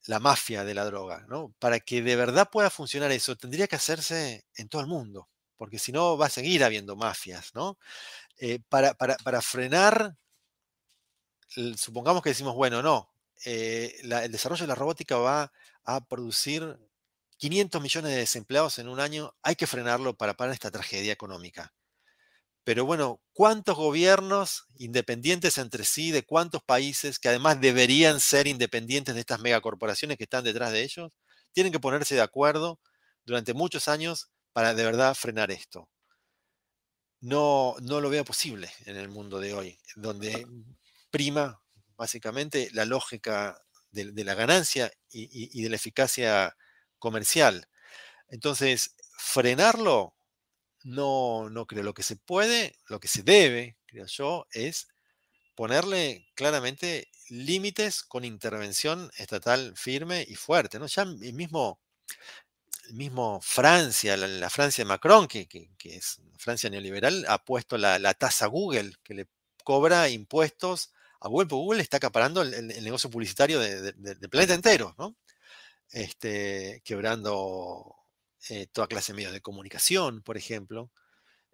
la 0.07 0.19
mafia 0.19 0.63
de 0.63 0.73
la 0.73 0.85
droga, 0.85 1.25
¿no? 1.29 1.53
Para 1.59 1.79
que 1.79 2.01
de 2.01 2.15
verdad 2.15 2.49
pueda 2.51 2.69
funcionar 2.69 3.11
eso, 3.11 3.35
tendría 3.35 3.67
que 3.67 3.75
hacerse 3.77 4.45
en 4.55 4.69
todo 4.69 4.81
el 4.81 4.87
mundo, 4.87 5.29
porque 5.57 5.79
si 5.79 5.91
no 5.91 6.17
va 6.17 6.27
a 6.27 6.29
seguir 6.29 6.63
habiendo 6.63 6.95
mafias, 6.95 7.55
¿no? 7.55 7.77
Eh, 8.37 8.59
para, 8.69 8.93
para 8.95 9.41
frenar 9.41 10.15
supongamos 11.77 12.21
que 12.21 12.29
decimos, 12.29 12.55
bueno, 12.55 12.81
no, 12.81 13.11
eh, 13.45 13.95
el 14.01 14.31
desarrollo 14.31 14.63
de 14.63 14.67
la 14.67 14.75
robótica 14.75 15.17
va 15.17 15.51
a 15.83 16.05
producir 16.05 16.77
500 17.37 17.81
millones 17.81 18.11
de 18.11 18.17
desempleados 18.17 18.79
en 18.79 18.87
un 18.87 18.99
año, 18.99 19.33
hay 19.41 19.55
que 19.55 19.67
frenarlo 19.67 20.15
para 20.15 20.35
parar 20.35 20.53
esta 20.53 20.71
tragedia 20.71 21.13
económica. 21.13 21.73
Pero 22.63 22.83
bueno, 22.85 23.21
¿cuántos 23.31 23.77
gobiernos 23.77 24.65
independientes 24.77 25.59
entre 25.59 25.85
sí, 25.85 26.11
de 26.11 26.23
cuántos 26.23 26.63
países 26.63 27.19
que 27.19 27.29
además 27.29 27.61
deberían 27.61 28.19
ser 28.19 28.47
independientes 28.47 29.13
de 29.13 29.21
estas 29.21 29.39
megacorporaciones 29.39 30.17
que 30.17 30.23
están 30.23 30.43
detrás 30.43 30.71
de 30.71 30.81
ellos, 30.81 31.13
tienen 31.53 31.71
que 31.71 31.79
ponerse 31.79 32.15
de 32.15 32.21
acuerdo 32.21 32.79
durante 33.23 33.53
muchos 33.53 33.87
años 33.87 34.31
para 34.51 34.73
de 34.73 34.83
verdad 34.83 35.13
frenar 35.13 35.51
esto? 35.51 35.87
No, 37.21 37.75
no 37.81 38.01
lo 38.01 38.09
veo 38.09 38.25
posible 38.25 38.71
en 38.85 38.97
el 38.97 39.09
mundo 39.09 39.39
de 39.39 39.53
hoy, 39.53 39.79
donde 39.95 40.47
prima 41.11 41.61
básicamente 41.95 42.69
la 42.73 42.85
lógica 42.85 43.61
de, 43.91 44.23
la 44.23 44.33
ganancia 44.33 44.91
y, 45.09 45.61
de 45.61 45.69
la 45.69 45.75
eficacia 45.75 46.55
comercial. 46.99 47.67
Entonces, 48.27 48.95
frenarlo, 49.17 50.15
no, 50.83 51.49
no 51.49 51.65
creo. 51.65 51.83
Lo 51.83 51.93
que 51.93 52.03
se 52.03 52.15
puede, 52.15 52.77
lo 52.87 52.99
que 52.99 53.07
se 53.07 53.23
debe, 53.23 53.77
creo 53.85 54.05
yo, 54.07 54.47
es 54.51 54.87
ponerle 55.55 56.27
claramente 56.35 57.09
límites 57.29 58.03
con 58.03 58.23
intervención 58.25 59.11
estatal 59.17 59.73
firme 59.75 60.25
y 60.27 60.35
fuerte. 60.35 60.79
¿no? 60.79 60.87
Ya 60.87 61.03
el 61.03 61.33
mismo, 61.33 61.79
mismo 62.91 63.39
Francia, 63.41 64.15
la, 64.17 64.49
Francia 64.49 64.83
de 64.83 64.87
Macron, 64.89 65.27
que, 65.27 65.47
es 65.83 66.21
Francia 66.37 66.69
neoliberal, 66.69 67.25
ha 67.27 67.43
puesto 67.43 67.77
la, 67.77 67.99
la 67.99 68.13
tasa 68.13 68.47
Google, 68.47 68.93
que 69.03 69.13
le 69.15 69.27
cobra 69.63 70.09
impuestos 70.09 70.93
a 71.19 71.27
Google, 71.27 71.47
porque 71.47 71.63
Google 71.63 71.81
está 71.81 71.97
acaparando 71.97 72.41
el, 72.41 72.67
negocio 72.67 73.09
publicitario 73.09 73.59
del 73.59 74.29
planeta 74.29 74.53
entero, 74.53 74.93
¿no? 74.97 75.15
Este, 75.91 76.81
quebrando 76.83 77.95
eh, 78.49 78.67
toda 78.71 78.87
clase 78.87 79.13
de 79.13 79.17
medios 79.17 79.33
de 79.33 79.41
comunicación, 79.41 80.21
por 80.21 80.37
ejemplo, 80.37 80.91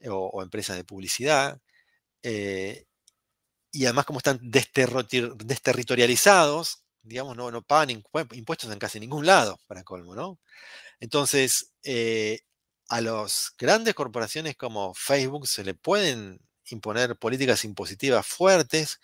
o, 0.09 0.41
empresas 0.43 0.75
de 0.77 0.83
publicidad. 0.83 1.59
Eh, 2.23 2.85
y 3.71 3.85
además, 3.85 4.05
como 4.05 4.19
están 4.19 4.39
desterritorializados, 4.41 6.83
digamos, 7.03 7.35
no, 7.37 7.51
no 7.51 7.61
pagan 7.63 7.91
impuestos 7.91 8.71
en 8.71 8.79
casi 8.79 8.99
ningún 8.99 9.25
lado, 9.25 9.59
para 9.67 9.83
colmo, 9.83 10.15
¿no? 10.15 10.39
Entonces, 10.99 11.71
eh, 11.83 12.41
a 12.89 13.01
las 13.01 13.53
grandes 13.57 13.95
corporaciones 13.95 14.55
como 14.57 14.93
Facebook 14.93 15.47
se 15.47 15.63
le 15.63 15.73
pueden 15.73 16.39
imponer 16.65 17.17
políticas 17.17 17.63
impositivas 17.65 18.25
fuertes 18.27 18.99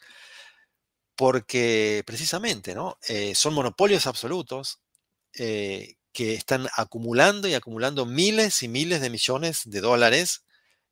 porque 1.15 2.03
precisamente. 2.05 2.75
Eh, 3.07 3.33
son 3.35 3.53
monopolios 3.53 4.07
absolutos 4.07 4.79
eh, 5.38 5.95
que 6.14 6.34
están 6.34 6.68
acumulando 6.76 7.47
y 7.47 7.53
acumulando 7.53 8.05
miles 8.05 8.64
y 8.64 8.68
miles 8.68 9.01
de 9.01 9.09
millones 9.09 9.61
de 9.65 9.81
dólares. 9.81 10.43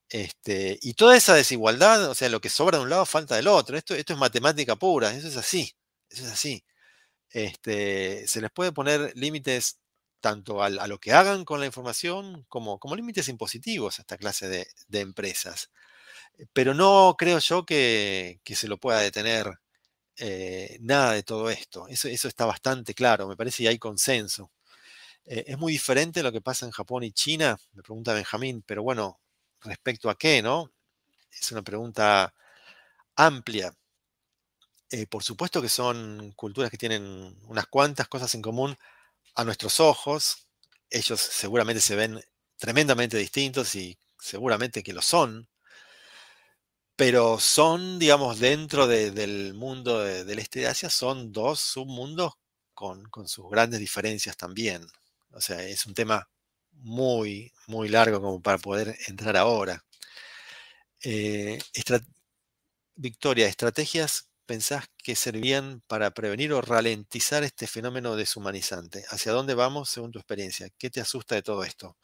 Este, 0.10 0.78
y 0.82 0.94
toda 0.94 1.18
esa 1.18 1.34
desigualdad, 1.34 2.10
o 2.12 2.16
sea, 2.16 2.30
lo 2.30 2.42
que 2.42 2.50
sobra 2.50 2.78
de 2.78 2.84
un 2.84 2.90
lado 2.92 3.06
falta 3.06 3.36
del 3.36 3.48
otro. 3.48 3.78
Esto, 3.78 3.96
esto 3.96 4.14
es 4.14 4.20
matemática 4.20 4.76
pura, 4.76 5.12
eso 5.14 5.28
es 5.28 5.38
así, 5.38 5.76
eso 6.10 6.26
es 6.26 6.32
así. 6.32 6.64
Este, 7.32 8.28
se 8.28 8.42
les 8.42 8.52
puede 8.52 8.72
poner 8.72 9.14
límites 9.16 9.80
tanto 10.22 10.64
a, 10.64 10.70
lo 10.70 11.00
que 11.00 11.14
hagan 11.14 11.46
con 11.46 11.60
la 11.60 11.66
información 11.68 12.46
como, 12.50 12.80
como 12.80 12.96
límites 12.96 13.28
impositivos 13.30 14.00
a 14.00 14.04
esta 14.04 14.18
clase 14.18 14.48
de, 14.48 15.00
empresas. 15.00 15.72
Pero 16.54 16.74
no 16.74 17.16
creo 17.18 17.40
yo 17.40 17.66
que, 17.66 18.42
que 18.44 18.56
se 18.56 18.68
lo 18.68 18.78
pueda 18.78 19.00
detener 19.00 19.60
eh, 20.18 20.78
nada 20.82 21.14
de 21.14 21.24
todo 21.24 21.50
esto. 21.50 21.88
Eso, 21.88 22.08
eso, 22.08 22.28
está 22.28 22.46
bastante 22.46 22.94
claro, 22.94 23.28
me 23.28 23.36
parece 23.38 23.64
que 23.64 23.70
hay 23.70 23.80
consenso. 23.80 24.52
Eh, 25.26 25.46
es 25.48 25.58
muy 25.58 25.74
diferente 25.74 26.24
lo 26.24 26.32
que 26.32 26.42
pasa 26.42 26.66
en 26.66 26.72
Japón 26.72 27.04
y 27.04 27.12
China, 27.12 27.58
me 27.74 27.84
pregunta 27.84 28.14
Benjamín, 28.14 28.64
pero 28.66 28.84
bueno, 28.84 29.20
respecto 29.62 30.10
a 30.10 30.18
qué, 30.18 30.42
¿no? 30.42 30.72
Es 31.32 31.52
una 31.52 31.64
pregunta 31.64 32.34
amplia. 33.16 33.74
Eh, 34.92 35.08
por 35.08 35.24
supuesto 35.24 35.62
que 35.62 35.70
son 35.70 36.32
culturas 36.34 36.70
que 36.72 36.78
tienen 36.78 37.38
unas 37.48 37.68
cuantas 37.68 38.08
cosas 38.08 38.34
en 38.36 38.42
común 38.42 38.78
a 39.36 39.44
nuestros 39.44 39.80
ojos. 39.80 40.48
Ellos 40.90 41.20
seguramente 41.20 41.82
se 41.82 41.96
ven 41.96 42.22
tremendamente 42.58 43.18
distintos 43.18 43.76
y 43.76 43.98
seguramente 44.20 44.84
que 44.84 44.94
lo 44.94 45.02
son 45.02 45.48
pero 46.96 47.40
son, 47.40 48.00
digamos, 48.00 48.40
dentro 48.40 48.88
del 48.88 49.54
mundo 49.54 50.00
del 50.00 50.40
este 50.40 50.62
de 50.62 50.68
Asia, 50.68 50.90
son 50.90 51.32
dos 51.32 51.60
submundos 51.60 52.34
con, 52.74 53.10
sus 53.28 53.50
grandes 53.50 53.80
diferencias 53.80 54.38
también. 54.38 54.86
O 55.32 55.42
sea, 55.42 55.62
es 55.64 55.86
un 55.86 55.94
tema 55.94 56.30
muy, 56.72 57.54
muy 57.68 57.90
largo 57.90 58.22
como 58.22 58.42
para 58.42 58.58
poder 58.58 58.98
entrar 59.08 59.38
ahora. 59.38 59.84
Eh, 61.04 61.60
Victoria, 62.96 63.48
¿estrategias 63.48 64.30
pensás 64.46 64.86
que 64.98 65.16
servían 65.16 65.82
para 65.88 66.12
prevenir 66.12 66.54
o 66.54 66.62
ralentizar 66.62 67.44
este 67.44 67.68
fenómeno 67.68 68.16
deshumanizante? 68.16 69.06
¿Hacia 69.10 69.34
dónde 69.34 69.54
vamos 69.54 69.90
según 69.90 70.12
tu 70.12 70.20
experiencia? 70.20 70.70
¿Qué 70.78 70.90
te 70.90 71.02
asusta 71.02 71.36
de 71.36 71.42
todo 71.42 71.64
esto? 71.64 71.98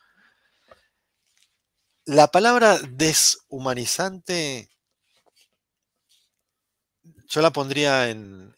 La 2.05 2.27
palabra 2.27 2.79
deshumanizante 2.79 4.69
yo 7.31 7.41
la 7.41 7.51
pondría 7.51 8.09
en, 8.09 8.53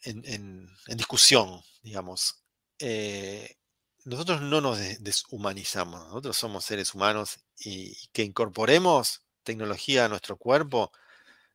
discusión, 0.87 1.61
digamos. 1.83 2.43
Eh, 2.79 3.55
nosotros 4.03 4.41
no 4.41 4.61
nos 4.61 4.79
deshumanizamos, 4.99 6.07
nosotros 6.07 6.35
somos 6.35 6.65
seres 6.65 6.93
humanos 6.95 7.39
y 7.59 7.95
que 8.11 8.23
incorporemos 8.23 9.21
tecnología 9.43 10.05
a 10.05 10.09
nuestro 10.09 10.37
cuerpo 10.37 10.91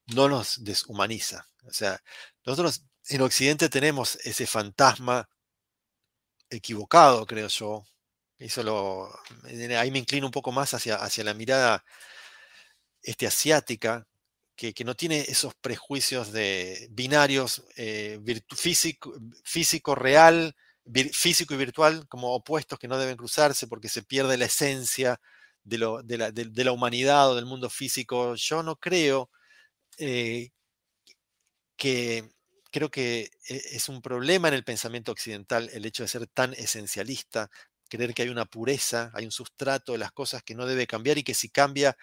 no 0.07 0.29
nos 0.29 0.63
deshumaniza. 0.65 1.49
O 1.65 1.73
sea, 1.73 2.01
nosotros 2.45 2.85
en 3.09 3.23
Occidente 3.23 3.69
tenemos 3.69 4.17
ese 4.25 4.47
fantasma 4.47 5.29
equivocado, 6.51 7.27
creo 7.27 7.49
yo. 7.49 7.85
Eso 8.39 8.63
lo, 8.63 9.11
ahí 9.77 9.91
me 9.91 9.99
inclino 9.99 10.27
un 10.27 10.33
poco 10.33 10.53
más 10.53 10.73
hacia, 10.73 10.97
hacia 10.97 11.25
la 11.25 11.35
mirada 11.35 11.85
este, 13.03 13.27
asiática, 13.27 14.07
que, 14.59 14.85
no 14.85 14.97
tiene 14.97 15.21
esos 15.21 15.55
prejuicios 15.55 16.33
de 16.33 16.89
binarios 16.91 17.63
eh, 17.77 18.19
físico, 18.57 19.15
físico, 19.45 19.95
real, 19.95 20.57
físico 21.13 21.55
y 21.55 21.57
virtual 21.57 22.09
como 22.09 22.35
opuestos 22.35 22.77
que 22.77 22.89
no 22.89 22.99
deben 22.99 23.17
cruzarse 23.17 23.69
porque 23.69 23.89
se 23.89 24.03
pierde 24.03 24.37
la 24.37 24.47
esencia 24.47 25.21
de, 25.63 25.79
la, 25.79 26.73
humanidad 26.73 27.31
o 27.31 27.37
del 27.37 27.47
mundo 27.47 27.71
físico. 27.71 28.35
Yo 28.35 28.65
no 28.65 28.75
creo 28.77 29.31
eh, 29.97 30.51
que 31.77 32.29
creo 32.73 32.91
que 32.91 33.31
e, 33.49 33.63
es 33.73 33.89
un 33.89 34.03
problema 34.03 34.49
en 34.49 34.55
el 34.55 34.65
pensamiento 34.65 35.13
occidental 35.13 35.71
el 35.73 35.87
hecho 35.87 36.03
de 36.03 36.09
ser 36.09 36.27
tan 36.27 36.53
esencialista, 36.55 37.49
creer 37.89 38.13
que 38.13 38.23
hay 38.23 38.29
una 38.29 38.47
pureza, 38.47 39.13
hay 39.15 39.25
un 39.25 39.31
sustrato 39.33 39.93
de 39.93 39.99
las 39.99 40.11
cosas 40.11 40.43
que 40.43 40.57
no 40.57 40.67
debe 40.67 40.89
cambiar 40.89 41.17
y 41.17 41.23
que 41.23 41.35
si 41.35 41.49
cambia 41.49 41.97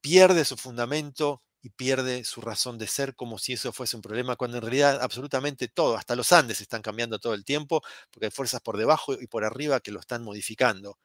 pierde 0.00 0.44
su 0.44 0.56
fundamento 0.56 1.42
y 1.62 1.70
pierde 1.70 2.24
su 2.24 2.40
razón 2.40 2.76
de 2.76 2.88
ser 2.88 3.14
como 3.14 3.38
si 3.38 3.52
eso 3.54 3.72
fuese 3.72 3.96
un 3.96 4.02
problema, 4.02 4.36
cuando 4.36 4.58
en 4.58 4.62
realidad 4.62 5.00
absolutamente 5.00 5.68
todo, 5.68 5.96
hasta 5.96 6.16
los 6.16 6.32
Andes 6.32 6.60
están 6.60 6.82
cambiando 6.82 7.18
todo 7.20 7.34
el 7.34 7.44
tiempo, 7.44 7.82
porque 8.10 8.26
hay 8.26 8.32
fuerzas 8.32 8.60
por 8.60 8.76
debajo 8.76 9.14
y 9.14 9.28
por 9.28 9.44
arriba 9.44 9.80
que 9.80 9.92
lo 9.92 10.00
están 10.00 10.24
modificando. 10.24 10.98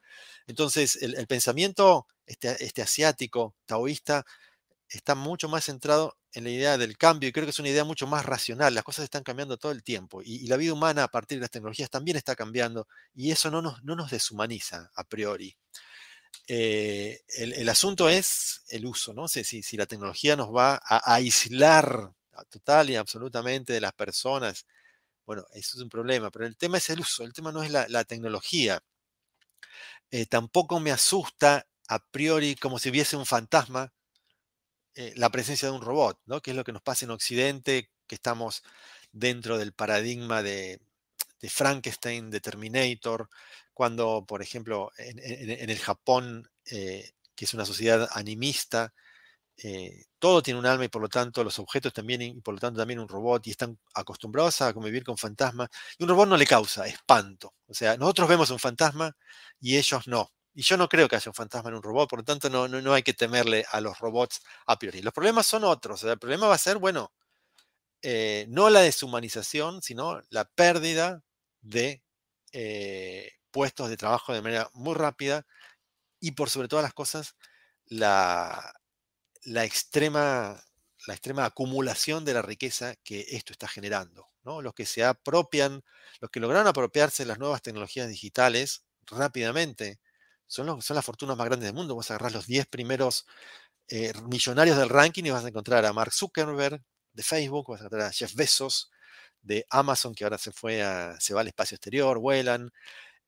Entonces, 0.47 0.95
el, 1.01 1.27
pensamiento 1.27 2.07
este, 2.25 2.63
este, 2.65 2.81
asiático, 2.81 3.55
taoísta, 3.65 4.25
está 4.89 5.15
mucho 5.15 5.49
más 5.49 5.65
centrado 5.65 6.17
en 6.33 6.43
la 6.45 6.49
idea 6.49 6.77
del 6.77 6.97
cambio 6.97 7.29
y 7.29 7.31
creo 7.31 7.45
que 7.45 7.51
es 7.51 7.59
una 7.59 7.69
idea 7.69 7.83
mucho 7.83 8.07
más 8.07 8.25
racional. 8.25 8.73
Las 8.73 8.83
cosas 8.83 9.03
están 9.03 9.23
cambiando 9.23 9.57
todo 9.57 9.71
el 9.71 9.83
tiempo 9.83 10.21
y, 10.23 10.47
la 10.47 10.57
vida 10.57 10.73
humana 10.73 11.03
a 11.03 11.07
partir 11.09 11.37
de 11.37 11.41
las 11.41 11.51
tecnologías 11.51 11.89
también 11.89 12.17
está 12.17 12.35
cambiando 12.35 12.87
y 13.13 13.31
eso 13.31 13.51
no 13.51 13.61
nos, 13.61 13.83
no 13.83 13.95
nos 13.95 14.11
deshumaniza 14.11 14.91
a 14.95 15.03
priori. 15.03 15.57
Eh, 16.47 17.21
el, 17.37 17.67
asunto 17.69 18.07
es 18.09 18.63
el 18.69 18.85
uso, 18.85 19.13
¿no? 19.13 19.27
Si, 19.27 19.43
si, 19.43 19.77
la 19.77 19.85
tecnología 19.85 20.35
nos 20.35 20.55
va 20.55 20.79
a, 20.81 21.15
aislar 21.15 22.13
total 22.49 22.89
y 22.89 22.95
absolutamente 22.95 23.73
de 23.73 23.81
las 23.81 23.93
personas, 23.93 24.65
bueno, 25.25 25.45
eso 25.53 25.77
es 25.77 25.83
un 25.83 25.89
problema, 25.89 26.31
pero 26.31 26.45
el 26.45 26.55
tema 26.55 26.77
es 26.77 26.89
el 26.89 27.01
uso, 27.01 27.23
el 27.23 27.33
tema 27.33 27.51
no 27.51 27.63
es 27.63 27.71
la, 27.71 28.03
tecnología. 28.05 28.81
Eh, 30.11 30.25
tampoco 30.25 30.79
me 30.79 30.91
asusta 30.91 31.67
a 31.89 31.99
priori 31.99 32.55
como 32.55 32.79
si 32.79 32.89
hubiese 32.89 33.17
un 33.17 33.25
fantasma 33.25 33.91
eh, 34.95 35.13
la 35.15 35.29
presencia 35.29 35.67
de 35.67 35.75
un 35.75 35.81
robot, 35.81 36.19
¿no? 36.25 36.41
que 36.41 36.51
es 36.51 36.57
lo 36.57 36.63
que 36.63 36.71
nos 36.71 36.81
pasa 36.81 37.05
en 37.05 37.11
Occidente, 37.11 37.91
que 38.07 38.15
estamos 38.15 38.63
dentro 39.11 39.59
del 39.59 39.71
paradigma 39.71 40.41
de, 40.41 40.79
Frankenstein, 41.49 42.31
de 42.31 42.41
Terminator, 42.41 43.29
cuando, 43.77 44.25
por 44.27 44.41
ejemplo, 44.41 44.91
en, 44.97 45.19
el 45.69 45.77
Japón, 45.77 46.49
eh, 46.65 47.11
que 47.35 47.45
es 47.45 47.53
una 47.53 47.63
sociedad 47.63 48.09
animista, 48.11 48.91
eh, 49.55 50.05
todo 50.17 50.41
tiene 50.41 50.59
un 50.59 50.65
alma 50.65 50.85
y 50.85 50.87
por 50.87 51.03
lo 51.03 51.09
tanto 51.09 51.43
los 51.43 51.59
objetos 51.59 51.93
también, 51.93 52.23
y 52.23 52.41
por 52.41 52.55
lo 52.55 52.59
tanto 52.59 52.79
también 52.79 52.99
un 52.99 53.07
robot, 53.07 53.45
y 53.45 53.51
están 53.51 53.77
acostumbrados 53.93 54.61
a 54.63 54.73
convivir 54.73 55.03
con 55.03 55.15
fantasmas, 55.15 55.69
y 55.95 56.03
un 56.03 56.09
robot 56.09 56.27
no 56.27 56.37
le 56.37 56.47
causa 56.47 56.87
espanto. 56.87 57.53
O 57.67 57.73
sea, 57.75 57.97
nosotros 57.97 58.27
vemos 58.27 58.49
un 58.49 58.57
fantasma 58.57 59.15
y 59.61 59.77
ellos 59.77 60.07
no. 60.07 60.31
Y 60.55 60.63
yo 60.63 60.75
no 60.75 60.89
creo 60.89 61.07
que 61.07 61.17
haya 61.17 61.29
un 61.29 61.35
fantasma 61.35 61.69
en 61.69 61.75
un 61.75 61.83
robot, 61.83 62.09
por 62.09 62.19
lo 62.19 62.25
tanto 62.25 62.49
no, 62.49 62.67
no, 62.67 62.93
hay 62.95 63.03
que 63.03 63.13
temerle 63.13 63.63
a 63.71 63.79
los 63.79 63.99
robots 63.99 64.41
a 64.65 64.79
priori. 64.79 65.03
Los 65.03 65.13
problemas 65.13 65.45
son 65.45 65.65
otros. 65.65 66.03
el 66.03 66.17
problema 66.17 66.47
va 66.47 66.55
a 66.55 66.57
ser, 66.57 66.79
bueno, 66.79 67.11
eh, 68.01 68.47
no 68.49 68.71
la 68.71 68.81
deshumanización, 68.81 69.83
sino 69.83 70.19
la 70.31 70.45
pérdida 70.45 71.21
de 71.61 72.01
puestos 73.57 73.89
de 73.89 73.97
trabajo 73.97 74.33
de 74.33 74.43
manera 74.43 74.69
muy 74.75 74.93
rápida 74.93 75.43
y 76.19 76.33
por 76.33 76.51
sobre 76.51 76.67
todas 76.67 76.83
las 76.83 76.93
cosas, 76.93 77.35
la, 77.87 78.71
la, 79.45 79.63
extrema, 79.63 80.63
la 81.07 81.13
extrema 81.15 81.43
acumulación 81.43 82.23
de 82.23 82.35
la 82.35 82.43
riqueza 82.43 82.93
que 82.97 83.25
esto 83.31 83.53
está 83.53 83.67
generando. 83.67 84.27
¿no? 84.43 84.61
Los 84.61 84.75
que 84.75 84.85
se 84.85 85.03
apropian, 85.03 85.83
los 86.21 86.29
que 86.29 86.39
lograron 86.39 86.67
apropiarse 86.67 87.23
de 87.23 87.29
las 87.29 87.39
nuevas 87.39 87.63
tecnologías 87.63 88.07
digitales 88.07 88.85
rápidamente, 89.07 89.99
son, 90.45 90.79
son 90.83 90.95
las 90.95 91.03
fortunas 91.03 91.35
más 91.35 91.47
grandes 91.47 91.65
del 91.65 91.73
mundo. 91.73 91.95
Vas 91.95 92.11
a 92.11 92.13
agarrar 92.13 92.33
los 92.33 92.45
10 92.45 92.67
primeros 92.67 93.25
eh, 93.87 94.13
millonarios 94.29 94.77
del 94.77 94.89
ranking 94.89 95.23
y 95.23 95.31
vas 95.31 95.45
a 95.45 95.47
encontrar 95.47 95.83
a 95.83 95.93
Mark 95.93 96.13
Zuckerberg 96.13 96.79
de 97.11 97.23
Facebook, 97.23 97.69
vas 97.69 97.81
a 97.81 97.85
encontrar 97.85 98.09
a 98.09 98.13
Jeff 98.13 98.35
Bezos 98.35 98.91
de 99.41 99.65
Amazon, 99.71 100.13
que 100.13 100.25
ahora 100.25 100.37
se 100.37 100.51
fue 100.51 100.83
a, 100.83 101.19
se 101.19 101.33
va 101.33 101.41
al 101.41 101.47
espacio 101.47 101.73
exterior, 101.73 102.19
vuelan. 102.19 102.71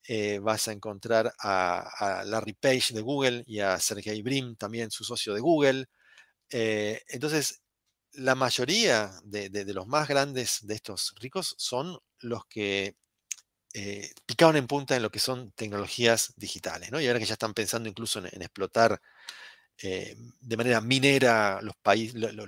Eh, 0.07 0.39
vas 0.39 0.67
a 0.67 0.71
encontrar 0.71 1.33
a, 1.39 2.23
Larry 2.25 2.53
Page 2.53 2.93
de 2.93 3.01
Google 3.01 3.43
y 3.45 3.59
a 3.59 3.79
Sergey 3.79 4.21
Brin, 4.21 4.55
también 4.55 4.91
su 4.91 5.03
socio 5.03 5.33
de 5.33 5.41
Google. 5.41 5.85
Eh, 6.49 7.01
entonces, 7.09 7.61
la 8.13 8.35
mayoría 8.35 9.11
de, 9.23 9.49
los 9.73 9.87
más 9.87 10.07
grandes 10.07 10.59
de 10.63 10.75
estos 10.75 11.13
ricos 11.19 11.55
son 11.57 11.97
los 12.19 12.45
que 12.47 12.95
eh, 13.73 14.11
picaron 14.25 14.57
en 14.57 14.67
punta 14.67 14.95
en 14.95 15.03
lo 15.03 15.11
que 15.11 15.19
son 15.19 15.51
tecnologías 15.51 16.33
digitales. 16.37 16.89
Y 16.91 17.07
ahora 17.07 17.19
que 17.19 17.25
ya 17.25 17.33
están 17.33 17.53
pensando 17.53 17.89
incluso 17.89 18.19
en, 18.19 18.41
explotar 18.41 18.99
eh, 19.77 20.15
de 20.41 20.57
manera 20.57 20.81
minera 20.81 21.61
los, 21.61 21.75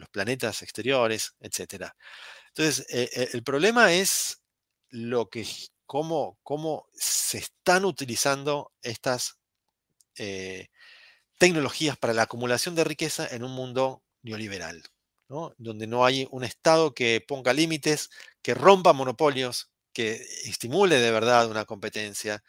planetas 0.10 0.62
exteriores, 0.64 1.36
etc. 1.42 1.92
Entonces, 2.50 2.86
el 3.34 3.44
problema 3.44 3.94
es 3.94 4.42
lo 4.90 5.30
que, 5.30 5.46
cómo, 5.92 6.40
cómo 6.42 6.88
se 6.94 7.40
están 7.40 7.84
utilizando 7.84 8.72
estas 8.82 9.38
tecnologías 11.38 11.98
para 11.98 12.14
la 12.14 12.22
acumulación 12.22 12.76
de 12.76 12.86
riqueza 12.86 13.28
en 13.28 13.44
un 13.44 13.52
mundo 13.52 14.02
neoliberal, 14.22 14.84
donde 15.58 15.88
no 15.88 16.06
hay 16.06 16.30
un 16.32 16.46
Estado 16.46 16.94
que 16.94 17.20
ponga 17.20 17.52
límites, 17.52 18.10
que 18.42 18.54
rompa 18.54 18.94
monopolios, 18.94 19.70
que 19.92 20.14
estimule 20.46 20.96
de 20.96 21.12
verdad 21.12 21.52
una 21.52 21.66
competencia. 21.66 22.42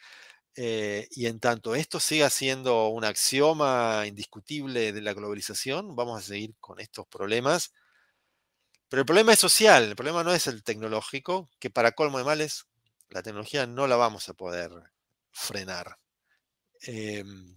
Eh, 0.55 1.09
y 1.11 1.25
en 1.25 1.41
tanto 1.41 1.75
esto 1.75 1.99
siga 1.99 2.29
siendo 2.29 2.87
un 2.87 3.03
axioma 3.03 4.05
indiscutible 4.07 4.93
de 4.93 5.01
la 5.01 5.13
globalización, 5.13 5.97
vamos 5.97 6.23
a 6.23 6.25
seguir 6.25 6.55
con 6.61 6.79
estos 6.79 7.07
problemas. 7.07 7.73
Pero 8.87 9.01
el 9.01 9.05
problema 9.05 9.33
es 9.33 9.39
social, 9.39 9.83
el 9.83 9.95
problema 9.97 10.23
no 10.23 10.33
es 10.33 10.47
el 10.47 10.63
tecnológico, 10.63 11.49
que 11.59 11.69
para 11.69 11.91
colmo 11.91 12.19
de 12.19 12.23
males, 12.23 12.67
la 13.13 13.21
tecnología 13.21 13.67
no 13.67 13.85
la 13.87 13.95
vamos 13.95 14.27
a 14.27 14.33
poder 14.33 14.71
frenar. 15.31 15.97
Em, 16.81 17.55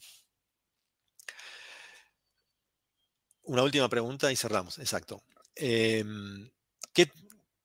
una 3.44 3.62
última 3.62 3.88
pregunta 3.88 4.30
y 4.30 4.36
cerramos, 4.36 4.78
exacto. 4.78 5.22
Em, 5.54 6.50
¿qué, 6.92 7.10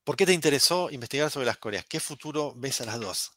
¿Por 0.04 0.16
qué 0.16 0.24
te 0.24 0.32
interesó 0.32 0.90
investigar 0.90 1.30
sobre 1.30 1.46
las 1.46 1.58
Coreas? 1.58 1.84
¿Qué 1.86 2.00
futuro 2.00 2.54
ves 2.56 2.80
a 2.80 2.86
las 2.86 2.98
dos? 2.98 3.32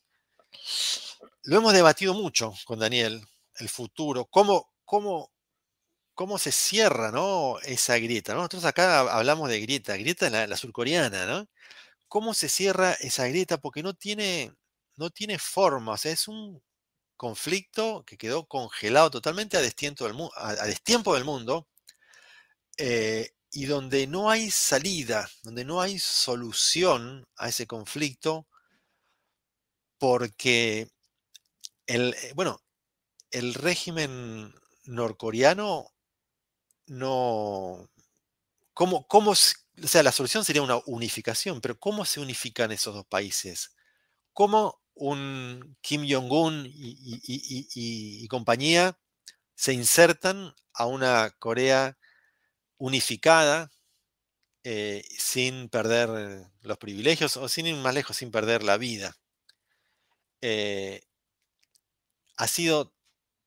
Lo 1.43 1.57
hemos 1.57 1.73
debatido 1.73 2.13
mucho 2.13 2.53
con 2.65 2.79
Daniel, 2.79 3.27
el 3.59 3.69
futuro, 3.69 4.25
cómo, 4.25 4.71
cómo, 4.85 5.31
cómo 6.13 6.37
se 6.39 6.51
cierra 6.53 7.11
¿no? 7.11 7.59
esa 7.63 7.97
grieta. 7.97 8.33
Nosotros 8.33 8.65
acá 8.65 9.01
hablamos 9.01 9.49
de 9.49 9.59
grieta, 9.61 9.97
grieta 9.97 10.29
la, 10.29 10.47
la 10.47 10.57
surcoreana, 10.57 11.25
¿no? 11.25 11.47
¿Cómo 12.07 12.33
se 12.33 12.49
cierra 12.49 12.93
esa 12.93 13.27
grieta? 13.27 13.57
Porque 13.59 13.83
no 13.83 13.93
tiene, 13.93 14.53
no 14.95 15.09
tiene 15.09 15.39
forma, 15.39 15.93
o 15.93 15.97
sea, 15.97 16.11
es 16.11 16.27
un 16.27 16.61
conflicto 17.17 18.03
que 18.05 18.17
quedó 18.17 18.45
congelado 18.45 19.09
totalmente 19.09 19.57
a 19.57 19.61
destiempo 19.61 20.05
del, 20.05 21.25
mundo. 21.25 21.67
Eh, 22.77 23.31
y 23.51 23.65
donde 23.67 24.05
no 24.05 24.29
hay 24.29 24.51
salida, 24.51 25.29
donde 25.43 25.63
no 25.63 25.81
hay 25.81 25.97
solución 25.97 27.25
a 27.37 27.47
ese 27.49 27.67
conflicto, 27.67 28.47
porque 29.97 30.89
el, 31.87 32.13
eh, 32.15 32.33
bueno, 32.35 32.61
el 33.31 33.53
régimen 33.53 34.53
norcoreano 34.83 35.93
no... 36.87 37.89
¿Cómo, 38.75 39.07
cómo, 39.07 39.31
o 39.31 39.35
sea, 39.87 40.03
la 40.03 40.11
solución 40.11 40.45
sería 40.45 40.61
una 40.61 40.79
unificación, 40.85 41.61
pero 41.61 41.79
¿cómo 41.79 42.05
se 42.05 42.19
unifican 42.19 42.71
esos 42.71 42.93
dos 42.93 43.07
países? 43.07 43.75
¿Cómo 44.33 44.81
Kim 45.81 46.05
Jong-un 46.07 46.69
y 46.71 48.27
compañía 48.27 48.99
se 49.55 49.73
insertan 49.73 50.53
a 50.73 50.85
una 50.85 51.31
Corea 51.39 51.97
unificada, 52.77 53.71
eh, 54.63 55.03
sin 55.17 55.69
perder 55.69 56.49
los 56.61 56.77
privilegios 56.79 57.37
o 57.37 57.47
sin 57.47 57.67
ir 57.67 57.75
más 57.75 57.93
lejos, 57.93 58.17
sin 58.17 58.31
perder 58.31 58.63
la 58.63 58.77
vida. 58.77 59.15
Eh, 60.41 61.03
ha 62.37 62.47
sido 62.47 62.94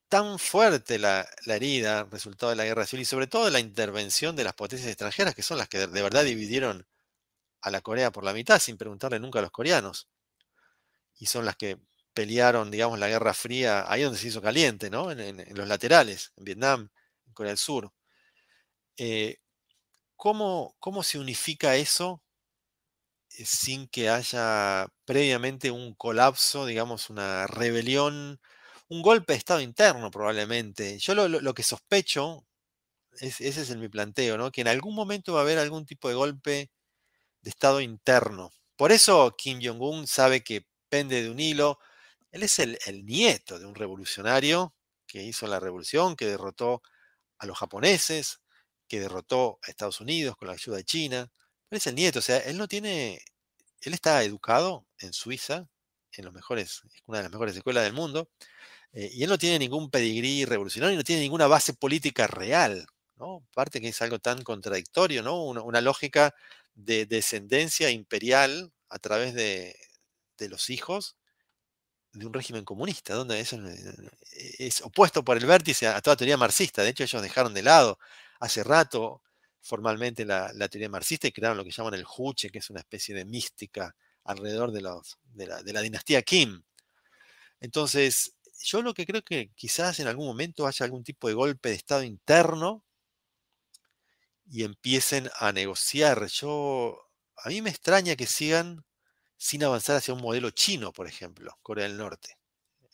tan 0.09 0.39
fuerte 0.39 0.99
la, 0.99 1.29
herida 1.47 2.05
resultado 2.05 2.51
de 2.51 2.57
la 2.57 2.65
guerra 2.65 2.87
civil 2.87 3.03
y 3.03 3.07
sobre 3.07 3.27
todo 3.27 3.45
de 3.45 3.51
la 3.51 3.61
intervención 3.61 4.37
de 4.37 4.45
las 4.45 4.55
potencias 4.55 4.89
extranjeras, 4.91 5.35
que 5.35 5.43
son 5.43 5.59
las 5.59 5.69
que 5.69 5.79
de, 5.87 6.03
verdad 6.03 6.25
dividieron 6.25 6.87
a 7.61 7.71
la 7.71 7.81
Corea 7.81 8.11
por 8.13 8.25
la 8.25 8.33
mitad 8.33 8.59
sin 8.59 8.79
preguntarle 8.79 9.21
nunca 9.21 9.39
a 9.41 9.43
los 9.43 9.51
coreanos. 9.51 10.09
Y 11.19 11.27
son 11.27 11.45
las 11.45 11.57
que 11.57 11.79
pelearon, 12.15 12.71
digamos, 12.71 12.99
la 12.99 13.09
Guerra 13.09 13.35
Fría, 13.35 13.85
ahí 13.91 14.03
donde 14.03 14.19
se 14.19 14.29
hizo 14.29 14.43
caliente, 14.43 14.91
¿no? 14.91 15.11
En, 15.11 15.45
los 15.57 15.69
laterales, 15.69 16.33
en 16.37 16.45
Vietnam, 16.45 16.91
en 17.27 17.33
Corea 17.33 17.51
del 17.51 17.59
Sur. 17.59 17.93
Eh, 18.97 19.39
¿cómo, 20.17 20.77
¿Cómo 20.81 21.03
se 21.03 21.19
unifica 21.19 21.77
eso 21.77 22.23
eh, 23.37 23.45
sin 23.45 23.89
que 23.89 24.09
haya 24.11 24.89
previamente 25.05 25.71
un 25.71 25.95
colapso, 25.95 26.67
digamos, 26.67 27.11
una 27.11 27.47
rebelión, 27.47 28.41
un 28.89 29.03
golpe 29.03 29.33
de 29.33 29.39
Estado 29.39 29.61
interno 29.61 30.11
probablemente. 30.11 30.99
Yo 30.99 31.15
lo, 31.15 31.55
que 31.55 31.63
sospecho, 31.63 32.47
ese 33.21 33.49
es 33.49 33.77
mi 33.77 33.89
planteo, 33.89 34.39
¿no? 34.39 34.51
que 34.51 34.63
en 34.63 34.69
algún 34.69 34.95
momento 34.95 35.35
va 35.35 35.41
a 35.41 35.43
haber 35.43 35.59
algún 35.59 35.87
tipo 35.87 36.09
de 36.09 36.15
golpe 36.15 36.71
de 37.43 37.51
Estado 37.51 37.81
interno. 37.81 38.53
Por 38.77 38.93
eso 38.93 39.35
Kim 39.37 39.61
Jong-un 39.63 40.07
sabe 40.07 40.43
que 40.43 40.67
pende 40.89 41.23
de 41.23 41.31
un 41.31 41.41
hilo. 41.41 41.79
Él 42.31 42.43
es 42.43 42.59
el, 42.59 42.79
nieto 43.05 43.59
de 43.59 43.67
un 43.67 43.75
revolucionario 43.75 44.75
que 45.07 45.23
hizo 45.23 45.47
la 45.47 45.61
revolución, 45.61 46.17
que 46.17 46.27
derrotó 46.27 46.83
a 47.39 47.47
los 47.47 47.59
japoneses, 47.59 48.41
que 48.89 49.01
derrotó 49.01 49.59
a 49.63 49.71
Estados 49.71 50.01
Unidos 50.01 50.37
con 50.37 50.49
la 50.49 50.55
ayuda 50.55 50.77
de 50.79 50.85
China 50.85 51.31
es 51.77 51.87
el 51.87 51.95
nieto, 51.95 52.21
o 52.21 52.23
sea, 52.23 52.39
él 52.39 52.57
no 52.57 52.67
tiene, 52.69 53.23
él 53.81 53.95
está 53.95 54.23
educado 54.23 54.87
en 54.99 55.13
Suiza, 55.13 55.69
en 56.13 56.25
los 56.25 56.33
mejores, 56.33 56.83
una 57.07 57.19
de 57.19 57.25
las 57.25 57.33
mejores 57.33 57.57
escuelas 57.57 57.85
del 57.85 57.93
mundo, 57.93 58.31
eh, 58.99 59.11
y 59.13 59.23
él 59.23 59.31
no 59.31 59.39
tiene 59.39 59.61
ningún 59.61 59.91
pedigrí 59.93 60.45
revolucionario 60.45 60.97
no 60.97 61.05
tiene 61.05 61.23
ninguna 61.23 61.47
base 61.47 61.73
política 61.73 62.27
real, 62.27 62.85
¿no? 63.15 63.47
Aparte 63.53 63.81
que 63.81 63.89
es 63.89 64.03
algo 64.03 64.19
tan 64.19 64.43
contradictorio, 64.43 65.23
¿no? 65.23 65.45
Una, 65.45 65.81
lógica 65.81 66.35
de 66.75 67.07
descendencia 67.07 67.91
imperial 67.91 68.73
a 68.89 68.99
través 68.99 69.35
de, 69.35 69.77
los 70.51 70.69
hijos 70.69 71.17
de 72.13 72.27
un 72.27 72.33
régimen 72.35 72.65
comunista, 72.65 73.15
donde 73.15 73.39
eso 73.39 73.57
es 74.59 74.81
opuesto 74.81 75.25
por 75.25 75.37
el 75.37 75.47
vértice 75.47 75.87
a 75.87 76.01
toda 76.01 76.17
teoría 76.17 76.37
marxista. 76.37 76.83
De 76.83 76.91
hecho, 76.91 77.05
ellos 77.05 77.23
dejaron 77.23 77.55
de 77.55 77.63
lado 77.63 78.01
hace 78.41 78.65
rato 78.65 79.23
formalmente 79.61 80.25
la, 80.25 80.51
teoría 80.69 80.89
marxista 80.89 81.29
y 81.29 81.33
crearon 81.33 81.57
lo 81.57 81.65
que 81.65 81.71
llaman 81.71 81.95
el 81.95 82.05
Juche, 82.05 82.51
que 82.51 82.59
es 82.59 82.69
una 82.69 82.81
especie 82.81 83.15
de 83.15 83.25
mística 83.25 83.95
alrededor 84.25 84.73
de, 84.73 84.81
los, 84.81 85.19
de, 85.35 85.47
la, 85.47 85.83
dinastía 85.83 86.23
Kim. 86.23 86.65
Entonces, 87.61 88.35
yo 88.63 88.83
lo 88.83 88.95
que 88.95 89.07
creo 89.07 89.23
que 89.23 89.51
quizás 89.55 90.01
en 90.01 90.09
algún 90.09 90.27
momento 90.27 90.67
haya 90.67 90.85
algún 90.85 91.05
tipo 91.05 91.29
de 91.29 91.35
golpe 91.35 91.71
de 91.71 91.77
Estado 91.77 92.03
interno 92.03 92.85
y 94.51 94.65
empiecen 94.65 95.31
a 95.39 95.53
negociar. 95.53 96.27
Yo, 96.27 96.99
a 97.37 97.49
mí 97.49 97.63
me 97.63 97.71
extraña 97.71 98.17
que 98.17 98.27
sigan 98.27 98.85
sin 99.37 99.65
avanzar 99.65 99.97
hacia 99.97 100.15
un 100.15 100.23
modelo 100.23 100.51
chino, 100.51 100.93
por 100.93 101.07
ejemplo, 101.07 101.59
Corea 101.63 101.87
del 101.87 101.97
Norte. 101.97 102.39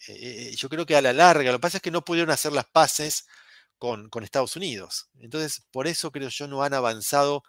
Eh, 0.09 0.51
eh, 0.53 0.57
yo 0.57 0.69
creo 0.69 0.87
que 0.87 0.97
a 0.97 1.03
la 1.03 1.13
larga, 1.13 1.51
lo 1.51 1.59
que 1.59 1.63
pasa 1.63 1.79
es 1.79 1.83
que 1.83 1.91
no 1.91 2.05
pudieron 2.05 2.31
hacer 2.31 2.53
las 2.53 2.67
paces 2.67 3.27
con, 3.79 4.11
Estados 4.23 4.57
Unidos. 4.57 5.11
Entonces, 5.21 5.63
por 5.71 5.87
eso 5.87 6.11
creo 6.11 6.29
yo 6.29 6.47
no 6.49 6.63
han 6.63 6.75
avanzado 6.75 7.43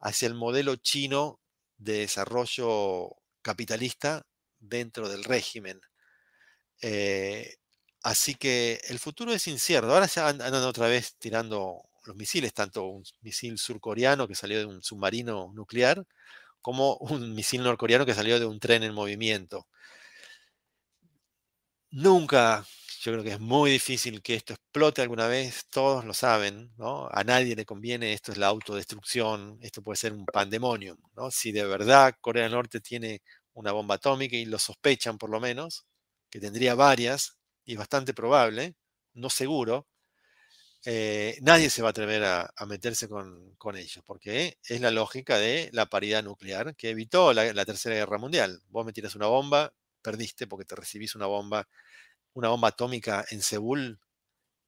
hacia 0.00 0.26
el 0.26 0.34
modelo 0.34 0.76
chino 0.76 1.40
de 1.78 1.98
desarrollo 2.00 3.16
capitalista 3.42 4.26
dentro 4.58 5.08
del 5.08 5.24
régimen. 5.24 5.80
Eh, 6.80 7.56
así 8.02 8.34
que 8.34 8.80
el 8.88 8.98
futuro 8.98 9.32
es 9.32 9.46
incierto. 9.48 9.92
Ahora 9.92 10.06
ya 10.06 10.28
andan 10.28 10.54
otra 10.64 10.88
vez 10.88 11.16
tirando 11.18 11.82
los 12.06 12.16
misiles, 12.16 12.52
tanto 12.54 12.84
un 12.86 13.04
misil 13.22 13.58
surcoreano 13.58 14.26
que 14.28 14.34
salió 14.34 14.58
de 14.58 14.66
un 14.66 14.82
submarino 14.82 15.52
nuclear, 15.54 16.04
como 16.62 16.96
un 16.98 17.34
misil 17.34 17.62
norcoreano 17.64 18.06
que 18.06 18.14
salió 18.14 18.40
de 18.40 18.46
un 18.46 18.60
tren 18.60 18.82
en 18.84 18.94
movimiento. 18.94 19.66
Nunca 21.90 22.64
yo 23.02 23.12
creo 23.12 23.24
que 23.24 23.32
es 23.32 23.40
muy 23.40 23.70
difícil 23.72 24.22
que 24.22 24.34
esto 24.36 24.52
explote 24.54 25.02
alguna 25.02 25.26
vez, 25.26 25.66
todos 25.70 26.04
lo 26.04 26.14
saben, 26.14 26.72
¿no? 26.78 27.08
A 27.10 27.24
nadie 27.24 27.56
le 27.56 27.64
conviene, 27.66 28.12
esto 28.12 28.30
es 28.32 28.38
la 28.38 28.46
autodestrucción, 28.46 29.58
esto 29.60 29.82
puede 29.82 29.96
ser 29.96 30.12
un 30.12 30.24
pandemonio, 30.24 30.96
¿no? 31.16 31.30
Si 31.32 31.50
de 31.52 31.64
verdad 31.66 32.14
Corea 32.20 32.44
del 32.44 32.52
Norte 32.52 32.80
tiene 32.80 33.20
una 33.54 33.72
bomba 33.72 33.96
atómica 33.96 34.36
y 34.36 34.44
lo 34.44 34.58
sospechan 34.58 35.18
por 35.18 35.30
lo 35.30 35.40
menos, 35.40 35.84
que 36.30 36.38
tendría 36.40 36.74
varias, 36.76 37.36
y 37.64 37.76
bastante 37.76 38.14
probable, 38.14 38.74
no 39.14 39.30
seguro, 39.30 39.88
eh, 40.84 41.38
nadie 41.42 41.70
se 41.70 41.82
va 41.82 41.88
a 41.88 41.90
atrever 41.90 42.24
a, 42.24 42.52
meterse 42.66 43.08
con, 43.08 43.56
ellos, 43.76 44.02
porque 44.04 44.58
es 44.68 44.80
la 44.80 44.90
lógica 44.90 45.38
de 45.38 45.70
la 45.72 45.86
paridad 45.86 46.24
nuclear 46.24 46.74
que 46.74 46.90
evitó 46.90 47.32
la, 47.32 47.64
Tercera 47.64 47.94
Guerra 47.94 48.18
Mundial. 48.18 48.60
Vos 48.68 48.84
me 48.84 48.92
tiras 48.92 49.14
una 49.14 49.26
bomba, 49.26 49.72
perdiste 50.02 50.46
porque 50.46 50.64
te 50.64 50.74
recibís 50.76 51.14
una 51.14 51.26
bomba 51.26 51.68
una 52.34 52.48
bomba 52.48 52.68
atómica 52.68 53.24
en 53.30 53.42
Seúl, 53.42 54.00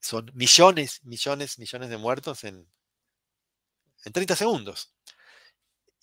son 0.01 0.31
millones, 0.35 1.01
millones, 1.05 1.59
millones 1.59 1.89
de 1.89 1.97
muertos 1.97 2.45
en, 2.45 2.69
en 4.05 4.13
30 4.13 4.37
segundos. 4.37 4.93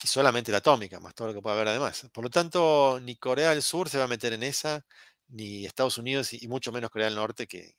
Y 0.03 0.07
solamente 0.07 0.51
la 0.51 0.57
atómica, 0.59 0.99
más 0.99 1.13
todo 1.13 1.27
lo 1.27 1.33
que 1.35 1.41
pueda 1.41 1.55
haber 1.55 1.67
además. 1.67 2.07
Por 2.11 2.23
lo 2.23 2.29
tanto, 2.31 2.99
ni 3.01 3.15
Corea 3.17 3.51
del 3.51 3.61
Sur 3.61 3.89
se 3.89 3.99
va 3.99 4.05
a 4.05 4.07
meter 4.07 4.33
en 4.33 4.41
esa, 4.43 4.83
ni 5.31 5.65
Estados 5.65 5.97
Unidos 5.97 6.33
y, 6.33 6.47
mucho 6.47 6.71
menos 6.71 6.89
Corea 6.89 7.07
del 7.07 7.15
Norte, 7.15 7.47
que 7.47 7.75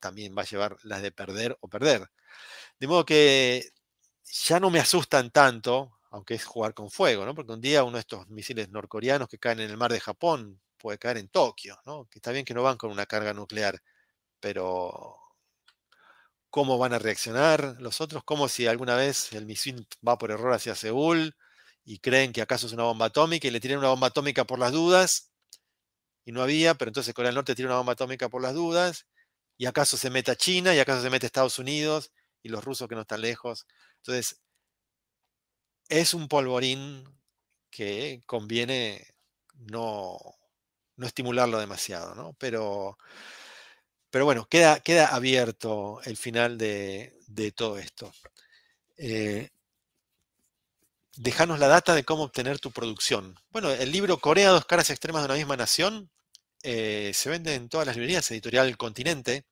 también 0.00 0.34
va 0.36 0.42
a 0.42 0.46
llevar 0.46 0.76
las 0.82 1.02
de 1.02 1.12
perder 1.12 1.56
o 1.60 1.68
perder. 1.68 2.08
De 2.78 2.86
modo 2.86 3.04
que 3.04 3.70
ya 4.24 4.60
no 4.60 4.70
me 4.70 4.80
asustan 4.80 5.30
tanto, 5.30 5.98
aunque 6.10 6.34
es 6.34 6.44
jugar 6.44 6.74
con 6.74 6.90
fuego, 6.90 7.24
¿no? 7.26 7.34
Porque 7.34 7.52
un 7.52 7.60
día 7.60 7.84
uno 7.84 7.96
de 7.96 8.00
estos 8.00 8.28
misiles 8.28 8.70
norcoreanos 8.70 9.28
que 9.28 9.38
caen 9.38 9.60
en 9.60 9.70
el 9.70 9.76
mar 9.76 9.92
de 9.92 10.00
Japón 10.00 10.60
puede 10.78 10.98
caer 10.98 11.18
en 11.18 11.28
Tokio, 11.28 11.78
¿no? 11.86 12.06
Que 12.10 12.18
está 12.18 12.32
bien 12.32 12.44
que 12.44 12.54
no 12.54 12.62
van 12.62 12.76
con 12.76 12.90
una 12.90 13.06
carga 13.06 13.34
nuclear, 13.34 13.80
pero 14.40 15.16
¿cómo 16.50 16.78
van 16.78 16.92
a 16.94 16.98
reaccionar 16.98 17.76
los 17.80 18.00
otros? 18.00 18.24
Como 18.24 18.48
si 18.48 18.66
alguna 18.66 18.96
vez 18.96 19.32
el 19.32 19.46
misil 19.46 19.88
va 20.06 20.18
por 20.18 20.30
error 20.30 20.52
hacia 20.52 20.74
Seúl 20.74 21.36
y 21.84 21.98
creen 21.98 22.32
que 22.32 22.42
acaso 22.42 22.66
es 22.66 22.72
una 22.72 22.84
bomba 22.84 23.06
atómica 23.06 23.48
y 23.48 23.50
le 23.50 23.60
tiran 23.60 23.78
una 23.78 23.88
bomba 23.88 24.08
atómica 24.08 24.44
por 24.44 24.58
las 24.58 24.72
dudas 24.72 25.33
y 26.24 26.32
no 26.32 26.42
había, 26.42 26.74
pero 26.74 26.88
entonces 26.88 27.14
Corea 27.14 27.28
del 27.28 27.36
Norte 27.36 27.54
tira 27.54 27.68
una 27.68 27.78
bomba 27.78 27.92
atómica 27.94 28.28
por 28.28 28.42
las 28.42 28.54
dudas 28.54 29.06
y 29.56 29.66
acaso 29.66 29.96
se 29.96 30.10
mete 30.10 30.30
a 30.30 30.36
China 30.36 30.74
y 30.74 30.78
acaso 30.78 31.02
se 31.02 31.10
mete 31.10 31.26
Estados 31.26 31.58
Unidos 31.58 32.12
y 32.42 32.48
los 32.48 32.64
rusos 32.64 32.88
que 32.88 32.94
no 32.94 33.02
están 33.02 33.20
lejos. 33.20 33.66
Entonces, 33.98 34.40
es 35.88 36.14
un 36.14 36.28
polvorín 36.28 37.04
que 37.70 38.22
conviene 38.26 39.06
no, 39.54 40.18
no 40.96 41.06
estimularlo 41.06 41.58
demasiado, 41.58 42.14
¿no? 42.14 42.34
Pero, 42.38 42.98
pero 44.10 44.24
bueno, 44.24 44.46
queda, 44.48 44.80
queda 44.80 45.08
abierto 45.08 46.00
el 46.04 46.16
final 46.16 46.58
de, 46.58 47.12
todo 47.56 47.78
esto. 47.78 48.12
Eh, 48.96 49.50
dejanos 51.16 51.58
la 51.58 51.68
data 51.68 51.94
de 51.94 52.04
cómo 52.04 52.24
obtener 52.24 52.58
tu 52.58 52.70
producción. 52.70 53.36
Bueno, 53.50 53.70
el 53.70 53.90
libro 53.92 54.18
Corea, 54.18 54.50
dos 54.50 54.64
caras 54.64 54.90
extremas 54.90 55.22
de 55.22 55.26
una 55.26 55.34
misma 55.36 55.56
nación, 55.56 56.10
eh, 56.62 57.12
se 57.14 57.30
vende 57.30 57.54
en 57.54 57.68
todas 57.68 57.86
las 57.86 57.96
librerías, 57.96 58.30
editorial 58.30 58.76
Continente, 58.76 59.44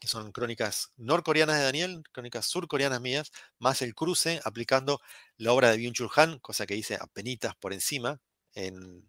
que 0.00 0.08
son 0.08 0.32
crónicas 0.32 0.92
norcoreanas 0.96 1.58
de 1.58 1.64
Daniel, 1.64 2.02
crónicas 2.12 2.46
surcoreanas 2.46 3.00
mías, 3.00 3.32
más 3.58 3.82
el 3.82 3.94
cruce 3.94 4.40
aplicando 4.44 5.00
la 5.36 5.52
obra 5.52 5.70
de 5.70 5.78
Byung-Chul 5.78 6.10
Han, 6.16 6.38
cosa 6.38 6.66
que 6.66 6.76
hice 6.76 6.98
penitas 7.12 7.54
por 7.56 7.72
encima 7.72 8.20
en, 8.54 9.06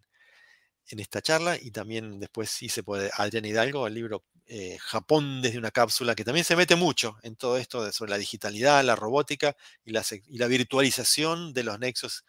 en 0.88 1.00
esta 1.00 1.22
charla 1.22 1.56
y 1.60 1.70
también 1.70 2.18
después 2.20 2.62
hice 2.62 2.82
por 2.82 3.00
Adrián 3.16 3.44
Hidalgo 3.44 3.86
el 3.86 3.94
libro 3.94 4.24
eh, 4.46 4.76
Japón 4.80 5.40
desde 5.40 5.58
una 5.58 5.70
cápsula, 5.70 6.14
que 6.14 6.24
también 6.24 6.44
se 6.44 6.56
mete 6.56 6.76
mucho 6.76 7.16
en 7.22 7.36
todo 7.36 7.56
esto 7.56 7.90
sobre 7.92 8.10
la 8.10 8.18
digitalidad, 8.18 8.84
la 8.84 8.96
robótica 8.96 9.56
y 9.84 9.92
la, 9.92 10.46
virtualización 10.46 11.54
de 11.54 11.64
los 11.64 11.78
nexos 11.78 12.24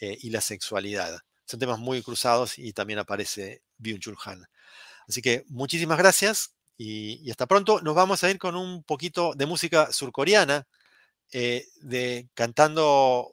eh, 0.00 0.18
y 0.20 0.30
la 0.30 0.40
sexualidad. 0.40 1.20
Son 1.44 1.60
temas 1.60 1.78
muy 1.78 2.02
cruzados 2.02 2.58
y 2.58 2.72
también 2.72 2.98
aparece 2.98 3.62
Byung-Chul 3.78 4.16
Han. 4.24 4.46
Así 5.06 5.22
que 5.22 5.44
muchísimas 5.48 5.98
gracias 5.98 6.54
y, 6.76 7.30
hasta 7.30 7.46
pronto. 7.46 7.80
Nos 7.82 7.94
vamos 7.94 8.24
a 8.24 8.30
ir 8.30 8.38
con 8.38 8.56
un 8.56 8.82
poquito 8.82 9.34
de 9.34 9.46
música 9.46 9.92
surcoreana, 9.92 10.66
eh, 11.32 11.66
de, 11.82 12.28
cantando 12.34 13.32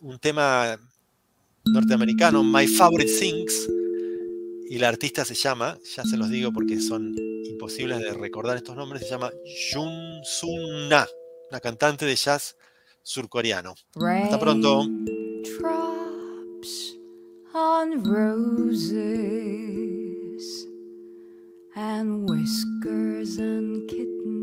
un 0.00 0.18
tema 0.18 0.78
norteamericano, 1.70 2.42
My 2.42 2.66
Favorite 2.66 3.12
Things, 3.18 3.68
y 4.68 4.78
la 4.78 4.88
artista 4.88 5.24
se 5.24 5.34
llama, 5.34 5.78
ya 5.94 6.04
se 6.04 6.16
los 6.16 6.30
digo 6.30 6.52
porque 6.52 6.80
son 6.80 7.14
imposibles 7.44 8.00
de 8.00 8.12
recordar 8.12 8.56
estos 8.56 8.76
nombres, 8.76 9.02
se 9.02 9.10
llama 9.10 9.30
Jun 9.72 10.20
Sun 10.24 10.88
Na, 10.88 11.06
una 11.50 11.60
cantante 11.60 12.04
de 12.04 12.16
jazz 12.16 12.56
surcoreano. 13.02 13.74
Hasta 13.94 14.38
pronto. 14.38 14.86
Whiskers 22.26 23.38
and 23.38 23.88
kittens 23.88 24.35